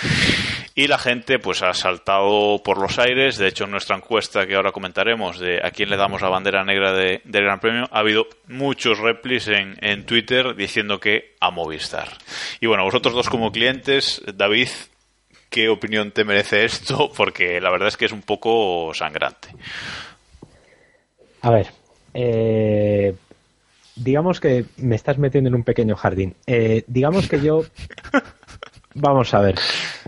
Y 0.76 0.88
la 0.88 0.98
gente 0.98 1.40
pues 1.40 1.64
ha 1.64 1.74
saltado 1.74 2.62
por 2.64 2.80
los 2.80 3.00
aires. 3.00 3.38
De 3.38 3.48
hecho, 3.48 3.64
en 3.64 3.72
nuestra 3.72 3.96
encuesta 3.96 4.46
que 4.46 4.56
ahora 4.56 4.72
comentaremos 4.72 5.40
de 5.40 5.60
a 5.64 5.72
quién 5.72 5.90
le 5.90 5.98
damos 5.98 6.22
la 6.22 6.30
bandera 6.30 6.64
negra 6.64 6.94
de, 6.94 7.22
del 7.24 7.44
Gran 7.44 7.60
Premio, 7.60 7.88
ha 7.92 8.00
habido 8.00 8.28
muchos 8.48 9.00
replis 9.00 9.48
en, 9.48 9.78
en 9.82 10.06
Twitter 10.06 10.56
diciendo 10.56 11.00
que 11.00 11.36
a 11.40 11.52
Movistar. 11.52 12.10
Y 12.60 12.68
bueno, 12.68 12.84
vosotros 12.84 13.16
dos 13.16 13.30
como 13.30 13.52
clientes, 13.52 14.22
David, 14.36 14.70
¿qué 15.50 15.70
opinión 15.70 16.12
te 16.12 16.24
merece 16.24 16.66
esto? 16.66 17.12
Porque 17.16 17.62
la 17.62 17.72
verdad 17.72 17.88
es 17.88 17.98
que 17.98 18.06
es 18.06 18.12
un 18.12 18.22
poco 18.22 18.92
sangrante. 18.94 19.50
A 21.48 21.50
ver, 21.50 21.68
eh, 22.14 23.16
digamos 23.96 24.42
que 24.42 24.66
me 24.76 24.98
estás 24.98 25.18
metiendo 25.18 25.48
en 25.48 25.56
un 25.56 25.64
pequeño 25.64 25.96
jardín. 25.96 26.36
Eh, 26.46 26.84
digamos 26.88 27.30
que 27.30 27.40
yo. 27.40 27.62
Vamos 28.96 29.34
a 29.34 29.40
ver. 29.40 29.56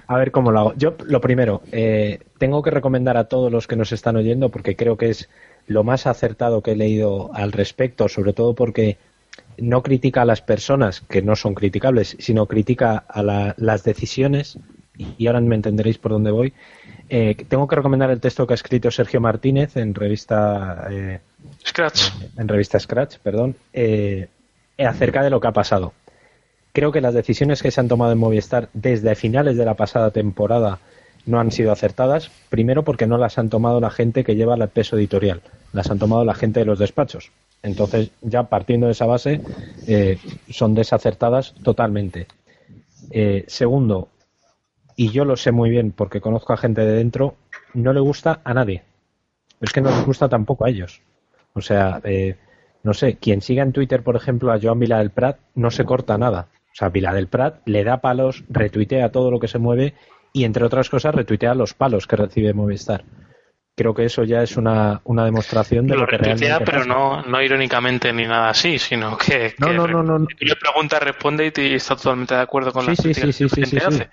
A 0.06 0.18
ver 0.18 0.32
cómo 0.32 0.52
lo 0.52 0.60
hago. 0.60 0.74
Yo, 0.76 0.96
lo 1.06 1.22
primero, 1.22 1.62
eh, 1.72 2.20
tengo 2.40 2.62
que 2.62 2.72
recomendar 2.72 3.16
a 3.16 3.30
todos 3.30 3.54
los 3.54 3.68
que 3.68 3.78
nos 3.78 3.94
están 3.94 4.18
oyendo, 4.18 4.50
porque 4.50 4.76
creo 4.76 4.98
que 4.98 5.12
es 5.12 5.30
lo 5.66 5.86
más 5.86 6.08
acertado 6.08 6.62
que 6.62 6.74
he 6.74 6.76
leído 6.76 7.30
al 7.34 7.54
respecto, 7.54 8.10
sobre 8.10 8.34
todo 8.34 8.54
porque 8.54 8.98
no 9.58 9.82
critica 9.82 10.24
a 10.24 10.26
las 10.26 10.42
personas, 10.42 11.00
que 11.00 11.22
no 11.22 11.38
son 11.38 11.54
criticables, 11.54 12.18
sino 12.20 12.48
critica 12.48 12.98
a 13.08 13.24
las 13.24 13.84
decisiones, 13.86 14.60
y 15.18 15.28
ahora 15.28 15.40
me 15.40 15.56
entenderéis 15.56 16.00
por 16.00 16.12
dónde 16.12 16.32
voy. 16.32 16.54
Eh, 17.08 17.36
tengo 17.48 17.68
que 17.68 17.76
recomendar 17.76 18.12
el 18.12 18.20
texto 18.20 18.46
que 18.46 18.54
ha 18.54 18.56
escrito 18.56 18.92
Sergio 18.92 19.22
Martínez 19.22 19.78
en 19.78 19.96
revista 19.96 20.88
Scratch. 21.66 22.10
En 22.38 22.48
revista 22.48 22.80
Scratch, 22.80 23.18
perdón, 23.20 23.56
eh, 23.74 24.28
acerca 24.78 25.24
de 25.24 25.30
lo 25.30 25.40
que 25.40 25.48
ha 25.48 25.54
pasado. 25.54 25.94
Creo 26.72 26.92
que 26.92 27.02
las 27.02 27.14
decisiones 27.14 27.62
que 27.62 27.72
se 27.72 27.80
han 27.80 27.88
tomado 27.88 28.12
en 28.12 28.18
Movistar 28.18 28.70
desde 28.74 29.16
finales 29.16 29.58
de 29.58 29.66
la 29.66 29.74
pasada 29.74 30.12
temporada 30.12 30.80
no 31.26 31.40
han 31.40 31.52
sido 31.52 31.72
acertadas. 31.72 32.32
Primero 32.50 32.84
porque 32.84 33.08
no 33.08 33.18
las 33.18 33.38
han 33.38 33.50
tomado 33.50 33.80
la 33.80 33.90
gente 33.90 34.24
que 34.24 34.36
lleva 34.36 34.56
el 34.56 34.68
peso 34.70 34.98
editorial, 34.98 35.42
las 35.74 35.90
han 35.90 36.00
tomado 36.00 36.24
la 36.26 36.36
gente 36.36 36.60
de 36.60 36.66
los 36.66 36.80
despachos. 36.80 37.32
Entonces, 37.62 38.12
ya 38.22 38.44
partiendo 38.44 38.86
de 38.86 38.94
esa 38.94 39.06
base, 39.06 39.42
eh, 39.88 40.18
son 40.50 40.76
desacertadas 40.76 41.54
totalmente. 41.64 42.28
Eh, 43.12 43.46
segundo, 43.48 44.10
y 44.96 45.10
yo 45.10 45.26
lo 45.26 45.36
sé 45.36 45.52
muy 45.52 45.70
bien 45.70 45.92
porque 45.92 46.22
conozco 46.22 46.54
a 46.54 46.58
gente 46.58 46.82
de 46.82 46.94
dentro, 46.94 47.36
no 47.74 47.94
le 47.94 48.00
gusta 48.00 48.42
a 48.44 48.54
nadie. 48.54 48.84
Es 49.62 49.74
que 49.74 49.82
no 49.82 49.90
les 49.90 50.06
gusta 50.06 50.30
tampoco 50.30 50.66
a 50.66 50.70
ellos. 50.70 51.02
O 51.54 51.62
sea, 51.62 52.02
eh, 52.04 52.36
no 52.84 52.94
sé, 52.94 53.18
quien 53.18 53.42
siga 53.42 53.64
en 53.64 53.74
Twitter, 53.74 54.04
por 54.04 54.16
ejemplo, 54.16 54.52
a 54.52 54.60
Joan 54.62 54.80
Vila 54.80 55.00
del 55.00 55.12
Prat, 55.12 55.40
no 55.56 55.72
se 55.72 55.86
corta 55.86 56.18
nada. 56.18 56.48
O 56.72 56.76
sea, 56.76 56.90
Vila 56.90 57.14
del 57.14 57.28
Prat 57.28 57.62
le 57.66 57.84
da 57.84 58.02
palos, 58.02 58.44
retuitea 58.50 59.12
todo 59.12 59.32
lo 59.32 59.40
que 59.40 59.48
se 59.48 59.60
mueve 59.60 59.96
y, 60.34 60.44
entre 60.44 60.66
otras 60.66 60.90
cosas, 60.90 61.16
retuitea 61.16 61.56
los 61.56 61.74
palos 61.74 62.08
que 62.08 62.16
recibe 62.16 62.54
Movistar. 62.54 63.04
Creo 63.76 63.94
que 63.94 64.06
eso 64.06 64.24
ya 64.24 64.44
es 64.44 64.58
una, 64.58 65.02
una 65.06 65.24
demostración 65.24 65.88
de 65.88 65.96
lo, 65.96 66.06
que 66.06 66.18
realmente 66.18 66.66
pero 66.66 66.84
no, 66.84 67.22
no 67.22 67.42
irónicamente 67.42 68.12
ni 68.12 68.26
nada 68.26 68.50
así, 68.50 68.78
sino 68.78 69.18
que, 69.18 69.56
no, 69.58 69.72
no, 69.72 69.88
no, 69.88 70.04
no, 70.04 70.28
le 70.38 70.56
pregunta, 70.58 71.00
responde 71.00 71.52
y, 71.56 71.76
está 71.76 71.96
totalmente 71.96 72.36
de 72.36 72.42
acuerdo 72.42 72.74
con 72.74 72.86
sí, 72.94 72.96
sí, 72.98 73.14
sí, 73.14 73.32
sí, 73.32 73.48
sí, 73.48 73.66
sí, 73.66 73.78
hace. 73.78 74.10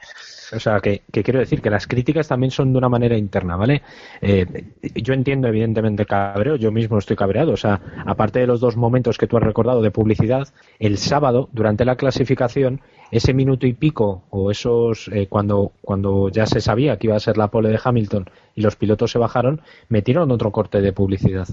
O 0.53 0.61
sea, 0.61 0.81
que, 0.81 1.03
quiero 1.11 1.41
decir 1.41 1.61
que 1.61 1.71
las 1.71 1.87
críticas 1.87 2.29
también 2.29 2.51
son 2.51 2.73
de 2.73 2.79
una 2.79 2.89
manera 2.89 3.17
interna, 3.17 3.57
¿vale? 3.57 3.83
Eh, 4.21 4.47
yo 4.95 5.15
entiendo, 5.15 5.49
evidentemente, 5.49 6.03
el 6.03 6.09
cabreo, 6.09 6.57
yo 6.57 6.71
mismo 6.71 6.99
estoy 6.99 7.17
cabreado. 7.17 7.53
O 7.53 7.57
sea, 7.57 7.81
aparte 8.07 8.39
de 8.39 8.47
los 8.47 8.61
dos 8.61 8.77
momentos 8.77 9.19
que 9.19 9.27
tú 9.27 9.37
has 9.37 9.43
recordado 9.43 9.83
de 9.83 9.91
publicidad, 9.91 10.49
el 10.79 10.99
sábado, 10.99 11.49
durante 11.53 11.85
la 11.85 11.97
clasificación, 11.97 12.81
ese 13.11 13.35
minuto 13.35 13.67
y 13.67 13.73
pico, 13.73 14.25
o 14.31 14.51
esos, 14.51 15.09
eh, 15.13 15.27
cuando, 15.29 15.73
cuando 15.81 16.29
ya 16.29 16.47
se 16.47 16.61
sabía 16.61 16.97
que 16.97 17.09
iba 17.09 17.17
a 17.17 17.21
ser 17.21 17.37
la 17.37 17.49
pole 17.49 17.71
de 17.71 17.81
Hamilton 17.83 18.31
y 18.55 18.63
los 18.63 18.77
pilotos 18.77 19.11
se 19.11 19.19
bajaron, 19.19 19.61
metieron 19.89 20.31
otro 20.31 20.53
corte 20.53 20.81
de 20.81 20.93
publicidad 20.93 21.49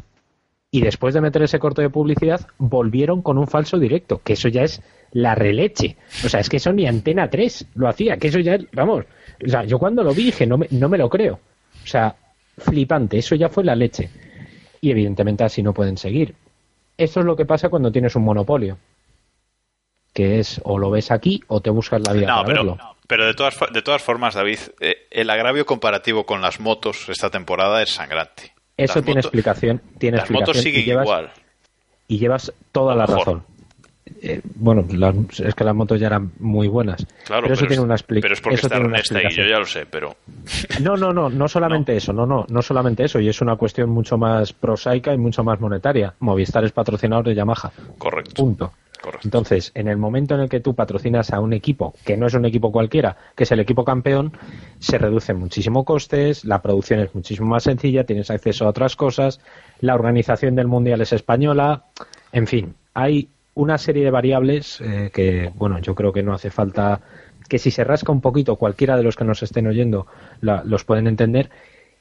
y 0.74 0.82
después 0.82 1.14
de 1.14 1.22
meter 1.22 1.44
ese 1.44 1.60
corte 1.60 1.84
de 1.84 1.91
publicidad 1.91 2.48
volvieron 2.58 3.22
con 3.22 3.38
un 3.38 3.46
falso 3.46 3.78
directo, 3.78 4.22
que 4.24 4.34
eso 4.34 4.48
ya 4.48 4.64
es 4.64 4.82
la 5.14 5.36
releche. 5.36 5.95
O 6.26 6.30
sea, 6.30 6.39
es 6.39 6.49
que 6.49 6.57
eso 6.57 6.74
ni 6.74 6.88
Antena 6.88 7.30
3 7.30 7.68
lo 7.76 7.88
hacía, 7.88 8.18
que 8.18 8.28
eso 8.28 8.39
ya, 8.39 8.57
vamos, 8.74 9.05
o 9.45 9.49
sea, 9.49 9.64
yo 9.64 9.80
cuando 9.80 10.03
lo 10.03 10.14
vi 10.14 10.26
dije, 10.26 10.45
no 10.45 10.57
me, 10.57 10.68
no 10.72 10.89
me 10.89 10.97
lo 10.97 11.09
creo. 11.09 11.39
O 11.84 11.88
sea, 11.88 12.16
flipante, 12.57 13.18
eso 13.18 13.36
ya 13.36 13.49
fue 13.49 13.64
la 13.64 13.76
leche. 13.76 14.09
Y 14.82 14.91
evidentemente 14.91 15.43
así 15.43 15.64
no 15.64 15.74
pueden 15.74 15.97
seguir. 15.97 16.36
Eso 16.97 17.20
es 17.22 17.26
lo 17.26 17.36
que 17.36 17.45
pasa 17.45 17.70
cuando 17.70 17.91
tienes 17.91 18.16
un 18.16 18.24
monopolio. 18.24 18.78
Que 20.14 20.39
es 20.39 20.61
o 20.64 20.78
lo 20.78 20.91
ves 20.91 21.09
aquí 21.11 21.41
o 21.47 21.61
te 21.61 21.70
buscas 21.70 22.01
la 22.05 22.14
vida 22.14 22.28
para 22.28 22.45
pero, 22.45 22.66
verlo. 22.66 22.78
Pero 23.07 23.26
de 23.26 23.34
todas, 23.34 23.57
de 23.72 23.82
todas 23.82 24.01
formas, 24.01 24.36
David, 24.36 24.59
eh, 24.80 25.07
el 25.09 25.30
agravio 25.30 25.66
comparativo 25.66 26.26
con 26.26 26.41
las 26.41 26.59
motos 26.59 27.09
esta 27.09 27.30
temporada 27.30 27.82
es 27.82 27.89
sangrante. 27.89 28.53
Eso 28.78 29.01
tiene 29.01 29.22
explicación. 29.22 29.82
Tiene 29.97 30.18
las 30.18 30.30
motos 30.30 30.57
siguen 30.57 30.99
igual. 30.99 31.32
Y 32.07 32.20
llevas 32.20 32.53
toda 32.72 32.95
la 32.95 33.05
razón. 33.05 33.43
Eh, 34.22 34.41
bueno, 34.56 34.86
es 35.38 35.56
que 35.56 35.64
las 35.64 35.76
motos 35.76 35.99
ya 35.99 36.08
eran 36.08 36.32
muy 36.39 36.68
buenas. 36.68 37.06
Claro, 37.26 37.43
pero 37.43 37.54
eso 37.54 37.66
tiene 37.66 37.84
una 37.84 37.95
explicación. 37.95 38.22
Pero 38.22 38.34
es 38.34 38.41
porque 38.41 38.56
está 38.56 38.78
Ernesta 38.78 39.18
ahí, 39.20 39.36
yo 39.36 39.45
ya 39.45 39.60
lo 39.60 39.66
sé, 39.66 39.86
pero. 39.86 40.16
No, 40.82 40.97
no, 40.97 41.14
no, 41.14 41.30
no 41.30 41.47
solamente 41.47 41.95
eso, 41.95 42.12
no, 42.14 42.26
no, 42.26 42.45
no 42.49 42.62
solamente 42.62 43.06
eso, 43.06 43.20
y 43.20 43.30
es 43.30 43.41
una 43.41 43.56
cuestión 43.56 43.89
mucho 43.89 44.18
más 44.18 44.54
prosaica 44.54 45.14
y 45.14 45.18
mucho 45.18 45.43
más 45.43 45.60
monetaria. 45.60 46.14
Movistar 46.19 46.64
es 46.65 46.72
patrocinador 46.72 47.26
de 47.26 47.36
Yamaha. 47.36 47.72
Correcto. 47.98 48.34
Punto. 48.36 48.73
Entonces, 49.23 49.72
en 49.76 49.88
el 49.88 49.98
momento 49.98 50.36
en 50.36 50.41
el 50.41 50.49
que 50.49 50.60
tú 50.60 50.76
patrocinas 50.76 51.34
a 51.34 51.40
un 51.40 51.53
equipo, 51.53 51.94
que 52.06 52.15
no 52.15 52.27
es 52.27 52.34
un 52.34 52.45
equipo 52.45 52.72
cualquiera, 52.72 53.18
que 53.36 53.44
es 53.44 53.52
el 53.52 53.60
equipo 53.60 53.84
campeón, 53.84 54.32
se 54.80 54.98
reducen 54.98 55.38
muchísimo 55.38 55.84
costes, 55.84 56.45
la 56.45 56.61
producción 56.61 57.02
es 57.02 57.14
muchísimo 57.14 57.48
más 57.48 57.64
sencilla, 57.64 58.06
tienes 58.06 58.32
acceso 58.32 58.65
a 58.65 58.69
otras 58.69 58.95
cosas, 58.95 59.41
la 59.82 59.95
organización 59.95 60.56
del 60.56 60.68
mundial 60.68 61.02
es 61.02 61.11
española, 61.11 61.84
en 62.32 62.48
fin, 62.48 62.76
hay 62.94 63.27
una 63.55 63.77
serie 63.77 64.03
de 64.03 64.11
variables 64.11 64.81
eh, 64.81 65.11
que, 65.13 65.51
bueno, 65.55 65.80
yo 65.80 65.95
creo 65.95 66.11
que 66.11 66.23
no 66.23 66.34
hace 66.34 66.49
falta 66.49 67.01
que 67.47 67.59
si 67.59 67.71
se 67.71 67.84
rasca 67.84 68.11
un 68.11 68.21
poquito 68.21 68.55
cualquiera 68.55 68.97
de 68.97 69.03
los 69.03 69.15
que 69.15 69.25
nos 69.25 69.43
estén 69.43 69.67
oyendo 69.67 70.07
los 70.41 70.84
pueden 70.85 71.07
entender. 71.07 71.49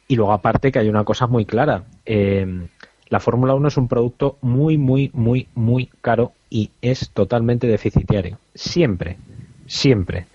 Y 0.08 0.16
luego 0.16 0.32
aparte 0.32 0.72
que 0.72 0.78
hay 0.78 0.88
una 0.88 1.04
cosa 1.04 1.26
muy 1.26 1.44
clara. 1.44 1.84
Eh, 2.06 2.66
la 3.08 3.20
Fórmula 3.20 3.54
1 3.54 3.68
es 3.68 3.76
un 3.76 3.88
producto 3.88 4.38
muy, 4.40 4.78
muy, 4.78 5.10
muy, 5.12 5.48
muy 5.54 5.90
caro 6.00 6.32
y 6.48 6.70
es 6.80 7.10
totalmente 7.10 7.66
deficitario. 7.66 8.38
Siempre, 8.54 9.18
siempre. 9.66 10.26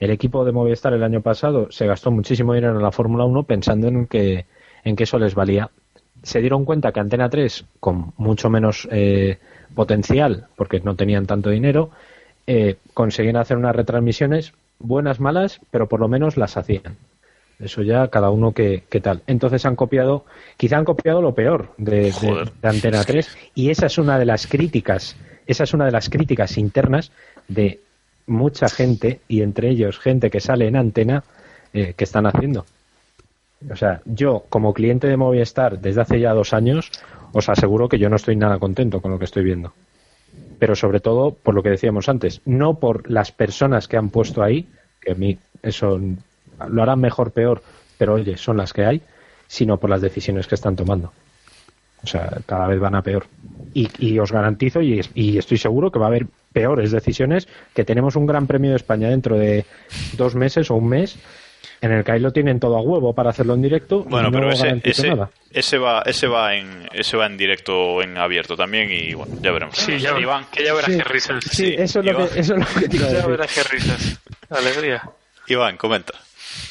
El 0.00 0.10
equipo 0.10 0.44
de 0.44 0.52
Movistar 0.52 0.94
el 0.94 1.02
año 1.02 1.20
pasado 1.20 1.70
se 1.70 1.86
gastó 1.86 2.10
muchísimo 2.10 2.54
dinero 2.54 2.76
en 2.76 2.82
la 2.82 2.92
Fórmula 2.92 3.24
1 3.24 3.42
pensando 3.42 3.88
en 3.88 4.06
que, 4.06 4.46
en 4.84 4.96
que 4.96 5.04
eso 5.04 5.18
les 5.18 5.34
valía. 5.34 5.70
Se 6.22 6.40
dieron 6.40 6.64
cuenta 6.64 6.92
que 6.92 7.00
Antena 7.00 7.28
3, 7.28 7.66
con 7.80 8.12
mucho 8.16 8.48
menos 8.48 8.88
eh, 8.90 9.38
potencial, 9.74 10.46
porque 10.56 10.80
no 10.80 10.96
tenían 10.96 11.26
tanto 11.26 11.50
dinero, 11.50 11.90
eh, 12.46 12.76
conseguían 12.92 13.36
hacer 13.36 13.56
unas 13.56 13.74
retransmisiones 13.74 14.52
buenas, 14.78 15.20
malas, 15.20 15.60
pero 15.70 15.88
por 15.88 16.00
lo 16.00 16.08
menos 16.08 16.36
las 16.36 16.56
hacían. 16.56 16.96
Eso 17.58 17.82
ya 17.82 18.08
cada 18.08 18.30
uno 18.30 18.52
que, 18.52 18.82
tal. 19.02 19.22
Entonces 19.26 19.64
han 19.64 19.76
copiado, 19.76 20.24
quizá 20.56 20.76
han 20.76 20.84
copiado 20.84 21.22
lo 21.22 21.34
peor 21.34 21.72
de, 21.78 22.12
de, 22.12 22.68
Antena 22.68 23.04
3 23.04 23.36
y 23.54 23.70
esa 23.70 23.86
es 23.86 23.96
una 23.96 24.18
de 24.18 24.24
las 24.24 24.46
críticas, 24.46 25.16
esa 25.46 25.64
es 25.64 25.72
una 25.72 25.86
de 25.86 25.92
las 25.92 26.10
críticas 26.10 26.58
internas 26.58 27.12
de 27.46 27.80
mucha 28.26 28.68
gente 28.68 29.20
y 29.28 29.42
entre 29.42 29.70
ellos 29.70 29.98
gente 29.98 30.30
que 30.30 30.40
sale 30.40 30.66
en 30.66 30.76
Antena 30.76 31.22
eh, 31.72 31.94
que 31.96 32.04
están 32.04 32.26
haciendo. 32.26 32.66
O 33.70 33.76
sea, 33.76 34.00
yo 34.04 34.44
como 34.48 34.74
cliente 34.74 35.06
de 35.06 35.16
Movistar 35.16 35.78
desde 35.78 36.00
hace 36.02 36.20
ya 36.20 36.32
dos 36.32 36.52
años 36.52 36.90
os 37.34 37.48
aseguro 37.48 37.88
que 37.88 37.98
yo 37.98 38.08
no 38.08 38.16
estoy 38.16 38.36
nada 38.36 38.58
contento 38.58 39.00
con 39.00 39.10
lo 39.10 39.18
que 39.18 39.26
estoy 39.26 39.44
viendo. 39.44 39.72
Pero 40.58 40.74
sobre 40.76 41.00
todo 41.00 41.32
por 41.32 41.54
lo 41.54 41.62
que 41.62 41.70
decíamos 41.70 42.08
antes, 42.08 42.40
no 42.46 42.78
por 42.78 43.10
las 43.10 43.32
personas 43.32 43.88
que 43.88 43.96
han 43.96 44.08
puesto 44.08 44.42
ahí, 44.42 44.68
que 45.00 45.12
a 45.12 45.14
mí 45.14 45.36
eso 45.62 46.00
lo 46.68 46.82
harán 46.82 47.00
mejor, 47.00 47.32
peor, 47.32 47.62
pero 47.98 48.14
oye, 48.14 48.36
son 48.36 48.56
las 48.56 48.72
que 48.72 48.84
hay, 48.84 49.02
sino 49.48 49.78
por 49.78 49.90
las 49.90 50.00
decisiones 50.00 50.46
que 50.46 50.54
están 50.54 50.76
tomando. 50.76 51.12
O 52.04 52.06
sea, 52.06 52.38
cada 52.46 52.68
vez 52.68 52.78
van 52.78 52.94
a 52.94 53.02
peor. 53.02 53.26
Y, 53.72 54.18
os 54.18 54.30
garantizo 54.30 54.80
y, 54.82 55.00
y, 55.14 55.36
estoy 55.36 55.58
seguro 55.58 55.90
que 55.90 55.98
va 55.98 56.06
a 56.06 56.08
haber 56.08 56.26
peores 56.52 56.92
decisiones, 56.92 57.48
que 57.74 57.84
tenemos 57.84 58.14
un 58.14 58.26
Gran 58.26 58.46
Premio 58.46 58.70
de 58.70 58.76
España 58.76 59.08
dentro 59.08 59.36
de 59.36 59.64
dos 60.16 60.36
meses 60.36 60.70
o 60.70 60.76
un 60.76 60.88
mes 60.88 61.18
en 61.84 61.92
el 61.92 62.04
que 62.04 62.12
ahí 62.12 62.20
lo 62.20 62.32
tienen 62.32 62.58
todo 62.58 62.76
a 62.76 62.80
huevo 62.80 63.12
para 63.12 63.30
hacerlo 63.30 63.54
en 63.54 63.62
directo. 63.62 64.04
Bueno, 64.04 64.30
pero 64.32 64.50
ese, 64.50 64.80
ese, 64.82 65.78
va, 65.78 66.02
ese 66.04 66.26
va 66.26 66.54
en, 66.54 66.88
ese 66.92 67.16
va 67.16 67.26
en 67.26 67.36
directo, 67.36 68.02
en 68.02 68.16
abierto 68.16 68.56
también 68.56 68.90
y 68.90 69.12
bueno, 69.14 69.34
ya 69.40 69.52
veremos. 69.52 69.76
Sí, 69.76 69.98
ya, 69.98 70.18
Iván, 70.18 70.46
que 70.50 70.64
ya 70.64 70.72
verás 70.72 70.90
qué 70.90 71.04
risas. 71.04 71.44
Sí, 71.44 71.74
eso, 71.76 72.00
es 72.00 72.06
lo 72.06 72.16
que, 72.16 72.40
eso 72.40 72.54
es 72.54 72.74
lo 72.74 72.88
que 72.88 72.98
Ya 72.98 73.26
verás 73.26 73.52
qué 73.54 73.62
risas. 73.64 74.18
Alegría. 74.48 75.02
Iván, 75.46 75.76
comenta. 75.76 76.14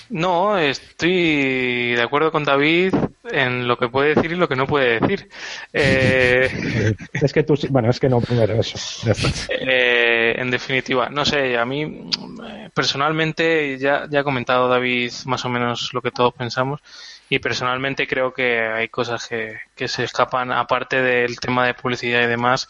No, 0.10 0.58
estoy 0.58 1.96
de 1.96 2.02
acuerdo 2.02 2.32
con 2.32 2.44
David 2.44 2.94
en 3.32 3.68
lo 3.68 3.78
que 3.78 3.90
puede 3.90 4.16
decir 4.16 4.32
y 4.32 4.36
lo 4.36 4.48
que 4.48 4.56
no 4.56 4.68
puede 4.68 5.00
decir. 5.00 5.30
Eh, 5.72 6.96
es 7.14 7.34
que 7.34 7.44
tú, 7.44 7.56
bueno, 7.70 7.90
es 7.90 8.00
que 8.00 8.10
no 8.10 8.22
primero 8.22 8.54
eso. 8.60 8.78
Eh, 9.50 10.36
en 10.38 10.52
definitiva, 10.52 11.10
no 11.10 11.26
sé, 11.26 11.58
a 11.58 11.66
mí 11.66 12.10
personalmente 12.74 13.78
ya, 13.80 14.08
ya 14.10 14.22
ha 14.22 14.24
comentado 14.24 14.68
David 14.68 15.12
más 15.26 15.46
o 15.46 15.50
menos 15.50 15.94
lo 15.94 16.02
que 16.02 16.12
todos 16.12 16.34
pensamos 16.34 16.82
y 17.30 17.40
personalmente 17.40 18.08
creo 18.08 18.34
que 18.34 18.60
hay 18.60 18.90
cosas 18.90 19.28
que, 19.28 19.58
que 19.76 19.88
se 19.88 20.04
escapan 20.04 20.52
aparte 20.52 21.02
del 21.02 21.40
tema 21.40 21.66
de 21.66 21.74
publicidad 21.74 22.22
y 22.24 22.28
demás 22.28 22.68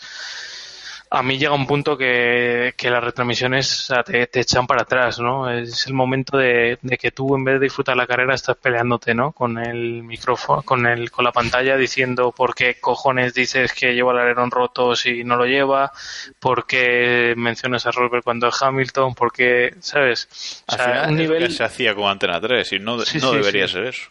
a 1.13 1.21
mí 1.21 1.37
llega 1.37 1.53
un 1.53 1.67
punto 1.67 1.95
que, 1.95 2.73
las 2.81 3.03
retransmisiones 3.03 3.93
te, 4.03 4.27
echan 4.39 4.65
para 4.65 4.81
atrás, 4.81 5.19
¿no? 5.19 5.47
Es 5.47 5.85
el 5.85 5.93
momento 5.93 6.37
de, 6.39 6.79
que 6.99 7.11
tú 7.11 7.35
en 7.35 7.43
vez 7.43 7.59
de 7.59 7.65
disfrutar 7.65 7.95
la 7.95 8.07
carrera 8.07 8.33
estás 8.33 8.57
peleándote, 8.57 9.13
¿no? 9.13 9.31
Con 9.31 9.59
el 9.59 10.01
micrófono, 10.01 10.63
con 10.63 10.87
el, 10.87 11.11
con 11.11 11.23
la 11.23 11.31
pantalla 11.31 11.77
diciendo 11.77 12.33
por 12.35 12.55
qué 12.55 12.79
cojones 12.81 13.35
dices 13.35 13.73
que 13.73 13.93
lleva 13.93 14.11
el 14.13 14.21
alerón 14.21 14.49
roto 14.49 14.95
si 14.95 15.23
no 15.23 15.35
lo 15.35 15.45
lleva, 15.45 15.91
por 16.39 16.65
qué 16.65 17.35
mencionas 17.37 17.85
a 17.85 17.91
Robert 17.91 18.23
cuando 18.23 18.47
es 18.47 18.59
Hamilton, 18.59 19.13
por 19.13 19.31
qué, 19.31 19.75
¿sabes? 19.81 20.63
O 20.67 20.75
sea, 20.75 21.05
un 21.09 21.15
nivel... 21.15 21.45
que 21.45 21.53
se 21.53 21.63
hacía 21.63 21.93
con 21.93 22.09
Antena 22.09 22.41
3 22.41 22.73
y 22.73 22.79
no, 22.79 22.97
no 22.97 23.31
debería 23.33 23.67
ser 23.67 23.83
eso. 23.83 24.09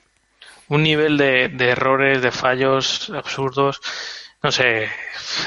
Un 0.69 0.85
nivel 0.85 1.17
de, 1.17 1.49
de 1.49 1.71
errores, 1.71 2.23
de 2.23 2.31
fallos 2.31 3.11
absurdos 3.11 3.81
no 4.43 4.51
sé, 4.51 4.85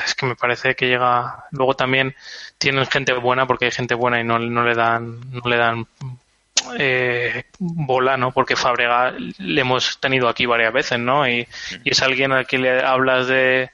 es 0.06 0.16
que 0.16 0.26
me 0.26 0.36
parece 0.36 0.76
que 0.76 0.88
llega. 0.88 1.46
Luego 1.52 1.76
también 1.76 2.16
tienen 2.58 2.86
gente 2.88 3.14
buena 3.14 3.46
porque 3.46 3.66
hay 3.66 3.72
gente 3.72 3.94
buena 3.94 4.22
y 4.22 4.24
no, 4.24 4.40
no 4.40 4.64
le 4.64 4.74
dan, 4.74 5.20
no 5.32 5.42
le 5.50 5.58
dan 5.58 5.88
eh, 6.78 7.44
bola, 7.60 8.18
¿no? 8.18 8.32
Porque 8.32 8.56
Fabrega 8.56 9.14
le 9.38 9.62
hemos 9.62 10.00
tenido 10.00 10.28
aquí 10.30 10.46
varias 10.46 10.74
veces, 10.74 11.00
¿no? 11.00 11.28
Y, 11.28 11.48
es 11.84 12.02
alguien 12.02 12.32
al 12.32 12.48
que 12.48 12.58
le 12.58 12.84
hablas 12.84 13.28
de 13.28 13.70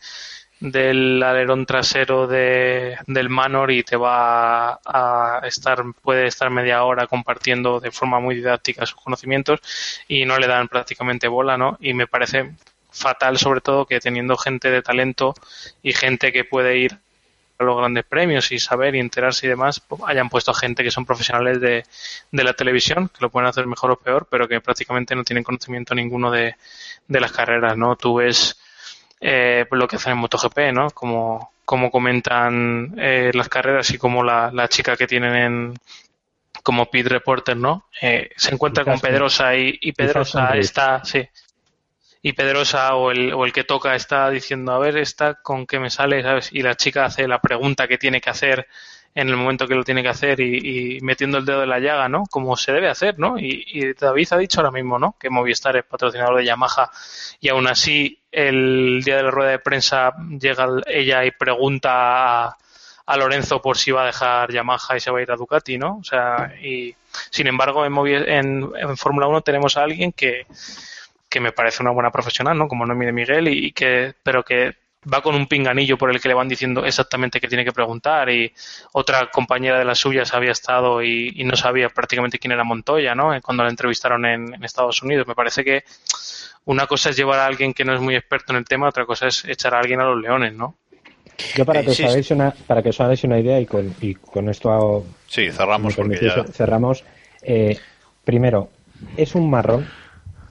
del 0.60 1.24
alerón 1.24 1.66
trasero 1.66 2.28
de, 2.28 2.96
del 3.08 3.30
Manor 3.30 3.72
y 3.72 3.82
te 3.82 3.96
va 3.96 4.80
a 4.86 5.42
estar, 5.44 5.84
puede 6.04 6.28
estar 6.28 6.52
media 6.52 6.84
hora 6.84 7.08
compartiendo 7.08 7.80
de 7.80 7.90
forma 7.90 8.20
muy 8.20 8.36
didáctica 8.36 8.86
sus 8.86 9.02
conocimientos 9.02 9.60
y 10.08 10.24
no 10.24 10.38
le 10.38 10.46
dan 10.46 10.68
prácticamente 10.68 11.28
bola, 11.28 11.58
¿no? 11.58 11.78
Y 11.82 11.96
me 11.96 12.06
parece 12.06 12.52
fatal 12.92 13.38
sobre 13.38 13.62
todo 13.62 13.86
que 13.86 14.00
teniendo 14.00 14.38
gente 14.38 14.70
de 14.70 14.82
talento 14.82 15.34
y 15.82 15.94
gente 15.94 16.32
que 16.32 16.44
puede 16.44 16.78
ir 16.78 17.00
a 17.58 17.64
los 17.64 17.78
grandes 17.78 18.04
premios 18.06 18.52
y 18.52 18.60
saber 18.60 18.96
y 18.96 19.00
enterarse 19.00 19.46
y 19.46 19.50
demás, 19.50 19.80
pues, 19.80 20.02
hayan 20.06 20.30
puesto 20.30 20.52
a 20.52 20.56
gente 20.56 20.84
que 20.84 20.92
son 20.92 21.06
profesionales 21.06 21.62
de, 21.62 21.84
de 22.32 22.44
la 22.44 22.54
televisión, 22.54 23.10
que 23.10 23.22
lo 23.22 23.30
pueden 23.30 23.48
hacer 23.48 23.68
mejor 23.68 23.92
o 23.92 24.00
peor, 24.00 24.28
pero 24.30 24.48
que 24.48 24.62
prácticamente 24.62 25.16
no 25.16 25.24
tienen 25.24 25.44
conocimiento 25.44 25.94
ninguno 25.94 26.32
de, 26.32 26.56
de 27.08 27.20
las 27.20 27.32
carreras, 27.32 27.78
¿no? 27.78 27.96
Tú 27.96 28.16
ves 28.16 28.60
eh, 29.20 29.66
lo 29.72 29.88
que 29.88 29.98
hacen 29.98 30.14
en 30.14 30.18
MotoGP, 30.20 30.74
¿no? 30.74 30.90
Como, 30.90 31.54
como 31.64 31.92
comentan 31.92 32.96
eh, 32.98 33.32
las 33.34 33.48
carreras 33.48 33.92
y 33.92 33.98
como 33.98 34.24
la, 34.24 34.52
la 34.52 34.68
chica 34.68 34.98
que 34.98 35.08
tienen 35.08 35.36
en, 35.36 35.74
como 36.64 36.90
Pit 36.90 37.08
Reporter, 37.08 37.56
¿no? 37.56 37.86
Eh, 38.02 38.32
se 38.36 38.54
encuentra 38.54 38.84
con 38.84 39.00
Pedrosa 39.00 39.56
y, 39.56 39.78
y 39.82 39.92
Pedrosa 39.92 40.58
está, 40.58 41.06
sí, 41.06 41.28
y 42.22 42.34
Pedrosa 42.34 42.96
o 42.96 43.12
el, 43.12 43.34
o 43.34 43.46
el 43.46 43.54
que 43.54 43.64
toca 43.64 43.96
está 43.96 44.30
diciendo, 44.30 44.74
a 44.74 44.80
ver, 44.80 44.98
esta 44.98 45.36
con 45.36 45.66
qué 45.66 45.80
me 45.80 45.90
sale, 45.90 46.22
¿sabes? 46.22 46.50
Y 46.52 46.62
la 46.62 46.76
chica 46.76 47.06
hace 47.06 47.28
la 47.28 47.42
pregunta 47.42 47.88
que 47.88 47.98
tiene 47.98 48.22
que 48.22 48.30
hacer 48.30 48.68
en 49.14 49.30
el 49.30 49.36
momento 49.36 49.68
que 49.68 49.76
lo 49.76 49.84
tiene 49.84 50.04
que 50.04 50.10
hacer 50.10 50.40
y, 50.40 51.00
metiendo 51.02 51.38
el 51.40 51.46
dedo 51.46 51.64
en 51.64 51.70
la 51.70 51.80
llaga, 51.80 52.08
¿no? 52.08 52.24
Como 52.30 52.56
se 52.56 52.72
debe 52.72 52.90
hacer, 52.90 53.20
¿no? 53.20 53.38
Y, 53.38 53.94
David 54.00 54.28
ha 54.32 54.38
dicho 54.38 54.60
ahora 54.60 54.72
mismo, 54.72 55.00
¿no? 55.00 55.16
Que 55.20 55.30
Movistar 55.30 55.76
es 55.76 55.84
patrocinador 55.84 56.38
de 56.38 56.46
Yamaha 56.46 56.90
y 57.40 57.50
aún 57.50 57.68
así 57.68 58.20
el 58.32 59.02
día 59.04 59.18
de 59.18 59.24
la 59.24 59.32
rueda 59.32 59.52
de 59.52 59.60
prensa 59.60 60.14
llega 60.40 60.68
ella 60.88 61.26
y 61.26 61.32
pregunta 61.32 62.46
a, 62.48 62.58
Lorenzo 63.18 63.62
por 63.62 63.78
si 63.78 63.92
va 63.92 64.04
a 64.04 64.06
dejar 64.06 64.52
Yamaha 64.54 64.96
y 64.96 65.02
se 65.02 65.12
va 65.12 65.20
a 65.20 65.22
ir 65.22 65.32
a 65.32 65.36
Ducati, 65.36 65.78
¿no? 65.78 65.98
O 65.98 66.04
sea, 66.04 66.54
y 66.62 66.96
sin 67.30 67.48
embargo 67.48 67.86
en, 67.86 67.94
en, 68.08 68.72
en 68.74 68.98
Fórmula 68.98 69.28
1 69.28 69.42
tenemos 69.42 69.76
a 69.76 69.84
alguien 69.84 70.14
que 70.14 70.46
que 71.32 71.40
me 71.40 71.54
parece 71.54 71.82
una 71.82 71.92
buena 71.92 72.12
profesional, 72.12 72.58
¿no? 72.58 72.68
Como 72.68 72.86
Noemi 72.86 73.06
de 73.06 73.14
Miguel, 73.14 73.48
y, 73.48 73.72
que, 73.72 74.14
pero 74.22 74.44
que 74.44 74.76
va 75.12 75.22
con 75.22 75.34
un 75.34 75.48
pinganillo 75.48 75.98
por 75.98 76.12
el 76.12 76.20
que 76.20 76.28
le 76.28 76.34
van 76.34 76.50
diciendo 76.50 76.86
exactamente 76.86 77.40
qué 77.40 77.48
tiene 77.48 77.64
que 77.64 77.72
preguntar 77.72 78.30
y 78.30 78.54
otra 78.92 79.32
compañera 79.32 79.80
de 79.80 79.86
las 79.86 79.98
suyas 79.98 80.34
había 80.34 80.52
estado 80.52 81.02
y, 81.02 81.32
no 81.46 81.56
sabía 81.56 81.88
prácticamente 81.88 82.38
quién 82.38 82.52
era 82.52 82.66
Montoya, 82.66 83.16
¿no? 83.16 83.32
Cuando 83.42 83.64
la 83.64 83.70
entrevistaron 83.70 84.26
en, 84.26 84.64
Estados 84.64 85.02
Unidos. 85.02 85.26
Me 85.26 85.34
parece 85.34 85.64
que 85.64 85.86
una 86.66 86.86
cosa 86.86 87.10
es 87.10 87.16
llevar 87.16 87.40
a 87.40 87.46
alguien 87.46 87.74
que 87.74 87.86
no 87.86 87.96
es 87.96 88.02
muy 88.02 88.16
experto 88.16 88.52
en 88.52 88.58
el 88.58 88.66
tema, 88.66 88.90
otra 88.90 89.06
cosa 89.06 89.28
es 89.28 89.46
echar 89.46 89.74
a 89.74 89.80
alguien 89.80 90.02
a 90.02 90.04
los 90.04 90.22
leones, 90.22 90.54
¿no? 90.54 90.76
Yo 91.56 91.66
para 91.66 91.82
que, 91.82 91.92
os 91.92 92.00
hagáis 92.02 92.30
una, 92.30 92.54
para 92.68 92.84
que 92.84 92.90
os 92.90 93.00
hagáis 93.00 93.24
una 93.24 93.40
idea 93.40 93.60
y 93.60 93.66
con, 93.66 93.96
y 94.02 94.16
con 94.16 94.50
esto 94.50 94.70
hago, 94.70 95.08
sí, 95.28 95.50
cerramos 95.50 95.96
cerramos. 96.52 97.04
Eh, 97.42 97.80
primero, 98.26 98.70
es 99.16 99.34
un 99.34 99.50
marrón 99.50 99.88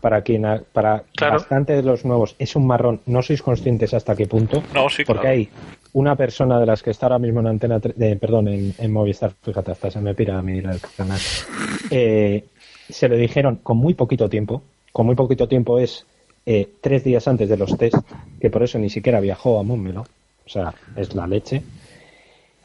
para 0.01 0.23
quien 0.23 0.45
para 0.73 1.05
bastante 1.21 1.75
de 1.75 1.83
los 1.83 2.05
nuevos 2.05 2.35
es 2.39 2.57
un 2.57 2.67
marrón, 2.67 3.01
no 3.07 3.23
sois 3.23 3.43
conscientes 3.43 3.95
hasta 3.95 4.17
qué 4.17 4.27
punto, 4.27 4.63
no, 4.75 4.89
sí, 4.89 5.05
porque 5.05 5.29
hay 5.29 5.49
una 5.93 6.17
persona 6.17 6.59
de 6.59 6.67
las 6.67 6.83
que 6.83 6.91
está 6.91 7.07
ahora 7.07 7.19
mismo 7.19 7.41
en 7.41 7.47
antena, 7.47 7.79
de, 7.79 8.17
perdón, 8.17 8.49
en, 8.49 8.93
Movistar, 8.93 9.33
fíjate, 9.43 9.73
hasta 9.73 9.91
se 9.91 10.01
me 10.01 10.15
pira 10.15 10.39
a 10.39 10.43
mirar 10.43 10.75
el 10.75 10.81
canal, 10.97 11.21
eh, 11.91 12.45
se 12.89 13.09
le 13.09 13.17
dijeron 13.17 13.57
con 13.63 13.77
muy 13.77 13.95
poquito 13.95 14.29
tiempo, 14.29 14.63
con 14.93 15.07
muy 15.07 15.15
poquito 15.15 15.47
tiempo 15.49 15.79
es 15.79 16.07
eh, 16.47 16.69
tres 16.81 17.05
días 17.05 17.29
antes 17.29 17.49
de 17.49 17.57
los 17.57 17.77
test, 17.77 17.97
que 18.41 18.51
por 18.51 18.63
eso 18.63 18.79
ni 18.79 18.91
siquiera 18.91 19.21
viajó 19.21 19.61
a 19.61 19.63
Montmeló, 19.63 20.03
o 20.03 20.49
sea, 20.49 20.75
es 20.97 21.15
la 21.15 21.27
leche. 21.27 21.63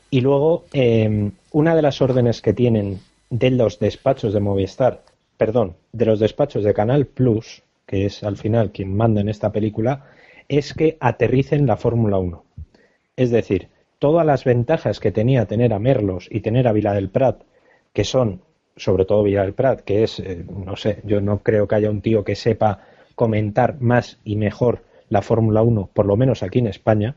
Y 0.09 0.21
luego, 0.21 0.65
eh, 0.71 1.29
una 1.51 1.75
de 1.75 1.81
las 1.81 2.01
órdenes 2.01 2.41
que 2.41 2.53
tienen 2.53 2.99
de 3.29 3.51
los 3.51 3.79
despachos 3.79 4.33
de 4.33 4.39
Movistar 4.39 5.01
perdón, 5.37 5.75
de 5.91 6.05
los 6.05 6.19
despachos 6.19 6.63
de 6.63 6.73
Canal 6.73 7.05
Plus, 7.05 7.63
que 7.85 8.05
es 8.05 8.23
al 8.23 8.37
final 8.37 8.71
quien 8.71 8.95
manda 8.95 9.21
en 9.21 9.29
esta 9.29 9.51
película, 9.51 10.05
es 10.47 10.73
que 10.73 10.97
aterricen 10.99 11.67
la 11.67 11.77
Fórmula 11.77 12.17
1. 12.17 12.43
Es 13.15 13.31
decir, 13.31 13.69
todas 13.99 14.25
las 14.25 14.43
ventajas 14.43 14.99
que 14.99 15.11
tenía 15.11 15.45
tener 15.45 15.73
a 15.73 15.79
Merlos 15.79 16.27
y 16.29 16.41
tener 16.41 16.67
a 16.67 16.73
Vila 16.73 16.93
del 16.93 17.09
Prat, 17.09 17.41
que 17.93 18.03
son, 18.03 18.41
sobre 18.75 19.05
todo 19.05 19.23
Vila 19.23 19.43
del 19.43 19.53
Prat, 19.53 19.81
que 19.81 20.03
es, 20.03 20.19
eh, 20.19 20.45
no 20.65 20.75
sé, 20.75 21.01
yo 21.03 21.21
no 21.21 21.39
creo 21.39 21.67
que 21.67 21.75
haya 21.75 21.89
un 21.89 22.01
tío 22.01 22.23
que 22.23 22.35
sepa 22.35 22.81
comentar 23.15 23.79
más 23.79 24.19
y 24.23 24.35
mejor 24.35 24.83
la 25.09 25.21
Fórmula 25.21 25.61
1, 25.61 25.89
por 25.93 26.05
lo 26.05 26.17
menos 26.17 26.43
aquí 26.43 26.59
en 26.59 26.67
España, 26.67 27.15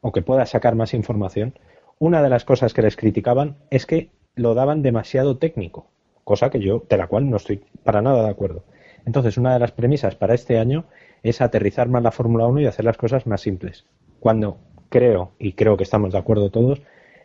o 0.00 0.12
que 0.12 0.22
pueda 0.22 0.46
sacar 0.46 0.74
más 0.74 0.94
información, 0.94 1.54
una 1.98 2.22
de 2.22 2.28
las 2.28 2.44
cosas 2.44 2.74
que 2.74 2.82
les 2.82 2.96
criticaban 2.96 3.56
es 3.70 3.86
que 3.86 4.10
lo 4.34 4.54
daban 4.54 4.82
demasiado 4.82 5.38
técnico 5.38 5.86
cosa 6.28 6.50
que 6.50 6.60
yo, 6.60 6.84
de 6.90 6.98
la 6.98 7.06
cual 7.06 7.30
no 7.30 7.38
estoy 7.38 7.62
para 7.82 8.02
nada 8.02 8.22
de 8.22 8.28
acuerdo. 8.28 8.62
Entonces, 9.06 9.38
una 9.38 9.54
de 9.54 9.60
las 9.60 9.72
premisas 9.72 10.14
para 10.14 10.34
este 10.34 10.58
año 10.58 10.84
es 11.22 11.40
aterrizar 11.40 11.88
más 11.88 12.02
la 12.02 12.10
Fórmula 12.10 12.46
1 12.46 12.60
y 12.60 12.66
hacer 12.66 12.84
las 12.84 12.98
cosas 12.98 13.26
más 13.26 13.40
simples. 13.40 13.86
Cuando 14.20 14.58
creo, 14.90 15.32
y 15.38 15.54
creo 15.54 15.78
que 15.78 15.84
estamos 15.84 16.12
de 16.12 16.18
acuerdo 16.18 16.50
todos, 16.50 16.82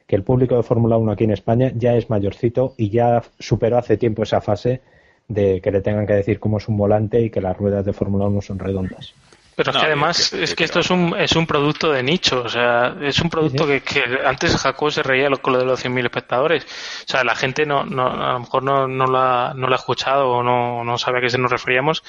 que 0.07 0.15
el 0.15 0.23
público 0.23 0.55
de 0.55 0.63
Fórmula 0.63 0.95
1 0.95 1.11
aquí 1.11 1.25
en 1.25 1.31
España 1.31 1.73
ya 1.75 1.95
es 1.95 2.09
mayorcito 2.09 2.75
y 2.77 2.91
ya 2.91 3.23
superó 3.39 3.77
hace 3.77 3.97
tiempo 3.97 4.23
esa 4.23 4.39
fase 4.39 4.79
de 5.27 5.59
que 5.59 5.71
le 5.71 5.81
tengan 5.81 6.07
que 6.07 6.13
decir 6.13 6.39
cómo 6.39 6.59
es 6.59 6.69
un 6.69 6.77
volante 6.77 7.19
y 7.19 7.29
que 7.29 7.41
las 7.41 7.57
ruedas 7.57 7.83
de 7.83 7.91
Fórmula 7.91 8.25
1 8.27 8.41
son 8.41 8.59
redondas. 8.59 9.13
Pero 9.55 9.71
es 9.71 9.77
que 9.77 9.85
además 9.85 10.33
es 10.33 10.55
que, 10.55 10.63
esto 10.63 10.79
es 10.79 10.89
un, 10.89 11.15
es 11.17 11.35
un 11.35 11.45
producto 11.45 11.91
de 11.91 12.01
nicho, 12.01 12.41
o 12.43 12.49
sea, 12.49 12.95
es 13.01 13.19
un 13.19 13.29
producto 13.29 13.67
que, 13.67 13.81
que, 13.81 14.03
antes 14.25 14.55
Jacob 14.57 14.91
se 14.91 15.03
reía 15.03 15.29
con 15.29 15.53
lo 15.53 15.59
de 15.59 15.65
los 15.65 15.83
100.000 15.83 16.05
espectadores. 16.05 16.63
O 16.63 17.11
sea, 17.11 17.23
la 17.23 17.35
gente 17.35 17.65
no, 17.65 17.83
no 17.85 18.07
a 18.07 18.33
lo 18.33 18.39
mejor 18.39 18.63
no, 18.63 18.87
no, 18.87 19.05
lo 19.05 19.17
ha, 19.19 19.53
no 19.55 19.67
lo 19.67 19.73
ha 19.73 19.77
escuchado 19.77 20.29
o 20.29 20.43
no, 20.43 20.83
no 20.83 20.97
sabe 20.97 21.19
a 21.19 21.21
qué 21.21 21.29
se 21.29 21.37
nos 21.37 21.51
referíamos. 21.51 22.03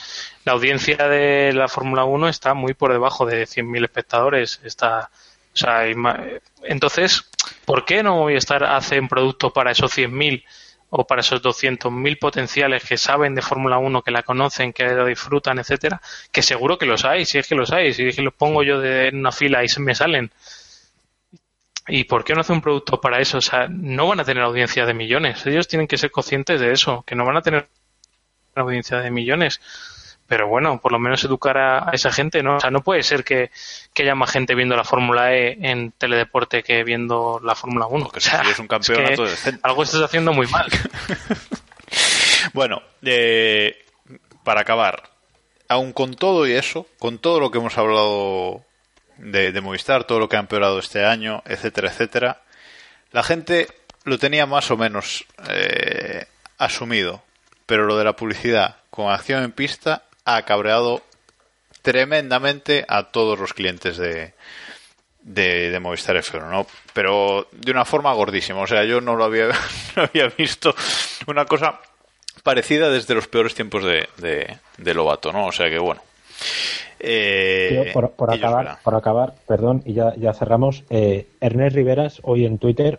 La 0.45 0.53
audiencia 0.53 0.97
de 1.09 1.53
la 1.53 1.69
Fórmula 1.69 2.05
1 2.05 2.29
está 2.29 2.55
muy 2.55 2.75
por 2.75 2.93
debajo 2.93 3.27
de 3.27 3.45
100.000 3.45 3.85
espectadores. 3.85 4.61
Está, 4.65 5.11
o 5.53 5.57
sea, 5.57 5.83
entonces, 6.63 7.31
¿por 7.65 7.85
qué 7.85 8.03
no 8.03 8.17
voy 8.17 8.35
a 8.35 8.39
estar 8.39 8.65
hace 8.65 8.99
un 8.99 9.09
producto 9.09 9.53
para 9.53 9.71
esos 9.73 9.97
100.000? 9.97 10.45
O 10.97 11.05
para 11.07 11.23
esos 11.23 11.43
200.000 11.43 12.19
potenciales 12.21 12.85
que 12.85 12.97
saben 12.97 13.35
de 13.35 13.43
Fórmula 13.43 13.79
1, 13.79 14.03
que 14.03 14.13
la 14.13 14.23
conocen, 14.23 14.73
que 14.73 14.85
la 14.85 15.05
disfrutan, 15.05 15.59
etcétera, 15.59 16.01
que 16.31 16.41
seguro 16.41 16.79
que 16.79 16.87
los 16.87 17.05
hay, 17.05 17.25
si 17.25 17.39
es 17.39 17.49
que 17.49 17.57
los 17.57 17.73
hay, 17.73 17.93
si 17.93 18.07
es 18.07 18.15
que 18.15 18.23
los 18.23 18.33
pongo 18.33 18.63
yo 18.63 18.79
de, 18.79 19.09
en 19.09 19.19
una 19.19 19.33
fila 19.33 19.65
y 19.65 19.69
se 19.69 19.81
me 19.81 19.97
salen. 19.97 20.31
¿Y 21.89 22.05
por 22.05 22.23
qué 22.23 22.35
no 22.35 22.43
hace 22.43 22.53
un 22.53 22.61
producto 22.61 23.01
para 23.01 23.19
eso? 23.21 23.39
O 23.39 23.41
sea, 23.41 23.67
no 23.69 24.07
van 24.07 24.21
a 24.21 24.25
tener 24.25 24.45
audiencia 24.45 24.87
de 24.87 24.95
millones. 24.95 25.45
Ellos 25.47 25.67
tienen 25.67 25.89
que 25.89 25.99
ser 25.99 26.13
conscientes 26.13 26.61
de 26.61 26.71
eso, 26.71 27.03
que 27.05 27.17
no 27.17 27.25
van 27.25 27.39
a 27.39 27.43
tener 27.43 27.67
audiencia 28.55 28.99
de 29.01 29.11
millones 29.11 29.61
pero 30.27 30.49
bueno, 30.49 30.81
por 30.81 30.93
lo 30.93 30.99
menos 30.99 31.23
educar 31.25 31.59
a, 31.59 31.91
esa 31.93 32.11
gente, 32.11 32.43
¿no? 32.43 32.57
O 32.57 32.61
sea, 32.61 32.71
no 32.71 32.83
puede 32.83 33.03
ser 33.03 33.25
que, 33.25 33.51
haya 33.99 34.15
más 34.15 34.31
gente 34.31 34.55
viendo 34.55 34.77
la 34.77 34.85
Fórmula 34.85 35.35
E 35.35 35.59
en 35.61 35.93
teledeporte 35.93 36.63
que 36.63 36.83
viendo 36.83 37.41
la 37.45 37.55
Fórmula 37.55 37.87
1. 37.87 38.09
Que 38.09 38.19
o 38.19 38.23
sea, 38.23 38.43
es 38.43 38.59
un 38.59 38.67
campeonato 38.67 39.25
Algo 39.63 39.83
estás 39.83 40.03
haciendo 40.03 40.33
muy 40.33 40.47
mal. 40.47 40.67
bueno, 42.55 42.83
eh, 43.03 43.85
para 44.45 44.63
acabar, 44.63 45.11
aun 45.69 45.93
con 45.93 46.15
todo 46.15 46.47
y 46.47 46.53
eso, 46.53 46.87
con 46.99 47.19
todo 47.19 47.39
lo 47.39 47.51
que 47.51 47.59
hemos 47.59 47.77
hablado 47.77 48.65
de, 49.19 49.61
Movistar, 49.61 50.05
todo 50.05 50.19
lo 50.21 50.29
que 50.29 50.37
ha 50.37 50.41
empeorado 50.41 50.79
este 50.79 51.05
año, 51.05 51.43
etcétera, 51.45 51.91
etcétera, 51.91 52.43
la 53.13 53.23
gente 53.23 53.69
lo 54.05 54.19
tenía 54.19 54.47
más 54.47 54.71
o 54.71 54.77
menos 54.77 55.27
eh, 55.49 56.27
asumido. 56.59 57.23
Pero 57.67 57.87
lo 57.87 57.97
de 57.97 58.05
la 58.05 58.15
publicidad 58.15 58.77
con 58.91 59.11
acción 59.11 59.43
en 59.43 59.53
pista 59.53 60.05
ha 60.25 60.43
cabreado 60.43 61.03
tremendamente 61.83 62.85
a 62.89 63.11
todos 63.11 63.39
los 63.39 63.53
clientes 63.53 63.99
de, 63.99 64.33
de, 65.23 65.79
Movistar 65.81 66.17
F1, 66.17 66.51
¿no? 66.51 66.67
Pero 66.93 67.47
de 67.53 67.71
una 67.71 67.85
forma 67.85 68.13
gordísima. 68.15 68.61
O 68.61 68.67
sea, 68.67 68.85
yo 68.85 69.01
no 69.01 69.17
lo 69.17 69.25
había, 69.25 69.51
había 69.97 70.29
visto 70.29 70.75
una 71.27 71.45
cosa 71.45 71.81
parecida 72.43 72.91
desde 72.91 73.15
los 73.15 73.29
peores 73.29 73.55
tiempos 73.55 73.85
de, 73.85 74.09
de, 74.79 74.95
Lobato, 74.95 75.33
¿no? 75.33 75.47
O 75.47 75.53
sea 75.53 75.69
que 75.69 75.79
bueno. 75.79 76.01
Eh, 77.01 77.91
por, 77.93 78.33
acabar, 78.33 78.79
por 78.83 78.95
acabar, 78.95 79.35
perdón, 79.47 79.83
y 79.85 79.93
ya, 79.93 80.15
ya 80.17 80.33
cerramos. 80.33 80.85
Eh, 80.89 81.27
Ernest 81.41 81.77
Riveras, 81.77 82.21
hoy 82.23 82.47
en 82.47 82.57
Twitter, 82.59 82.99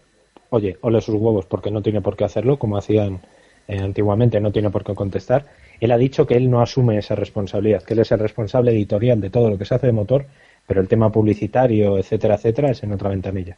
oye, 0.49 0.77
ole 0.81 1.02
sus 1.02 1.15
huevos 1.15 1.45
porque 1.45 1.72
no 1.72 1.81
tiene 1.81 2.02
por 2.02 2.15
qué 2.15 2.23
hacerlo, 2.23 2.60
como 2.60 2.77
hacían 2.77 3.22
eh, 3.68 3.80
antiguamente, 3.80 4.39
no 4.39 4.52
tiene 4.52 4.69
por 4.69 4.84
qué 4.84 4.93
contestar 4.93 5.45
él 5.80 5.91
ha 5.91 5.97
dicho 5.97 6.26
que 6.26 6.35
él 6.35 6.49
no 6.49 6.61
asume 6.61 6.97
esa 6.97 7.15
responsabilidad, 7.15 7.84
que 7.84 7.93
él 7.93 7.99
es 7.99 8.11
el 8.11 8.19
responsable 8.19 8.72
editorial 8.72 9.19
de 9.22 9.30
todo 9.30 9.49
lo 9.49 9.57
que 9.57 9.65
se 9.65 9.76
hace 9.76 9.88
de 9.88 9.93
motor, 9.93 10.26
pero 10.68 10.81
el 10.81 10.88
tema 10.88 11.11
publicitario, 11.11 11.97
etcétera, 11.97 12.35
etcétera, 12.35 12.72
es 12.72 12.84
en 12.84 12.93
otra 12.93 13.10
ventanilla. 13.10 13.57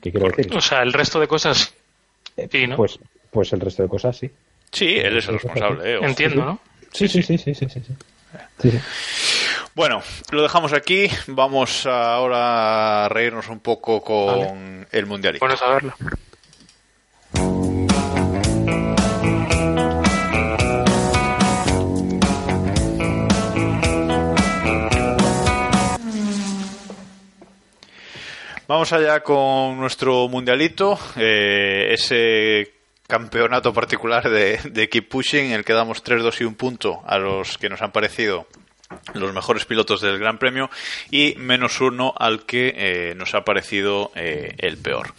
¿Qué 0.00 0.12
quiero 0.12 0.28
decir? 0.28 0.54
O 0.54 0.60
sea, 0.60 0.82
el 0.82 0.92
resto 0.92 1.18
de 1.18 1.26
cosas. 1.26 1.74
Eh, 2.36 2.48
sí, 2.50 2.66
¿no? 2.66 2.76
Pues, 2.76 2.98
pues 3.30 3.52
el 3.52 3.60
resto 3.60 3.82
de 3.82 3.88
cosas 3.88 4.16
sí. 4.16 4.30
Sí, 4.70 4.96
él 4.96 5.18
es 5.18 5.28
el 5.28 5.34
responsable. 5.34 5.94
Eh, 5.94 5.98
Entiendo, 6.02 6.44
¿no? 6.44 6.60
Sí, 6.92 7.08
sí, 7.08 7.22
sí, 7.22 7.38
sí, 7.38 7.54
sí, 7.54 7.66
sí. 7.68 7.80
sí, 8.58 8.80
Bueno, 9.74 10.02
lo 10.30 10.42
dejamos 10.42 10.72
aquí. 10.72 11.08
Vamos 11.26 11.86
ahora 11.86 13.06
a 13.06 13.08
reírnos 13.08 13.48
un 13.48 13.60
poco 13.60 14.02
con 14.02 14.86
el 14.90 15.06
Mundial. 15.06 15.38
Bueno 15.40 15.56
saberlo. 15.56 15.94
Vamos 28.72 28.90
allá 28.94 29.22
con 29.22 29.76
nuestro 29.76 30.28
mundialito, 30.28 30.98
eh, 31.16 31.88
ese 31.90 32.72
campeonato 33.06 33.74
particular 33.74 34.30
de, 34.30 34.58
de 34.64 34.88
Keep 34.88 35.10
Pushing, 35.10 35.44
en 35.44 35.52
el 35.52 35.62
que 35.62 35.74
damos 35.74 36.02
3, 36.02 36.22
2 36.22 36.40
y 36.40 36.44
un 36.44 36.54
punto 36.54 37.02
a 37.04 37.18
los 37.18 37.58
que 37.58 37.68
nos 37.68 37.82
han 37.82 37.92
parecido 37.92 38.46
los 39.12 39.34
mejores 39.34 39.66
pilotos 39.66 40.00
del 40.00 40.18
Gran 40.18 40.38
Premio 40.38 40.70
y 41.10 41.34
menos 41.36 41.82
uno 41.82 42.14
al 42.18 42.46
que 42.46 42.72
eh, 42.74 43.14
nos 43.14 43.34
ha 43.34 43.44
parecido 43.44 44.10
eh, 44.14 44.54
el 44.56 44.78
peor. 44.78 45.12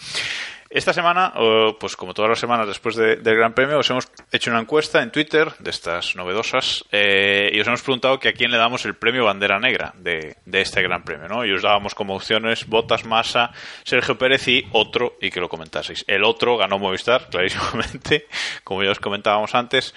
Esta 0.74 0.92
semana, 0.92 1.32
pues 1.80 1.96
como 1.96 2.16
todas 2.16 2.30
las 2.30 2.40
semanas 2.40 2.66
después 2.66 2.96
del 2.96 3.22
Gran 3.22 3.54
Premio, 3.54 3.78
os 3.78 3.88
hemos 3.92 4.08
hecho 4.32 4.50
una 4.50 4.60
encuesta 4.60 5.04
en 5.04 5.12
Twitter 5.12 5.54
de 5.60 5.70
estas 5.70 6.16
novedosas 6.16 6.84
eh, 6.92 7.52
y 7.54 7.60
os 7.60 7.68
hemos 7.68 7.84
preguntado 7.84 8.20
que 8.20 8.30
a 8.30 8.34
quién 8.34 8.50
le 8.50 8.58
damos 8.58 8.84
el 8.86 8.96
premio 8.96 9.26
Bandera 9.26 9.60
Negra 9.60 9.94
de, 10.00 10.36
este 10.52 10.82
Gran 10.82 11.04
Premio, 11.04 11.28
¿no? 11.28 11.46
Y 11.46 11.52
os 11.52 11.62
dábamos 11.62 11.94
como 11.94 12.16
opciones 12.16 12.66
Botas, 12.68 13.06
Massa, 13.06 13.52
Sergio 13.84 14.18
Pérez 14.18 14.48
y 14.48 14.66
otro, 14.72 15.16
y 15.22 15.30
que 15.30 15.40
lo 15.40 15.48
comentaseis. 15.48 16.06
El 16.08 16.24
otro 16.24 16.58
ganó 16.58 16.80
Movistar, 16.80 17.28
clarísimamente, 17.30 18.26
como 18.64 18.82
ya 18.82 18.90
os 18.90 19.00
comentábamos 19.00 19.54
antes, 19.54 19.94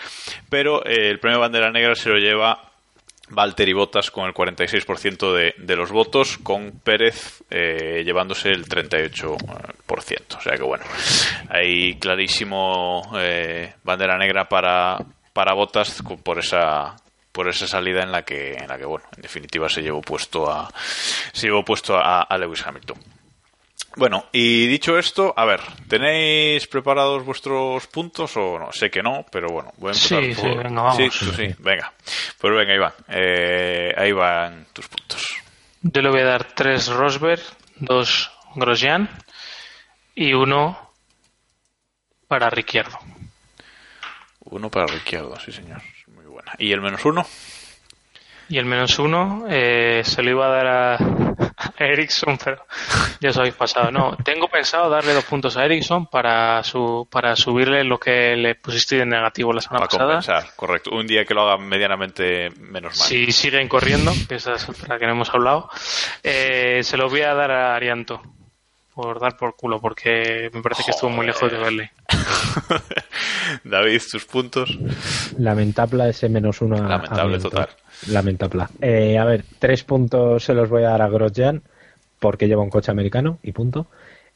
pero 0.50 0.84
eh, 0.84 1.08
el 1.08 1.20
premio 1.20 1.40
Bandera 1.40 1.70
Negra 1.70 1.94
se 1.94 2.10
lo 2.10 2.18
lleva 2.18 2.75
Valtteri 3.28 3.72
Bottas 3.72 4.10
con 4.10 4.26
el 4.26 4.34
46% 4.34 5.32
de, 5.32 5.54
de 5.58 5.76
los 5.76 5.90
votos, 5.90 6.38
con 6.38 6.80
Pérez 6.80 7.42
eh, 7.50 8.02
llevándose 8.04 8.50
el 8.50 8.66
38%. 8.66 9.36
O 10.36 10.40
sea 10.40 10.56
que 10.56 10.62
bueno, 10.62 10.84
hay 11.48 11.96
clarísimo 11.98 13.02
eh, 13.18 13.74
bandera 13.82 14.16
negra 14.16 14.48
para, 14.48 14.98
para 15.32 15.54
Bottas 15.54 16.02
por 16.22 16.38
esa 16.38 16.96
por 17.32 17.48
esa 17.48 17.66
salida 17.66 18.02
en 18.02 18.12
la 18.12 18.22
que 18.22 18.54
en 18.54 18.66
la 18.66 18.78
que 18.78 18.86
bueno 18.86 19.04
en 19.14 19.20
definitiva 19.20 19.68
se 19.68 19.82
llevó 19.82 20.00
puesto 20.00 20.50
a 20.50 20.70
se 21.32 21.48
llevó 21.48 21.62
puesto 21.62 21.94
a 21.98 22.34
Lewis 22.38 22.66
Hamilton 22.66 22.96
bueno, 23.96 24.26
y 24.32 24.66
dicho 24.66 24.98
esto, 24.98 25.32
a 25.36 25.44
ver, 25.44 25.60
¿tenéis 25.88 26.66
preparados 26.66 27.24
vuestros 27.24 27.86
puntos 27.86 28.36
o 28.36 28.58
no? 28.58 28.72
Sé 28.72 28.90
que 28.90 29.02
no, 29.02 29.24
pero 29.30 29.48
bueno, 29.48 29.72
voy 29.78 29.88
a 29.88 29.92
empezar 29.92 30.22
sí, 30.22 30.34
sí, 30.34 30.48
venga, 30.48 30.82
vamos. 30.82 30.96
Sí, 30.96 31.10
sí, 31.10 31.54
venga. 31.58 31.92
Pues 32.38 32.54
venga, 32.54 32.74
Iván, 32.74 32.92
eh, 33.08 33.94
ahí 33.96 34.12
van 34.12 34.66
tus 34.72 34.86
puntos. 34.88 35.36
Yo 35.82 36.02
le 36.02 36.10
voy 36.10 36.20
a 36.20 36.26
dar 36.26 36.44
tres 36.54 36.88
Rosberg, 36.88 37.42
dos 37.76 38.30
Grosjean 38.54 39.08
y 40.14 40.32
uno 40.32 40.92
para 42.28 42.50
Ricciardo. 42.50 42.98
Uno 44.40 44.70
para 44.70 44.86
Ricciardo, 44.86 45.38
sí 45.40 45.52
señor. 45.52 45.82
Muy 46.08 46.24
buena. 46.26 46.52
¿Y 46.58 46.72
el 46.72 46.80
menos 46.80 47.04
uno? 47.04 47.26
Y 48.48 48.58
el 48.58 48.64
menos 48.64 48.98
uno 48.98 49.44
eh, 49.48 50.02
se 50.04 50.22
lo 50.22 50.30
iba 50.30 50.46
a 50.46 50.50
dar 50.50 50.66
a, 50.66 50.98
Ericsson, 51.78 52.38
pero 52.42 52.64
ya 53.20 53.30
os 53.30 53.36
habéis 53.38 53.54
pasado. 53.54 53.90
No, 53.90 54.16
tengo 54.24 54.48
pensado 54.48 54.88
darle 54.88 55.14
dos 55.14 55.24
puntos 55.24 55.56
a 55.56 55.64
Ericsson 55.64 56.06
para 56.06 56.62
su, 56.62 57.08
para 57.10 57.34
subirle 57.34 57.82
lo 57.84 57.98
que 57.98 58.36
le 58.36 58.54
pusiste 58.54 58.96
de 58.96 59.06
negativo 59.06 59.52
la 59.52 59.60
semana 59.60 59.86
para 59.86 60.04
compensar, 60.04 60.54
correcto. 60.54 60.90
Un 60.92 61.06
día 61.06 61.24
que 61.24 61.34
lo 61.34 61.42
haga 61.42 61.58
medianamente 61.58 62.50
menos 62.58 62.98
mal. 62.98 63.08
Si 63.08 63.32
siguen 63.32 63.68
corriendo, 63.68 64.12
que 64.28 64.36
esa 64.36 64.54
es 64.54 64.88
la 64.88 64.98
que 64.98 65.06
no 65.06 65.12
hemos 65.12 65.30
hablado, 65.34 65.68
eh, 66.22 66.80
se 66.82 66.96
lo 66.96 67.08
voy 67.08 67.22
a 67.22 67.34
dar 67.34 67.50
a 67.50 67.74
Arianto 67.74 68.22
por 68.96 69.20
dar 69.20 69.36
por 69.36 69.54
culo, 69.56 69.78
porque 69.78 70.50
me 70.54 70.62
parece 70.62 70.82
que 70.82 70.92
estuvo 70.92 71.10
muy 71.10 71.26
lejos 71.26 71.52
de 71.52 71.58
verle. 71.58 71.90
David, 73.64 74.00
tus 74.10 74.24
puntos. 74.24 74.78
Lamentable 75.36 76.08
ese 76.08 76.30
menos 76.30 76.62
uno. 76.62 76.76
Lamentable, 76.76 77.38
total. 77.38 77.68
Lamentable. 78.08 78.64
Eh, 78.80 79.18
a 79.18 79.26
ver, 79.26 79.44
tres 79.58 79.84
puntos 79.84 80.42
se 80.42 80.54
los 80.54 80.70
voy 80.70 80.84
a 80.84 80.88
dar 80.88 81.02
a 81.02 81.10
Grosjean, 81.10 81.60
porque 82.18 82.48
lleva 82.48 82.62
un 82.62 82.70
coche 82.70 82.90
americano, 82.90 83.38
y 83.42 83.52
punto. 83.52 83.86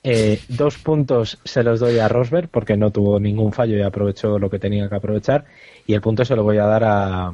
Eh, 0.05 0.39
dos 0.49 0.77
puntos 0.77 1.39
se 1.43 1.63
los 1.63 1.81
doy 1.81 1.99
a 1.99 2.09
Rosberg, 2.09 2.51
porque 2.51 2.77
no 2.77 2.91
tuvo 2.91 3.19
ningún 3.19 3.55
fallo 3.55 3.79
y 3.79 3.83
aprovechó 3.83 4.39
lo 4.39 4.51
que 4.51 4.59
tenía 4.59 4.91
que 4.91 4.95
aprovechar. 4.95 5.47
Y 5.87 5.95
el 5.95 6.03
punto 6.03 6.23
se 6.27 6.37
lo 6.37 6.43
voy 6.43 6.59
a 6.59 6.67
dar 6.67 6.85
a, 6.85 7.33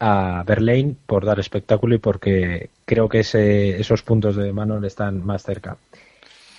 a 0.00 0.44
Berlín 0.46 0.96
por 1.04 1.26
dar 1.26 1.40
espectáculo 1.40 1.94
y 1.94 1.98
porque 1.98 2.70
creo 2.86 3.06
que 3.06 3.20
ese, 3.20 3.78
esos 3.78 4.02
puntos 4.02 4.34
de 4.34 4.50
mano 4.50 4.80
le 4.80 4.86
están 4.86 5.22
más 5.26 5.42
cerca. 5.42 5.76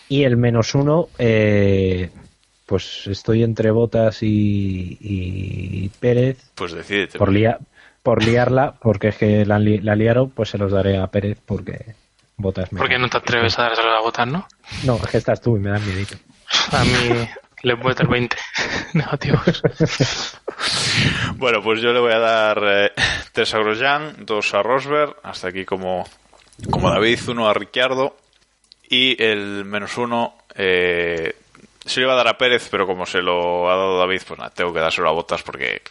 Y 0.10 0.24
el 0.24 0.38
menos 0.38 0.74
uno, 0.76 1.08
eh, 1.18 2.10
pues 2.66 3.08
estoy 3.08 3.44
entre 3.44 3.72
Botas 3.72 4.20
y, 4.22 5.90
Pérez. 6.00 6.52
Pues 6.56 6.72
decídete. 6.74 7.18
Por, 7.18 7.32
por 8.04 8.24
liarla, 8.24 8.74
porque 8.82 9.10
es 9.10 9.16
que 9.18 9.46
la, 9.46 9.60
li- 9.60 9.80
la 9.80 9.96
liaron, 9.96 10.32
pues 10.32 10.50
se 10.50 10.58
los 10.58 10.72
daré 10.72 10.98
a 10.98 11.08
Pérez 11.08 11.38
porque 11.46 11.94
botas 12.38 12.72
me 12.72 12.80
Porque 12.80 12.98
no 12.98 13.10
te 13.10 13.18
atreves 13.18 13.58
a 13.60 13.64
dárselo 13.64 13.90
a 13.92 14.02
votar, 14.02 14.28
¿no? 14.28 14.48
No, 14.84 14.96
es 14.98 15.08
que 15.08 15.18
estás 15.18 15.42
tú 15.42 15.58
y 15.58 15.60
me 15.60 15.70
das 15.72 15.82
miedito. 15.86 16.16
A 16.72 16.84
mí 16.84 17.28
le 17.64 17.76
puedo 17.76 17.90
meter 17.90 18.08
20 18.08 18.36
negativos. 18.94 19.62
Bueno, 21.36 21.62
pues 21.62 21.82
yo 21.82 21.92
le 21.94 22.00
voy 22.00 22.14
a 22.14 22.20
dar 22.20 22.60
eh, 22.66 22.92
tres 23.32 23.54
a 23.54 23.60
Grosjean, 23.60 24.26
dos 24.26 24.54
a 24.54 24.64
Rosberg, 24.64 25.16
hasta 25.24 25.50
aquí 25.50 25.66
como, 25.66 26.06
como 26.72 26.90
David, 26.90 27.20
uno 27.28 27.48
a 27.50 27.54
Ricciardo 27.54 28.16
y 28.90 29.22
el 29.22 29.66
menos 29.66 29.98
uno 29.98 30.36
eh, 30.56 31.36
se 31.86 32.00
lo 32.00 32.08
iba 32.08 32.14
a 32.14 32.18
dar 32.18 32.28
a 32.28 32.38
Pérez, 32.38 32.68
pero 32.70 32.86
como 32.86 33.06
se 33.06 33.22
lo 33.22 33.70
ha 33.70 33.76
dado 33.76 34.00
David, 34.00 34.22
pues 34.28 34.40
nada, 34.40 34.52
tengo 34.52 34.74
que 34.74 34.80
dárselo 34.80 35.10
a 35.10 35.14
Botas 35.14 35.44
porque 35.44 35.82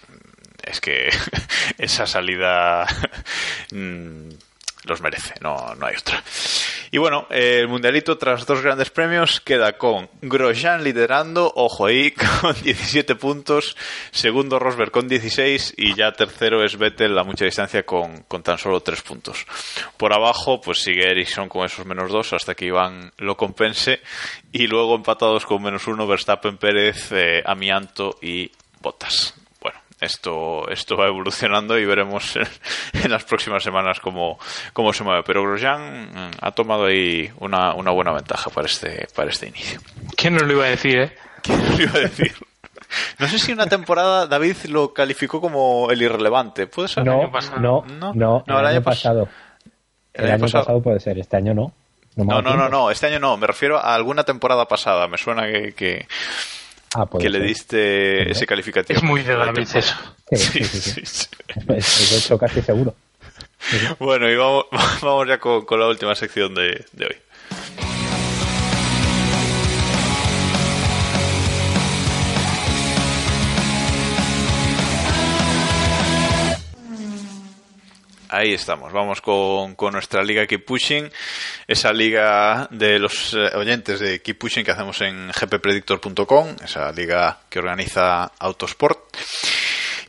es 0.63 0.81
que 0.81 1.09
esa 1.79 2.07
salida 2.07 2.87
mm, 3.73 4.29
los 4.85 5.01
merece, 5.01 5.35
no, 5.41 5.75
no 5.75 5.87
hay 5.87 5.97
otra. 5.97 6.23
Y 6.91 6.99
bueno, 6.99 7.27
el 7.31 7.69
mundialito 7.69 8.17
tras 8.17 8.47
dos 8.47 8.63
grandes 8.63 8.91
premios 8.91 9.41
queda 9.41 9.77
con 9.77 10.09
Grosjean 10.23 10.83
liderando, 10.83 11.53
ojo 11.55 11.87
ahí, 11.87 12.11
con 12.41 12.55
17 12.63 13.15
puntos, 13.17 13.77
segundo 14.11 14.59
Rosberg 14.59 14.91
con 14.91 15.09
16 15.09 15.75
y 15.77 15.95
ya 15.95 16.13
tercero 16.13 16.65
es 16.65 16.79
Vettel 16.79 17.19
a 17.19 17.25
mucha 17.25 17.45
distancia 17.45 17.85
con, 17.85 18.23
con 18.23 18.43
tan 18.43 18.59
solo 18.59 18.81
3 18.81 19.03
puntos. 19.03 19.47
Por 19.97 20.15
abajo 20.15 20.61
pues 20.61 20.79
sigue 20.83 21.11
Ericsson 21.11 21.49
con 21.49 21.67
esos 21.67 21.85
menos 21.85 22.11
2 22.11 22.33
hasta 22.33 22.55
que 22.55 22.67
Iván 22.67 23.13
lo 23.19 23.37
compense 23.37 24.01
y 24.53 24.67
luego 24.67 24.95
empatados 24.95 25.45
con 25.45 25.63
menos 25.63 25.87
1 25.87 26.07
Verstappen, 26.07 26.57
Pérez, 26.57 27.13
eh, 27.13 27.43
Amianto 27.45 28.19
y 28.23 28.51
Bottas. 28.81 29.38
Esto, 30.01 30.69
esto 30.71 30.97
va 30.97 31.07
evolucionando 31.09 31.77
y 31.79 31.85
veremos 31.85 32.37
en, 32.37 32.47
en 33.05 33.11
las 33.11 33.25
próximas 33.25 33.63
semanas 33.63 33.99
cómo, 34.01 34.39
cómo 34.73 34.93
se 34.93 35.03
mueve. 35.05 35.23
Pero 35.27 35.43
Grosjean 35.43 36.11
mm, 36.13 36.31
ha 36.41 36.51
tomado 36.53 36.87
ahí 36.87 37.31
una, 37.41 37.75
una 37.75 37.91
buena 37.91 38.13
ventaja 38.13 38.49
para 38.51 38.67
este, 38.67 39.07
para 39.15 39.31
este 39.31 39.49
inicio. 39.49 39.81
¿Quién 40.17 40.35
nos 40.35 40.43
lo 40.45 40.53
iba 40.53 40.65
a 40.67 40.69
decir, 40.71 40.99
eh? 40.99 41.17
¿Quién 41.43 41.61
lo 41.77 41.83
iba 41.83 41.93
a 41.95 42.01
decir? 42.01 42.33
No 43.19 43.29
sé 43.29 43.39
si 43.39 43.53
una 43.53 43.67
temporada 43.67 44.27
David 44.27 44.57
lo 44.69 44.95
calificó 44.95 45.41
como 45.41 45.91
el 45.91 46.01
irrelevante. 46.01 46.67
¿Puede 46.69 46.89
ser? 46.89 47.05
No, 47.05 47.21
año 47.23 47.31
pasado. 47.33 47.61
no, 47.61 47.85
No, 47.87 48.13
no, 48.15 48.45
no, 48.47 48.61
el 48.61 48.67
año 48.67 48.81
pas- 48.81 48.85
pasado. 48.85 49.29
el 50.15 50.25
El 50.25 50.31
año 50.31 50.41
pasado. 50.43 50.65
pasado 50.65 50.83
puede 50.83 51.01
ser, 51.01 51.19
este 51.19 51.37
año 51.37 51.53
no. 51.55 51.73
No, 52.17 52.41
no, 52.43 52.57
no, 52.57 52.69
no, 52.69 52.91
este 52.91 53.07
año 53.07 53.21
no. 53.21 53.37
Me 53.37 53.47
refiero 53.47 53.79
a 53.79 53.95
alguna 53.95 54.25
temporada 54.25 54.67
pasada. 54.67 55.07
Me 55.07 55.19
suena 55.19 55.47
que, 55.47 55.73
que, 55.75 56.09
Ah, 56.95 57.07
que 57.21 57.29
le 57.29 57.41
diste 57.41 58.31
ese 58.31 58.47
calificativo. 58.47 58.97
Es 58.97 59.03
muy 59.03 59.23
de 59.23 59.35
David 59.37 59.69
eso. 59.75 59.95
Sí, 60.31 60.37
Sí, 60.37 60.65
sí, 60.65 60.65
sí, 60.65 60.81
sí. 60.81 60.91
sí, 60.91 61.07
sí. 61.07 61.27
Es- 61.69 62.11
de 62.11 62.17
hecho 62.19 62.39
casi 62.39 62.61
seguro. 62.63 62.95
Bueno, 63.99 64.29
y 64.31 64.37
vamos, 64.37 64.67
vamos 65.03 65.27
ya 65.29 65.39
con, 65.39 65.65
con 65.65 65.81
la 65.81 65.87
última 65.89 66.15
sección 66.15 66.55
de, 66.55 66.85
de 66.93 67.07
hoy. 67.07 67.17
Ahí 78.31 78.53
estamos, 78.53 78.93
vamos 78.93 79.23
con, 79.23 79.75
con 79.75 79.95
nuestra 79.95 80.23
liga 80.23 80.47
Keep 80.47 80.67
Pushing, 80.67 81.11
esa 81.67 81.95
liga 81.95 82.69
de 82.71 82.99
los 82.99 83.33
eh, 83.33 83.57
oyentes 83.57 84.01
de 84.01 84.21
Keep 84.21 84.39
Pushing 84.39 84.65
que 84.65 84.71
hacemos 84.71 85.01
en 85.01 85.31
gppredictor.com, 85.31 86.57
esa 86.63 86.93
liga 86.93 87.41
que 87.49 87.59
organiza 87.59 88.31
Autosport. 88.39 89.17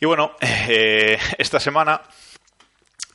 Y 0.02 0.06
bueno, 0.06 0.34
eh, 0.41 1.18
esta 1.38 1.62
semana 1.62 2.02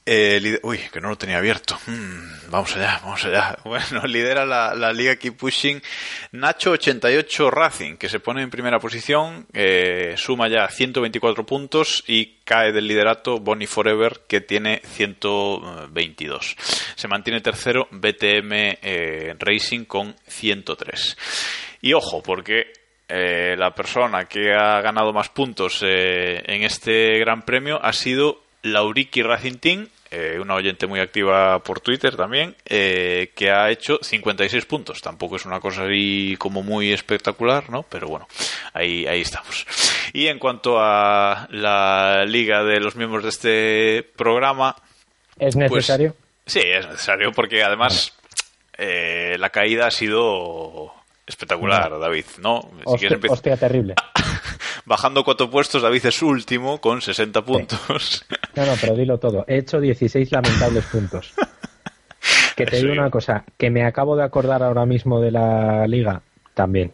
eh, 0.06 0.60
uy, 0.62 0.78
que 0.92 1.00
no 1.00 1.08
lo 1.08 1.16
tenía 1.16 1.38
abierto. 1.38 1.78
Mm, 1.86 2.50
vamos 2.50 2.76
allá, 2.76 3.00
vamos 3.02 3.24
allá. 3.24 3.56
Bueno, 3.64 4.06
lidera 4.06 4.44
la, 4.44 4.92
liga 4.92 5.16
Keep 5.16 5.36
Pushing 5.36 5.82
Nacho 6.32 6.72
88 6.72 7.50
Racing, 7.50 7.96
que 7.96 8.10
se 8.10 8.20
pone 8.20 8.42
en 8.42 8.50
primera 8.50 8.78
posición, 8.78 9.46
eh, 9.54 10.14
suma 10.18 10.48
ya 10.48 10.68
124 10.68 11.46
puntos 11.46 12.04
y 12.06 12.36
cae 12.44 12.72
del 12.72 12.86
liderato 12.86 13.38
Bonnie 13.38 13.66
Forever, 13.66 14.20
que 14.28 14.42
tiene 14.42 14.82
122. 14.84 16.56
Se 16.94 17.08
mantiene 17.08 17.40
tercero 17.40 17.88
BTM 17.90 18.52
eh, 18.82 19.34
Racing 19.38 19.86
con 19.86 20.14
103. 20.26 21.16
Y 21.80 21.94
ojo, 21.94 22.22
porque 22.22 22.72
la 23.06 23.72
persona 23.74 24.24
que 24.24 24.52
ha 24.52 24.80
ganado 24.80 25.12
más 25.12 25.28
puntos 25.28 25.82
en 25.82 26.62
este 26.62 27.18
gran 27.18 27.42
premio 27.42 27.78
ha 27.80 27.92
sido 27.92 28.44
Lauriki 28.64 29.22
Racing 29.22 29.58
Team, 29.58 29.88
eh, 30.16 30.38
una 30.38 30.54
oyente 30.54 30.86
muy 30.86 31.00
activa 31.00 31.58
por 31.64 31.80
Twitter 31.80 32.14
también, 32.14 32.54
eh, 32.66 33.32
que 33.34 33.50
ha 33.50 33.68
hecho 33.68 33.98
56 34.00 34.64
puntos. 34.64 35.02
Tampoco 35.02 35.34
es 35.34 35.44
una 35.44 35.58
cosa 35.58 35.84
así 35.84 36.36
como 36.38 36.62
muy 36.62 36.92
espectacular, 36.92 37.68
¿no? 37.68 37.82
Pero 37.82 38.06
bueno, 38.06 38.28
ahí, 38.72 39.06
ahí 39.06 39.22
estamos. 39.22 39.66
Y 40.12 40.28
en 40.28 40.38
cuanto 40.38 40.76
a 40.78 41.48
la 41.50 42.24
liga 42.26 42.62
de 42.62 42.78
los 42.78 42.94
miembros 42.94 43.24
de 43.24 43.28
este 43.28 44.08
programa, 44.14 44.76
¿Es 45.36 45.56
pues, 45.56 45.56
necesario? 45.56 46.14
sí, 46.46 46.60
es 46.60 46.86
necesario 46.86 47.32
porque 47.32 47.64
además 47.64 48.14
eh, 48.78 49.36
la 49.40 49.50
caída 49.50 49.88
ha 49.88 49.90
sido 49.90 50.94
espectacular, 51.26 51.98
David, 51.98 52.26
¿no? 52.40 52.60
Si 52.60 52.82
hostia, 52.84 53.08
quieres 53.08 53.30
hostia, 53.30 53.56
terrible. 53.56 53.94
Bajando 54.86 55.24
cuatro 55.24 55.48
puestos, 55.50 55.82
David 55.82 56.06
es 56.06 56.22
último 56.22 56.80
con 56.80 57.00
60 57.00 57.42
puntos. 57.42 58.24
No, 58.54 58.66
no, 58.66 58.72
pero 58.80 58.94
dilo 58.94 59.18
todo. 59.18 59.44
He 59.48 59.58
hecho 59.58 59.80
16 59.80 60.30
lamentables 60.32 60.84
puntos. 60.86 61.32
Que 62.56 62.64
te 62.66 62.76
digo 62.76 62.92
una 62.92 63.10
cosa, 63.10 63.44
que 63.58 63.68
me 63.68 63.84
acabo 63.84 64.16
de 64.16 64.22
acordar 64.22 64.62
ahora 64.62 64.86
mismo 64.86 65.20
de 65.20 65.32
la 65.32 65.86
liga, 65.88 66.22
también. 66.54 66.92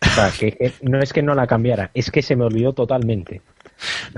O 0.00 0.08
sea, 0.08 0.30
que, 0.36 0.52
que 0.52 0.72
no 0.80 0.98
es 1.00 1.12
que 1.12 1.22
no 1.22 1.34
la 1.34 1.46
cambiara, 1.46 1.90
es 1.92 2.10
que 2.10 2.22
se 2.22 2.34
me 2.34 2.44
olvidó 2.44 2.72
totalmente. 2.72 3.42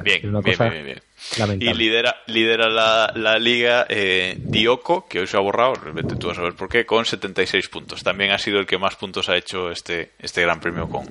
Bien, 0.03 0.29
Una 0.29 0.41
bien, 0.41 0.57
cosa 0.57 0.69
bien, 0.71 0.85
bien. 0.85 1.01
lamentable. 1.39 1.71
Y 1.71 1.75
lidera, 1.75 2.17
lidera 2.29 2.69
la, 2.71 3.13
la 3.17 3.39
liga 3.39 3.85
eh, 3.89 4.37
Dioco, 4.39 5.07
que 5.09 5.19
hoy 5.19 5.27
se 5.27 5.37
ha 5.37 5.41
borrado, 5.41 5.75
vete 5.93 6.15
tú 6.17 6.31
a 6.31 6.35
saber 6.35 6.55
por 6.55 6.69
qué, 6.69 6.87
con 6.87 7.05
76 7.05 7.69
puntos. 7.69 8.03
También 8.05 8.31
ha 8.31 8.39
sido 8.39 8.61
el 8.61 8.67
que 8.67 8.79
más 8.79 8.95
puntos 8.95 9.29
ha 9.29 9.37
hecho 9.37 9.71
este, 9.71 10.13
este 10.21 10.41
gran 10.43 10.61
premio 10.61 10.89
con, 10.89 11.05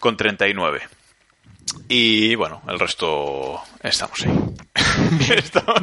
con 0.00 0.16
39. 0.16 0.80
Y 1.88 2.34
bueno, 2.36 2.62
el 2.68 2.78
resto 2.78 3.60
estamos 3.82 4.22
ahí. 4.22 4.40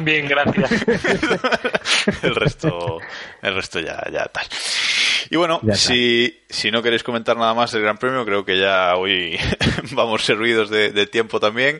Bien, 0.00 0.28
gracias. 0.28 0.70
el 2.22 2.34
resto 2.34 2.98
el 3.42 3.54
resto 3.54 3.80
ya, 3.80 4.02
ya 4.12 4.24
tal. 4.26 4.46
Y 5.30 5.36
bueno, 5.36 5.60
si, 5.74 6.40
si 6.48 6.70
no 6.70 6.82
queréis 6.82 7.02
comentar 7.04 7.36
nada 7.36 7.54
más 7.54 7.70
del 7.70 7.82
Gran 7.82 7.98
Premio, 7.98 8.24
creo 8.24 8.44
que 8.44 8.58
ya 8.58 8.96
hoy 8.96 9.38
vamos 9.92 10.24
servidos 10.24 10.70
de, 10.70 10.90
de 10.90 11.06
tiempo 11.06 11.38
también. 11.38 11.78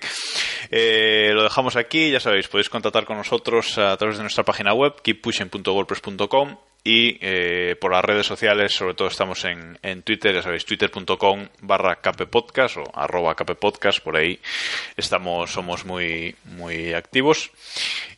Eh, 0.71 1.31
lo 1.35 1.43
dejamos 1.43 1.75
aquí, 1.77 2.11
ya 2.11 2.21
sabéis, 2.21 2.47
podéis 2.47 2.69
contactar 2.69 3.05
con 3.05 3.17
nosotros 3.17 3.77
a 3.79 3.97
través 3.97 4.19
de 4.19 4.23
nuestra 4.23 4.45
página 4.45 4.73
web, 4.73 4.95
keeppushing.wordpress.com 5.03 6.57
y 6.83 7.19
eh, 7.21 7.77
por 7.81 7.93
las 7.93 8.05
redes 8.05 8.27
sociales, 8.27 8.73
sobre 8.73 8.95
todo 8.95 9.09
estamos 9.09 9.45
en, 9.45 9.79
en 9.83 10.03
Twitter, 10.03 10.35
ya 10.35 10.43
sabéis, 10.43 10.65
twitter.com 10.65 11.49
barra 11.61 11.97
kppodcast 11.97 12.79
o 12.79 12.85
arroba 12.95 13.35
kppodcast, 13.35 14.01
por 14.01 14.17
ahí 14.17 14.39
estamos, 14.97 15.51
somos 15.51 15.85
muy, 15.85 16.35
muy 16.45 16.95
activos. 16.95 17.51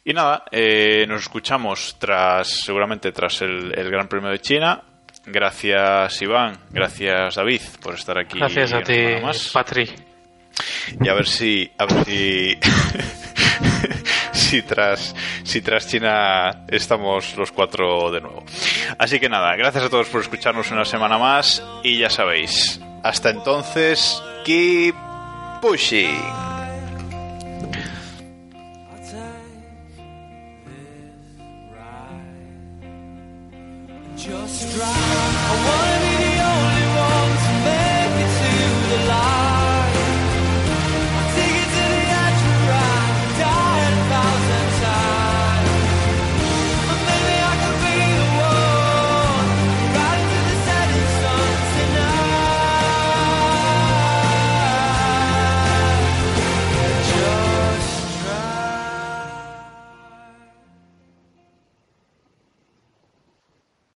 Y 0.05 0.13
nada, 0.13 0.45
eh, 0.51 1.07
nos 1.09 1.23
escuchamos 1.23 1.97
tras, 1.99 2.49
seguramente 2.49 3.13
tras 3.13 3.41
el, 3.43 3.73
el 3.79 3.91
Gran 3.91 4.09
Premio 4.09 4.31
de 4.31 4.41
China. 4.41 4.83
Gracias 5.25 6.21
Iván, 6.21 6.59
gracias 6.71 7.37
David 7.37 7.61
por 7.81 7.95
estar 7.95 8.19
aquí. 8.19 8.39
Gracias 8.39 8.73
a 8.73 8.83
ti, 8.83 9.01
más. 9.23 9.51
Patri. 9.53 9.89
Y 11.01 11.09
a 11.09 11.15
ver 11.15 11.27
si, 11.29 11.71
a 11.79 11.87
ver 11.87 12.05
si, 12.05 12.59
si 14.33 14.63
tras, 14.63 15.15
si 15.45 15.63
tras 15.63 15.87
China 15.87 16.65
estamos 16.69 17.37
los 17.37 17.53
cuatro 17.53 18.11
de 18.11 18.21
nuevo. 18.21 18.45
Así 18.99 19.21
que 19.21 19.29
nada, 19.29 19.55
gracias 19.55 19.85
a 19.85 19.89
todos 19.89 20.09
por 20.09 20.21
escucharnos 20.21 20.71
una 20.73 20.85
semana 20.85 21.19
más 21.19 21.63
y 21.85 21.99
ya 21.99 22.11
sabéis, 22.11 22.81
hasta 23.05 23.31
entonces, 23.31 24.21
keep 24.45 24.97
pushing. 25.61 26.62
just 34.23 34.71
drive. 34.77 35.92